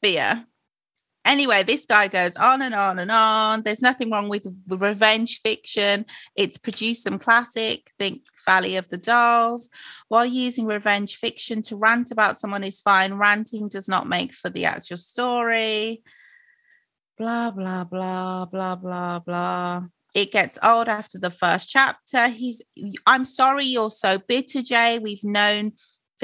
but 0.00 0.10
yeah. 0.10 0.42
Anyway, 1.24 1.62
this 1.62 1.86
guy 1.86 2.08
goes 2.08 2.36
on 2.36 2.60
and 2.60 2.74
on 2.74 2.98
and 2.98 3.10
on. 3.10 3.62
There's 3.62 3.80
nothing 3.82 4.10
wrong 4.10 4.28
with 4.28 4.46
revenge 4.68 5.40
fiction. 5.40 6.04
It's 6.36 6.58
produced 6.58 7.02
some 7.02 7.18
classic, 7.18 7.90
think 7.98 8.22
Valley 8.44 8.76
of 8.76 8.88
the 8.90 8.98
Dolls. 8.98 9.70
While 10.08 10.26
using 10.26 10.66
revenge 10.66 11.16
fiction 11.16 11.62
to 11.62 11.76
rant 11.76 12.10
about 12.10 12.38
someone 12.38 12.62
is 12.62 12.80
fine, 12.80 13.14
ranting 13.14 13.68
does 13.68 13.88
not 13.88 14.06
make 14.06 14.34
for 14.34 14.50
the 14.50 14.66
actual 14.66 14.98
story. 14.98 16.02
blah 17.16 17.50
blah 17.50 17.84
blah 17.84 18.44
blah 18.44 18.74
blah 18.74 19.18
blah 19.20 19.82
it 20.14 20.32
gets 20.32 20.58
old 20.62 20.88
after 20.88 21.18
the 21.18 21.30
first 21.30 21.68
chapter 21.68 22.28
he's 22.28 22.62
i'm 23.06 23.24
sorry 23.24 23.64
you're 23.64 23.90
so 23.90 24.18
bitter 24.18 24.62
jay 24.62 24.98
we've 24.98 25.22
known 25.24 25.72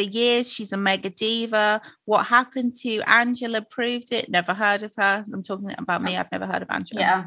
for 0.01 0.11
years 0.19 0.51
she's 0.53 0.73
a 0.73 0.77
mega 0.77 1.11
diva 1.11 1.81
what 2.05 2.27
happened 2.27 2.73
to 2.75 3.01
angela 3.07 3.61
proved 3.63 4.13
it 4.13 4.29
never 4.31 4.55
heard 4.55 4.83
of 4.83 4.93
her 4.97 5.25
i'm 5.33 5.43
talking 5.43 5.75
about 5.79 6.03
me 6.03 6.17
i've 6.17 6.33
never 6.33 6.47
heard 6.47 6.63
of 6.63 6.71
angela 6.71 7.01
Yeah. 7.01 7.25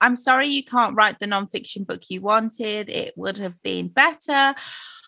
I'm 0.00 0.14
sorry 0.14 0.48
you 0.48 0.62
can't 0.62 0.94
write 0.94 1.18
the 1.20 1.26
nonfiction 1.26 1.86
book 1.86 2.02
you 2.10 2.20
wanted. 2.20 2.90
It 2.90 3.14
would 3.16 3.38
have 3.38 3.56
been 3.62 3.88
better. 3.88 4.54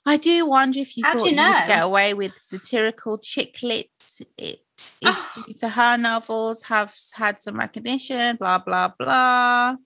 I 0.07 0.16
do 0.16 0.47
wonder 0.47 0.81
if 0.81 0.97
you 0.97 1.05
How'd 1.05 1.19
thought 1.19 1.25
you 1.27 1.31
you 1.33 1.37
know? 1.37 1.51
would 1.53 1.66
get 1.75 1.85
away 1.85 2.14
with 2.14 2.33
satirical 2.41 3.19
chick 3.19 3.59
lit. 3.62 3.91
It 4.39 4.61
is 5.03 5.29
Oh. 5.37 5.43
due 5.47 5.53
to 5.61 5.69
her 5.69 5.99
novels 5.99 6.62
have 6.64 6.95
had 7.14 7.39
some 7.39 7.59
recognition, 7.59 8.37
blah, 8.37 8.59
blah, 8.59 8.89
blah. 8.99 9.77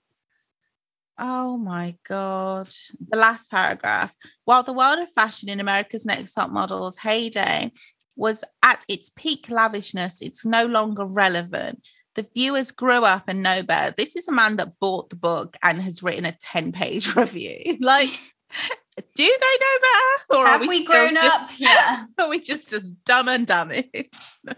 Oh 1.17 1.57
my 1.57 1.95
God. 2.07 2.73
The 3.09 3.17
last 3.17 3.51
paragraph. 3.51 4.15
While 4.45 4.63
the 4.63 4.73
world 4.73 4.99
of 4.99 5.11
fashion 5.11 5.49
in 5.49 5.59
America's 5.59 6.05
Next 6.05 6.33
Top 6.33 6.49
Models 6.49 6.97
heyday 6.97 7.71
was 8.15 8.43
at 8.63 8.85
its 8.87 9.09
peak 9.09 9.49
lavishness, 9.49 10.21
it's 10.21 10.45
no 10.45 10.65
longer 10.65 11.05
relevant. 11.05 11.85
The 12.15 12.27
viewers 12.33 12.71
grew 12.71 13.03
up 13.03 13.23
and 13.27 13.41
know 13.41 13.63
better. 13.63 13.93
This 13.95 14.15
is 14.15 14.27
a 14.27 14.31
man 14.31 14.57
that 14.57 14.79
bought 14.79 15.09
the 15.09 15.15
book 15.15 15.57
and 15.63 15.81
has 15.81 16.03
written 16.03 16.25
a 16.25 16.31
10 16.31 16.71
page 16.71 17.15
review. 17.15 17.77
Like, 17.79 18.09
do 18.95 19.01
they 19.17 19.23
know 19.25 19.77
better? 19.81 20.39
Or 20.41 20.45
Have 20.47 20.61
are 20.61 20.67
we, 20.67 20.79
we, 20.79 20.85
grown 20.85 21.15
just, 21.15 21.25
up? 21.25 21.49
Yeah. 21.57 22.05
Are 22.19 22.29
we 22.29 22.39
just 22.39 22.71
as 22.73 22.91
dumb 22.91 23.27
and 23.27 23.47
damaged? 23.47 24.13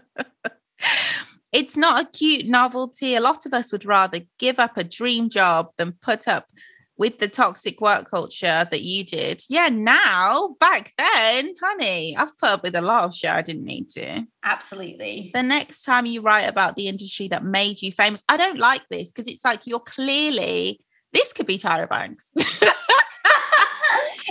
it's 1.56 1.76
not 1.76 2.02
a 2.02 2.10
cute 2.10 2.46
novelty. 2.46 3.14
A 3.14 3.20
lot 3.20 3.46
of 3.46 3.54
us 3.54 3.72
would 3.72 3.86
rather 3.86 4.20
give 4.38 4.58
up 4.58 4.76
a 4.76 4.84
dream 4.84 5.30
job 5.30 5.70
than 5.78 5.92
put 6.02 6.28
up 6.28 6.50
with 6.98 7.18
the 7.18 7.28
toxic 7.28 7.80
work 7.80 8.10
culture 8.10 8.66
that 8.70 8.82
you 8.82 9.04
did. 9.04 9.42
Yeah, 9.48 9.70
now, 9.70 10.56
back 10.60 10.92
then, 10.98 11.54
honey, 11.62 12.14
I've 12.14 12.36
put 12.36 12.50
up 12.50 12.62
with 12.62 12.74
a 12.74 12.82
lot 12.82 13.04
of 13.04 13.14
shit 13.14 13.30
I 13.30 13.40
didn't 13.40 13.64
need 13.64 13.88
to. 13.90 14.26
Absolutely. 14.44 15.30
The 15.32 15.42
next 15.42 15.84
time 15.84 16.04
you 16.04 16.20
write 16.20 16.46
about 16.46 16.76
the 16.76 16.88
industry 16.88 17.26
that 17.28 17.42
made 17.42 17.80
you 17.80 17.90
famous, 17.90 18.22
I 18.28 18.36
don't 18.36 18.58
like 18.58 18.82
this 18.90 19.10
because 19.10 19.26
it's 19.26 19.44
like 19.44 19.60
you're 19.64 19.80
clearly, 19.80 20.80
this 21.14 21.32
could 21.32 21.46
be 21.46 21.56
Tyra 21.56 21.88
Banks. 21.88 22.34
it 22.36 22.74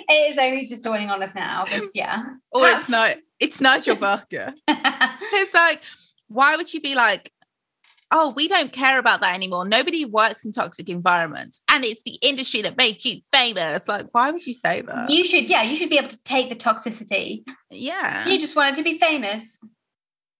is 0.10 0.38
only 0.38 0.62
just 0.62 0.84
dawning 0.84 1.10
on 1.10 1.24
us 1.24 1.34
now. 1.34 1.66
Yeah. 1.96 2.24
or 2.52 2.68
it's 2.68 2.88
not, 2.88 3.16
it's 3.40 3.62
Nigel 3.62 3.96
Barker. 3.96 4.54
It's 5.38 5.54
like, 5.54 5.82
why 6.28 6.56
would 6.56 6.74
you 6.74 6.82
be 6.82 6.96
like, 6.96 7.32
oh, 8.12 8.34
we 8.36 8.48
don't 8.48 8.72
care 8.72 9.00
about 9.00 9.22
that 9.22 9.36
anymore. 9.36 9.68
Nobody 9.68 10.06
works 10.06 10.46
in 10.46 10.52
toxic 10.52 10.90
environments. 10.90 11.62
And 11.70 11.84
it's 11.84 12.04
the 12.04 12.18
industry 12.22 12.62
that 12.62 12.78
made 12.78 13.04
you 13.04 13.22
famous. 13.34 13.88
Like, 13.88 14.08
why 14.12 14.32
would 14.32 14.46
you 14.46 14.54
say 14.54 14.82
that? 14.82 15.10
you 15.10 15.24
should, 15.24 15.50
yeah, 15.50 15.64
you 15.64 15.76
should 15.76 15.90
be 15.90 15.98
able 15.98 16.10
to 16.10 16.24
take 16.24 16.50
the 16.50 16.56
toxicity. 16.56 17.44
yeah. 17.70 18.28
You 18.28 18.40
just 18.40 18.56
wanted 18.56 18.76
to 18.76 18.84
be 18.84 18.98
famous. 18.98 19.60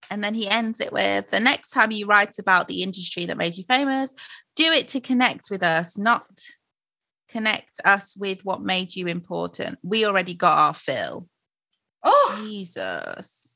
And 0.08 0.22
then 0.22 0.34
he 0.34 0.48
ends 0.48 0.80
it 0.80 0.92
with 0.92 1.30
the 1.30 1.40
next 1.40 1.70
time 1.70 1.90
you 1.90 2.06
write 2.06 2.38
about 2.38 2.68
the 2.68 2.82
industry 2.82 3.26
that 3.26 3.36
made 3.36 3.56
you 3.56 3.64
famous, 3.64 4.14
do 4.54 4.70
it 4.70 4.88
to 4.88 5.00
connect 5.00 5.50
with 5.50 5.62
us, 5.62 5.98
not 5.98 6.26
connect 7.28 7.80
us 7.84 8.16
with 8.16 8.44
what 8.44 8.62
made 8.62 8.94
you 8.94 9.06
important. 9.06 9.78
We 9.82 10.06
already 10.06 10.34
got 10.34 10.56
our 10.56 10.74
fill. 10.74 11.28
Oh, 12.04 12.40
Jesus. 12.44 13.55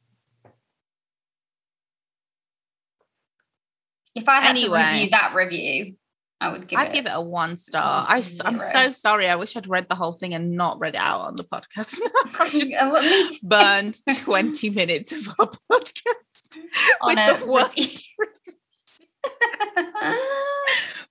If 4.15 4.29
I 4.29 4.41
had 4.41 4.57
to 4.57 4.73
review 4.73 5.11
that 5.11 5.35
review, 5.35 5.95
I 6.41 6.51
would 6.53 6.67
give 6.69 6.79
I'd 6.79 6.89
it. 6.89 6.95
give 6.95 7.07
it 7.07 7.13
a 7.15 7.21
one 7.21 7.57
star. 7.57 8.07
I, 8.09 8.23
am 8.45 8.61
so 8.61 8.91
sorry. 8.93 9.29
I 9.29 9.37
wish 9.37 9.57
I'd 9.57 9.69
read 9.69 9.89
the 9.89 9.95
whole 9.95 10.13
thing 10.13 10.33
and 10.35 10.53
not 10.53 10.79
read 10.81 10.95
it 10.95 11.01
out 11.01 11.21
on 11.21 11.37
the 11.37 11.45
podcast. 11.45 11.99
I've 12.39 12.51
just 12.51 12.73
Uh, 12.75 13.49
burned 13.49 13.99
20 14.25 14.71
minutes 14.71 15.13
of 15.13 15.29
our 15.39 15.51
podcast 15.71 16.59
On 17.03 17.15
with 17.17 17.37
a 17.37 17.45
the 17.45 17.47
worst. 17.47 18.05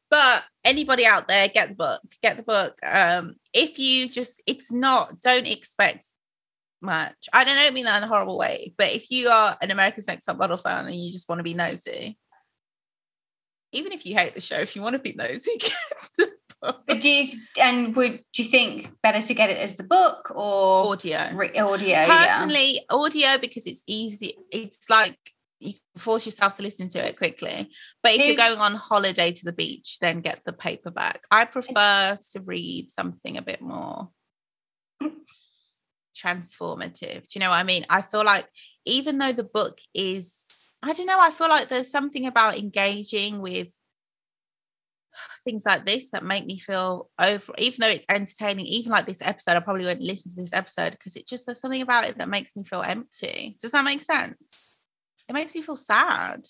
but 0.10 0.44
anybody 0.64 1.06
out 1.06 1.28
there, 1.28 1.48
get 1.48 1.70
the 1.70 1.76
book. 1.76 2.02
Get 2.24 2.38
the 2.38 2.44
book. 2.44 2.80
Um, 2.84 3.36
if 3.54 3.78
you 3.78 4.10
just, 4.10 4.42
it's 4.48 4.72
not, 4.72 5.22
don't 5.22 5.48
expect 5.48 6.06
much. 6.82 7.30
I 7.32 7.44
don't 7.44 7.74
mean 7.74 7.86
that 7.86 7.98
in 7.98 8.04
a 8.04 8.08
horrible 8.08 8.38
way, 8.38 8.74
but 8.78 8.92
if 8.92 9.12
you 9.12 9.30
are 9.30 9.58
an 9.62 9.70
America's 9.70 10.08
Next 10.08 10.26
Top 10.26 10.38
Model 10.38 10.58
fan 10.58 10.88
and 10.88 10.96
you 10.96 11.12
just 11.12 11.30
want 11.30 11.40
to 11.40 11.44
be 11.44 11.54
nosy, 11.54 12.18
even 13.72 13.92
if 13.92 14.06
you 14.06 14.16
hate 14.16 14.36
the 14.36 14.42
show, 14.42 14.58
if 14.58 14.76
you 14.76 14.82
want 14.82 14.94
to 14.94 15.00
be 15.00 15.14
nosy, 15.14 15.52
get 15.60 15.74
the 16.18 16.32
book. 16.62 16.82
But 16.88 17.00
do 17.00 17.10
you 17.10 17.32
and 17.62 17.96
would 17.96 18.20
do 18.34 18.44
you 18.44 18.50
think 18.50 18.90
better 19.02 19.22
to 19.22 19.34
get 19.34 19.50
it 19.50 19.58
as 19.58 19.76
the 19.76 19.84
book 19.84 20.32
or 20.34 20.92
Audio. 20.92 21.32
re- 21.34 21.58
audio? 21.58 21.88
yeah. 21.88 22.06
Personally, 22.06 22.82
audio 22.90 23.38
because 23.38 23.66
it's 23.68 23.84
easy. 23.88 24.36
It's 24.52 24.90
like 24.90 25.18
you 25.60 25.74
force 25.98 26.26
yourself 26.26 26.56
to 26.56 26.64
listen 26.64 26.90
to 26.90 27.06
it 27.06 27.18
quickly. 27.18 27.70
But 28.02 28.14
if 28.14 28.26
you're 28.26 28.36
going 28.36 28.60
on 28.60 28.76
holiday 28.76 29.32
to 29.32 29.46
the 29.46 29.52
beach, 29.52 29.98
then 30.00 30.22
get 30.22 30.44
the 30.46 30.54
paperback. 30.54 31.24
I 31.30 31.46
prefer 31.46 32.18
to 32.32 32.42
read 32.42 32.92
something 32.92 33.38
a 33.38 33.42
bit 33.42 33.62
more 33.62 34.10
transformative. 36.16 37.24
Do 37.24 37.30
you 37.34 37.40
know 37.40 37.50
what 37.50 37.56
I 37.56 37.64
mean? 37.64 37.86
I 37.90 38.02
feel 38.02 38.24
like 38.24 38.48
even 38.86 39.18
though 39.18 39.34
the 39.34 39.44
book 39.44 39.80
is, 39.94 40.59
I 40.84 40.94
don't 40.94 41.06
know, 41.06 41.20
I 41.20 41.30
feel 41.32 41.50
like 41.50 41.68
there's 41.68 41.92
something 41.92 42.26
about 42.26 42.58
engaging 42.58 43.42
with 43.42 43.68
things 45.44 45.66
like 45.66 45.86
this 45.86 46.12
that 46.12 46.24
make 46.24 46.46
me 46.46 46.60
feel 46.60 47.10
over 47.20 47.52
even 47.58 47.78
though 47.80 47.88
it's 47.88 48.06
entertaining 48.10 48.66
even 48.66 48.92
like 48.92 49.08
this 49.08 49.22
episode 49.24 49.56
i 49.56 49.60
probably 49.60 49.84
wouldn't 49.84 50.06
listen 50.06 50.30
to 50.30 50.38
this 50.38 50.54
episode 50.54 50.92
because 50.92 51.16
it 51.16 51.28
just 51.28 51.46
there's 51.46 51.60
something 51.60 51.82
about 51.82 52.06
it 52.06 52.18
that 52.18 52.30
makes 52.30 52.56
me 52.56 52.64
feel 52.64 52.84
empty. 52.84 53.56
Does 53.60 53.72
that 53.72 53.84
make 53.84 54.02
sense? 54.02 54.78
It 55.28 55.34
makes 55.34 55.54
me 55.54 55.62
feel 55.62 55.76
sad. 55.76 56.46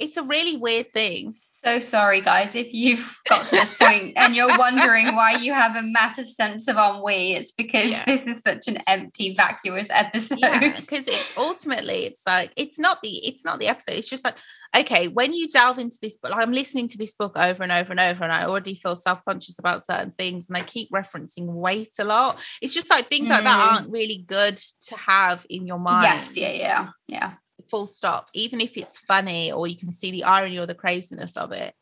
It's 0.00 0.16
a 0.16 0.22
really 0.22 0.56
weird 0.56 0.92
thing 0.92 1.34
So 1.64 1.78
sorry, 1.78 2.20
guys, 2.20 2.56
if 2.56 2.72
you've 2.72 3.18
got 3.28 3.44
to 3.46 3.50
this 3.52 3.74
point 3.74 4.14
and 4.16 4.34
you're 4.34 4.56
wondering 4.58 5.14
why 5.14 5.36
you 5.36 5.52
have 5.52 5.76
a 5.76 5.82
massive 5.82 6.26
sense 6.26 6.66
of 6.68 6.76
ennui. 6.76 7.34
It's 7.34 7.52
because 7.52 7.90
Yeah. 7.90 8.04
this 8.04 8.26
is 8.26 8.40
such 8.42 8.66
an 8.68 8.78
empty, 8.86 9.34
vacuous 9.36 9.88
episode. 9.90 10.38
because 10.60 10.90
it's 11.08 11.32
ultimately 11.36 12.04
it's 12.04 12.22
like 12.26 12.52
it's 12.56 12.78
not 12.78 13.00
the 13.02 13.26
it's 13.26 13.44
not 13.44 13.58
the 13.60 13.68
episode 13.68 13.94
it's 13.94 14.08
just 14.08 14.24
like 14.24 14.34
okay 14.74 15.06
when 15.08 15.32
you 15.34 15.46
delve 15.48 15.78
into 15.78 15.98
this 16.00 16.16
book 16.16 16.32
like 16.32 16.42
i'm 16.42 16.52
listening 16.52 16.88
to 16.88 16.96
this 16.98 17.14
book 17.14 17.32
over 17.36 17.62
and 17.62 17.70
over 17.72 17.90
and 17.92 18.00
over 18.00 18.24
and 18.24 18.32
i 18.32 18.44
already 18.44 18.74
feel 18.74 18.96
self-conscious 18.96 19.58
about 19.58 19.84
certain 19.84 20.12
things 20.12 20.48
and 20.48 20.56
they 20.56 20.62
keep 20.62 20.90
referencing 20.90 21.44
weight 21.46 21.94
a 21.98 22.04
lot 22.04 22.38
it's 22.62 22.72
just 22.74 22.88
like 22.90 23.06
things 23.06 23.28
like 23.28 23.44
that 23.44 23.58
Mm. 23.60 23.72
aren't 23.74 23.92
really 23.92 24.24
good 24.26 24.56
to 24.86 24.96
have 24.96 25.44
in 25.50 25.66
your 25.66 25.78
mind 25.78 26.04
yes, 26.04 26.36
yeah, 26.36 26.52
yeah, 26.52 26.88
yeah, 27.06 27.32
full 27.70 27.86
stop 27.86 28.28
even 28.34 28.60
if 28.60 28.76
it's 28.76 28.98
funny 28.98 29.52
or 29.52 29.66
you 29.66 29.76
can 29.76 29.92
see 29.92 30.10
the 30.10 30.24
irony 30.24 30.58
or 30.58 30.66
the 30.66 30.74
craziness 30.74 31.36
of 31.36 31.52
it 31.52 31.74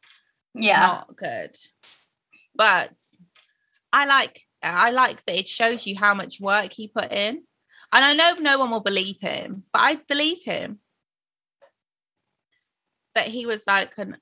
yeah. 0.55 0.81
not 0.81 1.17
good 1.17 1.57
but 2.55 2.93
i 3.93 4.05
like 4.07 4.41
i 4.63 4.91
like 4.91 5.25
that 5.27 5.39
it 5.39 5.49
shows 5.49 5.87
you 5.87 5.97
how 5.97 6.15
much 6.15 6.41
work 6.41 6.73
he 6.73 6.89
put 6.89 7.11
in 7.13 7.43
and 7.93 8.05
i 8.05 8.13
know 8.15 8.35
no 8.41 8.59
one 8.59 8.71
will 8.71 8.81
believe 8.81 9.21
him 9.21 9.65
but 9.73 9.81
i 9.83 9.95
believe 10.09 10.43
him 10.45 10.79
that 13.15 13.29
he 13.29 13.47
was 13.47 13.67
like 13.67 13.97
an 13.99 14.17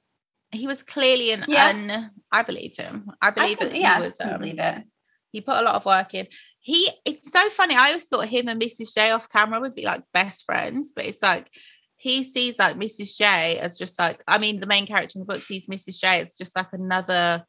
he 0.51 0.67
was 0.67 0.83
clearly 0.83 1.33
an 1.33 1.45
Yeah. 1.49 1.67
un 1.69 2.11
i 2.33 2.43
believe 2.43 2.77
him 2.77 3.11
i 3.21 3.29
I 3.29 3.31
believe 3.31 3.59
can- 3.59 3.69
that 3.69 3.77
yeah, 3.79 3.97
he 3.99 4.03
was 4.07 4.21
I 4.21 4.31
um, 4.31 4.41
believe 4.41 4.59
it. 4.59 4.85
he 5.33 5.41
put 5.41 5.57
a 5.59 5.63
lot 5.63 5.75
of 5.75 5.85
work 5.85 6.15
in. 6.15 6.27
He 6.61 6.91
it's 7.05 7.31
so 7.31 7.49
funny. 7.51 7.75
I 7.75 7.89
always 7.89 8.07
thought 8.07 8.29
him 8.29 8.49
and 8.49 8.61
Mrs. 8.61 8.95
J 8.95 9.11
off 9.11 9.29
camera 9.29 9.61
would 9.61 9.75
be 9.75 9.85
like 9.85 10.03
best 10.13 10.45
friends, 10.45 10.93
but 10.95 11.05
it's 11.05 11.23
like 11.23 11.51
he 11.97 12.25
sees 12.25 12.59
like 12.59 12.77
Mrs. 12.77 13.17
J 13.17 13.59
as 13.59 13.79
just 13.79 13.99
like 13.99 14.23
I 14.27 14.39
mean 14.39 14.61
the 14.61 14.67
main 14.67 14.87
character 14.87 15.19
in 15.19 15.21
the 15.21 15.33
book 15.33 15.43
sees 15.43 15.67
Mrs. 15.67 16.01
J 16.01 16.21
as 16.21 16.37
just 16.37 16.57
like 16.57 16.73
another 16.73 17.45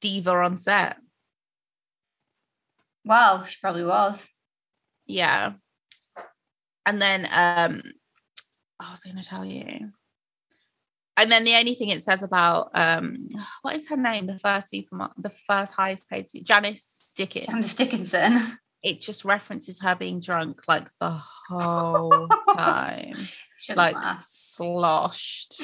diva 0.00 0.30
on 0.30 0.56
set. 0.56 0.98
Well, 3.04 3.44
she 3.44 3.56
probably 3.60 3.84
was. 3.84 4.28
Yeah. 5.06 5.52
And 6.84 7.00
then 7.00 7.26
um 7.26 7.82
I 8.80 8.90
was 8.90 9.04
gonna 9.04 9.22
tell 9.22 9.44
you. 9.44 9.92
And 11.18 11.32
then 11.32 11.44
the 11.44 11.54
only 11.54 11.74
thing 11.74 11.88
it 11.88 12.02
says 12.02 12.22
about 12.22 12.70
um 12.74 13.28
what 13.62 13.74
is 13.76 13.88
her 13.88 13.96
name? 13.96 14.26
The 14.26 14.38
first 14.38 14.68
supermarket, 14.70 15.22
the 15.22 15.32
first 15.48 15.72
highest 15.74 16.08
paid 16.10 16.26
Janice 16.42 17.06
Dickens. 17.16 17.46
Janice 17.46 17.74
Dickinson. 17.74 18.40
it 18.82 19.00
just 19.00 19.24
references 19.24 19.80
her 19.80 19.94
being 19.94 20.20
drunk 20.20 20.62
like 20.68 20.88
the 21.00 21.10
whole 21.10 22.28
time, 22.56 23.28
Shouldn't 23.58 23.78
like 23.78 23.94
laugh. 23.96 24.22
sloshed. 24.22 25.60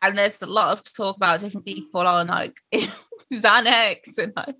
And 0.00 0.16
there's 0.16 0.40
a 0.42 0.46
lot 0.46 0.72
of 0.78 0.94
talk 0.94 1.16
about 1.16 1.40
different 1.40 1.66
people 1.66 2.06
on 2.06 2.28
like 2.28 2.56
Xanax 3.32 4.16
and 4.18 4.32
like 4.36 4.54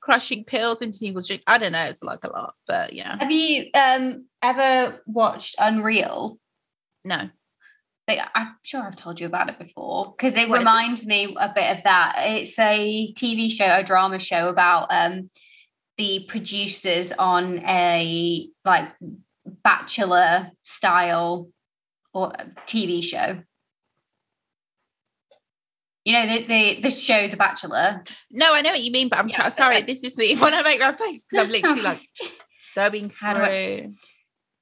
crushing 0.00 0.44
pills 0.44 0.82
into 0.82 0.98
people's 1.00 1.26
drinks. 1.26 1.44
I 1.48 1.58
don't 1.58 1.72
know, 1.72 1.84
it's 1.84 2.02
like 2.02 2.22
a 2.24 2.30
lot, 2.30 2.54
but 2.66 2.92
yeah, 2.92 3.16
Have 3.18 3.30
you 3.32 3.66
um 3.74 4.26
ever 4.42 5.00
watched 5.06 5.56
Unreal? 5.58 6.38
no. 7.04 7.28
They, 8.08 8.20
I'm 8.34 8.56
sure 8.62 8.82
I've 8.82 8.96
told 8.96 9.20
you 9.20 9.26
about 9.26 9.48
it 9.48 9.58
before 9.58 10.14
because 10.16 10.34
it 10.34 10.48
What 10.48 10.56
is 10.58 10.64
it? 10.64 10.68
reminds 10.68 11.06
me 11.06 11.36
a 11.38 11.52
bit 11.54 11.76
of 11.76 11.82
that. 11.84 12.14
It's 12.18 12.58
a 12.58 13.12
TV 13.16 13.50
show, 13.50 13.66
a 13.66 13.82
drama 13.84 14.18
show 14.18 14.48
about 14.48 14.88
um, 14.90 15.28
the 15.98 16.24
producers 16.28 17.12
on 17.12 17.60
a 17.64 18.48
like 18.64 18.88
bachelor 19.62 20.50
style 20.64 21.48
or 22.12 22.32
TV 22.66 23.04
show. 23.04 23.38
You 26.04 26.12
know 26.14 26.26
the 26.26 26.44
the, 26.46 26.80
the 26.80 26.90
show 26.90 27.28
The 27.28 27.36
Bachelor. 27.36 28.02
No, 28.32 28.52
I 28.52 28.62
know 28.62 28.70
what 28.70 28.82
you 28.82 28.90
mean, 28.90 29.08
but 29.08 29.20
I'm 29.20 29.28
Yeah, 29.28 29.36
trying. 29.36 29.50
Sorry, 29.52 29.74
like- 29.76 29.86
this 29.86 30.02
is 30.02 30.18
me 30.18 30.34
when 30.38 30.52
I 30.52 30.62
make 30.62 30.80
that 30.80 30.98
face 30.98 31.24
because 31.24 31.44
I'm 31.46 31.50
literally 31.52 31.82
like 31.82 32.00
going 32.74 33.10
through. 33.10 33.94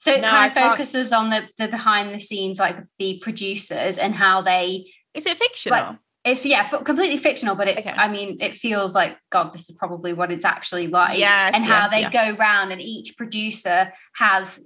So 0.01 0.13
it 0.15 0.23
No, 0.23 0.29
kind 0.29 0.39
I 0.39 0.47
of 0.47 0.55
can't- 0.55 0.71
focuses 0.73 1.13
on 1.13 1.29
the 1.29 1.47
the 1.59 1.69
behind 1.69 2.15
the 2.15 2.19
scenes, 2.19 2.59
like 2.59 2.79
the 2.99 3.19
producers 3.21 3.99
and 3.99 4.15
how 4.15 4.41
they 4.41 4.93
Is 5.13 5.27
it 5.27 5.37
fictional? 5.37 5.99
It's 6.25 6.45
yeah, 6.45 6.69
but 6.71 6.85
completely 6.87 7.19
fictional. 7.19 7.55
But 7.55 7.69
it, 7.69 7.79
Okay. 7.79 7.91
I 7.91 8.09
mean, 8.09 8.39
it 8.41 8.57
feels 8.57 8.95
like 8.95 9.19
God. 9.31 9.53
This 9.53 9.69
is 9.69 9.77
probably 9.77 10.13
what 10.15 10.31
it's 10.33 10.45
actually 10.45 10.87
like. 10.87 11.19
Yes, 11.19 11.53
and 11.55 11.65
how 11.65 11.83
yes, 11.83 11.91
they 11.91 12.01
yeah. 12.03 12.11
go 12.11 12.37
round, 12.37 12.73
and 12.73 12.81
each 12.81 13.17
producer 13.17 13.93
has 14.17 14.61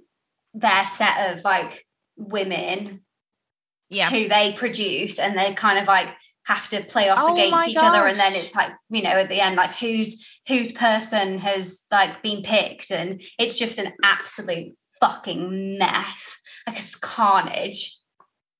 their 0.53 0.87
set 0.87 1.31
of 1.31 1.43
like 1.43 1.85
women 2.17 3.01
yeah. 3.89 4.09
who 4.09 4.27
they 4.29 4.53
produce, 4.53 5.19
and 5.19 5.37
they 5.37 5.53
kind 5.53 5.79
of 5.79 5.87
like 5.87 6.09
have 6.45 6.67
to 6.69 6.81
play 6.81 7.09
off 7.09 7.19
Oh 7.21 7.33
against 7.33 7.69
each 7.69 7.77
other. 7.81 8.05
And 8.07 8.17
then 8.17 8.35
it's 8.35 8.55
like 8.55 8.71
you 8.89 9.01
know, 9.01 9.09
at 9.09 9.29
the 9.29 9.41
end, 9.41 9.55
like 9.55 9.73
whose 9.75 10.25
whose 10.47 10.71
person 10.71 11.39
has 11.39 11.83
like 11.91 12.21
been 12.21 12.41
picked, 12.41 12.91
and 12.91 13.21
it's 13.39 13.57
just 13.57 13.79
an 13.79 13.93
absolute 14.03 14.75
fucking 15.09 15.77
mess. 15.77 16.37
Like 16.67 16.77
it's 16.77 16.95
carnage. 16.95 17.97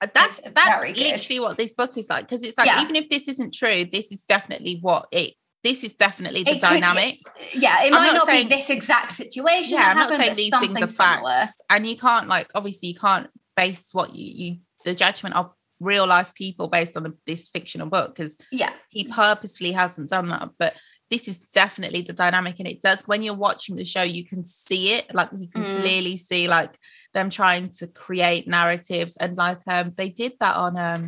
Uh, 0.02 0.08
That's 0.14 0.40
It's 0.40 0.50
that's 0.54 0.84
good. 0.84 0.98
literally 0.98 1.40
what 1.40 1.58
this 1.58 1.74
book 1.74 1.98
is 1.98 2.10
like 2.10 2.28
because 2.28 2.44
it's 2.44 2.58
like 2.58 2.68
Yeah. 2.68 2.82
even 2.84 2.96
if 2.96 3.10
this 3.10 3.28
isn't 3.28 3.54
true, 3.54 3.86
this 3.86 4.12
is 4.12 4.24
definitely 4.24 4.78
what 4.82 5.08
it. 5.12 5.34
This 5.64 5.84
is 5.84 5.96
definitely 5.96 6.44
the 6.44 6.52
It 6.52 6.54
could- 6.56 6.62
dynamic. 6.62 7.20
Yeah, 7.54 7.82
it 7.84 7.88
I'm 7.88 7.94
might 7.94 8.14
not 8.14 8.28
saying- 8.28 8.50
be 8.50 8.56
this 8.56 8.70
exact 8.70 9.14
situation. 9.14 9.78
yeah, 9.78 9.90
I'm 9.90 9.98
not 9.98 10.10
saying 10.10 10.36
these 10.36 10.56
things 10.60 10.80
are 10.82 10.88
facts, 10.88 11.60
and 11.70 11.88
you 11.88 11.98
can't 11.98 12.28
like 12.28 12.50
obviously 12.54 12.90
you 12.90 12.96
can't 13.00 13.28
base 13.56 13.90
what 13.94 14.14
you 14.14 14.26
you 14.42 14.58
the 14.84 14.94
judgment 14.94 15.34
of 15.36 15.52
real 15.80 16.06
life 16.06 16.34
people 16.36 16.68
based 16.68 16.96
on 16.96 17.04
the, 17.04 17.14
this 17.26 17.48
fictional 17.50 17.88
book 17.88 18.14
because 18.14 18.38
Yeah, 18.52 18.74
he 18.90 19.06
purposefully 19.06 19.72
hasn't 19.72 20.10
done 20.10 20.30
that, 20.30 20.50
but. 20.60 20.76
This 21.12 21.28
is 21.28 21.40
definitely 21.40 22.02
the 22.02 22.14
dynamic, 22.14 22.56
and 22.60 22.68
it 22.68 22.82
does 22.82 23.08
when 23.08 23.22
you're 23.22 23.36
watching 23.36 23.76
the 23.76 23.86
show, 23.86 24.02
you 24.02 24.26
can 24.26 24.44
see 24.44 24.94
it. 24.94 25.14
Like 25.14 25.30
you 25.38 25.48
can 25.48 25.64
Mm. 25.64 25.74
clearly 25.82 26.18
see 26.18 26.48
like 26.48 26.78
them 27.14 27.30
trying 27.30 27.70
to 27.78 27.88
create 27.88 28.48
narratives, 28.48 29.16
and 29.18 29.38
like 29.38 29.60
um 29.68 29.94
they 29.96 30.10
did 30.10 30.34
that 30.40 30.56
on 30.56 30.78
um 30.78 31.08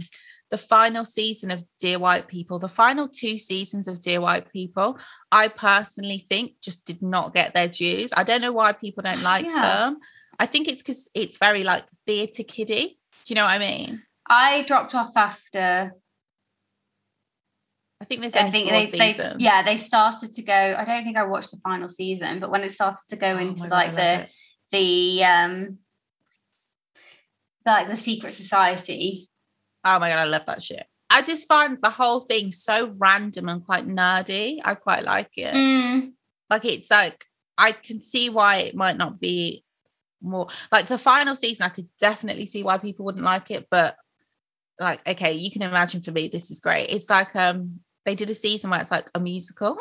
the 0.49 0.57
final 0.57 1.03
season 1.03 1.51
of 1.51 1.61
Dear 1.77 1.99
White 1.99 2.27
People, 2.29 2.57
the 2.57 2.69
final 2.69 3.09
two 3.09 3.37
seasons 3.37 3.87
of 3.89 3.99
Dear 3.99 4.21
White 4.21 4.49
People, 4.51 4.97
I 5.29 5.49
personally 5.49 6.25
think 6.29 6.53
just 6.61 6.85
did 6.85 7.01
not 7.01 7.33
get 7.33 7.53
their 7.53 7.67
dues. 7.67 8.13
I 8.15 8.23
don't 8.23 8.39
know 8.41 8.53
why 8.53 8.71
people 8.71 9.03
don't 9.03 9.21
like 9.33 9.45
Yeah. 9.45 9.61
them. 9.61 9.97
I 10.39 10.45
think 10.45 10.67
it's 10.67 10.81
because 10.81 11.09
it's 11.15 11.37
very 11.37 11.63
like 11.63 11.83
theatre 12.05 12.43
kiddie. 12.43 12.99
Do 13.25 13.33
you 13.33 13.35
know 13.35 13.43
what 13.45 13.51
I 13.51 13.59
mean? 13.59 14.03
I 14.29 14.61
dropped 14.63 14.93
off 14.95 15.17
after. 15.17 15.91
I 17.99 18.05
think 18.05 18.21
there's 18.21 18.35
I 18.35 18.51
think 18.51 18.69
they, 18.69 18.85
they, 18.85 19.35
yeah, 19.39 19.63
they 19.63 19.77
started 19.77 20.31
to 20.33 20.41
go. 20.43 20.53
I 20.53 20.85
don't 20.85 21.03
think 21.03 21.17
I 21.17 21.23
watched 21.23 21.51
the 21.51 21.57
final 21.57 21.89
season, 21.89 22.39
but 22.39 22.51
when 22.51 22.63
it 22.63 22.73
started 22.73 22.99
to 23.09 23.15
go 23.15 23.35
Oh 23.35 23.37
into 23.37 23.63
God, 23.63 23.71
like 23.71 23.95
the 23.95 24.21
it. 24.21 24.29
the 24.71 25.23
um, 25.23 25.77
like 27.65 27.87
the 27.87 27.97
secret 27.97 28.33
society. 28.33 29.29
Oh 29.83 29.99
my 29.99 30.09
god, 30.09 30.19
I 30.19 30.25
love 30.25 30.45
that 30.45 30.61
shit. 30.61 30.85
I 31.09 31.21
just 31.21 31.47
find 31.47 31.77
the 31.81 31.89
whole 31.89 32.19
thing 32.19 32.51
so 32.51 32.93
random 32.97 33.49
and 33.49 33.65
quite 33.65 33.87
nerdy. 33.87 34.59
I 34.63 34.75
quite 34.75 35.03
like 35.03 35.37
it. 35.37 35.53
Mm, 35.53 36.11
Like 36.49 36.65
it's 36.65 36.91
like 36.91 37.25
I 37.57 37.71
can 37.71 37.99
see 37.99 38.29
why 38.29 38.57
it 38.57 38.75
might 38.75 38.97
not 38.97 39.19
be 39.19 39.63
more 40.21 40.47
like 40.71 40.85
the 40.87 40.99
final 40.99 41.35
season. 41.35 41.65
I 41.65 41.69
could 41.69 41.87
definitely 41.99 42.45
see 42.45 42.63
why 42.63 42.77
people 42.77 43.05
wouldn't 43.05 43.23
like 43.23 43.49
it, 43.49 43.67
but 43.71 43.95
like 44.79 45.07
okay, 45.07 45.33
you 45.33 45.49
can 45.49 45.63
imagine 45.63 46.01
for 46.01 46.11
me 46.11 46.27
this 46.27 46.51
is 46.51 46.59
great. 46.59 46.91
It's 46.91 47.09
like 47.09 47.35
um 47.35 47.79
they 48.07 48.15
did 48.15 48.29
a 48.29 48.35
season 48.35 48.69
where 48.69 48.79
it's 48.79 48.89
like 48.89 49.11
a 49.13 49.19
musical. 49.19 49.77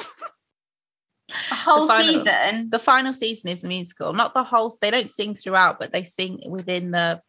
a 1.51 1.55
whole 1.55 1.87
final- 1.89 2.13
season. 2.19 2.69
the 2.71 2.79
final 2.79 3.13
season 3.13 3.49
is 3.51 3.65
a 3.65 3.69
musical, 3.69 4.13
not 4.13 4.35
the 4.35 4.45
whole. 4.45 4.77
They 4.83 4.91
don't 4.91 5.09
sing 5.09 5.35
throughout, 5.37 5.79
but 5.79 5.93
they 5.93 6.03
sing 6.03 6.43
within 6.49 6.91
the, 6.91 7.23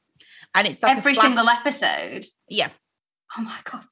and 0.56 0.68
it's 0.68 0.82
like 0.82 0.96
a 0.96 0.98
Every 0.98 1.14
single 1.14 1.48
episode. 1.48 2.26
Yeah, 2.50 2.70
Oh 3.38 3.42
my 3.42 3.58
god. 3.64 3.86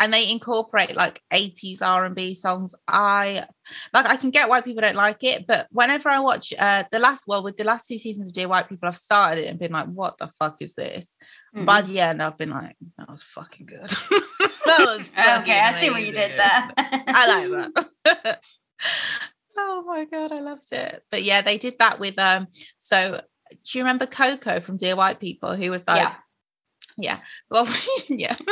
And 0.00 0.12
they 0.12 0.30
incorporate 0.30 0.96
like 0.96 1.22
80s 1.32 1.80
r&b 1.82 2.34
songs 2.34 2.74
i 2.88 3.44
like 3.92 4.06
i 4.08 4.16
can 4.16 4.30
get 4.30 4.48
why 4.48 4.60
people 4.60 4.80
don't 4.82 4.96
like 4.96 5.22
it 5.22 5.46
but 5.46 5.68
whenever 5.70 6.08
i 6.08 6.18
watch 6.18 6.52
uh 6.58 6.82
the 6.90 6.98
last 6.98 7.22
well 7.26 7.42
with 7.44 7.56
the 7.56 7.64
last 7.64 7.86
two 7.86 7.98
seasons 7.98 8.28
of 8.28 8.34
dear 8.34 8.48
white 8.48 8.68
people 8.68 8.88
i've 8.88 8.96
started 8.96 9.44
it 9.44 9.48
and 9.48 9.58
been 9.58 9.72
like 9.72 9.86
what 9.86 10.18
the 10.18 10.28
fuck 10.38 10.60
is 10.62 10.74
this 10.74 11.16
Mm. 11.54 11.66
by 11.66 11.82
the 11.82 12.00
end 12.00 12.20
i've 12.20 12.36
been 12.36 12.50
like 12.50 12.74
that 12.98 13.08
was 13.08 13.22
fucking 13.22 13.66
good 13.66 13.78
that 14.66 14.78
was 14.80 15.08
okay, 15.42 15.60
I 15.60 15.72
see 15.80 15.88
what 15.90 16.04
you 16.04 16.10
did 16.10 16.32
there. 16.32 16.72
i 16.76 17.46
like 17.46 17.86
that 18.04 18.40
oh 19.56 19.84
my 19.86 20.04
god 20.04 20.32
i 20.32 20.40
loved 20.40 20.72
it 20.72 21.04
but 21.12 21.22
yeah 21.22 21.42
they 21.42 21.56
did 21.58 21.76
that 21.78 22.00
with 22.00 22.18
um 22.18 22.48
so 22.78 23.20
do 23.50 23.78
you 23.78 23.84
remember 23.84 24.06
coco 24.06 24.58
from 24.60 24.76
dear 24.76 24.96
white 24.96 25.20
people 25.20 25.54
who 25.54 25.70
was 25.70 25.86
like 25.86 26.00
Yeah. 26.02 26.14
Yeah 26.96 27.18
well 27.50 27.66
yeah 28.08 28.34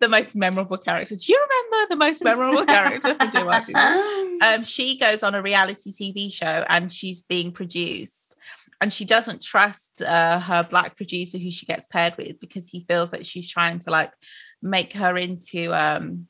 the 0.00 0.08
most 0.08 0.36
memorable 0.36 0.78
character. 0.78 1.16
Do 1.16 1.32
you 1.32 1.46
remember 1.48 1.88
the 1.94 1.96
most 1.96 2.22
memorable 2.22 2.64
character 2.66 3.14
from 3.14 3.30
Dear 3.30 3.44
White 3.44 3.66
People? 3.66 3.82
Um, 4.42 4.64
she 4.64 4.98
goes 4.98 5.22
on 5.22 5.34
a 5.34 5.40
reality 5.40 5.90
TV 5.90 6.30
show 6.30 6.62
and 6.68 6.92
she's 6.92 7.22
being 7.22 7.52
produced, 7.52 8.36
and 8.82 8.92
she 8.92 9.06
doesn't 9.06 9.42
trust 9.42 10.02
uh, 10.02 10.38
her 10.38 10.62
black 10.62 10.94
producer 10.96 11.38
who 11.38 11.50
she 11.50 11.64
gets 11.64 11.86
paired 11.86 12.14
with 12.18 12.38
because 12.38 12.68
he 12.68 12.84
feels 12.86 13.12
that 13.12 13.24
she's 13.26 13.48
trying 13.48 13.78
to 13.78 13.90
like 13.90 14.12
make 14.60 14.92
her 14.92 15.16
into 15.16 15.72
um 15.74 16.28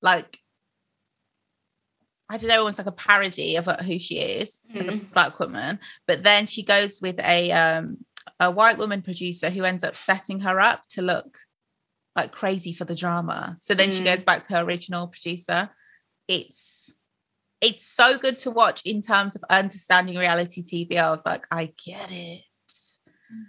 like 0.00 0.38
I 2.30 2.36
don't 2.36 2.48
know, 2.48 2.58
almost 2.60 2.78
like 2.78 2.86
a 2.86 2.92
parody 2.92 3.56
of 3.56 3.64
who 3.82 3.98
she 3.98 4.18
is 4.18 4.60
as 4.74 4.88
a 4.88 4.92
Mm. 4.92 5.12
black 5.14 5.38
woman. 5.40 5.78
But 6.06 6.22
then 6.22 6.46
she 6.46 6.62
goes 6.62 7.00
with 7.00 7.18
a 7.20 7.52
um 7.52 7.98
a 8.40 8.50
white 8.50 8.78
woman 8.78 9.02
producer 9.02 9.50
who 9.50 9.64
ends 9.64 9.84
up 9.84 9.96
setting 9.96 10.40
her 10.40 10.60
up 10.60 10.86
to 10.90 11.02
look 11.02 11.38
like 12.16 12.32
crazy 12.32 12.72
for 12.72 12.84
the 12.84 12.94
drama. 12.94 13.56
So 13.60 13.74
then 13.74 13.90
she 13.90 14.00
Mm. 14.02 14.06
goes 14.06 14.24
back 14.24 14.42
to 14.42 14.54
her 14.54 14.62
original 14.64 15.06
producer. 15.08 15.70
It's 16.26 16.94
it's 17.60 17.82
so 17.82 18.16
good 18.18 18.38
to 18.38 18.52
watch 18.52 18.82
in 18.84 19.02
terms 19.02 19.34
of 19.34 19.42
understanding 19.50 20.16
reality 20.16 20.62
TV. 20.62 20.96
I 20.96 21.10
was 21.10 21.26
like, 21.26 21.44
I 21.50 21.72
get 21.84 22.12
it. 22.12 22.42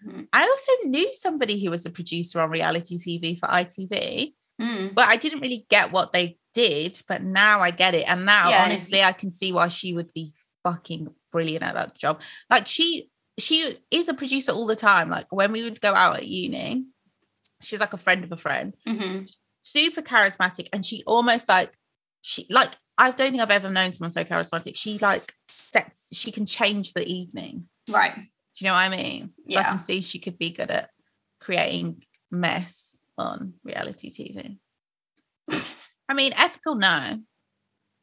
Mhm. 0.05 0.27
I 0.33 0.41
also 0.43 0.89
knew 0.89 1.13
somebody 1.13 1.63
who 1.63 1.69
was 1.69 1.85
a 1.85 1.91
producer 1.91 2.41
on 2.41 2.49
reality 2.49 2.97
TV 2.97 3.35
for 3.39 3.47
ITV, 3.47 4.33
Mm. 4.59 4.95
but 4.95 5.07
I 5.07 5.15
didn't 5.15 5.41
really 5.41 5.65
get 5.69 5.91
what 5.91 6.11
they 6.11 6.39
did. 6.55 7.01
But 7.07 7.21
now 7.23 7.59
I 7.61 7.69
get 7.71 7.93
it. 7.95 8.09
And 8.09 8.25
now, 8.25 8.49
Yeah. 8.49 8.63
honestly, 8.65 9.03
I 9.03 9.13
can 9.13 9.29
see 9.31 9.51
why 9.51 9.67
she 9.67 9.93
would 9.93 10.11
be 10.13 10.33
fucking 10.63 11.13
brilliant 11.31 11.63
at 11.63 11.75
that 11.75 11.95
job. 11.95 12.19
Like 12.49 12.67
she 12.67 13.09
she 13.39 13.73
is 13.91 14.07
a 14.07 14.13
producer 14.13 14.51
all 14.51 14.65
the 14.67 14.75
time. 14.75 15.09
Like 15.09 15.27
when 15.31 15.51
we 15.51 15.63
would 15.63 15.81
go 15.81 15.93
out 15.93 16.17
at 16.17 16.27
uni, 16.27 16.85
she 17.61 17.75
was 17.75 17.81
like 17.81 17.93
a 17.93 17.97
friend 17.97 18.23
of 18.23 18.31
a 18.31 18.37
friend, 18.37 18.75
Mhm. 18.87 19.29
super 19.61 20.01
charismatic, 20.01 20.69
and 20.73 20.85
she 20.85 21.03
almost 21.05 21.49
like 21.49 21.77
she 22.21 22.45
like 22.49 22.75
I 22.97 23.11
don't 23.11 23.31
think 23.31 23.41
I've 23.41 23.51
ever 23.51 23.69
known 23.69 23.93
someone 23.93 24.11
so 24.11 24.23
charismatic. 24.25 24.75
She 24.75 24.97
like 24.99 25.33
sets 25.45 26.09
she 26.13 26.31
can 26.31 26.45
change 26.45 26.93
the 26.93 27.07
evening. 27.07 27.69
Right. 27.89 28.15
Do 28.15 28.65
you 28.65 28.67
know 28.67 28.73
what 28.73 28.91
I 28.91 28.95
mean? 28.95 29.33
So 29.47 29.57
I 29.59 29.63
can 29.63 29.77
see 29.77 30.01
she 30.01 30.19
could 30.19 30.37
be 30.37 30.49
good 30.49 30.69
at 30.69 30.89
creating 31.39 32.03
mess 32.29 32.97
on 33.17 33.53
reality 33.63 34.09
TV. 34.09 34.57
I 36.09 36.13
mean, 36.13 36.33
ethical, 36.35 36.75
no. 36.75 37.19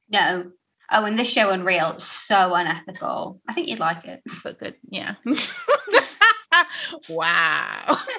No. 0.09 0.53
Oh, 0.91 1.05
and 1.05 1.19
this 1.19 1.33
show 1.33 1.51
Unreal, 1.51 1.99
so 1.99 2.55
unethical. 2.55 3.41
I 3.49 3.53
think 3.53 3.69
you'd 3.69 3.81
like 3.81 4.05
it. 4.05 4.23
but 4.45 4.59
good. 4.59 4.77
Yeah. 4.89 5.15
wow. 7.09 7.97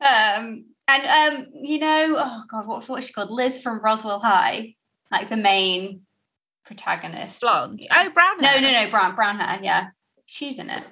um, 0.00 0.64
and 0.88 1.36
um, 1.36 1.46
you 1.62 1.78
know, 1.78 2.16
oh 2.18 2.42
god, 2.48 2.66
what 2.66 2.88
what's 2.88 3.06
she 3.06 3.12
called? 3.12 3.30
Liz 3.30 3.60
from 3.60 3.80
Roswell 3.80 4.20
High, 4.20 4.74
like 5.10 5.28
the 5.28 5.36
main 5.36 6.02
protagonist. 6.64 7.40
Blonde. 7.40 7.80
Yeah. 7.82 8.04
Oh, 8.06 8.10
brown. 8.10 8.40
No, 8.40 8.48
hair. 8.48 8.60
no, 8.60 8.70
no, 8.70 8.90
brown, 8.90 9.14
brown 9.14 9.38
hair. 9.38 9.60
Yeah, 9.62 9.88
she's 10.26 10.58
in 10.58 10.70
it. 10.70 10.84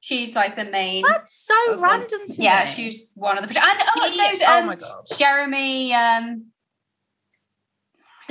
She's 0.00 0.34
like 0.34 0.56
the 0.56 0.64
main. 0.64 1.04
That's 1.06 1.34
so 1.46 1.80
random 1.80 2.20
to 2.28 2.42
Yeah, 2.42 2.64
me. 2.64 2.70
she's 2.70 3.10
one 3.14 3.36
of 3.36 3.48
the. 3.48 3.58
And 3.58 3.82
oh, 3.96 4.10
so 4.10 4.44
oh 4.46 4.58
um, 4.58 4.66
my 4.66 4.74
god. 4.76 5.04
Jeremy. 5.16 5.92
Um, 5.92 6.46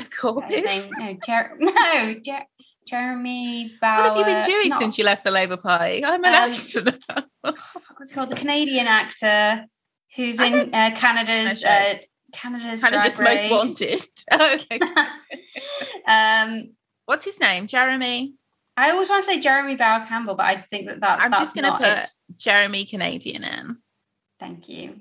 Corbyn. 0.09 0.89
No, 0.99 1.17
Jer- 1.25 1.55
no, 1.59 2.15
Jer- 2.23 2.45
Jeremy 2.87 3.71
Bauer. 3.81 4.09
What 4.09 4.17
have 4.17 4.17
you 4.17 4.25
been 4.25 4.45
doing 4.45 4.69
not- 4.69 4.81
since 4.81 4.97
you 4.97 5.03
left 5.03 5.23
the 5.23 5.31
Labour 5.31 5.57
Party? 5.57 6.03
I'm 6.05 6.23
an 6.23 6.33
Um, 6.33 6.51
actor. 6.51 7.23
what's 7.97 8.11
called 8.13 8.29
the 8.29 8.35
Canadian 8.35 8.87
actor 8.87 9.65
who's 10.15 10.39
in 10.39 10.73
uh, 10.73 10.91
Canada's 10.95 11.63
uh. 11.63 11.95
Canada's 12.33 12.81
kind 12.81 12.93
of 12.93 13.01
Drag 13.01 13.11
just 13.11 13.21
most 13.21 13.49
wanted. 13.49 14.03
okay. 14.33 14.79
um, 16.07 16.73
What's 17.05 17.23
his 17.25 17.39
name? 17.39 17.67
Jeremy. 17.67 18.33
I 18.75 18.91
always 18.91 19.09
want 19.09 19.23
to 19.23 19.31
say 19.31 19.39
Jeremy 19.39 19.75
Bauer 19.75 20.05
Campbell, 20.05 20.35
but 20.35 20.45
I 20.45 20.61
think 20.69 20.87
that, 20.87 20.99
that 21.01 21.21
I'm 21.21 21.31
just 21.31 21.55
gonna 21.55 21.77
put- 21.77 21.87
it. 21.87 22.09
Jeremy 22.35 22.85
Canadian 22.85 23.43
in. 23.43 23.77
Thank 24.39 24.69
you. 24.69 24.99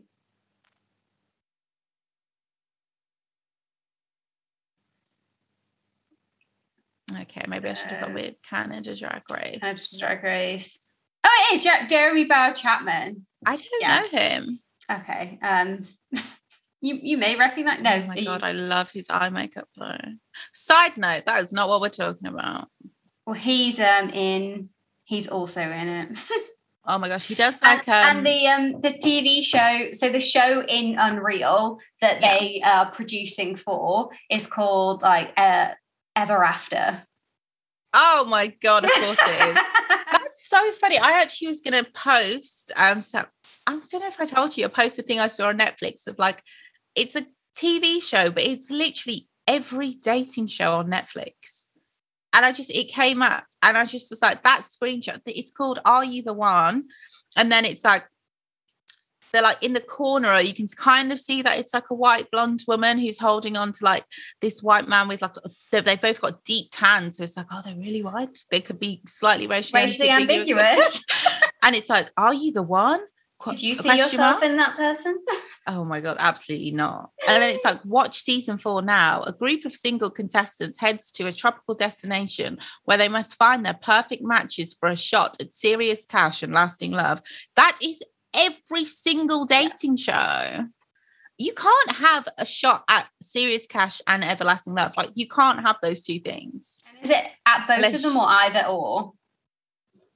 Okay, 7.13 7.45
maybe 7.47 7.69
I 7.69 7.75
should 7.75 7.91
have 7.93 8.01
gone 8.01 8.15
with 8.15 8.35
Canada 8.49 8.97
Drag 8.97 9.23
Race. 9.31 9.59
Canada's 9.61 9.97
Drag 9.99 10.23
Race. 10.25 10.87
Oh, 11.25 11.47
it 11.51 11.55
is 11.55 11.65
Jer- 11.65 11.87
Jeremy 11.89 12.25
Bauer 12.25 12.53
Chapman. 12.53 13.27
I 13.45 13.57
don't 13.57 13.69
Yeah. 13.81 14.01
know 14.01 14.09
him. 14.19 14.61
Okay. 14.91 15.39
Um, 15.43 15.87
you 16.81 16.99
you 17.03 17.17
may 17.17 17.37
recognize. 17.37 17.81
No, 17.81 17.93
oh 17.95 18.07
my 18.07 18.15
you- 18.17 18.25
god, 18.25 18.43
I 18.43 18.53
love 18.53 18.91
his 18.91 19.07
eye 19.09 19.29
makeup 19.31 19.69
though. 19.77 19.97
Side 20.53 20.97
note, 20.97 21.27
that 21.27 21.43
is 21.43 21.53
not 21.53 21.69
what 21.69 21.81
we're 21.81 21.89
talking 21.91 22.27
about. 22.29 22.69
well, 23.25 23.35
he's 23.35 23.79
um 23.79 24.11
in. 24.11 24.71
He's 25.05 25.29
also 25.29 25.61
in 25.63 25.89
it. 25.89 26.19
Oh 26.89 26.99
my 26.99 27.09
gosh, 27.09 27.27
he 27.27 27.35
does 27.35 27.61
and, 27.63 27.79
like 27.79 27.89
um 27.89 28.19
and 28.19 28.25
the 28.27 28.47
um 28.47 28.81
the 28.81 28.91
TV 28.91 29.43
show, 29.43 29.93
so 29.93 30.09
the 30.09 30.21
show 30.21 30.63
in 30.69 30.97
Unreal 30.97 31.81
that 32.01 32.21
Yeah. 32.21 32.39
they 32.39 32.63
are 32.65 32.93
producing 32.93 33.57
for 33.57 34.11
is 34.31 34.47
called 34.47 35.03
like 35.03 35.33
uh, 35.37 35.71
Ever 36.17 36.43
After. 36.43 37.03
Oh 37.93 38.25
my 38.27 38.49
god, 38.49 38.85
of 38.85 38.91
course 38.91 39.19
it 39.21 39.49
is. 39.49 39.55
That's 40.13 40.49
so 40.49 40.73
funny. 40.73 40.99
I 40.99 41.23
actually 41.23 41.49
was 41.49 41.61
gonna 41.61 41.85
post 41.85 42.73
um 42.77 43.03
so 43.03 43.25
I 43.67 43.73
don't 43.73 44.01
know 44.01 44.09
if 44.09 44.21
I 44.21 44.27
told 44.27 44.57
you, 44.57 44.65
I 44.65 44.69
posted 44.69 45.05
a 45.05 45.09
thing 45.09 45.21
I 45.21 45.29
saw 45.29 45.49
on 45.49 45.59
Netflix 45.59 46.07
of 46.07 46.19
like 46.19 46.43
it's 46.95 47.17
a 47.17 47.27
TV 47.57 48.03
show, 48.03 48.31
but 48.31 48.43
it's 48.43 48.71
literally 48.71 49.29
every 49.47 49.95
dating 49.95 50.49
show 50.49 50.79
on 50.79 50.91
Netflix. 50.91 51.65
And 52.33 52.45
I 52.45 52.53
just 52.53 52.71
it 52.71 52.89
came 52.89 53.23
up 53.23 53.45
and 53.63 53.77
I 53.77 53.85
just 53.85 54.11
was 54.11 54.23
like 54.23 54.43
that 54.45 54.61
screenshot. 54.61 55.21
It's 55.27 55.51
called 55.51 55.81
Are 55.85 56.05
You 56.05 56.23
the 56.23 56.35
One? 56.35 56.85
And 57.37 57.51
then 57.51 57.65
it's 57.65 57.85
like 57.85 58.05
they're 59.33 59.43
like 59.43 59.63
in 59.63 59.73
the 59.73 59.81
corner, 59.81 60.39
you 60.41 60.55
can 60.55 60.69
kind 60.69 61.13
of 61.13 61.21
see 61.21 61.43
that 61.43 61.59
it's 61.59 61.75
like 61.75 61.91
a 61.91 61.95
white 61.95 62.31
blonde 62.31 62.63
woman 62.67 62.99
who's 62.99 63.19
holding 63.19 63.57
on 63.57 63.73
to 63.73 63.85
like 63.85 64.05
this 64.41 64.63
white 64.63 64.89
man 64.89 65.09
with 65.09 65.23
like 65.23 65.37
a- 65.45 65.51
they 65.73 65.81
they've 65.81 66.01
both 66.01 66.21
got 66.21 66.45
deep 66.45 66.69
tans 66.71 67.17
So 67.17 67.25
it's 67.25 67.37
like, 67.37 67.47
oh, 67.53 67.63
they're 67.65 67.75
really 67.77 68.03
white. 68.03 68.39
They 68.51 68.61
could 68.61 68.79
be 68.81 69.03
slightly 69.07 69.47
racially, 69.47 69.83
Racially 69.83 70.11
ambiguous. 70.11 71.05
and 71.63 71.75
it's 71.75 71.89
like, 71.89 72.11
are 72.17 72.35
you 72.35 72.53
the 72.53 72.63
one? 72.63 73.01
Qu- 73.39 73.51
Did 73.51 73.63
you 73.63 73.75
see 73.75 73.97
yourself 73.97 74.19
mark? 74.41 74.43
in 74.45 74.57
that 74.57 74.77
person? 74.77 75.19
Oh 75.69 75.85
my 75.85 76.01
god, 76.01 76.17
absolutely 76.21 76.71
not. 76.71 77.11
And 77.27 77.43
then 77.43 77.53
it's 77.53 77.65
like, 77.65 77.85
watch 77.85 78.21
season 78.21 78.57
four 78.57 78.83
now. 78.83 79.23
A 79.23 79.33
group 79.33 79.65
of 79.65 79.73
single 79.73 80.11
contestants 80.11 80.79
heads 80.79 81.11
to 81.11 81.27
a 81.27 81.33
tropical 81.33 81.75
destination 81.75 82.59
where 82.85 82.97
they 82.97 83.09
must 83.09 83.35
find 83.35 83.67
their 83.67 83.75
perfect 83.75 84.23
matches 84.23 84.77
for 84.79 84.89
a 84.89 84.95
shot 84.95 85.37
at 85.41 85.53
serious 85.53 86.05
cash 86.05 86.45
and 86.45 86.53
lasting 86.53 86.93
love. 86.93 87.21
That 87.57 87.77
is 87.83 88.01
every 88.37 88.85
single 88.85 89.45
dating 89.47 89.97
show. 89.97 90.67
You 91.39 91.53
can't 91.53 91.93
have 91.93 92.29
a 92.39 92.47
shot 92.47 92.85
at 92.89 93.09
serious 93.21 93.67
cash 93.67 94.01
and 94.07 94.25
everlasting 94.25 94.75
love. 94.75 94.95
Like 94.97 95.11
you 95.15 95.27
can't 95.29 95.61
have 95.61 95.77
those 95.83 96.05
two 96.05 96.19
things. 96.19 96.83
Is 97.03 97.11
it 97.11 97.25
at 97.45 97.67
both 97.67 97.95
of 97.95 98.03
them 98.03 98.17
or 98.17 98.27
either 98.27 98.65
or? 98.69 99.13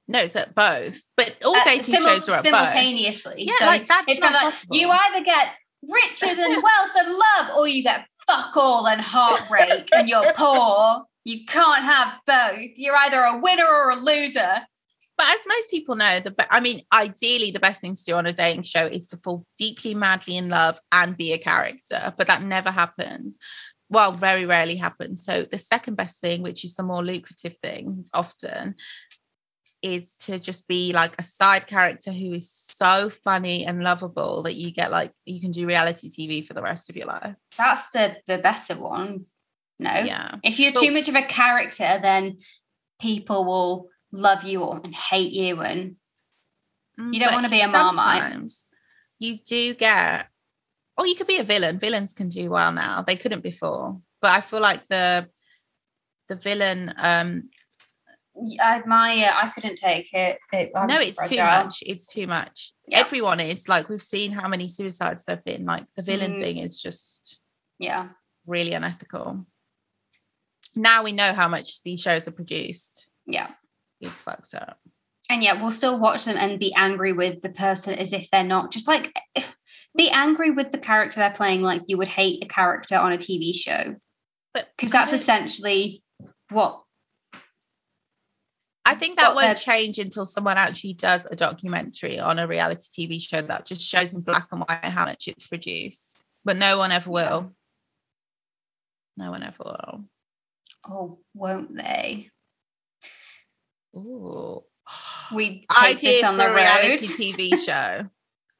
No, 0.07 0.19
it's 0.19 0.35
at 0.35 0.55
both. 0.55 0.99
But 1.15 1.37
all 1.45 1.55
Uh, 1.55 1.63
dating 1.63 1.83
simul- 1.83 2.09
shows 2.09 2.27
are 2.27 2.37
at 2.37 2.43
both. 2.43 2.53
simultaneously. 2.53 3.35
Yeah, 3.45 3.53
So 3.59 3.65
like 3.65 3.87
that's 3.87 4.05
it's 4.07 4.19
not 4.19 4.33
kind 4.33 4.35
of 4.47 4.51
possible. 4.53 4.75
like 4.75 4.81
you 4.81 4.89
either 4.89 5.23
get 5.23 5.47
riches 5.83 6.37
and 6.39 6.63
wealth 6.63 6.91
and 6.95 7.13
love, 7.13 7.55
or 7.57 7.67
you 7.67 7.83
get 7.83 8.05
fuck 8.27 8.55
all 8.57 8.87
and 8.87 8.99
heartbreak, 9.01 9.89
and 9.93 10.09
you're 10.09 10.33
poor. 10.33 11.05
You 11.23 11.45
can't 11.45 11.83
have 11.83 12.13
both. 12.25 12.71
You're 12.77 12.95
either 12.95 13.21
a 13.21 13.37
winner 13.39 13.67
or 13.67 13.91
a 13.91 13.95
loser. 13.95 14.61
But 15.21 15.29
as 15.35 15.45
most 15.45 15.69
people 15.69 15.95
know, 15.95 16.19
the 16.19 16.31
be- 16.31 16.45
I 16.49 16.59
mean, 16.59 16.79
ideally, 16.91 17.51
the 17.51 17.59
best 17.59 17.79
thing 17.79 17.93
to 17.93 18.03
do 18.03 18.15
on 18.15 18.25
a 18.25 18.33
dating 18.33 18.63
show 18.63 18.87
is 18.87 19.05
to 19.09 19.17
fall 19.17 19.45
deeply, 19.55 19.93
madly 19.93 20.35
in 20.35 20.49
love 20.49 20.79
and 20.91 21.15
be 21.15 21.31
a 21.31 21.37
character. 21.37 22.11
But 22.17 22.25
that 22.25 22.41
never 22.41 22.71
happens. 22.71 23.37
Well, 23.87 24.13
very 24.13 24.45
rarely 24.47 24.77
happens. 24.77 25.23
So 25.23 25.43
the 25.43 25.59
second 25.59 25.93
best 25.93 26.19
thing, 26.21 26.41
which 26.41 26.65
is 26.65 26.73
the 26.73 26.81
more 26.81 27.03
lucrative 27.03 27.55
thing, 27.57 28.05
often, 28.15 28.73
is 29.83 30.17
to 30.21 30.39
just 30.39 30.67
be 30.67 30.91
like 30.91 31.13
a 31.19 31.23
side 31.23 31.67
character 31.67 32.11
who 32.11 32.33
is 32.33 32.49
so 32.51 33.11
funny 33.11 33.63
and 33.63 33.83
lovable 33.83 34.41
that 34.41 34.55
you 34.55 34.71
get 34.71 34.89
like 34.89 35.11
you 35.25 35.39
can 35.39 35.51
do 35.51 35.67
reality 35.67 36.09
TV 36.09 36.43
for 36.47 36.55
the 36.55 36.63
rest 36.63 36.89
of 36.89 36.95
your 36.95 37.05
life. 37.05 37.35
That's 37.59 37.89
the 37.89 38.15
the 38.25 38.39
better 38.39 38.75
one. 38.75 39.25
No. 39.77 39.93
Yeah. 39.93 40.37
If 40.43 40.59
you're 40.59 40.71
But- 40.71 40.81
too 40.81 40.91
much 40.91 41.09
of 41.09 41.15
a 41.15 41.21
character, 41.21 41.99
then 42.01 42.39
people 42.99 43.45
will 43.45 43.89
love 44.11 44.43
you 44.43 44.61
or 44.61 44.79
and 44.83 44.93
hate 44.93 45.31
you 45.31 45.61
and 45.61 45.95
You 46.97 47.19
don't 47.19 47.29
But 47.29 47.35
wanna 47.35 47.49
be 47.49 47.61
a 47.61 47.67
Marmite. 47.67 48.51
You 49.19 49.37
do 49.37 49.73
get, 49.75 50.27
or 50.97 51.05
you 51.07 51.15
could 51.15 51.27
be 51.27 51.37
a 51.37 51.43
villain. 51.43 51.79
Villains 51.79 52.13
can 52.13 52.29
do 52.29 52.49
well 52.49 52.71
now. 52.71 53.01
They 53.01 53.15
couldn't 53.15 53.41
before. 53.41 54.01
But 54.21 54.31
I 54.31 54.41
feel 54.41 54.61
like 54.61 54.85
the 54.87 55.29
the 56.27 56.35
villain, 56.35 56.93
um, 56.97 57.49
I 58.59 58.81
uh, 58.85 59.45
I 59.45 59.51
couldn't 59.53 59.75
take 59.77 60.13
it. 60.13 60.39
it 60.53 60.71
no, 60.75 60.95
it's 60.95 61.29
too 61.29 61.37
much. 61.37 61.83
It's 61.85 62.07
too 62.07 62.27
much. 62.27 62.73
Yeah. 62.87 62.99
Everyone 62.99 63.39
is 63.39 63.67
like 63.67 63.89
we've 63.89 64.01
seen 64.01 64.31
how 64.31 64.47
many 64.47 64.67
suicides 64.67 65.23
there've 65.25 65.43
been. 65.43 65.65
Like 65.65 65.85
the 65.95 66.01
villain 66.03 66.33
Mm. 66.35 66.41
thing 66.41 66.57
is 66.57 66.79
just 66.81 67.39
Yeah. 67.79 68.09
really 68.45 68.73
unethical. 68.73 69.45
Now 70.75 71.03
we 71.03 71.11
know 71.11 71.33
how 71.33 71.47
much 71.47 71.83
these 71.83 71.99
shows 72.01 72.27
are 72.27 72.31
produced. 72.31 73.09
Yeah. 73.25 73.51
It's 74.01 74.19
fucked 74.19 74.53
up. 74.53 74.79
And 75.29 75.43
yeah, 75.43 75.61
we'll 75.61 75.71
still 75.71 75.99
watch 75.99 76.25
them 76.25 76.35
and 76.37 76.59
be 76.59 76.73
angry 76.75 77.13
with 77.13 77.41
the 77.41 77.49
person 77.49 77.93
as 77.95 78.11
if 78.11 78.29
they're 78.29 78.43
not. 78.43 78.71
Just 78.71 78.87
like 78.87 79.13
be 79.95 80.09
angry 80.09 80.51
with 80.51 80.71
the 80.71 80.77
character 80.77 81.19
they're 81.19 81.31
playing, 81.31 81.61
like 81.61 81.83
you 81.87 81.97
would 81.97 82.07
hate 82.07 82.43
a 82.43 82.47
character 82.47 82.95
on 82.95 83.13
a 83.13 83.17
TV 83.17 83.55
show. 83.55 83.95
But 84.53 84.67
Because 84.75 84.91
that's 84.91 85.13
essentially 85.13 86.03
what 86.49 86.81
I 88.83 88.95
think 88.95 89.19
that 89.19 89.35
won't 89.35 89.57
change 89.57 89.99
until 89.99 90.25
someone 90.25 90.57
actually 90.57 90.93
does 90.93 91.25
a 91.25 91.35
documentary 91.35 92.19
on 92.19 92.39
a 92.39 92.47
reality 92.47 93.07
TV 93.07 93.21
show 93.21 93.41
that 93.41 93.65
just 93.65 93.81
shows 93.81 94.13
in 94.13 94.21
black 94.21 94.47
and 94.51 94.61
white 94.61 94.83
how 94.83 95.05
much 95.05 95.27
it's 95.27 95.47
produced. 95.47 96.25
But 96.43 96.57
no 96.57 96.77
one 96.77 96.91
ever 96.91 97.09
will. 97.09 97.53
No 99.17 99.29
one 99.29 99.43
ever 99.43 99.63
will. 99.63 100.05
oh 100.89 101.19
won't 101.33 101.75
they? 101.75 102.31
Ooh. 103.95 104.63
We 105.33 105.65
take 105.71 105.99
this 105.99 106.23
Idea 106.23 106.27
on 106.27 106.35
for 106.35 106.47
the 106.47 106.53
reality. 106.53 107.05
TV 107.07 107.57
show. 107.65 108.05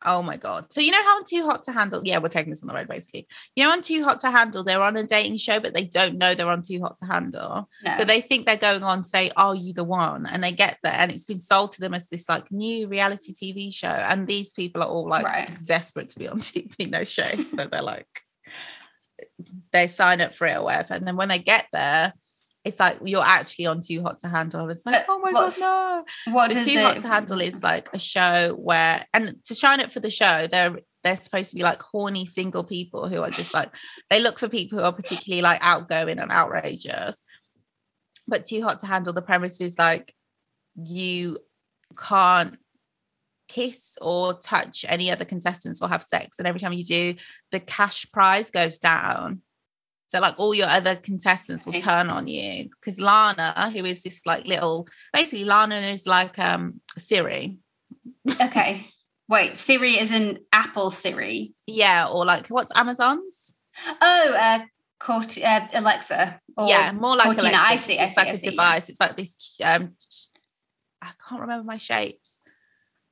Oh 0.03 0.24
my 0.24 0.36
god! 0.36 0.74
So 0.74 0.82
you 0.82 0.90
know 0.90 1.03
how 1.03 1.18
on 1.18 1.26
Too 1.26 1.45
Hot 1.45 1.62
to 1.64 1.72
Handle? 1.72 2.02
Yeah, 2.03 2.18
we're 2.18 2.28
taking 2.30 2.49
this 2.49 2.64
on 2.64 2.68
the 2.70 2.74
road 2.74 2.88
basically. 2.88 3.28
You 3.56 3.64
know, 3.66 3.72
on 3.72 3.84
Too 3.84 4.03
Hot 4.03 4.20
to 4.22 4.32
Handle, 4.32 4.64
they're 4.64 4.82
on 4.82 4.98
a 4.98 5.03
dating 5.06 5.38
show, 5.38 5.60
but 5.60 5.76
they 5.76 5.84
don't 5.86 6.18
know 6.18 6.34
they're 6.34 6.49
on 6.49 6.64
Too 6.64 6.80
Hot 6.82 6.98
to 6.99 7.06
Handle. 7.06 7.70
No. 7.86 7.98
So 7.98 8.06
they 8.06 8.20
think 8.20 8.48
they're 8.48 8.58
going 8.58 8.84
on, 8.84 9.03
say, 9.03 9.30
Are 9.38 9.53
you 9.53 9.74
the 9.74 9.84
one? 9.84 10.26
And 10.26 10.44
they 10.44 10.53
get 10.53 10.80
there, 10.82 10.95
and 10.95 11.12
it's 11.12 11.26
been 11.26 11.40
sold 11.40 11.74
to 11.74 11.82
them 11.82 11.94
as 11.94 12.08
this 12.08 12.28
like 12.28 12.52
new 12.52 12.88
reality 12.88 13.32
TV 13.32 13.72
show. 13.72 13.90
And 13.90 14.26
these 14.26 14.53
people 14.53 14.82
are 14.82 14.90
all 14.90 15.08
like 15.08 15.24
Right. 15.26 15.52
desperate 15.64 16.10
to 16.10 16.20
be 16.20 16.28
on 16.28 16.40
TV, 16.40 16.90
no 16.90 17.03
shade. 17.03 17.48
so 17.48 17.66
they're 17.66 17.84
like, 17.84 18.08
they 19.72 19.88
sign 19.88 20.22
up 20.22 20.34
for 20.34 20.48
it 20.48 20.58
or 20.58 20.64
whatever. 20.64 20.95
And 20.95 21.06
then 21.08 21.16
when 21.16 21.28
they 21.30 21.38
get 21.40 21.68
there, 21.72 22.14
it's 22.64 22.80
like 22.80 23.00
you're 23.04 23.24
actually 23.26 23.66
on 23.66 23.82
Too 23.82 24.02
Hot 24.04 24.20
to 24.20 24.28
Handle. 24.28 24.70
It's 24.70 24.86
like, 24.86 25.06
oh 25.10 25.20
my 25.20 25.32
god, 25.32 25.54
no. 25.60 26.06
what 26.34 26.52
so 26.52 26.62
Too 26.62 26.76
the- 26.76 26.84
Hot 26.84 27.00
to 27.00 27.08
Handle 27.08 27.42
is 27.42 27.64
like 27.64 27.90
a 27.94 28.00
show 28.00 28.56
where, 28.60 29.06
and 29.14 29.44
to 29.46 29.56
shine 29.56 29.80
it 29.80 29.92
for 29.92 30.00
the 30.00 30.12
show, 30.12 30.48
they're 30.48 30.80
they're 31.04 31.16
supposed 31.16 31.50
to 31.50 31.56
be 31.56 31.64
like 31.64 31.82
horny 31.82 32.28
single 32.28 32.64
people 32.64 33.10
who 33.10 33.22
are 33.24 33.32
just 33.32 33.54
like 33.56 33.74
they 34.12 34.22
look 34.22 34.38
for 34.38 34.48
people 34.48 34.78
who 34.78 34.86
are 34.86 34.94
particularly 34.94 35.42
like 35.42 35.60
outgoing 35.62 36.20
and 36.20 36.32
outrageous. 36.32 37.24
But 38.28 38.46
Too 38.46 38.62
Hot 38.62 38.80
to 38.82 38.88
Handle, 38.88 39.14
the 39.14 39.24
premise 39.24 39.60
is 39.60 39.80
like 39.80 40.14
you 40.76 41.40
can't 41.98 42.58
kiss 43.50 43.98
or 44.02 44.36
touch 44.40 44.86
any 44.88 45.12
other 45.12 45.26
contestants 45.26 45.82
or 45.82 45.90
have 45.90 46.04
sex, 46.04 46.38
and 46.38 46.48
every 46.48 46.60
time 46.60 46.74
you 46.74 46.84
do, 46.86 47.16
the 47.52 47.60
cash 47.60 48.06
prize 48.12 48.52
goes 48.52 48.78
down. 48.78 49.42
So 50.12 50.20
like 50.20 50.36
all 50.38 50.54
your 50.54 50.68
other 50.68 50.98
contestants 50.98 51.66
will 51.66 51.80
turn 51.80 52.10
on 52.10 52.28
you 52.28 52.66
because 52.66 53.00
Lana, 53.00 53.72
who 53.74 53.86
is 53.86 54.04
this 54.04 54.20
like 54.26 54.46
little, 54.46 54.86
basically 55.14 55.46
Lana 55.46 55.78
is 55.78 56.06
like 56.06 56.38
um 56.38 56.82
Siri, 56.98 57.58
Okay. 58.42 58.90
Wait, 59.30 59.58
Siri 59.58 59.98
is 59.98 60.12
an 60.12 60.40
Apple 60.52 60.92
Siri. 60.92 61.56
yeah, 61.66 62.08
or 62.08 62.26
like 62.26 62.48
what's 62.48 62.74
Amazon's? 62.76 63.56
Oh, 64.02 64.34
uh, 64.38 64.60
Cort- 65.00 65.38
uh, 65.42 65.68
Alexa. 65.74 66.42
Or 66.58 66.68
yeah, 66.68 66.92
more 66.92 67.16
like 67.16 67.38
Cortana. 67.38 67.52
Alexa. 67.52 67.62
I 67.62 67.76
see. 67.78 67.98
I 67.98 68.08
see, 68.08 68.16
like 68.18 68.28
I 68.28 68.32
a 68.32 68.36
see, 68.36 68.46
yeah. 68.48 68.52
device. 68.52 68.90
It's 68.90 69.00
like 69.00 69.16
this. 69.16 69.38
Um, 69.64 69.94
I 71.02 71.12
can't 71.26 71.40
remember 71.40 71.64
my 71.64 71.78
shapes. 71.78 72.40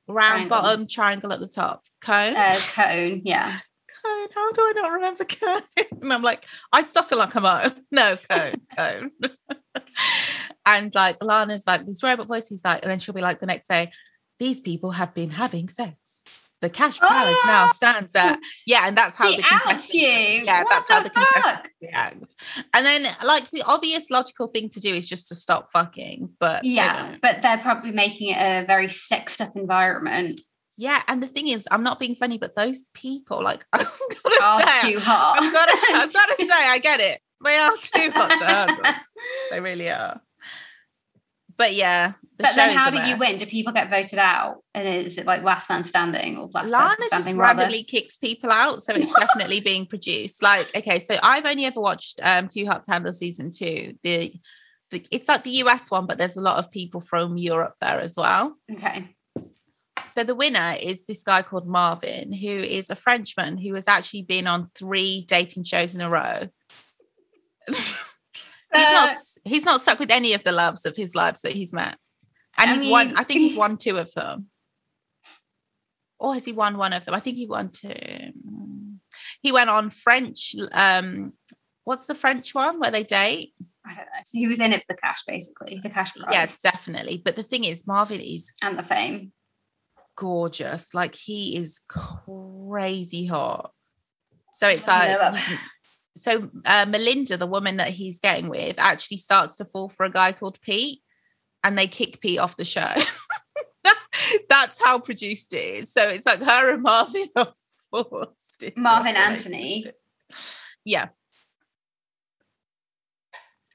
Round 0.06 0.48
Triangle. 0.48 0.48
bottom, 0.50 0.86
triangle 0.86 1.32
at 1.32 1.40
the 1.40 1.48
top, 1.48 1.84
cone. 2.02 2.36
Uh, 2.36 2.56
cone. 2.74 3.22
Yeah. 3.24 3.60
Cone. 4.02 4.28
How 4.34 4.52
do 4.52 4.60
I 4.62 4.72
not 4.76 4.92
remember 4.92 5.24
cone? 5.24 5.62
And 6.02 6.12
I'm 6.12 6.22
like, 6.22 6.44
I 6.72 6.82
stutter 6.82 7.16
like 7.16 7.34
I'm 7.36 7.46
on. 7.46 7.72
No, 7.92 8.16
cone, 8.28 8.60
cone. 8.76 9.10
and 10.66 10.94
like 10.94 11.22
Lana's 11.22 11.66
like 11.66 11.86
this 11.86 12.02
robot 12.02 12.28
voice. 12.28 12.48
He's 12.48 12.64
like, 12.64 12.82
and 12.82 12.90
then 12.90 12.98
she'll 12.98 13.14
be 13.14 13.20
like 13.20 13.40
the 13.40 13.46
next 13.46 13.68
day, 13.68 13.90
these 14.38 14.60
people 14.60 14.92
have 14.92 15.14
been 15.14 15.30
having 15.30 15.68
sex. 15.68 16.22
The 16.62 16.68
cash 16.68 16.98
prize 16.98 17.34
now 17.46 17.68
Oh! 17.70 17.72
stands 17.72 18.14
at 18.14 18.38
yeah, 18.66 18.84
and 18.86 18.94
that's 18.94 19.16
how 19.16 19.30
He 19.30 19.36
the 19.36 19.42
contestants 19.42 19.94
you. 19.94 20.02
Yeah, 20.02 20.62
what 20.62 20.68
that's 20.70 20.88
the 20.88 20.92
how 20.94 21.02
the 21.02 21.08
contestants 21.10 21.70
react. 21.80 22.34
And 22.74 22.84
then 22.84 23.06
like 23.24 23.50
the 23.50 23.62
obvious 23.66 24.10
logical 24.10 24.48
thing 24.48 24.68
to 24.70 24.80
do 24.80 24.94
is 24.94 25.08
just 25.08 25.28
to 25.28 25.34
stop 25.34 25.72
fucking. 25.72 26.28
But 26.38 26.64
Yeah, 26.64 27.16
but 27.22 27.40
they're 27.40 27.58
probably 27.58 27.92
making 27.92 28.34
it 28.34 28.36
a 28.36 28.66
very 28.66 28.90
sexed 28.90 29.40
up 29.40 29.56
environment. 29.56 30.38
Yeah. 30.80 31.02
And 31.08 31.22
the 31.22 31.26
thing 31.26 31.48
is, 31.48 31.68
I'm 31.70 31.82
not 31.82 31.98
being 31.98 32.14
funny, 32.14 32.38
but 32.38 32.54
those 32.54 32.84
people, 32.94 33.44
like 33.44 33.66
I'm 33.74 33.84
gonna 33.84 34.36
Are 34.42 34.60
say, 34.60 34.92
too 34.92 35.00
hot. 35.00 35.38
I've 35.38 35.52
got 35.52 35.66
to, 35.66 35.78
I've 35.94 36.12
got 36.12 36.36
to 36.36 36.36
say, 36.36 36.48
I 36.50 36.78
get 36.78 37.00
it. 37.00 37.20
They 37.44 37.56
are 37.56 37.70
too 37.76 38.10
hot 38.12 38.38
to 38.38 38.44
handle. 38.46 38.84
They 39.50 39.60
really 39.60 39.90
are. 39.90 40.22
But 41.58 41.74
yeah, 41.74 42.14
the 42.38 42.44
but 42.44 42.48
show 42.48 42.54
then 42.56 42.74
how 42.74 42.88
do 42.88 43.02
you 43.02 43.18
win? 43.18 43.36
Do 43.36 43.44
people 43.44 43.74
get 43.74 43.90
voted 43.90 44.18
out? 44.18 44.62
And 44.72 44.88
is 44.88 45.18
it 45.18 45.26
like 45.26 45.42
last 45.42 45.68
man 45.68 45.84
standing 45.84 46.38
or 46.38 46.48
last 46.54 46.70
Lana 46.70 46.88
person 46.88 46.96
just 47.00 47.08
standing 47.08 47.36
rather? 47.36 47.58
randomly 47.58 47.82
kicks 47.82 48.16
people 48.16 48.50
out, 48.50 48.82
so 48.82 48.94
it's 48.94 49.12
definitely 49.12 49.60
being 49.72 49.84
produced. 49.84 50.42
Like, 50.42 50.74
okay, 50.74 50.98
so 50.98 51.16
I've 51.22 51.44
only 51.44 51.66
ever 51.66 51.80
watched 51.80 52.20
um 52.22 52.48
Too 52.48 52.64
Hot 52.64 52.84
to 52.84 52.92
Handle 52.92 53.12
season 53.12 53.52
two. 53.52 53.96
The, 54.02 54.32
the 54.90 55.06
it's 55.10 55.28
like 55.28 55.44
the 55.44 55.62
US 55.64 55.90
one, 55.90 56.06
but 56.06 56.16
there's 56.16 56.38
a 56.38 56.42
lot 56.42 56.56
of 56.56 56.70
people 56.70 57.02
from 57.02 57.36
Europe 57.36 57.74
there 57.82 58.00
as 58.00 58.16
well. 58.16 58.56
Okay. 58.72 59.14
So 60.14 60.24
the 60.24 60.34
winner 60.34 60.76
is 60.80 61.04
this 61.04 61.22
guy 61.22 61.42
called 61.42 61.66
Marvin, 61.66 62.32
who 62.32 62.48
is 62.48 62.90
a 62.90 62.96
Frenchman 62.96 63.58
who 63.58 63.74
has 63.74 63.88
actually 63.88 64.22
been 64.22 64.46
on 64.46 64.70
three 64.74 65.24
dating 65.28 65.64
shows 65.64 65.94
in 65.94 66.00
a 66.00 66.10
row. 66.10 66.48
he's 67.68 67.94
not 68.72 69.08
Uh, 69.10 69.14
he's 69.44 69.64
not 69.64 69.82
stuck 69.82 69.98
with 69.98 70.10
any 70.10 70.34
of 70.34 70.44
the 70.44 70.52
loves 70.52 70.86
of 70.86 70.96
his 70.96 71.14
lives 71.14 71.40
that 71.42 71.52
he's 71.52 71.72
met. 71.72 71.96
And 72.58 72.70
I 72.70 72.78
he's 72.78 72.90
won, 72.90 73.16
I 73.16 73.24
think 73.24 73.40
he's 73.40 73.56
won 73.56 73.76
two 73.76 73.96
of 73.96 74.12
them. 74.12 74.46
Or 76.18 76.34
has 76.34 76.44
he 76.44 76.52
won 76.52 76.76
one 76.76 76.92
of 76.92 77.04
them? 77.04 77.14
I 77.14 77.20
think 77.20 77.36
he 77.36 77.46
won 77.46 77.70
two. 77.70 77.94
He 79.40 79.52
went 79.52 79.70
on 79.70 79.90
French. 79.90 80.54
Um, 80.72 81.32
what's 81.84 82.06
the 82.06 82.14
French 82.14 82.54
one 82.54 82.78
where 82.78 82.90
they 82.90 83.04
date? 83.04 83.54
I 83.86 83.94
don't 83.94 84.04
know. 84.04 84.20
So 84.24 84.38
he 84.38 84.46
was 84.46 84.60
in 84.60 84.72
it 84.72 84.84
for 84.84 84.92
the 84.92 85.00
cash, 85.00 85.22
basically, 85.26 85.80
the 85.82 85.88
cash 85.88 86.14
prize 86.14 86.28
Yes, 86.30 86.60
definitely. 86.60 87.22
But 87.24 87.36
the 87.36 87.42
thing 87.42 87.64
is, 87.64 87.86
Marvin 87.86 88.20
is 88.20 88.52
and 88.60 88.78
the 88.78 88.82
fame. 88.82 89.32
Gorgeous. 90.20 90.92
Like 90.94 91.14
he 91.14 91.56
is 91.56 91.80
crazy 91.88 93.24
hot. 93.24 93.72
So 94.52 94.68
it's 94.68 94.86
like 94.86 95.08
know 95.08 95.16
about- 95.16 95.34
you 95.38 95.56
can- 95.56 95.58
so 96.16 96.50
uh, 96.66 96.86
Melinda, 96.86 97.36
the 97.36 97.46
woman 97.46 97.78
that 97.78 97.88
he's 97.90 98.20
getting 98.20 98.48
with, 98.48 98.78
actually 98.78 99.16
starts 99.16 99.56
to 99.56 99.64
fall 99.64 99.88
for 99.88 100.04
a 100.04 100.10
guy 100.10 100.32
called 100.32 100.60
Pete, 100.60 101.00
and 101.64 101.78
they 101.78 101.86
kick 101.86 102.20
Pete 102.20 102.38
off 102.40 102.56
the 102.56 102.64
show. 102.64 102.92
That's 104.48 104.82
how 104.82 104.98
produced 104.98 105.54
it 105.54 105.64
is. 105.64 105.92
So 105.92 106.06
it's 106.08 106.26
like 106.26 106.42
her 106.42 106.74
and 106.74 106.82
Marvin 106.82 107.28
are 107.36 107.54
forced. 107.90 108.64
Marvin 108.76 109.14
Anthony. 109.16 109.86
Yeah, 110.84 111.08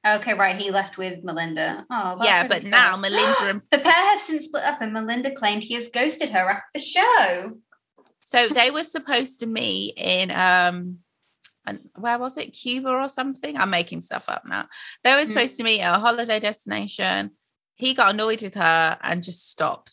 Okay, 0.06 0.34
right. 0.34 0.60
He 0.60 0.70
left 0.70 0.98
with 0.98 1.24
Melinda. 1.24 1.84
Oh, 1.90 2.16
yeah, 2.22 2.46
but 2.46 2.62
sad. 2.62 2.70
now 2.70 2.96
Melinda 2.96 3.42
and 3.48 3.62
the 3.70 3.78
pair 3.78 3.92
have 3.92 4.20
since 4.20 4.44
split 4.44 4.62
up, 4.64 4.80
and 4.80 4.92
Melinda 4.92 5.30
claimed 5.32 5.64
he 5.64 5.74
has 5.74 5.88
ghosted 5.88 6.28
her 6.30 6.48
after 6.48 6.64
the 6.74 6.80
show. 6.80 7.58
So 8.20 8.48
they 8.48 8.70
were 8.70 8.84
supposed 8.84 9.40
to 9.40 9.46
meet 9.46 9.94
in 9.96 10.30
um 10.30 10.98
and 11.68 11.80
where 11.96 12.18
was 12.18 12.36
it? 12.36 12.52
Cuba 12.52 12.88
or 12.90 13.08
something? 13.08 13.56
I'm 13.56 13.70
making 13.70 14.00
stuff 14.00 14.24
up 14.28 14.44
now. 14.46 14.68
They 15.02 15.14
were 15.14 15.22
Mm. 15.22 15.26
supposed 15.28 15.56
to 15.56 15.64
meet 15.64 15.80
at 15.80 15.96
a 15.96 15.98
holiday 15.98 16.38
destination. 16.38 17.32
He 17.74 17.92
got 17.92 18.14
annoyed 18.14 18.40
with 18.42 18.54
her 18.54 18.96
and 19.02 19.22
just 19.22 19.50
stopped. 19.50 19.92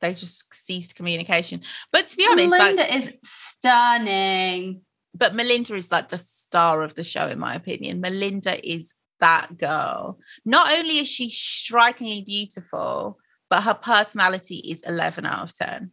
They 0.00 0.14
just 0.14 0.52
ceased 0.54 0.94
communication. 0.94 1.62
But 1.92 2.06
to 2.08 2.16
be 2.16 2.26
honest, 2.30 2.50
like, 2.52 2.76
Melinda 2.76 2.96
is 2.96 3.12
stunning. 3.24 4.82
but 5.14 5.34
Melinda 5.34 5.74
is 5.74 5.90
like 5.90 6.08
the 6.08 6.18
star 6.18 6.82
of 6.82 6.94
the 6.94 7.02
show, 7.04 7.26
in 7.26 7.38
my 7.40 7.54
opinion. 7.54 8.00
Melinda 8.00 8.54
is 8.68 8.94
that 9.20 9.58
girl. 9.58 10.18
Not 10.44 10.72
only 10.72 10.98
is 10.98 11.08
she 11.08 11.30
strikingly 11.30 12.22
beautiful, 12.22 13.18
but 13.50 13.62
her 13.62 13.74
personality 13.74 14.56
is 14.56 14.82
11 14.82 15.26
out 15.26 15.42
of 15.42 15.54
10. 15.54 15.90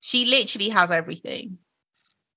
She 0.00 0.26
literally 0.26 0.70
has 0.70 0.90
everything. 0.90 1.58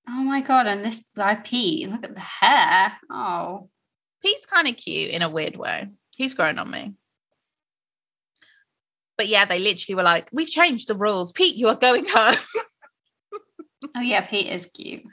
Oh 0.08 0.22
my 0.22 0.42
god! 0.42 0.66
And 0.66 0.84
this 0.84 1.02
guy 1.16 1.36
Pete, 1.36 1.88
look 1.88 2.04
at 2.04 2.14
the 2.14 2.20
hair. 2.20 2.92
Oh, 3.10 3.70
Pete's 4.22 4.44
kind 4.44 4.68
of 4.68 4.76
cute 4.76 5.10
in 5.10 5.22
a 5.22 5.30
weird 5.30 5.56
way. 5.56 5.88
He's 6.16 6.34
grown 6.34 6.58
on 6.58 6.70
me. 6.70 6.94
But 9.16 9.28
yeah, 9.28 9.44
they 9.44 9.58
literally 9.58 9.94
were 9.94 10.02
like, 10.02 10.28
we've 10.32 10.48
changed 10.48 10.88
the 10.88 10.94
rules. 10.94 11.32
Pete, 11.32 11.56
you 11.56 11.68
are 11.68 11.74
going 11.74 12.06
home. 12.08 12.36
oh 13.96 14.00
yeah, 14.00 14.22
Pete 14.22 14.48
is 14.48 14.66
cute. 14.66 15.04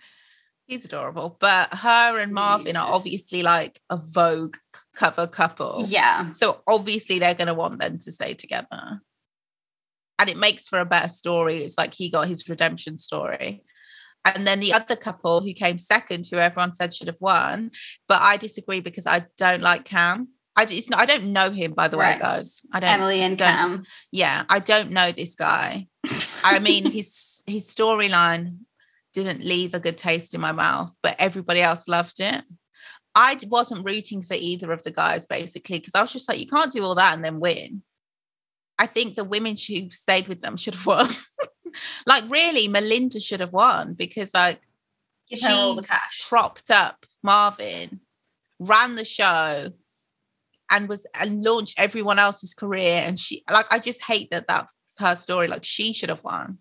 He's 0.66 0.86
adorable. 0.86 1.38
But 1.40 1.74
her 1.74 2.18
and 2.20 2.34
Marvin 2.34 2.78
are 2.78 2.94
obviously 2.94 3.44
like 3.44 3.80
a 3.90 3.98
Vogue 3.98 4.58
cover 4.96 5.28
couple. 5.28 5.86
Yeah, 5.88 6.30
So 6.32 6.62
obviously 6.68 7.20
they're 7.20 7.34
going 7.36 7.48
to 7.48 7.54
want 7.54 7.80
them 7.80 7.98
to 8.00 8.12
stay 8.12 8.34
together. 8.34 9.02
And 10.20 10.30
it 10.30 10.38
makes 10.38 10.68
for 10.68 10.80
a 10.80 10.86
better 10.86 11.08
story. 11.08 11.58
It's 11.58 11.78
like 11.78 11.94
he 11.94 12.10
got 12.10 12.28
his 12.28 12.48
redemption 12.48 12.98
story. 12.98 13.64
And 14.24 14.46
then 14.46 14.60
the 14.60 14.74
other 14.74 14.96
couple 14.96 15.42
who 15.42 15.54
came 15.54 15.80
second, 15.80 16.28
who 16.30 16.38
everyone 16.38 16.76
said 16.76 16.94
should 16.94 17.08
have 17.08 17.20
won, 17.20 17.72
but 18.08 18.22
I 18.22 18.38
disagree 18.38 18.80
because 18.80 19.08
I 19.08 19.26
don't 19.38 19.64
like 19.64 19.84
Cam. 19.86 20.28
I 20.56 20.66
just, 20.66 20.94
I 20.94 21.06
don't 21.06 21.32
know 21.34 21.50
him, 21.50 21.74
by 21.74 21.88
the 21.88 21.98
way, 21.98 22.18
guys. 22.20 22.66
I 22.72 22.82
don't. 22.82 22.90
Emily 22.90 23.22
and 23.22 23.38
don't- 23.38 23.56
Cam. 23.56 23.84
Yeah, 24.12 24.44
I 24.48 24.60
don't 24.60 24.92
know 24.92 25.12
this 25.12 25.34
guy. 25.36 25.88
I 26.44 26.60
mean, 26.60 26.92
his 26.92 27.42
his 27.48 27.68
storyline 27.68 28.58
didn't 29.14 29.44
leave 29.44 29.74
a 29.74 29.80
good 29.80 29.98
taste 29.98 30.36
in 30.36 30.42
my 30.42 30.52
mouth, 30.52 30.94
but 31.02 31.16
everybody 31.20 31.62
else 31.62 31.88
loved 31.88 32.20
it. 32.20 32.44
I 33.14 33.38
wasn't 33.48 33.86
rooting 33.86 34.22
for 34.24 34.36
either 34.36 34.72
of 34.72 34.84
the 34.84 34.92
guys 34.92 35.26
basically 35.26 35.80
because 35.80 35.96
I 35.96 36.02
was 36.02 36.12
just 36.14 36.30
like, 36.30 36.40
you 36.40 36.48
can't 36.48 36.72
do 36.72 36.84
all 36.84 36.96
that 36.96 37.14
and 37.14 37.24
then 37.24 37.40
win. 37.40 37.84
I 38.80 38.88
think 38.88 39.16
the 39.16 39.24
women 39.24 39.58
who 39.58 39.92
stayed 39.92 40.28
with 40.28 40.42
them 40.42 40.58
should 40.58 40.76
have 40.76 40.86
won. 40.86 41.10
like, 42.06 42.24
really, 42.30 42.68
Melinda 42.68 43.20
should 43.20 43.42
have 43.42 43.54
won 43.54 43.94
because 43.94 44.34
like 44.34 44.62
Give 45.30 45.42
her 45.42 45.50
all 45.50 45.76
She 45.76 45.82
the 45.82 45.88
cash. 45.88 46.28
propped 46.28 46.72
up 46.72 47.06
Marvin, 47.24 48.02
ran 48.60 48.96
the 48.96 49.06
show, 49.06 49.72
and 50.70 50.90
was 50.90 51.06
and 51.20 51.44
launched 51.44 51.80
everyone 51.80 52.20
else's 52.20 52.54
career. 52.54 53.02
And 53.06 53.20
she 53.20 53.44
like 53.50 53.68
I 53.72 53.80
just 53.80 54.04
hate 54.04 54.32
that 54.32 54.48
that's 54.48 54.74
her 55.00 55.16
story. 55.16 55.48
Like 55.48 55.64
she 55.64 55.94
should 55.94 56.10
have 56.10 56.24
won. 56.24 56.58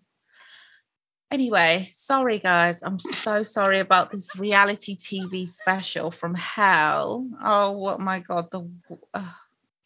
Anyway, 1.31 1.87
sorry 1.93 2.39
guys. 2.39 2.83
I'm 2.83 2.99
so 2.99 3.41
sorry 3.41 3.79
about 3.79 4.11
this 4.11 4.35
reality 4.35 4.97
TV 4.97 5.47
special 5.47 6.11
from 6.11 6.35
hell. 6.35 7.25
Oh, 7.41 7.71
what 7.71 8.01
my 8.01 8.19
god, 8.19 8.51
the 8.51 8.69
uh, 9.13 9.31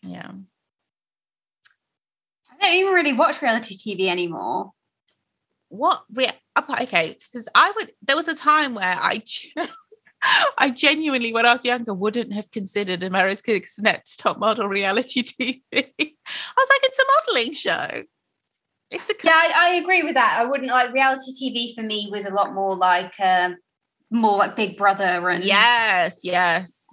yeah. 0.02 0.32
I 2.50 2.58
don't 2.60 2.74
even 2.74 2.94
really 2.94 3.14
watch 3.14 3.44
reality 3.44 3.76
TV 3.76 4.08
anymore. 4.08 4.72
What 5.70 6.04
we 6.12 6.28
okay? 6.58 7.16
Because 7.32 7.48
I 7.54 7.72
would. 7.76 7.92
There 8.02 8.16
was 8.16 8.28
a 8.28 8.36
time 8.36 8.74
where 8.74 8.98
I. 9.00 9.22
I 10.58 10.72
genuinely, 10.72 11.32
when 11.32 11.46
I 11.46 11.52
was 11.52 11.64
younger, 11.64 11.94
wouldn't 11.94 12.34
have 12.34 12.50
considered 12.50 13.04
America's 13.04 13.78
Next 13.80 14.18
Top 14.18 14.40
Model 14.40 14.68
reality 14.68 15.22
TV. 15.22 15.62
I 15.72 15.82
was 16.58 16.70
like, 16.72 16.82
it's 16.84 16.98
a 16.98 17.34
modeling 17.34 17.54
show. 17.54 18.04
It's 18.92 19.10
a 19.10 19.14
Yeah, 19.24 19.32
I, 19.34 19.54
I 19.56 19.74
agree 19.76 20.04
with 20.04 20.14
that. 20.16 20.38
I 20.40 20.46
wouldn't 20.46 20.70
like 20.70 20.94
reality 20.94 21.32
TV 21.34 21.74
for 21.76 21.82
me 21.82 22.10
was 22.12 22.26
a 22.26 22.30
lot 22.34 22.54
more 22.54 22.76
like 22.76 23.14
um 23.20 23.58
more 24.12 24.38
like 24.38 24.56
Big 24.56 24.78
Brother 24.78 25.30
and 25.30 25.44
yes, 25.44 26.20
yes. 26.24 26.88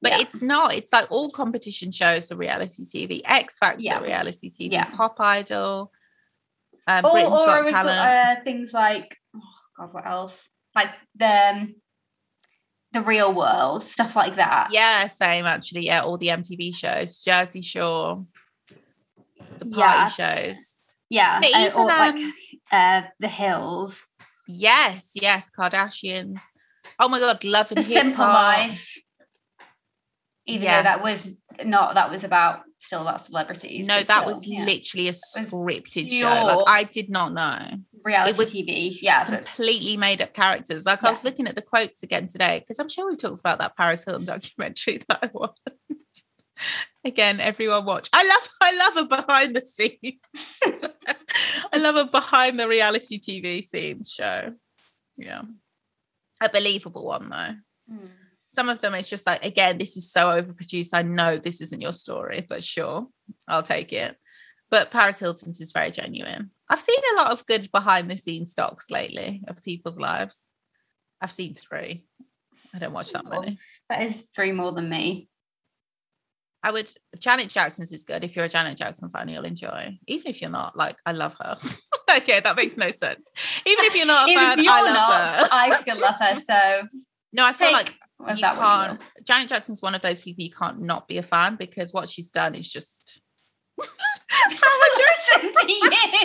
But 0.00 0.12
Yeah. 0.12 0.20
it's 0.20 0.42
not. 0.42 0.74
It's 0.74 0.92
like 0.92 1.10
all 1.12 1.30
competition 1.30 1.92
shows 1.92 2.32
are 2.32 2.36
reality 2.36 2.82
TV. 2.84 3.20
X 3.24 3.58
Factor 3.58 3.82
Yeah. 3.82 4.00
reality 4.00 4.48
TV. 4.48 4.72
Yeah. 4.72 4.86
Pop 4.86 5.20
Idol. 5.20 5.92
Uh, 6.88 7.02
or, 7.04 7.12
Britain's 7.12 7.32
or 7.40 7.46
Got 7.46 7.66
Talent. 7.70 7.98
uh, 8.40 8.42
things 8.42 8.72
like 8.72 9.16
oh 9.36 9.40
god, 9.78 9.94
what 9.94 10.06
else? 10.06 10.48
Like 10.74 10.88
the 11.14 11.26
um, 11.50 11.74
the 12.92 13.02
Real 13.02 13.32
World 13.34 13.82
stuff 13.84 14.16
like 14.16 14.36
that. 14.36 14.68
yeah, 14.72 15.06
same 15.06 15.44
actually. 15.46 15.86
Yeah, 15.86 16.00
all 16.00 16.16
the 16.18 16.28
MTV 16.28 16.74
shows, 16.74 17.18
Jersey 17.18 17.62
Shore, 17.62 18.26
the 19.58 19.66
party 19.66 19.76
Yeah. 19.78 20.08
shows. 20.08 20.76
Yeah, 21.12 21.40
But 21.40 21.54
uh, 21.54 21.58
even, 21.60 21.72
or 21.78 21.86
like 21.86 22.14
um, 22.14 22.32
uh, 22.72 23.02
the 23.20 23.28
Hills, 23.28 24.04
Yes, 24.48 25.12
yes, 25.14 25.50
Kardashians. 25.56 26.40
Oh 26.98 27.08
my 27.08 27.20
god, 27.20 27.44
love 27.44 27.70
and 27.70 27.78
the 27.78 27.82
Simple 27.82 28.24
Hop. 28.24 28.34
Life. 28.34 28.98
even 30.46 30.62
Yeah. 30.64 30.78
though 30.78 30.82
that 30.84 31.02
was 31.02 31.30
not 31.64 31.94
that 31.94 32.10
was 32.10 32.24
about 32.24 32.62
still 32.78 33.02
about 33.02 33.20
celebrities. 33.20 33.86
No, 33.86 33.98
that 34.02 34.04
still, 34.04 34.24
was 34.26 34.46
yeah. 34.46 34.64
literally 34.64 35.08
a 35.08 35.12
scripted 35.12 36.10
show. 36.10 36.44
Like 36.46 36.64
I 36.66 36.84
did 36.84 37.08
not 37.08 37.32
know. 37.32 37.78
reality 38.04 38.30
it 38.32 38.38
was 38.38 38.52
TV. 38.52 38.98
Yeah, 39.00 39.30
but 39.30 39.44
Completely 39.44 39.96
made 39.96 40.20
up 40.20 40.34
characters. 40.34 40.84
Like 40.86 41.04
I 41.04 41.10
was 41.10 41.22
looking 41.24 41.46
at 41.46 41.54
the 41.54 41.62
quotes 41.62 42.02
again 42.02 42.26
today 42.26 42.58
because 42.58 42.78
I'm 42.80 42.88
sure 42.88 43.08
we 43.08 43.16
talked 43.16 43.38
about 43.40 43.58
that 43.60 43.76
Paris 43.76 44.04
Hilton 44.04 44.24
documentary 44.24 45.02
that 45.08 45.18
I 45.22 45.30
watched. 45.32 45.60
Again, 47.04 47.40
everyone 47.40 47.84
watch. 47.84 48.08
I 48.12 48.26
love 48.26 48.48
I 48.60 48.78
love 48.78 48.96
a 48.96 49.22
behind 49.22 49.56
the 49.56 49.62
scenes. 49.62 50.20
I 51.72 51.78
love 51.78 51.96
a 51.96 52.04
behind 52.04 52.58
the 52.58 52.68
reality 52.68 53.18
TV 53.20 53.62
scenes 53.62 54.10
show. 54.10 54.54
Yeah. 55.16 55.42
A 56.40 56.48
believable 56.48 57.06
one 57.06 57.28
though. 57.28 57.94
Mm. 57.94 58.08
Some 58.48 58.68
of 58.68 58.80
them 58.80 58.94
it's 58.94 59.08
just 59.08 59.26
like, 59.26 59.44
again, 59.44 59.78
this 59.78 59.96
is 59.96 60.12
so 60.12 60.26
overproduced. 60.26 60.90
I 60.92 61.02
know 61.02 61.38
this 61.38 61.60
isn't 61.60 61.80
your 61.80 61.92
story, 61.92 62.44
but 62.48 62.62
sure, 62.62 63.06
I'll 63.48 63.62
take 63.62 63.92
it. 63.92 64.16
But 64.70 64.90
Paris 64.90 65.18
Hilton's 65.18 65.60
is 65.60 65.72
very 65.72 65.90
genuine. 65.90 66.50
I've 66.68 66.80
seen 66.80 66.98
a 67.12 67.16
lot 67.16 67.30
of 67.30 67.44
good 67.46 67.70
behind 67.72 68.10
the 68.10 68.16
scenes 68.16 68.54
docs 68.54 68.90
lately 68.90 69.42
of 69.46 69.62
people's 69.62 69.98
lives. 69.98 70.48
I've 71.20 71.32
seen 71.32 71.54
three. 71.54 72.06
I 72.74 72.78
don't 72.78 72.92
watch 72.92 73.12
that 73.12 73.26
many. 73.26 73.58
that 73.90 74.02
is 74.02 74.28
three 74.34 74.52
more 74.52 74.72
than 74.72 74.88
me. 74.88 75.28
I 76.62 76.70
would 76.70 76.88
Janet 77.18 77.48
Jackson's 77.48 77.92
is 77.92 78.04
good. 78.04 78.24
If 78.24 78.36
you're 78.36 78.44
a 78.44 78.48
Janet 78.48 78.78
Jackson 78.78 79.10
fan, 79.10 79.28
you'll 79.28 79.44
enjoy. 79.44 79.98
Even 80.06 80.28
if 80.28 80.40
you're 80.40 80.50
not, 80.50 80.76
like 80.76 80.98
I 81.04 81.12
love 81.12 81.34
her. 81.40 81.56
okay, 82.16 82.40
that 82.40 82.56
makes 82.56 82.76
no 82.76 82.90
sense. 82.90 83.32
Even 83.66 83.84
if 83.86 83.96
you're 83.96 84.06
not 84.06 84.30
a 84.30 84.34
fan, 84.34 84.58
if 84.58 84.64
you're 84.64 84.72
I 84.72 84.82
love 84.82 84.94
not, 84.94 85.36
her. 85.36 85.48
I 85.50 85.80
still 85.80 85.98
love 85.98 86.14
her. 86.20 86.36
So 86.36 86.88
No, 87.32 87.46
I 87.46 87.52
feel 87.52 87.72
like 87.72 87.94
you 88.20 88.36
that 88.42 88.56
what 88.56 88.82
you 88.82 88.98
can't. 88.98 89.00
Janet 89.24 89.48
Jackson's 89.48 89.80
one 89.80 89.94
of 89.94 90.02
those 90.02 90.20
people 90.20 90.44
you 90.44 90.50
can't 90.50 90.80
not 90.82 91.08
be 91.08 91.18
a 91.18 91.22
fan 91.22 91.56
because 91.56 91.92
what 91.92 92.08
she's 92.08 92.30
done 92.30 92.54
is 92.54 92.70
just. 92.70 93.22
How 93.80 94.78
much 94.78 95.42
listen 95.42 95.52
to 95.52 95.72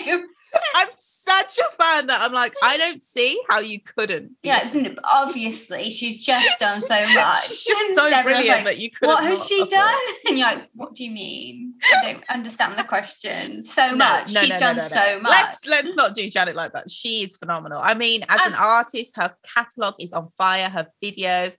you? 0.05 0.27
I'm 0.75 0.87
such 0.97 1.57
a 1.59 1.75
fan 1.75 2.07
that 2.07 2.21
I'm 2.21 2.31
like, 2.33 2.53
I 2.63 2.77
don't 2.77 3.03
see 3.03 3.39
how 3.49 3.59
you 3.59 3.79
couldn't. 3.81 4.31
Yeah, 4.43 4.69
obviously 5.03 5.89
she's 5.89 6.23
just 6.23 6.59
done 6.59 6.81
so 6.81 6.95
much. 7.13 7.47
She's 7.47 7.65
just 7.65 7.95
so 7.95 8.05
everyone's 8.05 8.23
brilliant 8.23 8.47
like, 8.47 8.65
that 8.65 8.79
you 8.79 8.89
couldn't. 8.91 9.13
what 9.13 9.23
has 9.23 9.45
she 9.45 9.65
done? 9.67 9.93
And 10.27 10.37
you're 10.37 10.47
like, 10.47 10.69
what 10.73 10.95
do 10.95 11.03
you 11.03 11.11
mean? 11.11 11.73
I 11.93 12.01
don't 12.13 12.23
understand 12.29 12.77
the 12.77 12.83
question. 12.83 13.65
So 13.65 13.87
No, 13.91 13.95
much. 13.97 14.33
no, 14.33 14.41
She's 14.41 14.49
no, 14.51 14.57
done 14.57 14.83
so 14.83 15.19
much. 15.19 15.31
Let's 15.31 15.67
let's 15.67 15.95
not 15.95 16.13
do 16.13 16.29
Janet 16.29 16.55
like 16.55 16.73
that. 16.73 16.89
She 16.89 17.23
is 17.23 17.35
phenomenal. 17.35 17.79
I 17.83 17.93
mean, 17.93 18.23
as 18.29 18.45
an 18.45 18.53
Um, 18.53 18.59
artist, 18.63 19.15
her 19.17 19.35
catalog 19.55 19.95
is 19.99 20.13
on 20.13 20.29
fire. 20.37 20.69
Her 20.69 20.87
videos. 21.03 21.55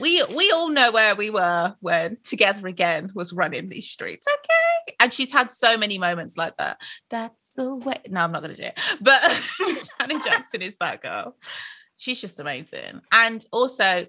We 0.00 0.22
we 0.34 0.50
all 0.50 0.68
know 0.68 0.90
where 0.92 1.14
we 1.14 1.30
were 1.30 1.74
when 1.80 2.16
Together 2.22 2.66
Again 2.66 3.10
was 3.14 3.32
running 3.32 3.68
these 3.68 3.88
streets. 3.88 4.26
Okay, 4.26 4.96
and 5.00 5.12
she's 5.12 5.32
had 5.32 5.50
so 5.50 5.76
many 5.76 5.98
moments 5.98 6.36
like 6.36 6.56
that. 6.58 6.80
That's 7.10 7.50
the 7.56 7.74
way. 7.76 7.96
No, 8.08 8.20
I'm 8.20 8.32
not 8.32 8.42
going 8.42 8.56
to 8.56 8.62
do 8.62 8.68
it. 8.68 8.80
But 9.00 9.20
Janet 10.00 10.24
Jackson 10.24 10.62
is 10.62 10.76
that 10.78 11.02
girl. 11.02 11.36
She's 11.96 12.20
just 12.20 12.40
amazing, 12.40 13.00
and 13.12 13.44
also 13.52 14.06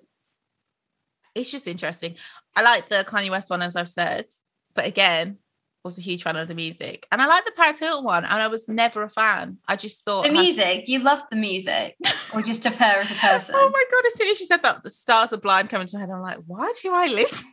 it's 1.36 1.52
just 1.52 1.68
interesting. 1.68 2.16
I 2.56 2.64
like 2.64 2.90
the 2.90 3.06
Kanye 3.08 3.30
West 3.30 3.50
one, 3.50 3.62
as 3.62 3.76
I've 3.76 3.90
said, 3.90 4.26
but 4.74 4.86
again, 4.86 5.38
was 5.86 5.98
a 5.98 6.02
huge 6.02 6.24
fan 6.24 6.36
of 6.36 6.48
the 6.48 6.56
music, 6.56 7.08
and 7.12 7.22
I 7.22 7.28
like 7.28 7.46
the 7.46 7.52
Paris 7.52 7.80
Hilton 7.80 8.04
one, 8.04 8.26
and 8.26 8.34
I 8.34 8.48
was 8.48 8.68
never 8.68 9.04
a 9.04 9.10
fan. 9.10 9.58
I 9.68 9.78
just 9.78 10.04
thought 10.04 10.26
the 10.26 10.32
music, 10.32 10.90
you 10.90 11.00
love 11.00 11.22
the 11.30 11.38
music, 11.38 11.96
or 12.34 12.42
just 12.42 12.66
of 12.66 12.76
her 12.76 13.02
as 13.02 13.12
a 13.12 13.14
oh 13.18 13.18
person. 13.18 13.56
Oh 13.58 13.70
my 13.70 13.84
god! 13.92 14.06
As 14.08 14.16
soon 14.16 14.28
as 14.30 14.38
she 14.38 14.46
said 14.46 14.64
that, 14.64 14.84
the 14.84 14.90
stars 14.90 15.32
are 15.32 15.38
blind 15.38 15.70
coming 15.70 15.88
to 15.88 15.98
her 15.98 16.06
head. 16.06 16.10
I'm 16.10 16.22
like, 16.22 16.40
why 16.46 16.74
do 16.82 16.92
I 16.94 17.08
listen? 17.08 17.52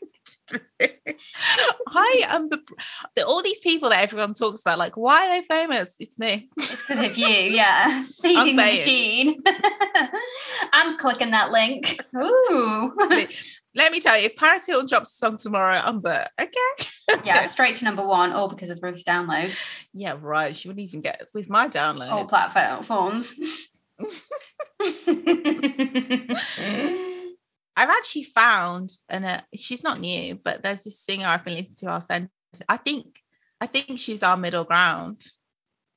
to 0.49 0.61
this? 0.79 0.91
I 1.89 2.23
am 2.29 2.49
the, 2.49 2.61
the 3.15 3.27
all 3.27 3.43
these 3.43 3.61
people 3.61 3.91
that 3.91 4.03
everyone 4.03 4.35
talks 4.35 4.63
about. 4.63 4.79
Like, 4.79 4.97
why 4.97 5.27
are 5.27 5.41
they 5.41 5.47
famous? 5.47 5.97
It's 6.01 6.19
me. 6.19 6.49
It's 6.57 6.83
because 6.83 7.05
of 7.05 7.19
you, 7.19 7.27
yeah. 7.27 8.05
Feeding 8.23 8.57
the 8.57 8.63
machine. 8.63 9.43
I'm 10.73 10.97
clicking 10.99 11.31
that 11.33 11.51
link. 11.51 12.01
Ooh. 12.17 12.93
Let 13.75 13.91
me 13.91 14.01
tell 14.01 14.19
you, 14.19 14.27
if 14.27 14.37
Paris 14.37 14.67
Hilton 14.67 14.87
drops 14.89 15.13
a 15.13 15.15
song 15.15 15.37
tomorrow, 15.39 15.81
I'm 15.83 16.01
but 16.01 16.31
okay. 16.41 16.89
yeah, 17.25 17.47
straight 17.47 17.75
to 17.77 17.85
number 17.87 18.07
one, 18.07 18.33
all 18.33 18.49
because 18.49 18.69
of 18.71 18.83
Ruth's 18.83 19.03
downloads, 19.03 19.59
Yeah, 19.95 20.15
right. 20.21 20.55
She 20.55 20.69
wouldn't 20.69 20.85
even 20.87 21.01
get 21.01 21.29
with 21.33 21.49
my 21.49 21.69
download. 21.69 22.11
all 22.11 22.27
platforms. 22.27 23.35
I've 27.75 27.89
actually 27.89 28.25
found, 28.25 28.93
and 29.09 29.25
uh, 29.25 29.41
she's 29.55 29.83
not 29.83 29.99
new, 30.01 30.35
but 30.35 30.63
there's 30.63 30.85
this 30.85 31.01
singer 31.01 31.27
I've 31.27 31.45
been 31.45 31.55
listening 31.57 31.89
to. 31.89 31.95
Our 31.95 32.01
center. 32.01 32.29
I 32.69 32.77
think, 32.77 33.23
I 33.61 33.67
think 33.67 33.99
she's 33.99 34.23
our 34.23 34.37
middle 34.37 34.65
ground 34.65 35.25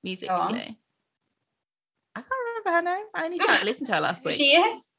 musically. 0.03 0.35
I 2.15 2.21
can't 2.21 2.31
remember 2.65 2.71
her 2.89 2.95
name. 2.95 3.05
I 3.13 3.25
only 3.25 3.39
started 3.39 3.65
listening 3.65 3.87
to 3.87 3.95
her 3.95 4.01
last 4.01 4.25
week. 4.25 4.35
she 4.35 4.51
is. 4.55 4.89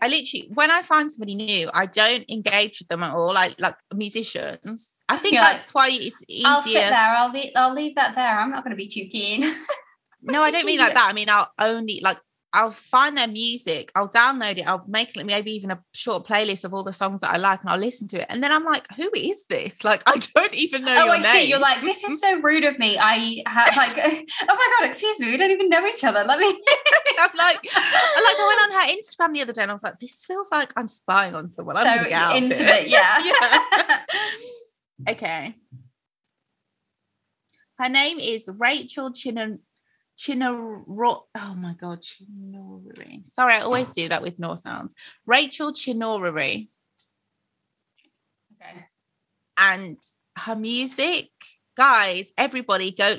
I 0.00 0.08
literally, 0.08 0.48
when 0.52 0.70
I 0.70 0.82
find 0.82 1.12
somebody 1.12 1.34
new, 1.34 1.70
I 1.72 1.86
don't 1.86 2.24
engage 2.28 2.80
with 2.80 2.88
them 2.88 3.02
at 3.02 3.14
all. 3.14 3.32
Like 3.32 3.60
like 3.60 3.76
musicians. 3.94 4.92
I 5.08 5.16
think 5.16 5.34
You're 5.34 5.42
like, 5.42 5.56
that's 5.58 5.74
why 5.74 5.88
it's 5.90 6.24
easier. 6.28 6.48
I'll 6.48 6.62
sit 6.62 6.74
there. 6.74 6.94
I'll 6.94 7.32
leave. 7.32 7.52
I'll 7.54 7.74
leave 7.74 7.94
that 7.96 8.14
there. 8.14 8.38
I'm 8.38 8.50
not 8.50 8.64
going 8.64 8.70
to 8.70 8.76
be 8.76 8.88
too 8.88 9.06
keen. 9.10 9.42
no, 10.22 10.42
I 10.42 10.50
don't 10.50 10.66
mean 10.66 10.78
like 10.78 10.94
that. 10.94 11.08
I 11.08 11.12
mean 11.12 11.28
I'll 11.28 11.50
only 11.58 12.00
like 12.02 12.18
I'll 12.54 12.72
find 12.72 13.16
their 13.16 13.28
music, 13.28 13.90
I'll 13.94 14.08
download 14.08 14.58
it, 14.58 14.66
I'll 14.66 14.84
make 14.86 15.16
maybe 15.24 15.52
even 15.52 15.70
a 15.70 15.82
short 15.94 16.26
playlist 16.26 16.64
of 16.64 16.74
all 16.74 16.84
the 16.84 16.92
songs 16.92 17.22
that 17.22 17.34
I 17.34 17.38
like, 17.38 17.62
and 17.62 17.70
I'll 17.70 17.78
listen 17.78 18.06
to 18.08 18.20
it. 18.20 18.26
And 18.28 18.42
then 18.42 18.52
I'm 18.52 18.64
like, 18.64 18.86
who 18.94 19.10
is 19.14 19.44
this? 19.48 19.82
Like 19.92 20.02
I 20.06 20.16
don't 20.34 20.54
even 20.54 20.84
know 20.84 21.06
oh, 21.06 21.10
I 21.10 21.18
name. 21.18 21.24
see. 21.24 21.50
You're 21.50 21.58
like, 21.58 21.82
this 21.82 22.02
is 22.02 22.18
so 22.18 22.40
rude 22.40 22.64
of 22.64 22.78
me. 22.78 22.96
I 22.98 23.42
have 23.46 23.76
like, 23.76 23.98
oh 23.98 24.54
my 24.54 24.76
god, 24.80 24.88
excuse 24.88 25.20
me, 25.20 25.30
we 25.30 25.36
don't 25.36 25.50
even 25.50 25.68
know 25.68 25.84
each 25.86 26.02
other. 26.02 26.24
Let 26.24 26.38
me. 26.38 26.46
I'm 27.18 27.30
like, 27.36 27.58
I 27.74 28.22
like 28.24 28.38
I 28.38 28.46
went 28.48 28.72
on 28.72 28.80
her 28.80 28.94
Instagram 28.96 29.34
the 29.34 29.42
other 29.42 29.52
day 29.52 29.62
and 29.62 29.70
I 29.70 29.74
was 29.74 29.82
like, 29.82 30.00
this 30.00 30.24
feels 30.24 30.50
like 30.50 30.72
I'm 30.76 30.86
spying 30.86 31.34
on 31.34 31.48
someone. 31.48 31.76
I'm 31.76 31.84
gonna 31.84 32.04
so 32.04 32.08
get 32.08 32.36
into 32.36 32.64
it, 32.64 32.88
yeah. 32.88 33.18
Yeah. 33.22 34.00
Okay. 35.10 35.56
Her 37.78 37.88
name 37.88 38.18
is 38.18 38.48
Rachel 38.58 39.12
Chinon 39.12 39.58
Chinoro. 40.18 41.22
Oh 41.34 41.54
my 41.54 41.74
god, 41.74 42.02
Chinouriri. 42.02 43.26
Sorry, 43.26 43.54
I 43.54 43.60
always 43.60 43.92
do 43.94 44.08
that 44.08 44.22
with 44.22 44.38
no 44.38 44.54
sounds. 44.54 44.94
Rachel 45.26 45.72
Chinouriri. 45.72 46.68
okay. 48.54 48.86
And 49.58 49.98
her 50.38 50.56
music, 50.56 51.30
guys, 51.76 52.32
everybody 52.36 52.92
go. 52.92 53.16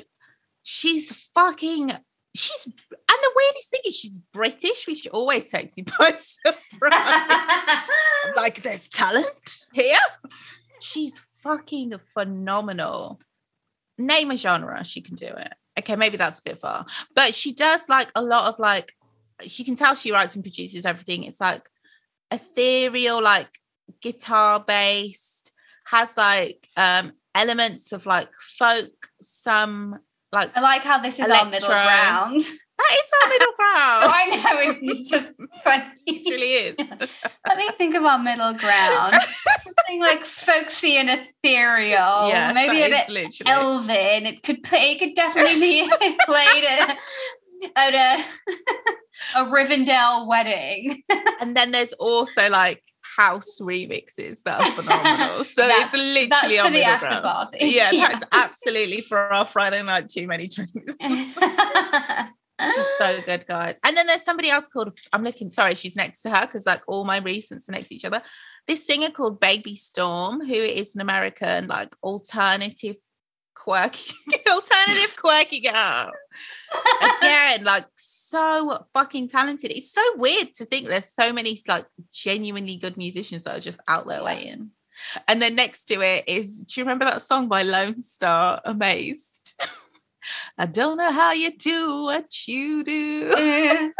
She's 0.62 1.12
fucking. 1.34 1.92
She's 2.36 2.66
and 2.66 2.74
the 3.22 3.32
weirdest 3.36 3.70
thing 3.70 3.80
is 3.86 3.96
she's 3.96 4.18
British, 4.18 4.88
which 4.88 5.06
always 5.08 5.48
takes 5.50 5.76
you 5.76 5.84
by 5.98 6.12
surprise. 6.12 7.80
Like, 8.36 8.62
there's 8.62 8.88
talent 8.88 9.66
here. 9.74 9.98
She's 10.80 11.18
fucking 11.42 11.92
phenomenal. 12.14 13.20
Name 13.98 14.30
a 14.30 14.36
genre, 14.36 14.82
she 14.82 15.02
can 15.02 15.14
do 15.14 15.26
it. 15.26 15.54
Okay, 15.78 15.96
maybe 15.96 16.16
that's 16.16 16.38
a 16.38 16.42
bit 16.42 16.58
far, 16.58 16.86
but 17.14 17.34
she 17.34 17.52
does 17.52 17.88
like 17.88 18.10
a 18.14 18.22
lot 18.22 18.52
of 18.52 18.58
like. 18.58 18.92
You 19.42 19.64
can 19.64 19.74
tell 19.74 19.96
she 19.96 20.12
writes 20.12 20.36
and 20.36 20.44
produces 20.44 20.86
everything. 20.86 21.24
It's 21.24 21.40
like 21.40 21.68
ethereal, 22.30 23.20
like 23.20 23.48
guitar 24.00 24.60
based. 24.60 25.52
Has 25.86 26.16
like 26.16 26.66
um 26.76 27.12
elements 27.34 27.92
of 27.92 28.06
like 28.06 28.30
folk, 28.58 29.10
some 29.20 29.98
like 30.32 30.56
I 30.56 30.60
like 30.60 30.82
how 30.82 30.98
this 31.00 31.18
is 31.18 31.28
our 31.28 31.44
middle 31.46 31.70
Electro. 31.70 31.70
ground. 31.70 32.40
that 32.78 32.96
is 33.00 33.10
our 33.22 33.28
middle 33.30 33.48
Oh, 33.48 33.56
ground. 33.56 34.12
I 34.14 34.26
know 34.36 34.78
it's 34.82 35.10
just 35.10 35.34
funny. 35.64 35.84
it 36.06 36.30
really 36.30 36.52
is. 36.52 36.78
Let 37.48 37.56
me 37.58 37.68
think 37.76 37.94
of 37.94 38.04
our 38.04 38.18
middle 38.18 38.52
ground. 38.54 39.16
Something 39.62 40.00
like 40.00 40.24
folksy 40.24 40.96
and 40.96 41.08
ethereal. 41.10 42.28
yeah, 42.28 42.52
maybe 42.52 42.82
a 42.82 42.88
bit 42.88 43.08
literally. 43.08 43.50
elven. 43.52 44.26
It 44.26 44.42
could 44.42 44.62
play, 44.62 44.92
it 44.92 44.98
could 44.98 45.14
definitely 45.14 45.60
be 45.60 45.90
played 46.26 46.64
at, 46.64 46.98
at 47.76 47.94
a, 47.94 49.40
a 49.40 49.44
Rivendell 49.46 50.26
wedding. 50.26 51.02
and 51.40 51.56
then 51.56 51.70
there's 51.70 51.92
also 51.94 52.48
like 52.50 52.82
house 53.16 53.58
remixes 53.60 54.42
that 54.42 54.60
are 54.60 54.72
phenomenal. 54.72 55.44
So 55.44 55.64
it's 55.66 55.92
literally 55.92 56.26
That's 56.26 56.58
our 56.58 56.64
for 56.66 56.70
the 56.72 56.82
after 56.82 57.06
ground. 57.06 57.22
party. 57.22 57.58
Yeah, 57.60 57.90
that's 58.08 58.24
absolutely 58.32 59.02
for 59.02 59.18
our 59.18 59.44
Friday 59.44 59.82
night 59.82 60.08
too 60.08 60.26
many 60.26 60.48
drinks. 60.48 60.96
She's 62.74 62.86
so 62.98 63.16
ah. 63.18 63.22
good, 63.26 63.46
guys. 63.46 63.80
And 63.84 63.96
then 63.96 64.06
there's 64.06 64.24
somebody 64.24 64.50
else 64.50 64.66
called 64.66 64.98
I'm 65.12 65.22
looking. 65.22 65.50
Sorry, 65.50 65.74
she's 65.74 65.96
next 65.96 66.22
to 66.22 66.30
her 66.30 66.46
because 66.46 66.66
like 66.66 66.82
all 66.86 67.04
my 67.04 67.20
recents 67.20 67.68
are 67.68 67.72
next 67.72 67.88
to 67.88 67.96
each 67.96 68.04
other. 68.04 68.22
This 68.66 68.86
singer 68.86 69.10
called 69.10 69.40
Baby 69.40 69.74
Storm, 69.74 70.40
who 70.40 70.54
is 70.54 70.94
an 70.94 71.00
American 71.00 71.66
like 71.66 71.94
alternative 72.02 72.96
quirky, 73.54 74.14
alternative 74.50 75.16
quirky 75.16 75.60
girl. 75.60 76.10
Again, 77.18 77.64
like 77.64 77.86
so 77.96 78.86
fucking 78.94 79.28
talented. 79.28 79.70
It's 79.70 79.92
so 79.92 80.02
weird 80.16 80.54
to 80.54 80.64
think 80.64 80.88
there's 80.88 81.12
so 81.12 81.32
many 81.32 81.60
like 81.68 81.86
genuinely 82.12 82.76
good 82.76 82.96
musicians 82.96 83.44
that 83.44 83.56
are 83.56 83.60
just 83.60 83.80
out 83.88 84.06
there 84.06 84.18
Yeah. 84.18 84.24
waiting. 84.24 84.70
And 85.26 85.42
then 85.42 85.56
next 85.56 85.86
to 85.86 86.00
it 86.00 86.24
is, 86.28 86.60
do 86.60 86.80
you 86.80 86.84
remember 86.84 87.04
that 87.04 87.22
song 87.22 87.48
by 87.48 87.64
Lonestar, 87.64 88.60
Amazed? 88.64 89.33
I 90.56 90.66
don't 90.66 90.98
know 90.98 91.10
how 91.10 91.32
you 91.32 91.50
do 91.50 92.04
what 92.04 92.46
you 92.46 92.84
do. 92.84 93.34
I'm, 93.36 93.92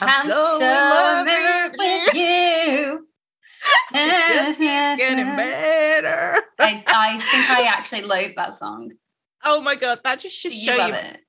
I'm 0.00 0.26
so, 0.28 0.58
so 0.58 0.64
in 0.64 0.70
love 0.70 1.26
with 1.26 1.76
with 1.78 2.14
you. 2.14 3.04
It 3.92 4.34
just 4.34 4.60
keeps 4.60 5.02
getting 5.02 5.24
better. 5.36 6.42
I, 6.60 6.84
I 6.86 7.18
think 7.18 7.50
I 7.50 7.62
actually 7.64 8.02
loathe 8.02 8.32
that 8.36 8.54
song. 8.54 8.92
Oh 9.44 9.60
my 9.60 9.74
god, 9.74 9.98
that 10.04 10.20
just 10.20 10.36
should 10.36 10.52
Do 10.52 10.56
show 10.56 10.74
you 10.74 10.86
you 10.86 10.94
it? 10.94 11.20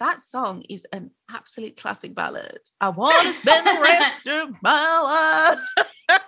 that 0.00 0.22
song 0.22 0.62
is 0.68 0.86
an 0.92 1.10
absolute 1.30 1.76
classic 1.76 2.14
ballad. 2.14 2.58
I 2.80 2.88
want 2.88 3.22
to 3.22 3.32
spend 3.34 3.66
the 3.66 3.80
rest 3.80 4.26
of 4.26 4.54
my 4.62 5.56
life 6.08 6.18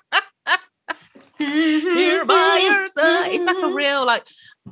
mm-hmm. 1.40 1.97
here 1.97 2.24
by 2.24 2.60
your 2.62 2.89
side. 2.89 3.32
It's 3.32 3.44
like 3.44 3.56
a 3.56 3.60
mm-hmm. 3.60 3.74
real 3.74 4.06
like. 4.06 4.24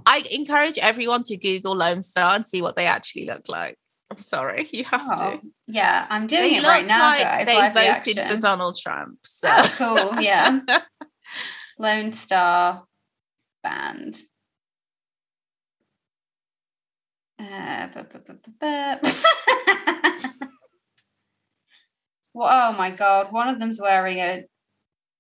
I 0.07 0.23
encourage 0.33 0.79
everyone 0.79 1.23
to 1.25 1.37
Google 1.37 1.75
Lonestar 1.77 2.35
and 2.37 2.45
see 2.47 2.63
what 2.63 2.77
they 2.77 2.87
actually 2.87 3.27
look 3.27 3.49
like. 3.49 3.77
I'm 4.11 4.21
sorry, 4.21 4.69
you 4.73 4.85
have 4.85 5.03
Oh, 5.19 5.31
to. 5.33 5.41
yeah, 5.67 6.07
I'm 6.11 6.27
doing 6.27 6.43
They 6.43 6.57
it 6.57 6.63
look 6.63 6.71
right 6.71 6.87
now, 6.87 7.01
like 7.01 7.23
guys. 7.23 7.47
they 7.47 7.57
live 7.57 7.73
voted 7.75 7.89
reaction. 8.17 8.29
for 8.29 8.37
Donald 8.37 8.79
Trump. 8.79 9.19
So 9.25 9.49
Oh, 9.51 9.75
cool. 10.13 10.23
Yeah. 10.23 10.61
Lonestar 11.81 12.83
Band. 13.63 14.21
Uh, 17.39 17.89
bu- 17.89 18.05
bu- 18.05 18.35
bu- 18.61 19.11
well, 22.33 22.71
oh 22.73 22.77
my 22.77 22.91
god! 22.91 23.33
One 23.33 23.49
of 23.49 23.59
them's 23.59 23.81
wearing 23.81 24.19
a. 24.19 24.45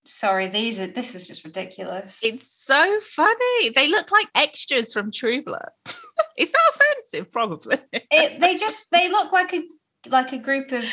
Sorry, 0.06 0.48
these 0.48 0.78
are. 0.78 0.86
This 0.86 1.14
is 1.14 1.26
just 1.26 1.44
ridiculous. 1.44 2.20
it's 2.22 2.51
so 2.51 3.01
funny. 3.01 3.70
They 3.70 3.89
look 3.89 4.10
like 4.10 4.28
extras 4.35 4.93
from 4.93 5.10
True 5.10 5.43
Blood. 5.43 5.70
is 6.39 6.52
that 6.52 6.72
offensive? 6.74 7.32
Probably. 7.32 7.78
it, 7.93 8.40
they 8.40 8.55
just. 8.59 8.90
They 8.90 9.09
look 9.09 9.32
like 9.32 9.55
a 9.55 9.62
like 10.09 10.32
a 10.32 10.39
group 10.39 10.70
of 10.72 10.85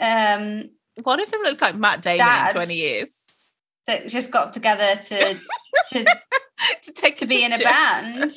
um 0.00 0.70
One 1.02 1.20
of 1.20 1.30
them 1.30 1.40
looks 1.42 1.60
like 1.60 1.74
Matt 1.74 2.02
Damon 2.02 2.46
in 2.46 2.54
20 2.54 2.74
years. 2.74 3.44
that 3.88 4.06
just 4.06 4.30
got 4.30 4.52
together 4.52 4.94
to 4.94 5.34
to 5.88 6.04
to 6.82 6.92
take 6.92 7.16
to 7.16 7.26
be 7.26 7.44
in 7.44 7.52
a 7.52 7.58
band. 7.58 8.30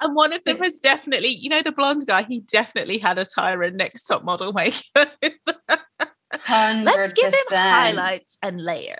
And 0.00 0.14
one 0.14 0.32
of 0.32 0.44
them 0.44 0.58
has 0.58 0.78
definitely, 0.78 1.28
you 1.28 1.48
know, 1.48 1.62
the 1.62 1.72
blonde 1.72 2.06
guy, 2.06 2.24
he 2.24 2.40
definitely 2.40 2.98
had 2.98 3.18
a 3.18 3.24
Tyra 3.24 3.72
next 3.72 4.02
top 4.02 4.24
model 4.24 4.52
makeover. 4.52 5.08
Hundred 6.44 6.84
Let's 6.84 7.12
give 7.12 7.32
him 7.32 7.40
highlights 7.50 8.38
and 8.42 8.60
layer. 8.60 8.98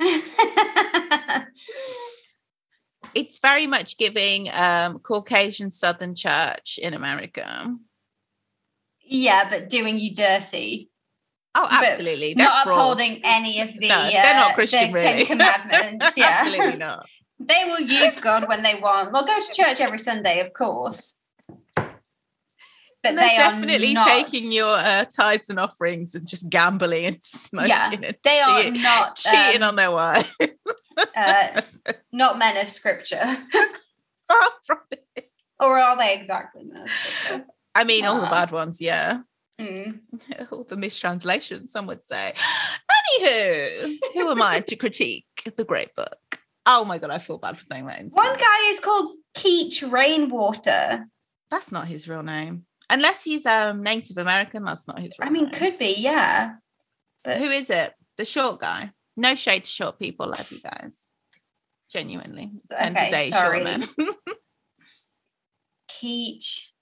It's 3.14 3.38
very 3.38 3.66
much 3.66 3.96
giving 3.96 4.50
um, 4.52 4.98
Caucasian 4.98 5.70
Southern 5.70 6.14
Church 6.14 6.78
in 6.82 6.94
America. 6.94 7.76
yeah, 9.00 9.48
but 9.48 9.68
doing 9.68 9.98
you 9.98 10.14
dirty. 10.14 10.90
Oh, 11.54 11.68
absolutely. 11.70 12.34
They're 12.34 12.46
not 12.46 12.64
frauds. 12.64 12.76
upholding 12.76 13.20
any 13.22 13.60
of 13.60 13.72
the, 13.78 13.88
No, 13.88 13.94
uh, 13.94 14.10
they're 14.10 14.34
not 14.34 14.54
Christian, 14.54 14.90
the 14.92 14.98
Ten 14.98 15.14
really. 15.14 15.26
Commandments. 15.26 16.10
Yeah, 16.16 16.38
absolutely 16.40 16.76
not. 16.78 17.06
they 17.38 17.62
will 17.66 17.80
use 17.80 18.16
God 18.16 18.48
when 18.48 18.64
they 18.64 18.74
want. 18.74 19.12
They'll 19.12 19.24
go 19.24 19.38
to 19.38 19.52
church 19.54 19.80
every 19.80 19.98
Sunday, 20.00 20.40
of 20.40 20.52
course, 20.52 21.18
but 21.23 21.23
They 23.04 23.14
they're 23.14 23.46
are 23.46 23.50
definitely 23.52 23.94
not, 23.94 24.06
taking 24.08 24.50
your 24.52 24.74
uh, 24.76 25.04
tithes 25.04 25.50
and 25.50 25.58
offerings 25.58 26.14
and 26.14 26.26
just 26.26 26.48
gambling 26.48 27.04
and 27.06 27.16
smoking 27.22 27.68
Yeah, 27.70 27.90
and 27.92 28.16
They 28.22 28.38
are 28.40 28.62
cheating, 28.62 28.82
not 28.82 29.16
cheating 29.16 29.62
um, 29.62 29.68
on 29.70 29.76
their 29.76 29.90
wife. 29.90 30.34
uh, 31.16 31.60
not 32.12 32.38
men 32.38 32.56
of 32.56 32.68
Scripture, 32.68 33.24
Far 34.28 34.40
from 34.66 34.78
it. 35.16 35.30
or 35.60 35.78
are 35.78 35.96
they 35.96 36.14
exactly 36.14 36.64
men 36.64 36.82
of 36.82 36.90
Scripture? 36.90 37.46
I 37.74 37.84
mean, 37.84 38.04
all 38.04 38.20
the 38.20 38.26
bad 38.28 38.50
ones, 38.52 38.80
yeah. 38.80 39.20
Mm. 39.60 40.00
all 40.50 40.64
the 40.64 40.76
mistranslations, 40.76 41.70
some 41.70 41.86
would 41.86 42.02
say. 42.02 42.32
Anywho, 43.20 43.96
who 44.14 44.30
am 44.30 44.42
I 44.42 44.60
to 44.60 44.76
critique 44.76 45.26
the 45.56 45.64
great 45.64 45.94
book? 45.94 46.40
Oh 46.66 46.84
my 46.84 46.98
god, 46.98 47.10
I 47.10 47.18
feel 47.18 47.38
bad 47.38 47.56
for 47.56 47.62
saying 47.64 47.86
that. 47.86 48.02
One 48.10 48.36
guy 48.36 48.70
is 48.70 48.80
called 48.80 49.16
Keech 49.34 49.82
Rainwater. 49.82 51.06
That's 51.50 51.70
not 51.70 51.86
his 51.86 52.08
real 52.08 52.22
name. 52.22 52.64
Unless 52.90 53.22
he's 53.24 53.46
um 53.46 53.82
Native 53.82 54.18
American, 54.18 54.64
that's 54.64 54.86
not 54.86 55.00
his 55.00 55.14
I 55.20 55.30
mean, 55.30 55.44
name. 55.44 55.52
could 55.52 55.78
be, 55.78 55.94
yeah. 55.98 56.54
But 57.22 57.38
Who 57.38 57.50
is 57.50 57.70
it? 57.70 57.92
The 58.18 58.24
short 58.24 58.60
guy. 58.60 58.92
No 59.16 59.34
shade 59.34 59.64
to 59.64 59.70
short 59.70 59.98
people, 59.98 60.28
love 60.28 60.50
you 60.50 60.60
guys. 60.60 61.08
Genuinely. 61.90 62.52
Tend 62.68 62.96
Okay, 62.96 63.08
to 63.08 63.10
date 63.16 63.32
sorry. 63.32 63.64
short 63.64 63.80
men. 63.80 63.88
Keech, 65.88 66.72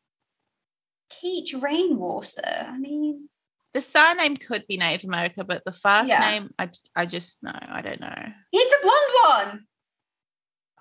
Keech 1.10 1.54
Rainwater. 1.60 2.66
I 2.68 2.78
mean, 2.78 3.28
the 3.74 3.82
surname 3.82 4.36
could 4.36 4.66
be 4.66 4.76
Native 4.76 5.08
American, 5.08 5.46
but 5.46 5.62
the 5.64 5.72
first 5.72 6.08
Yeah. 6.08 6.20
name, 6.20 6.50
I, 6.58 6.70
I 6.96 7.06
just 7.06 7.42
know. 7.42 7.52
I 7.54 7.82
don't 7.82 8.00
know. 8.00 8.24
he's 8.50 8.66
the 8.68 8.78
blonde 8.82 9.48
one. 9.50 9.66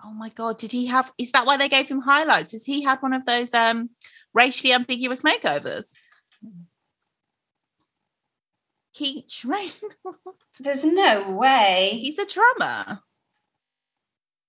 Oh 0.04 0.12
my 0.12 0.30
god, 0.30 0.58
did 0.58 0.72
he 0.72 0.86
have 0.86 1.12
is 1.16 1.30
that 1.32 1.46
why 1.46 1.56
they 1.56 1.68
gave 1.68 1.88
him 1.88 2.00
highlights? 2.00 2.52
Has 2.52 2.64
he 2.64 2.82
had 2.82 3.00
one 3.00 3.12
of 3.12 3.24
those 3.24 3.54
um 3.54 3.90
racially 4.34 4.72
ambiguous 4.72 5.22
makeovers? 5.22 5.94
Keech 8.94 9.44
Rain. 9.44 9.70
There's 10.60 10.84
no 10.84 11.32
way. 11.32 11.90
he's 12.00 12.18
a 12.18 12.26
drummer. 12.26 13.00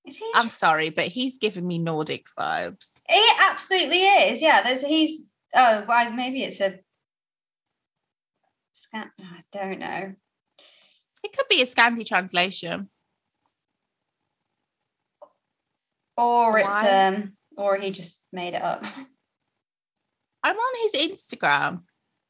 Is 0.05 0.18
he? 0.18 0.30
I'm 0.35 0.49
sorry, 0.49 0.89
but 0.89 1.05
he's 1.05 1.38
giving 1.38 1.65
me 1.65 1.80
Nordic 1.80 2.27
vibes. 2.38 3.01
He 3.07 3.26
absolutely 3.39 4.01
is. 4.01 4.41
Yeah. 4.41 4.61
There's 4.61 4.81
he's. 4.81 5.23
Oh, 5.55 5.85
well, 5.88 6.11
maybe 6.11 6.43
it's 6.43 6.60
a. 6.60 6.80
Scan. 8.73 9.11
I 9.19 9.41
don't 9.51 9.80
know. 9.80 10.14
It 11.23 11.38
could 11.38 11.47
be 11.49 11.61
a 11.61 11.65
Scandi 11.65 12.05
translation. 12.05 12.89
Or 16.18 16.60
it's 16.60 16.68
Why? 16.68 17.07
um. 17.07 17.34
Or 17.55 17.77
he 17.77 17.91
just 17.91 18.26
made 18.34 18.55
it 18.55 18.61
up. 18.61 18.85
I'm 20.44 20.56
on 20.57 20.74
his 20.84 20.94
Instagram. 21.10 21.82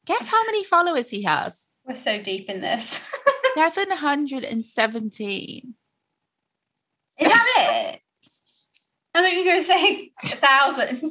Guess 0.06 0.28
how 0.28 0.44
many 0.46 0.64
followers 0.64 1.08
he 1.10 1.22
has? 1.22 1.66
We're 1.86 1.94
so 1.94 2.20
deep 2.22 2.48
in 2.48 2.60
this. 2.60 3.06
717. 3.54 5.74
Is 7.18 7.28
that 7.28 7.46
it? 7.94 8.00
I 9.14 9.22
thought 9.22 9.32
you 9.32 9.38
were 9.38 9.44
going 9.44 9.60
to 9.60 9.64
say 9.64 10.10
a 10.24 10.28
thousand. 10.36 10.98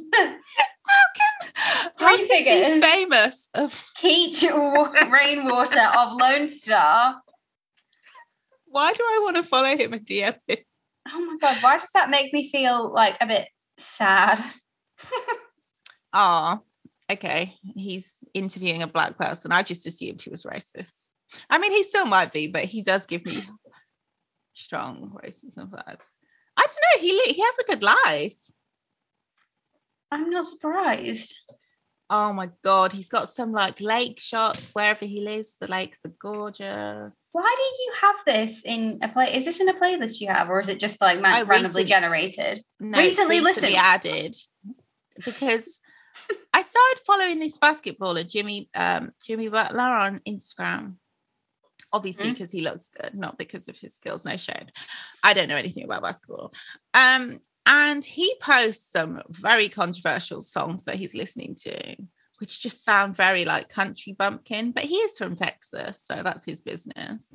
How 0.86 1.00
can, 1.16 1.92
how 1.96 2.14
Three 2.16 2.28
figures. 2.28 2.82
famous 2.84 3.48
of 3.54 3.86
Keech 3.96 4.42
Wa- 4.42 4.92
Rainwater 5.10 5.80
of 5.80 6.12
Lonestar. 6.12 7.14
why 8.66 8.92
do 8.92 9.02
I 9.02 9.20
want 9.22 9.36
to 9.36 9.42
follow 9.44 9.74
him 9.74 9.94
and 9.94 10.04
DM 10.04 10.36
him? 10.46 10.58
Oh 11.10 11.24
my 11.24 11.36
god, 11.40 11.62
why 11.62 11.78
does 11.78 11.88
that 11.94 12.10
make 12.10 12.34
me 12.34 12.50
feel 12.50 12.92
like 12.92 13.16
a 13.20 13.26
bit 13.26 13.48
sad? 13.78 14.38
Oh, 16.16 16.60
okay. 17.10 17.54
He's 17.76 18.18
interviewing 18.32 18.82
a 18.82 18.86
black 18.86 19.16
person. 19.18 19.52
I 19.52 19.62
just 19.62 19.86
assumed 19.86 20.22
he 20.22 20.30
was 20.30 20.44
racist. 20.44 21.06
I 21.50 21.58
mean, 21.58 21.72
he 21.72 21.82
still 21.82 22.06
might 22.06 22.32
be, 22.32 22.46
but 22.46 22.64
he 22.64 22.82
does 22.82 23.06
give 23.06 23.24
me 23.24 23.38
strong 24.52 25.16
racism 25.24 25.70
vibes. 25.70 26.10
I 26.56 26.66
don't 26.66 26.76
know. 26.82 27.00
He 27.00 27.32
he 27.32 27.42
has 27.42 27.58
a 27.58 27.64
good 27.64 27.82
life. 27.82 28.36
I'm 30.10 30.30
not 30.30 30.46
surprised. 30.46 31.34
Oh 32.10 32.32
my 32.32 32.50
god, 32.62 32.92
he's 32.92 33.08
got 33.08 33.30
some 33.30 33.50
like 33.52 33.80
lake 33.80 34.20
shots 34.20 34.70
wherever 34.72 35.04
he 35.06 35.22
lives. 35.22 35.56
The 35.60 35.66
lakes 35.66 36.04
are 36.04 36.12
gorgeous. 36.20 37.28
Why 37.32 37.54
do 37.56 37.62
you 37.82 37.92
have 38.02 38.16
this 38.26 38.64
in 38.64 38.98
a 39.02 39.08
play? 39.08 39.34
Is 39.34 39.44
this 39.46 39.58
in 39.60 39.68
a 39.68 39.74
playlist 39.74 40.20
you 40.20 40.28
have, 40.28 40.48
or 40.50 40.60
is 40.60 40.68
it 40.68 40.78
just 40.78 41.00
like 41.00 41.20
man- 41.20 41.46
randomly 41.46 41.84
generated? 41.84 42.60
No, 42.78 42.98
it's 42.98 43.16
Recently 43.16 43.40
listened. 43.40 43.74
added 43.74 44.36
because 45.24 45.80
I 46.52 46.62
started 46.62 47.00
following 47.06 47.38
this 47.38 47.58
basketballer 47.58 48.28
Jimmy 48.28 48.68
um 48.74 49.12
Jimmy 49.26 49.48
Butler 49.48 49.80
on 49.82 50.20
Instagram. 50.28 50.96
Obviously, 51.92 52.26
Mm. 52.26 52.32
because 52.32 52.50
he 52.50 52.62
looks 52.62 52.88
good, 52.88 53.14
not 53.14 53.38
because 53.38 53.68
of 53.68 53.76
his 53.76 53.94
skills. 53.94 54.24
No 54.24 54.36
shade. 54.36 54.72
I 55.22 55.32
don't 55.32 55.48
know 55.48 55.56
anything 55.56 55.84
about 55.84 56.02
basketball. 56.02 56.52
Um, 56.92 57.38
and 57.66 58.04
he 58.04 58.34
posts 58.40 58.90
some 58.90 59.22
very 59.28 59.68
controversial 59.68 60.42
songs 60.42 60.84
that 60.84 60.96
he's 60.96 61.14
listening 61.14 61.54
to, 61.60 61.96
which 62.40 62.60
just 62.60 62.84
sound 62.84 63.16
very 63.16 63.44
like 63.44 63.68
country 63.68 64.12
bumpkin. 64.12 64.72
But 64.72 64.84
he 64.84 64.96
is 64.96 65.16
from 65.16 65.36
Texas, 65.36 66.02
so 66.02 66.20
that's 66.24 66.44
his 66.44 66.60
business. 66.60 67.30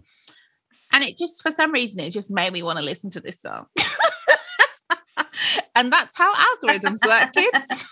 And 0.91 1.03
it 1.06 1.18
just, 1.18 1.41
for 1.41 1.52
some 1.52 1.72
reason, 1.72 2.02
it 2.02 2.10
just 2.11 2.30
made 2.32 2.52
me 2.52 2.61
want 2.64 2.80
to 2.80 2.84
listen 2.86 3.11
to 3.11 3.22
this 3.22 3.40
song. 3.41 3.68
and 5.80 5.93
that's 5.93 6.18
how 6.18 6.34
algorithms 6.34 7.06
work, 7.07 7.31
kids. 7.34 7.85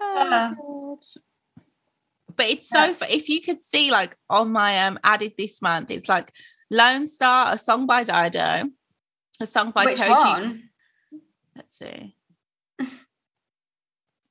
Oh, 0.00 0.98
but 2.36 2.46
it's 2.46 2.68
so 2.68 2.94
if 3.10 3.28
you 3.28 3.40
could 3.42 3.60
see 3.60 3.90
like 3.90 4.16
on 4.30 4.52
my 4.52 4.86
um 4.86 4.98
added 5.02 5.34
this 5.36 5.60
month, 5.60 5.90
it's 5.90 6.08
like 6.08 6.32
Lonestar, 6.72 7.52
a 7.52 7.58
song 7.58 7.86
by 7.86 8.04
Dido, 8.04 8.70
a 9.40 9.46
song 9.46 9.72
by 9.72 9.86
Which 9.86 9.98
Kojey. 9.98 10.08
one? 10.08 10.70
Let's 11.56 11.76
see. 11.76 12.14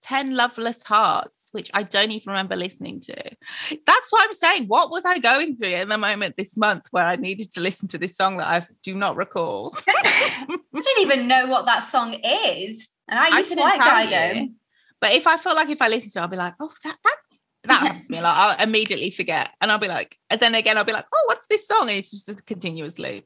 10 0.02 0.36
Loveless 0.36 0.84
Hearts, 0.84 1.50
which 1.52 1.70
I 1.74 1.84
don't 1.84 2.12
even 2.12 2.32
remember 2.32 2.56
listening 2.56 3.00
to. 3.02 3.16
That's 3.16 4.12
what 4.12 4.28
I'm 4.28 4.34
saying. 4.34 4.68
What 4.68 4.92
was 4.92 5.06
I 5.06 5.20
going 5.20 5.56
through 5.56 5.70
in 5.70 5.90
the 5.90 5.98
moment 5.98 6.36
this 6.36 6.58
month 6.58 6.88
where 6.92 7.06
I 7.06 7.16
needed 7.16 7.52
to 7.52 7.62
listen 7.62 7.88
to 7.90 7.98
this 7.98 8.16
song 8.16 8.38
that 8.38 8.48
I 8.48 8.66
do 8.84 8.96
not 8.96 9.16
recall? 9.16 9.76
I 9.88 10.58
didn't 10.74 11.02
even 11.02 11.28
know 11.28 11.48
what 11.48 11.66
that 11.66 11.80
song 11.82 12.14
is. 12.14 12.90
And 13.08 13.20
I 13.20 13.34
I 13.34 13.38
used 13.38 13.50
to 13.50 13.56
couldn't 13.56 13.80
like 13.80 14.10
Dido. 14.10 14.42
you. 14.42 14.52
But 15.00 15.14
if 15.14 15.28
I 15.28 15.38
feel 15.38 15.56
like 15.56 15.70
if 15.70 15.82
I 15.82 15.88
listen 15.88 16.12
to 16.12 16.20
it, 16.20 16.22
I'll 16.22 16.28
be 16.28 16.38
like, 16.38 16.54
oh, 16.60 16.72
that 16.84 16.98
that 17.04 17.18
that 17.64 17.80
happens 17.80 18.08
to 18.08 18.14
me 18.14 18.18
a 18.20 18.22
lot. 18.24 18.38
I'll 18.60 18.64
immediately 18.68 19.12
forget. 19.12 19.52
And 19.62 19.72
I'll 19.72 19.78
be 19.78 19.88
like, 19.88 20.18
and 20.30 20.40
then 20.40 20.56
again, 20.56 20.78
I'll 20.78 20.84
be 20.84 20.94
like, 20.94 21.06
oh, 21.14 21.24
what's 21.28 21.46
this 21.46 21.68
song? 21.68 21.82
And 21.82 21.92
it's 21.92 22.10
just 22.10 22.30
a 22.30 22.36
continuous 22.36 22.98
loop. 22.98 23.26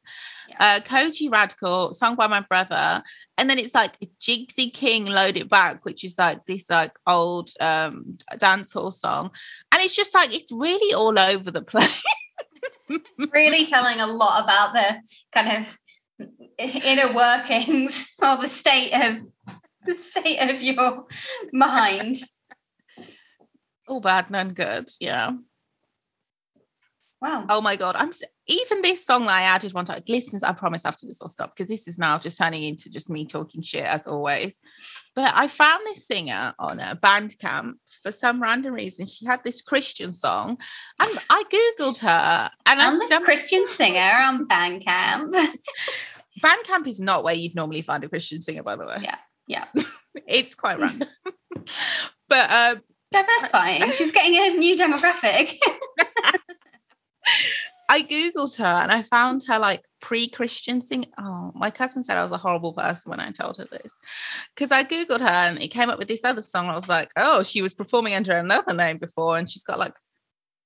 Uh 0.59 0.81
Kojey 0.81 1.31
Radical, 1.31 1.93
sung 1.93 2.15
by 2.15 2.27
my 2.27 2.41
brother. 2.41 3.01
And 3.37 3.49
then 3.49 3.59
it's 3.59 3.73
like 3.73 3.97
Jigsy 4.19 4.73
King 4.73 5.05
Load 5.05 5.37
It 5.37 5.49
Back, 5.49 5.85
which 5.85 6.03
is 6.03 6.17
like 6.17 6.43
this 6.45 6.69
like 6.69 6.97
old 7.07 7.49
um 7.59 8.17
dance 8.37 8.73
hall 8.73 8.91
song. 8.91 9.31
And 9.71 9.81
it's 9.81 9.95
just 9.95 10.13
like 10.13 10.33
it's 10.33 10.51
really 10.51 10.93
all 10.93 11.17
over 11.17 11.49
the 11.49 11.61
place. 11.73 12.03
Really 13.31 13.65
telling 13.65 13.99
a 13.99 14.07
lot 14.07 14.43
about 14.43 14.73
the 14.73 14.97
kind 15.33 15.65
of 15.65 15.79
inner 16.57 17.13
workings 17.13 18.07
or 18.21 18.37
the 18.37 18.47
state 18.47 18.93
of 18.93 19.55
the 19.85 19.97
state 19.97 20.39
of 20.39 20.61
your 20.61 21.05
mind. 21.53 22.17
All 23.87 23.99
bad, 24.01 24.29
none 24.29 24.53
good. 24.53 24.89
Yeah. 24.99 25.33
Wow. 27.21 27.45
Oh 27.49 27.61
my 27.61 27.75
god, 27.75 27.95
I'm 27.97 28.11
even 28.47 28.81
this 28.81 29.03
song 29.03 29.23
that 29.23 29.33
I 29.33 29.43
added 29.43 29.73
one 29.73 29.85
time. 29.85 30.03
Listeners, 30.07 30.43
I 30.43 30.51
promise 30.51 30.85
after 30.85 31.07
this 31.07 31.19
I'll 31.21 31.27
stop 31.27 31.55
because 31.55 31.69
this 31.69 31.87
is 31.87 31.97
now 31.97 32.19
just 32.19 32.37
turning 32.37 32.63
into 32.63 32.89
just 32.89 33.09
me 33.09 33.25
talking 33.25 33.61
shit 33.61 33.83
as 33.83 34.05
always. 34.05 34.59
But 35.15 35.31
I 35.35 35.47
found 35.47 35.81
this 35.85 36.05
singer 36.05 36.53
on 36.59 36.79
a 36.79 36.95
Bandcamp 36.95 37.75
for 38.03 38.11
some 38.11 38.41
random 38.43 38.73
reason. 38.73 39.07
She 39.07 39.25
had 39.25 39.43
this 39.43 39.61
Christian 39.61 40.13
song, 40.13 40.57
and 40.99 41.17
I 41.29 41.43
googled 41.51 41.99
her, 41.99 42.51
and 42.65 42.81
I 42.81 42.87
I'm 42.87 42.99
this 42.99 43.07
stumbled- 43.07 43.25
Christian 43.25 43.65
singer 43.67 44.11
on 44.21 44.47
Bandcamp. 44.47 45.33
Bandcamp 46.43 46.85
is 46.87 46.99
not 46.99 47.23
where 47.23 47.33
you'd 47.33 47.55
normally 47.55 47.81
find 47.81 48.03
a 48.03 48.09
Christian 48.09 48.41
singer, 48.41 48.61
by 48.61 48.75
the 48.75 48.85
way. 48.85 48.97
Yeah, 49.01 49.17
yeah. 49.47 49.65
it's 50.27 50.53
quite 50.53 50.79
random. 50.79 51.07
but 52.27 52.51
um, 52.51 52.81
Diversifying. 53.15 53.91
She's 53.93 54.11
getting 54.11 54.35
a 54.35 54.57
new 54.57 54.75
demographic. 54.75 55.57
I 57.87 58.01
googled 58.01 58.57
her 58.57 58.65
and 58.65 58.91
I 58.91 59.03
found 59.03 59.43
her 59.47 59.59
like 59.59 59.85
pre-Christian 60.01 60.81
sing. 60.81 61.05
Oh, 61.19 61.51
my 61.55 61.69
cousin 61.69 62.03
said 62.03 62.17
I 62.17 62.23
was 62.23 62.31
a 62.31 62.37
horrible 62.37 62.73
person 62.73 63.11
when 63.11 63.19
I 63.19 63.31
told 63.31 63.57
her 63.57 63.65
this 63.65 63.99
because 64.53 64.71
I 64.71 64.83
googled 64.83 65.21
her 65.21 65.27
and 65.27 65.61
it 65.61 65.69
came 65.69 65.89
up 65.89 65.99
with 65.99 66.07
this 66.07 66.25
other 66.25 66.41
song. 66.41 66.67
I 66.67 66.75
was 66.75 66.89
like, 66.89 67.11
oh, 67.15 67.43
she 67.43 67.61
was 67.61 67.73
performing 67.73 68.15
under 68.15 68.33
another 68.33 68.73
name 68.73 68.97
before, 68.97 69.37
and 69.37 69.49
she's 69.49 69.63
got 69.63 69.79
like 69.79 69.93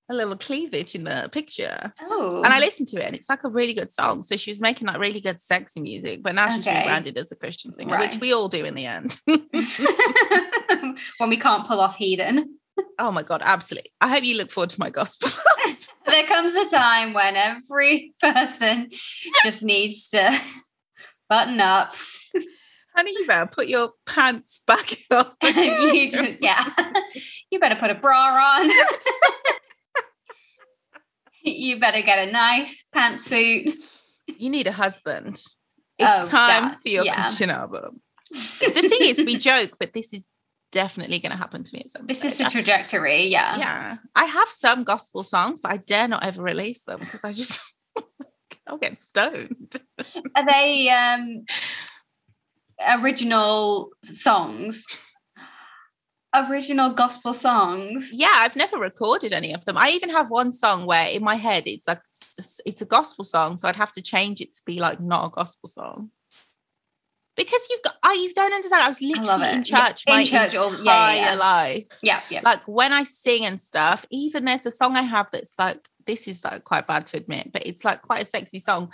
a 0.09 0.13
little 0.13 0.35
cleavage 0.35 0.95
in 0.95 1.03
the 1.03 1.29
picture. 1.31 1.93
Oh. 2.01 2.41
And 2.43 2.51
I 2.51 2.57
oh. 2.57 2.59
listened 2.59 2.87
to 2.89 2.97
it, 2.97 3.05
and 3.05 3.15
it's 3.15 3.29
like 3.29 3.43
a 3.43 3.49
really 3.49 3.73
good 3.73 3.91
song. 3.91 4.23
So 4.23 4.35
she 4.35 4.51
was 4.51 4.59
making 4.59 4.87
like 4.87 4.99
really 4.99 5.21
good 5.21 5.39
sexy 5.39 5.81
music, 5.81 6.23
but 6.23 6.35
now 6.35 6.49
she's 6.49 6.67
Okay. 6.67 6.79
rebranded 6.79 7.17
as 7.17 7.31
a 7.31 7.35
Christian 7.35 7.71
singer, 7.71 7.97
which 7.99 8.17
we 8.19 8.33
all 8.33 8.49
do 8.49 8.65
in 8.65 8.75
the 8.75 8.85
end. 8.85 9.19
when 11.17 11.29
we 11.29 11.37
can't 11.37 11.67
pull 11.67 11.79
off 11.79 11.95
heathen. 11.95 12.57
oh 12.99 13.11
my 13.11 13.23
god, 13.23 13.41
absolutely! 13.45 13.91
I 14.01 14.09
hope 14.09 14.23
you 14.23 14.37
look 14.37 14.51
forward 14.51 14.71
to 14.71 14.79
my 14.79 14.89
gospel. 14.89 15.29
There 16.05 16.25
comes 16.25 16.55
a 16.55 16.67
time 16.67 17.13
when 17.13 17.35
every 17.35 18.15
person 18.19 18.89
just 19.43 19.61
needs 19.61 20.09
to 20.09 20.41
button 21.29 21.59
up. 21.59 21.93
Honey, 22.95 23.11
you 23.11 23.27
better 23.27 23.45
put 23.45 23.67
your 23.67 23.91
pants 24.07 24.61
back 24.65 24.97
on. 25.11 25.27
you 25.43 26.09
just, 26.09 26.37
yeah. 26.41 26.67
You 27.51 27.59
better 27.59 27.75
put 27.75 27.91
a 27.91 27.95
bra 27.95 28.15
on. 28.17 28.71
you 31.43 31.79
better 31.79 32.01
get 32.01 32.27
a 32.27 32.31
nice 32.31 32.85
pantsuit. 32.95 33.73
you 34.27 34.49
need 34.49 34.67
a 34.67 34.71
husband. 34.71 35.41
It's 36.01 36.21
Oh, 36.21 36.27
time 36.27 36.63
yeah, 36.63 36.75
for 36.75 36.87
your 36.87 37.05
yeah. 37.05 37.21
Christian 37.23 37.49
album. 37.49 37.99
the 38.31 38.69
thing 38.69 39.01
is, 39.01 39.17
we 39.17 39.35
joke, 39.37 39.71
but 39.81 39.91
this 39.91 40.13
is 40.13 40.27
definitely 40.71 41.19
going 41.19 41.33
to 41.33 41.37
happen 41.37 41.61
to 41.61 41.75
me 41.75 41.81
at 41.81 41.89
some 41.89 42.03
point. 42.03 42.07
This 42.07 42.19
stage. 42.19 42.31
is 42.31 42.37
the 42.37 42.45
trajectory. 42.45 43.27
Yeah. 43.27 43.57
yeah, 43.57 43.97
I 44.15 44.23
have 44.23 44.47
some 44.47 44.85
gospel 44.85 45.25
songs, 45.25 45.59
but 45.59 45.73
I 45.73 45.75
dare 45.77 46.07
not 46.07 46.25
ever 46.25 46.41
release 46.41 46.85
them 46.85 47.01
because 47.01 47.25
I 47.25 47.33
just 47.33 47.59
I'll 48.65 48.77
get 48.77 48.97
stoned. 48.97 49.75
Are 50.37 50.45
they 50.45 50.87
um 50.89 51.43
original 53.01 53.89
songs? 54.03 54.85
Original 56.33 56.91
gospel 56.91 57.33
songs. 57.33 58.11
Yeah, 58.13 58.31
I've 58.33 58.55
never 58.55 58.77
recorded 58.77 59.33
any 59.33 59.53
of 59.53 59.65
them. 59.65 59.77
I 59.77 59.89
even 59.89 60.11
have 60.11 60.29
one 60.29 60.53
song 60.53 60.85
where 60.85 61.07
in 61.09 61.23
my 61.23 61.35
head 61.35 61.63
it's 61.65 61.87
like 61.87 62.01
it's 62.65 62.81
a 62.81 62.85
gospel 62.85 63.25
song, 63.25 63.57
so 63.57 63.67
I'd 63.67 63.75
have 63.75 63.91
to 63.93 64.01
change 64.01 64.39
it 64.39 64.53
to 64.53 64.61
be 64.63 64.79
like 64.79 64.99
not 64.99 65.25
a 65.25 65.29
gospel 65.29 65.67
song. 65.67 66.11
Because 67.35 67.65
you've 67.69 67.81
got, 67.81 67.95
I 68.03 68.13
you 68.13 68.31
don't 68.33 68.53
understand. 68.53 68.83
I 68.83 68.89
was 68.89 69.01
literally 69.01 69.49
in 69.49 69.59
it. 69.61 69.69
Yeah, 69.69 69.87
church 69.87 70.03
in 70.05 70.13
my 70.13 70.23
church 70.23 70.55
all- 70.55 70.75
entire 70.75 70.83
yeah, 70.83 71.13
yeah, 71.15 71.31
yeah. 71.31 71.39
life. 71.39 71.87
Yeah, 72.03 72.21
yeah. 72.29 72.41
like 72.43 72.67
when 72.67 72.93
I 72.93 73.03
sing 73.03 73.45
and 73.45 73.59
stuff, 73.59 74.05
even 74.11 74.45
there's 74.45 74.65
a 74.67 74.71
song 74.71 74.97
I 74.97 75.03
have 75.03 75.27
that's 75.31 75.57
like 75.57 75.87
this 76.05 76.27
is 76.27 76.43
like 76.43 76.63
quite 76.63 76.85
bad 76.85 77.07
to 77.07 77.17
admit, 77.17 77.51
but 77.51 77.65
it's 77.65 77.83
like 77.83 78.03
quite 78.03 78.21
a 78.21 78.25
sexy 78.25 78.59
song. 78.59 78.91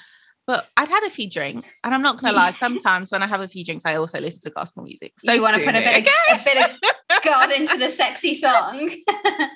But 0.47 0.67
I'd 0.77 0.87
had 0.89 1.03
a 1.03 1.09
few 1.09 1.29
drinks, 1.29 1.79
and 1.83 1.93
I'm 1.95 2.03
not 2.03 2.19
gonna 2.19 2.35
lie. 2.35 2.51
Sometimes 2.51 3.11
when 3.11 3.23
I 3.23 3.27
have 3.27 3.41
a 3.41 3.47
few 3.47 3.65
drinks, 3.65 3.85
I 3.85 3.95
also 3.95 4.19
listen 4.19 4.41
to 4.43 4.49
gospel 4.51 4.83
music. 4.83 5.13
So 5.17 5.33
you 5.33 5.41
want 5.41 5.55
to 5.57 5.65
put 5.65 5.75
a 5.75 5.79
bit, 5.79 6.07
of, 6.07 6.39
a 6.39 6.43
bit 6.43 6.57
of 6.69 7.23
God 7.23 7.51
into 7.51 7.77
the 7.77 7.89
sexy 7.89 8.35
song. 8.35 8.91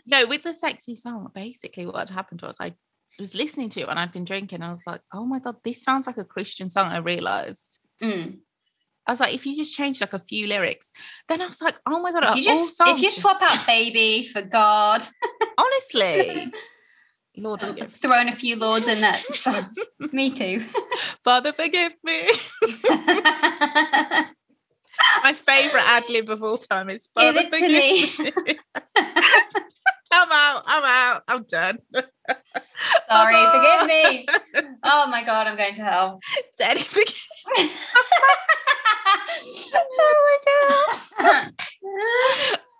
no, 0.08 0.26
with 0.28 0.42
the 0.44 0.54
sexy 0.54 0.96
song, 0.96 1.30
basically 1.34 1.86
what 1.86 1.96
had 1.96 2.10
happened 2.10 2.42
was 2.42 2.58
I 2.60 2.74
was 3.20 3.36
listening 3.36 3.70
to 3.70 3.82
it 3.82 3.88
when 3.88 3.98
I'd 4.00 4.12
been 4.12 4.26
drinking. 4.26 4.64
I 4.64 4.70
was 4.72 4.88
like, 4.88 5.02
oh 5.14 5.26
my 5.26 5.38
god, 5.40 5.58
this 5.64 5.84
sounds 5.84 6.08
like 6.08 6.18
a 6.18 6.24
Christian 6.24 6.70
song. 6.70 6.88
I 6.92 6.98
realized. 6.98 7.80
Mm. 8.02 8.40
I 9.06 9.12
was 9.12 9.20
like, 9.20 9.34
if 9.34 9.46
you 9.46 9.56
just 9.56 9.76
change 9.76 10.02
like 10.02 10.14
a 10.14 10.20
few 10.20 10.48
lyrics, 10.48 10.90
then 11.28 11.42
I 11.42 11.48
was 11.48 11.62
like, 11.62 11.80
oh 11.88 12.00
my 12.00 12.12
god, 12.12 12.26
If 12.30 12.36
you 12.38 12.44
just 12.44 12.80
if 12.80 12.98
you 12.98 13.04
just- 13.04 13.20
swap 13.20 13.42
out 13.42 13.66
baby 13.68 14.24
for 14.24 14.42
God, 14.42 15.04
honestly, 15.58 16.52
Lord 17.40 17.62
forgive, 17.62 17.94
throwing 18.02 18.28
a 18.30 18.34
few 18.36 18.56
lords 18.56 18.88
in 18.88 19.02
that. 19.02 19.24
Me 20.14 20.32
too. 20.32 20.64
Father 21.24 21.54
forgive 21.54 21.94
me. 22.04 22.30
My 25.24 25.34
favorite 25.34 25.84
ad 25.88 26.10
lib 26.10 26.30
of 26.30 26.44
all 26.44 26.58
time 26.58 26.90
is 26.90 27.10
Give 27.18 27.36
Father 27.36 27.40
it 27.48 27.52
to 27.52 27.58
forgive 27.58 27.72
me. 27.72 28.06
me. 28.24 28.60
I'm 30.12 30.28
out. 30.32 30.64
I'm 30.66 30.84
out. 30.86 31.22
I'm 31.28 31.44
done. 31.44 31.78
Sorry, 33.10 33.46
forgive 33.46 33.88
me. 33.88 34.26
Oh 34.84 35.08
my 35.08 35.24
god, 35.24 35.48
I'm 35.48 35.58
going 35.58 35.74
to 35.76 35.84
hell. 35.84 36.20
Daddy 36.58 36.82
forgive. 36.82 37.16
me. 37.58 37.72
Oh 39.74 40.38
my 41.20 41.22
god. 41.22 41.52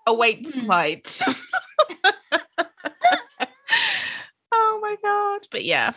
Await 0.08 0.46
Hmm. 0.46 0.52
smite. 0.52 1.22
Oh 4.80 4.82
my 4.82 4.96
god. 5.02 5.48
But 5.52 5.66
yeah. 5.66 5.94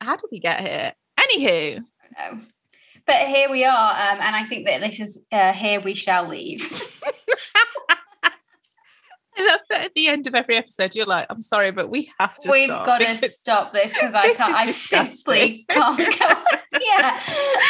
How 0.00 0.16
did 0.16 0.26
we 0.30 0.40
get 0.40 0.60
here? 0.60 0.92
Anywho, 1.18 1.80
no. 2.18 2.40
But 3.06 3.26
here 3.28 3.50
we 3.50 3.64
are, 3.64 3.90
um, 3.92 4.18
and 4.20 4.36
I 4.36 4.44
think 4.44 4.66
that 4.66 4.80
this 4.80 5.00
is 5.00 5.24
uh, 5.32 5.52
here 5.52 5.80
we 5.80 5.94
shall 5.94 6.28
leave. 6.28 6.62
I 9.34 9.46
love 9.48 9.60
that 9.70 9.86
at 9.86 9.94
the 9.94 10.08
end 10.08 10.26
of 10.26 10.34
every 10.34 10.56
episode, 10.56 10.94
you're 10.94 11.06
like, 11.06 11.26
I'm 11.30 11.40
sorry, 11.40 11.70
but 11.70 11.88
we 11.88 12.12
have 12.20 12.36
to 12.38 12.50
We've 12.50 12.68
got 12.68 13.00
to 13.00 13.30
stop 13.30 13.72
this 13.72 13.92
because 13.92 14.14
I 14.14 14.34
can't. 14.34 14.54
I 14.54 14.70
simply 14.70 15.64
can't 15.68 15.96
go. 16.18 16.26
yeah, 16.80 17.20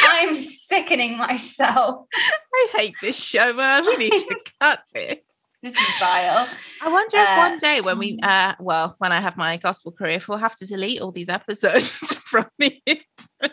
I'm 0.04 0.34
sickening 0.36 1.16
myself. 1.16 2.06
I 2.54 2.68
hate 2.76 2.94
this 3.00 3.16
show, 3.16 3.52
man. 3.54 3.86
We 3.86 3.96
need 3.96 4.12
to 4.12 4.40
cut 4.60 4.80
this. 4.92 5.48
This 5.62 5.76
is 5.76 5.98
vile. 6.00 6.48
I 6.82 6.88
wonder 6.90 7.18
if 7.18 7.28
Uh, 7.28 7.36
one 7.36 7.56
day 7.58 7.80
when 7.80 7.98
we, 7.98 8.18
uh, 8.22 8.54
well, 8.58 8.96
when 8.98 9.12
I 9.12 9.20
have 9.20 9.36
my 9.36 9.56
gospel 9.58 9.92
career, 9.92 10.16
if 10.16 10.26
we'll 10.28 10.38
have 10.38 10.56
to 10.56 10.66
delete 10.66 11.00
all 11.00 11.12
these 11.12 11.28
episodes 11.28 11.86
from 12.30 12.46
it. 12.58 13.04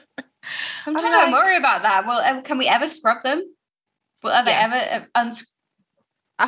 Sometimes 0.84 1.06
I'm 1.06 1.14
I 1.14 1.24
like- 1.26 1.34
worry 1.34 1.58
about 1.58 1.84
that. 1.84 2.06
Well, 2.08 2.20
uh, 2.20 2.42
can 2.42 2.58
we 2.58 2.68
ever 2.68 2.88
scrub 2.88 3.22
them? 3.22 3.44
Will 4.24 4.32
ever 4.32 4.50
Yeah. 4.50 4.64
ever 4.96 5.06
uh, 5.16 5.20
uns- 5.20 5.54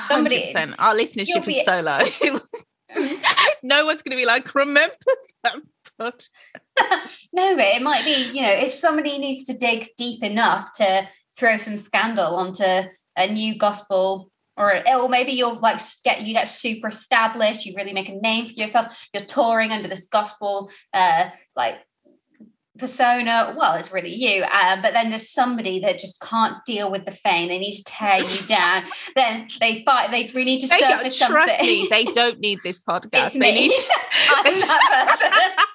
Somebody- 0.07 0.35
hundred 0.37 0.45
percent. 0.47 0.75
Our 0.79 0.95
You'll 0.97 1.05
listenership 1.05 1.45
be- 1.45 1.57
is 1.59 1.65
so 1.65 1.81
low. 1.81 1.99
no 3.63 3.85
one's 3.85 4.01
going 4.01 4.11
to 4.11 4.17
be 4.17 4.25
like, 4.25 4.55
remember 4.55 4.95
that 5.43 5.55
no, 5.99 6.11
but 7.55 7.65
it 7.75 7.81
might 7.83 8.03
be, 8.03 8.31
you 8.33 8.41
know, 8.41 8.51
if 8.51 8.73
somebody 8.73 9.19
needs 9.19 9.45
to 9.45 9.53
dig 9.57 9.89
deep 9.97 10.23
enough 10.23 10.71
to 10.73 11.07
throw 11.37 11.57
some 11.59 11.77
scandal 11.77 12.35
onto 12.35 12.63
a 12.63 13.27
new 13.31 13.55
gospel 13.57 14.31
or 14.57 14.83
or 14.87 15.09
maybe 15.09 15.31
you'll 15.31 15.59
like 15.59 15.79
get 16.03 16.21
you 16.21 16.33
get 16.33 16.45
super 16.49 16.89
established 16.89 17.65
you 17.65 17.73
really 17.75 17.93
make 17.93 18.09
a 18.09 18.15
name 18.15 18.45
for 18.45 18.51
yourself 18.53 19.07
you're 19.13 19.23
touring 19.23 19.71
under 19.71 19.87
this 19.87 20.07
gospel 20.07 20.69
uh 20.93 21.29
like 21.55 21.75
persona 22.79 23.53
well 23.57 23.75
it's 23.75 23.91
really 23.91 24.13
you 24.13 24.43
uh, 24.43 24.81
but 24.81 24.93
then 24.93 25.09
there's 25.09 25.29
somebody 25.29 25.79
that 25.79 25.99
just 25.99 26.19
can't 26.21 26.55
deal 26.65 26.89
with 26.89 27.05
the 27.05 27.11
fame 27.11 27.49
they 27.49 27.59
need 27.59 27.73
to 27.73 27.83
tear 27.83 28.21
you 28.23 28.41
down 28.47 28.83
then 29.15 29.47
they 29.59 29.83
fight 29.83 30.09
they 30.09 30.27
really 30.33 30.45
need 30.45 30.59
to 30.61 30.67
They 30.67 30.79
don't, 30.79 31.01
trust 31.01 31.17
something 31.17 31.65
me, 31.65 31.87
they 31.91 32.05
don't 32.05 32.39
need 32.39 32.59
this 32.63 32.81
podcast. 32.89 33.09
it's 33.25 33.33
they 33.33 33.39
me 33.39 33.67
need 33.67 33.71
I'm 34.29 34.59
that 34.59 35.17
person 35.19 35.65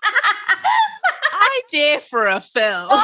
idea 1.64 2.00
for 2.00 2.26
a 2.26 2.40
film. 2.40 2.88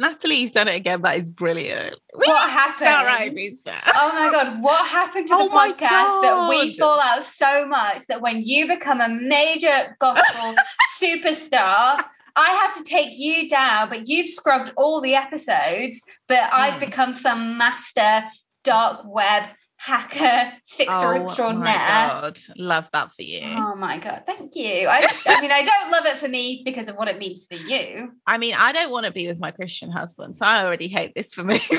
Natalie, 0.00 0.36
you've 0.36 0.52
done 0.52 0.68
it 0.68 0.76
again. 0.76 1.02
That 1.02 1.16
is 1.16 1.28
brilliant. 1.30 1.96
What 2.14 2.50
happened? 2.50 2.88
All 2.88 3.04
right, 3.04 3.34
Lisa. 3.34 3.74
Oh 3.94 4.12
my 4.14 4.30
god, 4.30 4.62
what 4.62 4.86
happened 4.86 5.26
to 5.28 5.34
the 5.36 5.40
Oh 5.42 5.48
my 5.48 5.72
podcast 5.72 6.22
that 6.22 6.46
we 6.48 6.74
fall 6.74 7.00
out 7.00 7.22
so 7.24 7.66
much 7.66 8.06
that 8.06 8.20
when 8.20 8.42
you 8.42 8.66
become 8.68 9.00
a 9.00 9.08
major 9.08 9.96
gospel 9.98 10.54
superstar, 11.00 12.02
I 12.36 12.50
have 12.62 12.76
to 12.76 12.84
take 12.84 13.10
you 13.18 13.48
down, 13.48 13.88
but 13.88 14.08
you've 14.08 14.28
scrubbed 14.28 14.72
all 14.76 15.00
the 15.00 15.14
episodes, 15.16 16.00
but 16.28 16.48
I've 16.52 16.74
Mm. 16.74 16.80
become 16.80 17.12
some 17.14 17.58
master 17.58 18.22
dark 18.64 19.00
web 19.06 19.44
hacker 19.78 20.52
fixer 20.66 20.92
Oh 20.92 21.14
my 21.14 21.22
extraordinaire. 21.22 21.76
God. 21.76 22.38
Love 22.56 22.88
that 22.92 23.14
for 23.14 23.22
you. 23.22 23.40
Oh 23.44 23.74
my 23.76 23.98
god, 23.98 24.24
thank 24.26 24.54
you. 24.54 24.88
I, 24.88 25.08
I 25.26 25.40
mean, 25.40 25.52
I 25.52 25.62
don't 25.62 25.90
love 25.90 26.04
it 26.06 26.18
for 26.18 26.28
me 26.28 26.62
because 26.64 26.88
of 26.88 26.96
what 26.96 27.08
it 27.08 27.18
means 27.18 27.46
for 27.46 27.54
you. 27.54 28.12
I 28.26 28.38
mean, 28.38 28.54
I 28.58 28.72
don't 28.72 28.90
want 28.90 29.06
to 29.06 29.12
be 29.12 29.26
with 29.28 29.38
my 29.38 29.50
Christian 29.50 29.90
husband, 29.90 30.36
so 30.36 30.44
I 30.44 30.64
already 30.64 30.88
hate 30.88 31.14
this 31.14 31.32
for 31.32 31.44
me. 31.44 31.60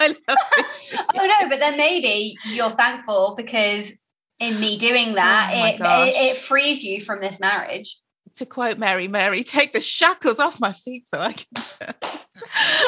I 0.00 0.08
love 0.08 0.38
this. 0.56 0.96
Oh 1.14 1.26
no, 1.26 1.48
but 1.48 1.58
then 1.60 1.76
maybe 1.76 2.36
you're 2.46 2.70
thankful 2.70 3.34
because 3.36 3.92
in 4.38 4.58
me 4.60 4.76
doing 4.76 5.10
oh 5.10 5.14
that, 5.14 5.52
Oh 5.54 6.04
it, 6.04 6.08
it 6.08 6.14
it 6.16 6.36
frees 6.38 6.82
you 6.82 7.00
from 7.00 7.20
this 7.20 7.38
marriage. 7.38 7.96
To 8.36 8.46
quote 8.46 8.78
Mary, 8.78 9.08
Mary, 9.08 9.42
take 9.44 9.72
the 9.72 9.80
shackles 9.80 10.40
off 10.40 10.58
my 10.58 10.72
feet 10.72 11.06
so 11.06 11.20
I 11.20 11.34
can. 11.34 11.94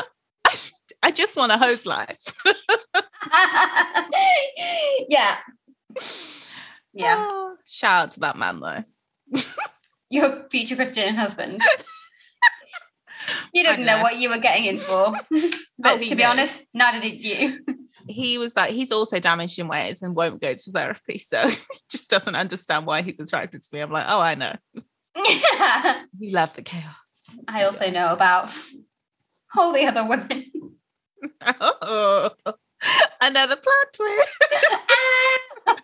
I 1.05 1.11
just 1.11 1.37
want 1.37 1.53
a 1.53 1.59
hose 1.59 1.85
life. 1.85 2.17
yeah, 5.09 5.37
yeah. 6.95 7.17
Ah, 7.19 7.29
oh, 7.31 7.57
shout 7.67 8.03
out 8.05 8.11
to 8.13 8.21
that 8.21 8.39
man 8.39 8.61
though. 8.61 8.83
Your 10.09 10.49
future 10.51 10.77
Christian 10.77 11.15
husband. 11.15 11.61
You 13.55 13.65
didn't 13.65 13.87
know. 13.87 13.97
know 13.97 14.03
what 14.03 14.17
you 14.19 14.29
were 14.29 14.37
getting 14.39 14.67
in 14.67 14.77
for. 14.79 15.13
but 15.79 15.93
Oh, 15.95 15.99
to 15.99 16.09
be 16.11 16.15
knew. 16.17 16.25
honest, 16.25 16.61
neither 16.75 17.01
did 17.01 17.25
you. 17.25 17.65
He 18.07 18.37
was 18.37 18.55
like, 18.55 18.73
he's 18.73 18.93
also 18.93 19.19
damaged 19.19 19.59
in 19.59 19.67
ways 19.67 20.03
and 20.03 20.15
won't 20.15 20.43
go 20.43 20.53
to 20.53 20.73
therapy. 20.73 21.17
So 21.17 21.49
he 21.49 21.57
just 21.91 22.11
doesn't 22.11 22.35
understand 22.35 22.85
why 22.85 23.01
he's 23.01 23.21
attracted 23.21 23.63
to 23.63 23.69
me. 23.73 23.81
I'm 23.81 23.91
like, 23.91 24.05
oh, 24.07 24.21
I 24.21 24.35
know. 24.35 24.55
Yeah. 25.17 26.03
You 26.19 26.33
love 26.33 26.55
the 26.55 26.61
chaos. 26.61 27.31
I 27.49 27.65
also 27.65 27.89
know 27.91 28.13
about 28.13 28.53
all 29.57 29.73
the 29.73 29.87
other 29.87 30.05
women. 30.07 30.45
Oh, 31.57 32.31
another 33.21 33.57
plot 33.57 33.87
twist. 33.95 34.29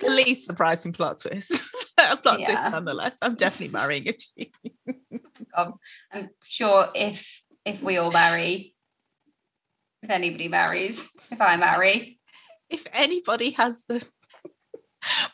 the 0.00 0.08
least 0.10 0.46
surprising 0.46 0.92
plot 0.92 1.18
twist. 1.18 1.62
a 1.98 2.16
plot 2.16 2.40
twist 2.44 2.62
nonetheless. 2.70 3.18
I'm 3.22 3.34
definitely 3.34 3.72
marrying 3.72 4.08
a 4.08 4.12
G. 4.12 4.52
I'm 5.54 6.30
sure 6.44 6.88
if 6.94 7.42
if 7.64 7.82
we 7.82 7.98
all 7.98 8.10
marry, 8.10 8.74
if 10.02 10.10
anybody 10.10 10.48
marries, 10.48 11.06
if 11.30 11.40
I 11.40 11.56
marry, 11.56 12.18
If 12.70 12.86
anybody 12.92 13.50
has 13.50 13.84
the 13.88 14.06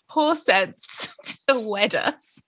poor 0.08 0.36
sense 0.36 1.08
to 1.48 1.60
wed 1.60 1.94
us, 1.94 2.42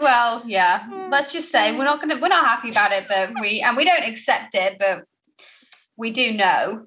well, 0.00 0.42
yeah. 0.46 0.84
Hmm. 0.84 1.10
Let's 1.10 1.32
just 1.32 1.50
say 1.50 1.76
we're 1.76 1.84
not 1.84 2.00
gonna 2.00 2.18
we're 2.20 2.28
not 2.28 2.44
happy 2.44 2.70
about 2.70 2.92
it, 2.92 3.06
but 3.08 3.32
we 3.40 3.60
and 3.60 3.76
we 3.76 3.84
don't 3.84 4.04
accept 4.04 4.54
it, 4.54 4.76
but 4.78 5.04
we 5.96 6.10
do 6.10 6.32
know. 6.32 6.86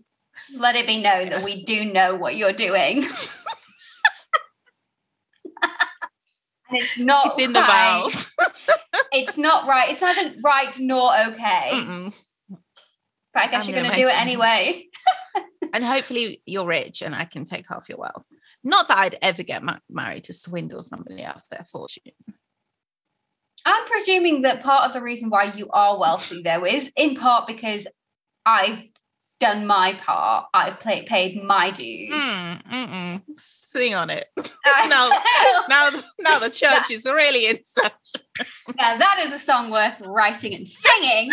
Let 0.56 0.76
it 0.76 0.88
be 0.88 1.02
known 1.02 1.30
that 1.30 1.44
we 1.44 1.64
do 1.64 1.86
know 1.86 2.16
what 2.16 2.36
you're 2.36 2.54
doing. 2.54 3.04
and 3.04 3.14
it's 6.72 6.98
not 6.98 7.28
it's 7.28 7.40
in 7.40 7.54
the 7.54 7.62
right. 7.62 8.10
vows. 8.12 8.36
It's 9.16 9.38
not 9.38 9.68
right. 9.68 9.92
It's 9.92 10.02
neither 10.02 10.34
right 10.44 10.76
nor 10.80 11.16
okay. 11.28 11.70
Mm-mm. 11.72 12.14
But 13.32 13.44
I 13.44 13.48
guess 13.48 13.68
I'm 13.68 13.74
you're 13.74 13.84
gonna 13.84 13.96
gonna 13.96 14.02
do 14.02 14.08
it. 14.08 14.20
anyway. 14.20 14.86
And 15.74 15.84
hopefully 15.84 16.42
you're 16.46 16.68
rich 16.68 17.02
and 17.02 17.16
I 17.16 17.26
can 17.26 17.44
take 17.46 17.68
half 17.68 17.90
your 17.90 17.98
wealth. 17.98 18.24
Not 18.64 18.88
that 18.88 19.00
I'd 19.00 19.18
ever 19.22 19.42
get 19.44 19.64
ma- 19.64 19.80
married 19.90 20.26
to 20.26 20.34
swindle 20.34 20.84
somebody 20.84 21.24
out 21.24 21.38
of 21.38 21.44
their 21.50 21.66
fortune. 21.70 22.04
I'm 23.66 23.86
presuming 23.86 24.44
that 24.44 24.62
part 24.62 24.86
of 24.86 24.94
the 24.94 25.02
reason 25.02 25.30
why 25.30 25.54
you 25.56 25.68
are 25.72 26.00
wealthy, 26.00 26.44
though, 26.44 26.66
is 26.66 26.92
in 26.96 27.16
part 27.16 27.48
because 27.48 27.88
I've 28.46 28.84
done 29.40 29.66
my 29.66 29.94
part. 29.94 30.46
I've 30.54 30.80
played, 30.80 31.06
paid 31.06 31.44
my 31.44 31.72
dues. 31.72 32.14
Mm. 32.14 33.22
Sing 33.34 33.96
on 33.96 34.10
it. 34.10 34.26
I- 34.66 34.88
now, 35.70 35.90
now, 35.92 36.04
now 36.20 36.40
the 36.40 36.50
church 36.50 36.92
is 36.92 37.06
really 37.06 37.48
in 37.48 37.64
such. 37.64 37.92
now 38.78 38.98
that 38.98 39.24
is 39.26 39.34
a 39.34 39.40
song 39.40 39.72
worth 39.72 40.00
writing 40.02 40.54
and 40.54 40.68
singing. 40.68 41.32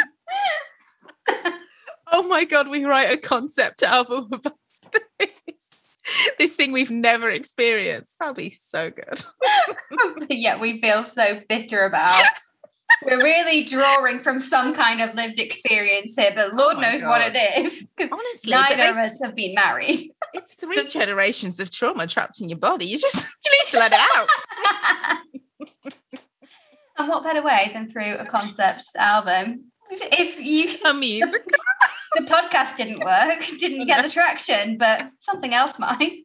Oh 2.12 2.22
my 2.28 2.44
god, 2.44 2.68
we 2.68 2.84
write 2.84 3.10
a 3.12 3.16
concept 3.16 3.82
album 3.82 4.28
about 4.32 4.56
this. 5.18 5.88
This 6.38 6.56
thing 6.56 6.72
we've 6.72 6.90
never 6.90 7.30
experienced. 7.30 8.18
That'd 8.18 8.36
be 8.36 8.50
so 8.50 8.90
good. 8.90 9.24
yet 10.30 10.58
we 10.58 10.80
feel 10.80 11.04
so 11.04 11.40
bitter 11.48 11.84
about. 11.84 12.24
We're 13.04 13.22
really 13.22 13.64
drawing 13.64 14.20
from 14.20 14.40
some 14.40 14.74
kind 14.74 15.00
of 15.00 15.14
lived 15.14 15.38
experience 15.38 16.16
here, 16.18 16.32
but 16.34 16.52
Lord 16.52 16.76
Oh 16.78 16.80
knows 16.80 17.02
what 17.02 17.20
it 17.22 17.36
is. 17.36 17.56
it 17.56 17.66
is. 17.66 17.92
'cause 17.96 18.08
Honestly, 18.12 18.50
neither 18.50 18.90
of 18.90 18.96
us 18.96 19.20
have 19.22 19.34
been 19.36 19.54
married. 19.54 19.96
it's 20.34 20.54
three 20.58 20.86
generations 20.88 21.60
of 21.60 21.70
trauma 21.70 22.06
trapped 22.06 22.40
in 22.40 22.48
your 22.48 22.58
body. 22.58 22.86
You 22.86 22.98
just 22.98 23.14
you 23.44 23.52
need 23.52 23.70
to 23.70 23.78
let 23.78 23.92
it 23.94 24.00
out. 24.16 24.28
and 26.98 27.08
what 27.08 27.22
better 27.22 27.42
way 27.42 27.70
than 27.72 27.88
through 27.88 28.16
a 28.16 28.26
concept 28.26 28.84
album? 28.96 29.70
If, 29.90 30.40
you 30.40 30.68
A 30.90 30.94
music. 30.94 31.44
the 32.16 32.22
podcast 32.22 32.76
didn't 32.76 33.00
work, 33.00 33.44
didn't 33.58 33.86
get 33.86 34.04
the 34.04 34.10
traction, 34.12 34.78
but 34.78 35.10
something 35.20 35.54
else 35.54 35.78
might. 35.78 36.24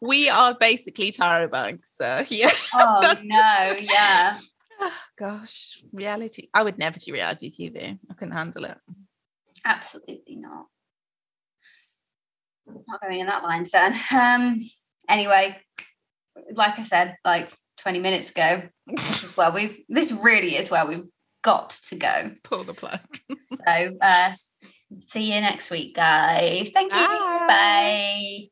We 0.00 0.28
are 0.28 0.54
basically 0.58 1.12
Tyra 1.12 1.50
Banks. 1.50 1.96
So 1.96 2.24
yeah. 2.28 2.50
Oh 2.74 3.14
no, 3.22 3.76
yeah. 3.78 4.36
Oh, 4.84 4.92
gosh, 5.16 5.78
reality. 5.92 6.48
I 6.52 6.64
would 6.64 6.76
never 6.76 6.98
do 6.98 7.12
reality 7.12 7.52
TV. 7.52 8.00
I 8.10 8.14
couldn't 8.14 8.34
handle 8.34 8.64
it. 8.64 8.76
Absolutely 9.64 10.34
not. 10.34 10.66
Not 12.88 13.00
going 13.00 13.20
in 13.20 13.26
that 13.26 13.44
line, 13.44 13.64
son. 13.64 13.94
Um 14.12 14.58
anyway, 15.08 15.56
like 16.52 16.80
I 16.80 16.82
said, 16.82 17.16
like 17.24 17.56
20 17.78 18.00
minutes 18.00 18.30
ago, 18.30 18.62
this 18.88 19.22
is 19.22 19.36
where 19.36 19.52
we 19.52 19.84
this 19.88 20.10
really 20.10 20.56
is 20.56 20.68
where 20.68 20.84
we've 20.84 21.06
got 21.42 21.70
to 21.88 21.96
go. 21.96 22.32
Pull 22.42 22.64
the 22.64 22.74
plug. 22.74 23.00
So 23.66 23.96
uh 24.00 24.32
see 25.00 25.32
you 25.34 25.40
next 25.40 25.70
week, 25.70 25.94
guys. 25.94 26.70
Thank 26.72 26.92
you. 26.92 26.98
Bye. 26.98 27.44
Bye. 27.48 28.51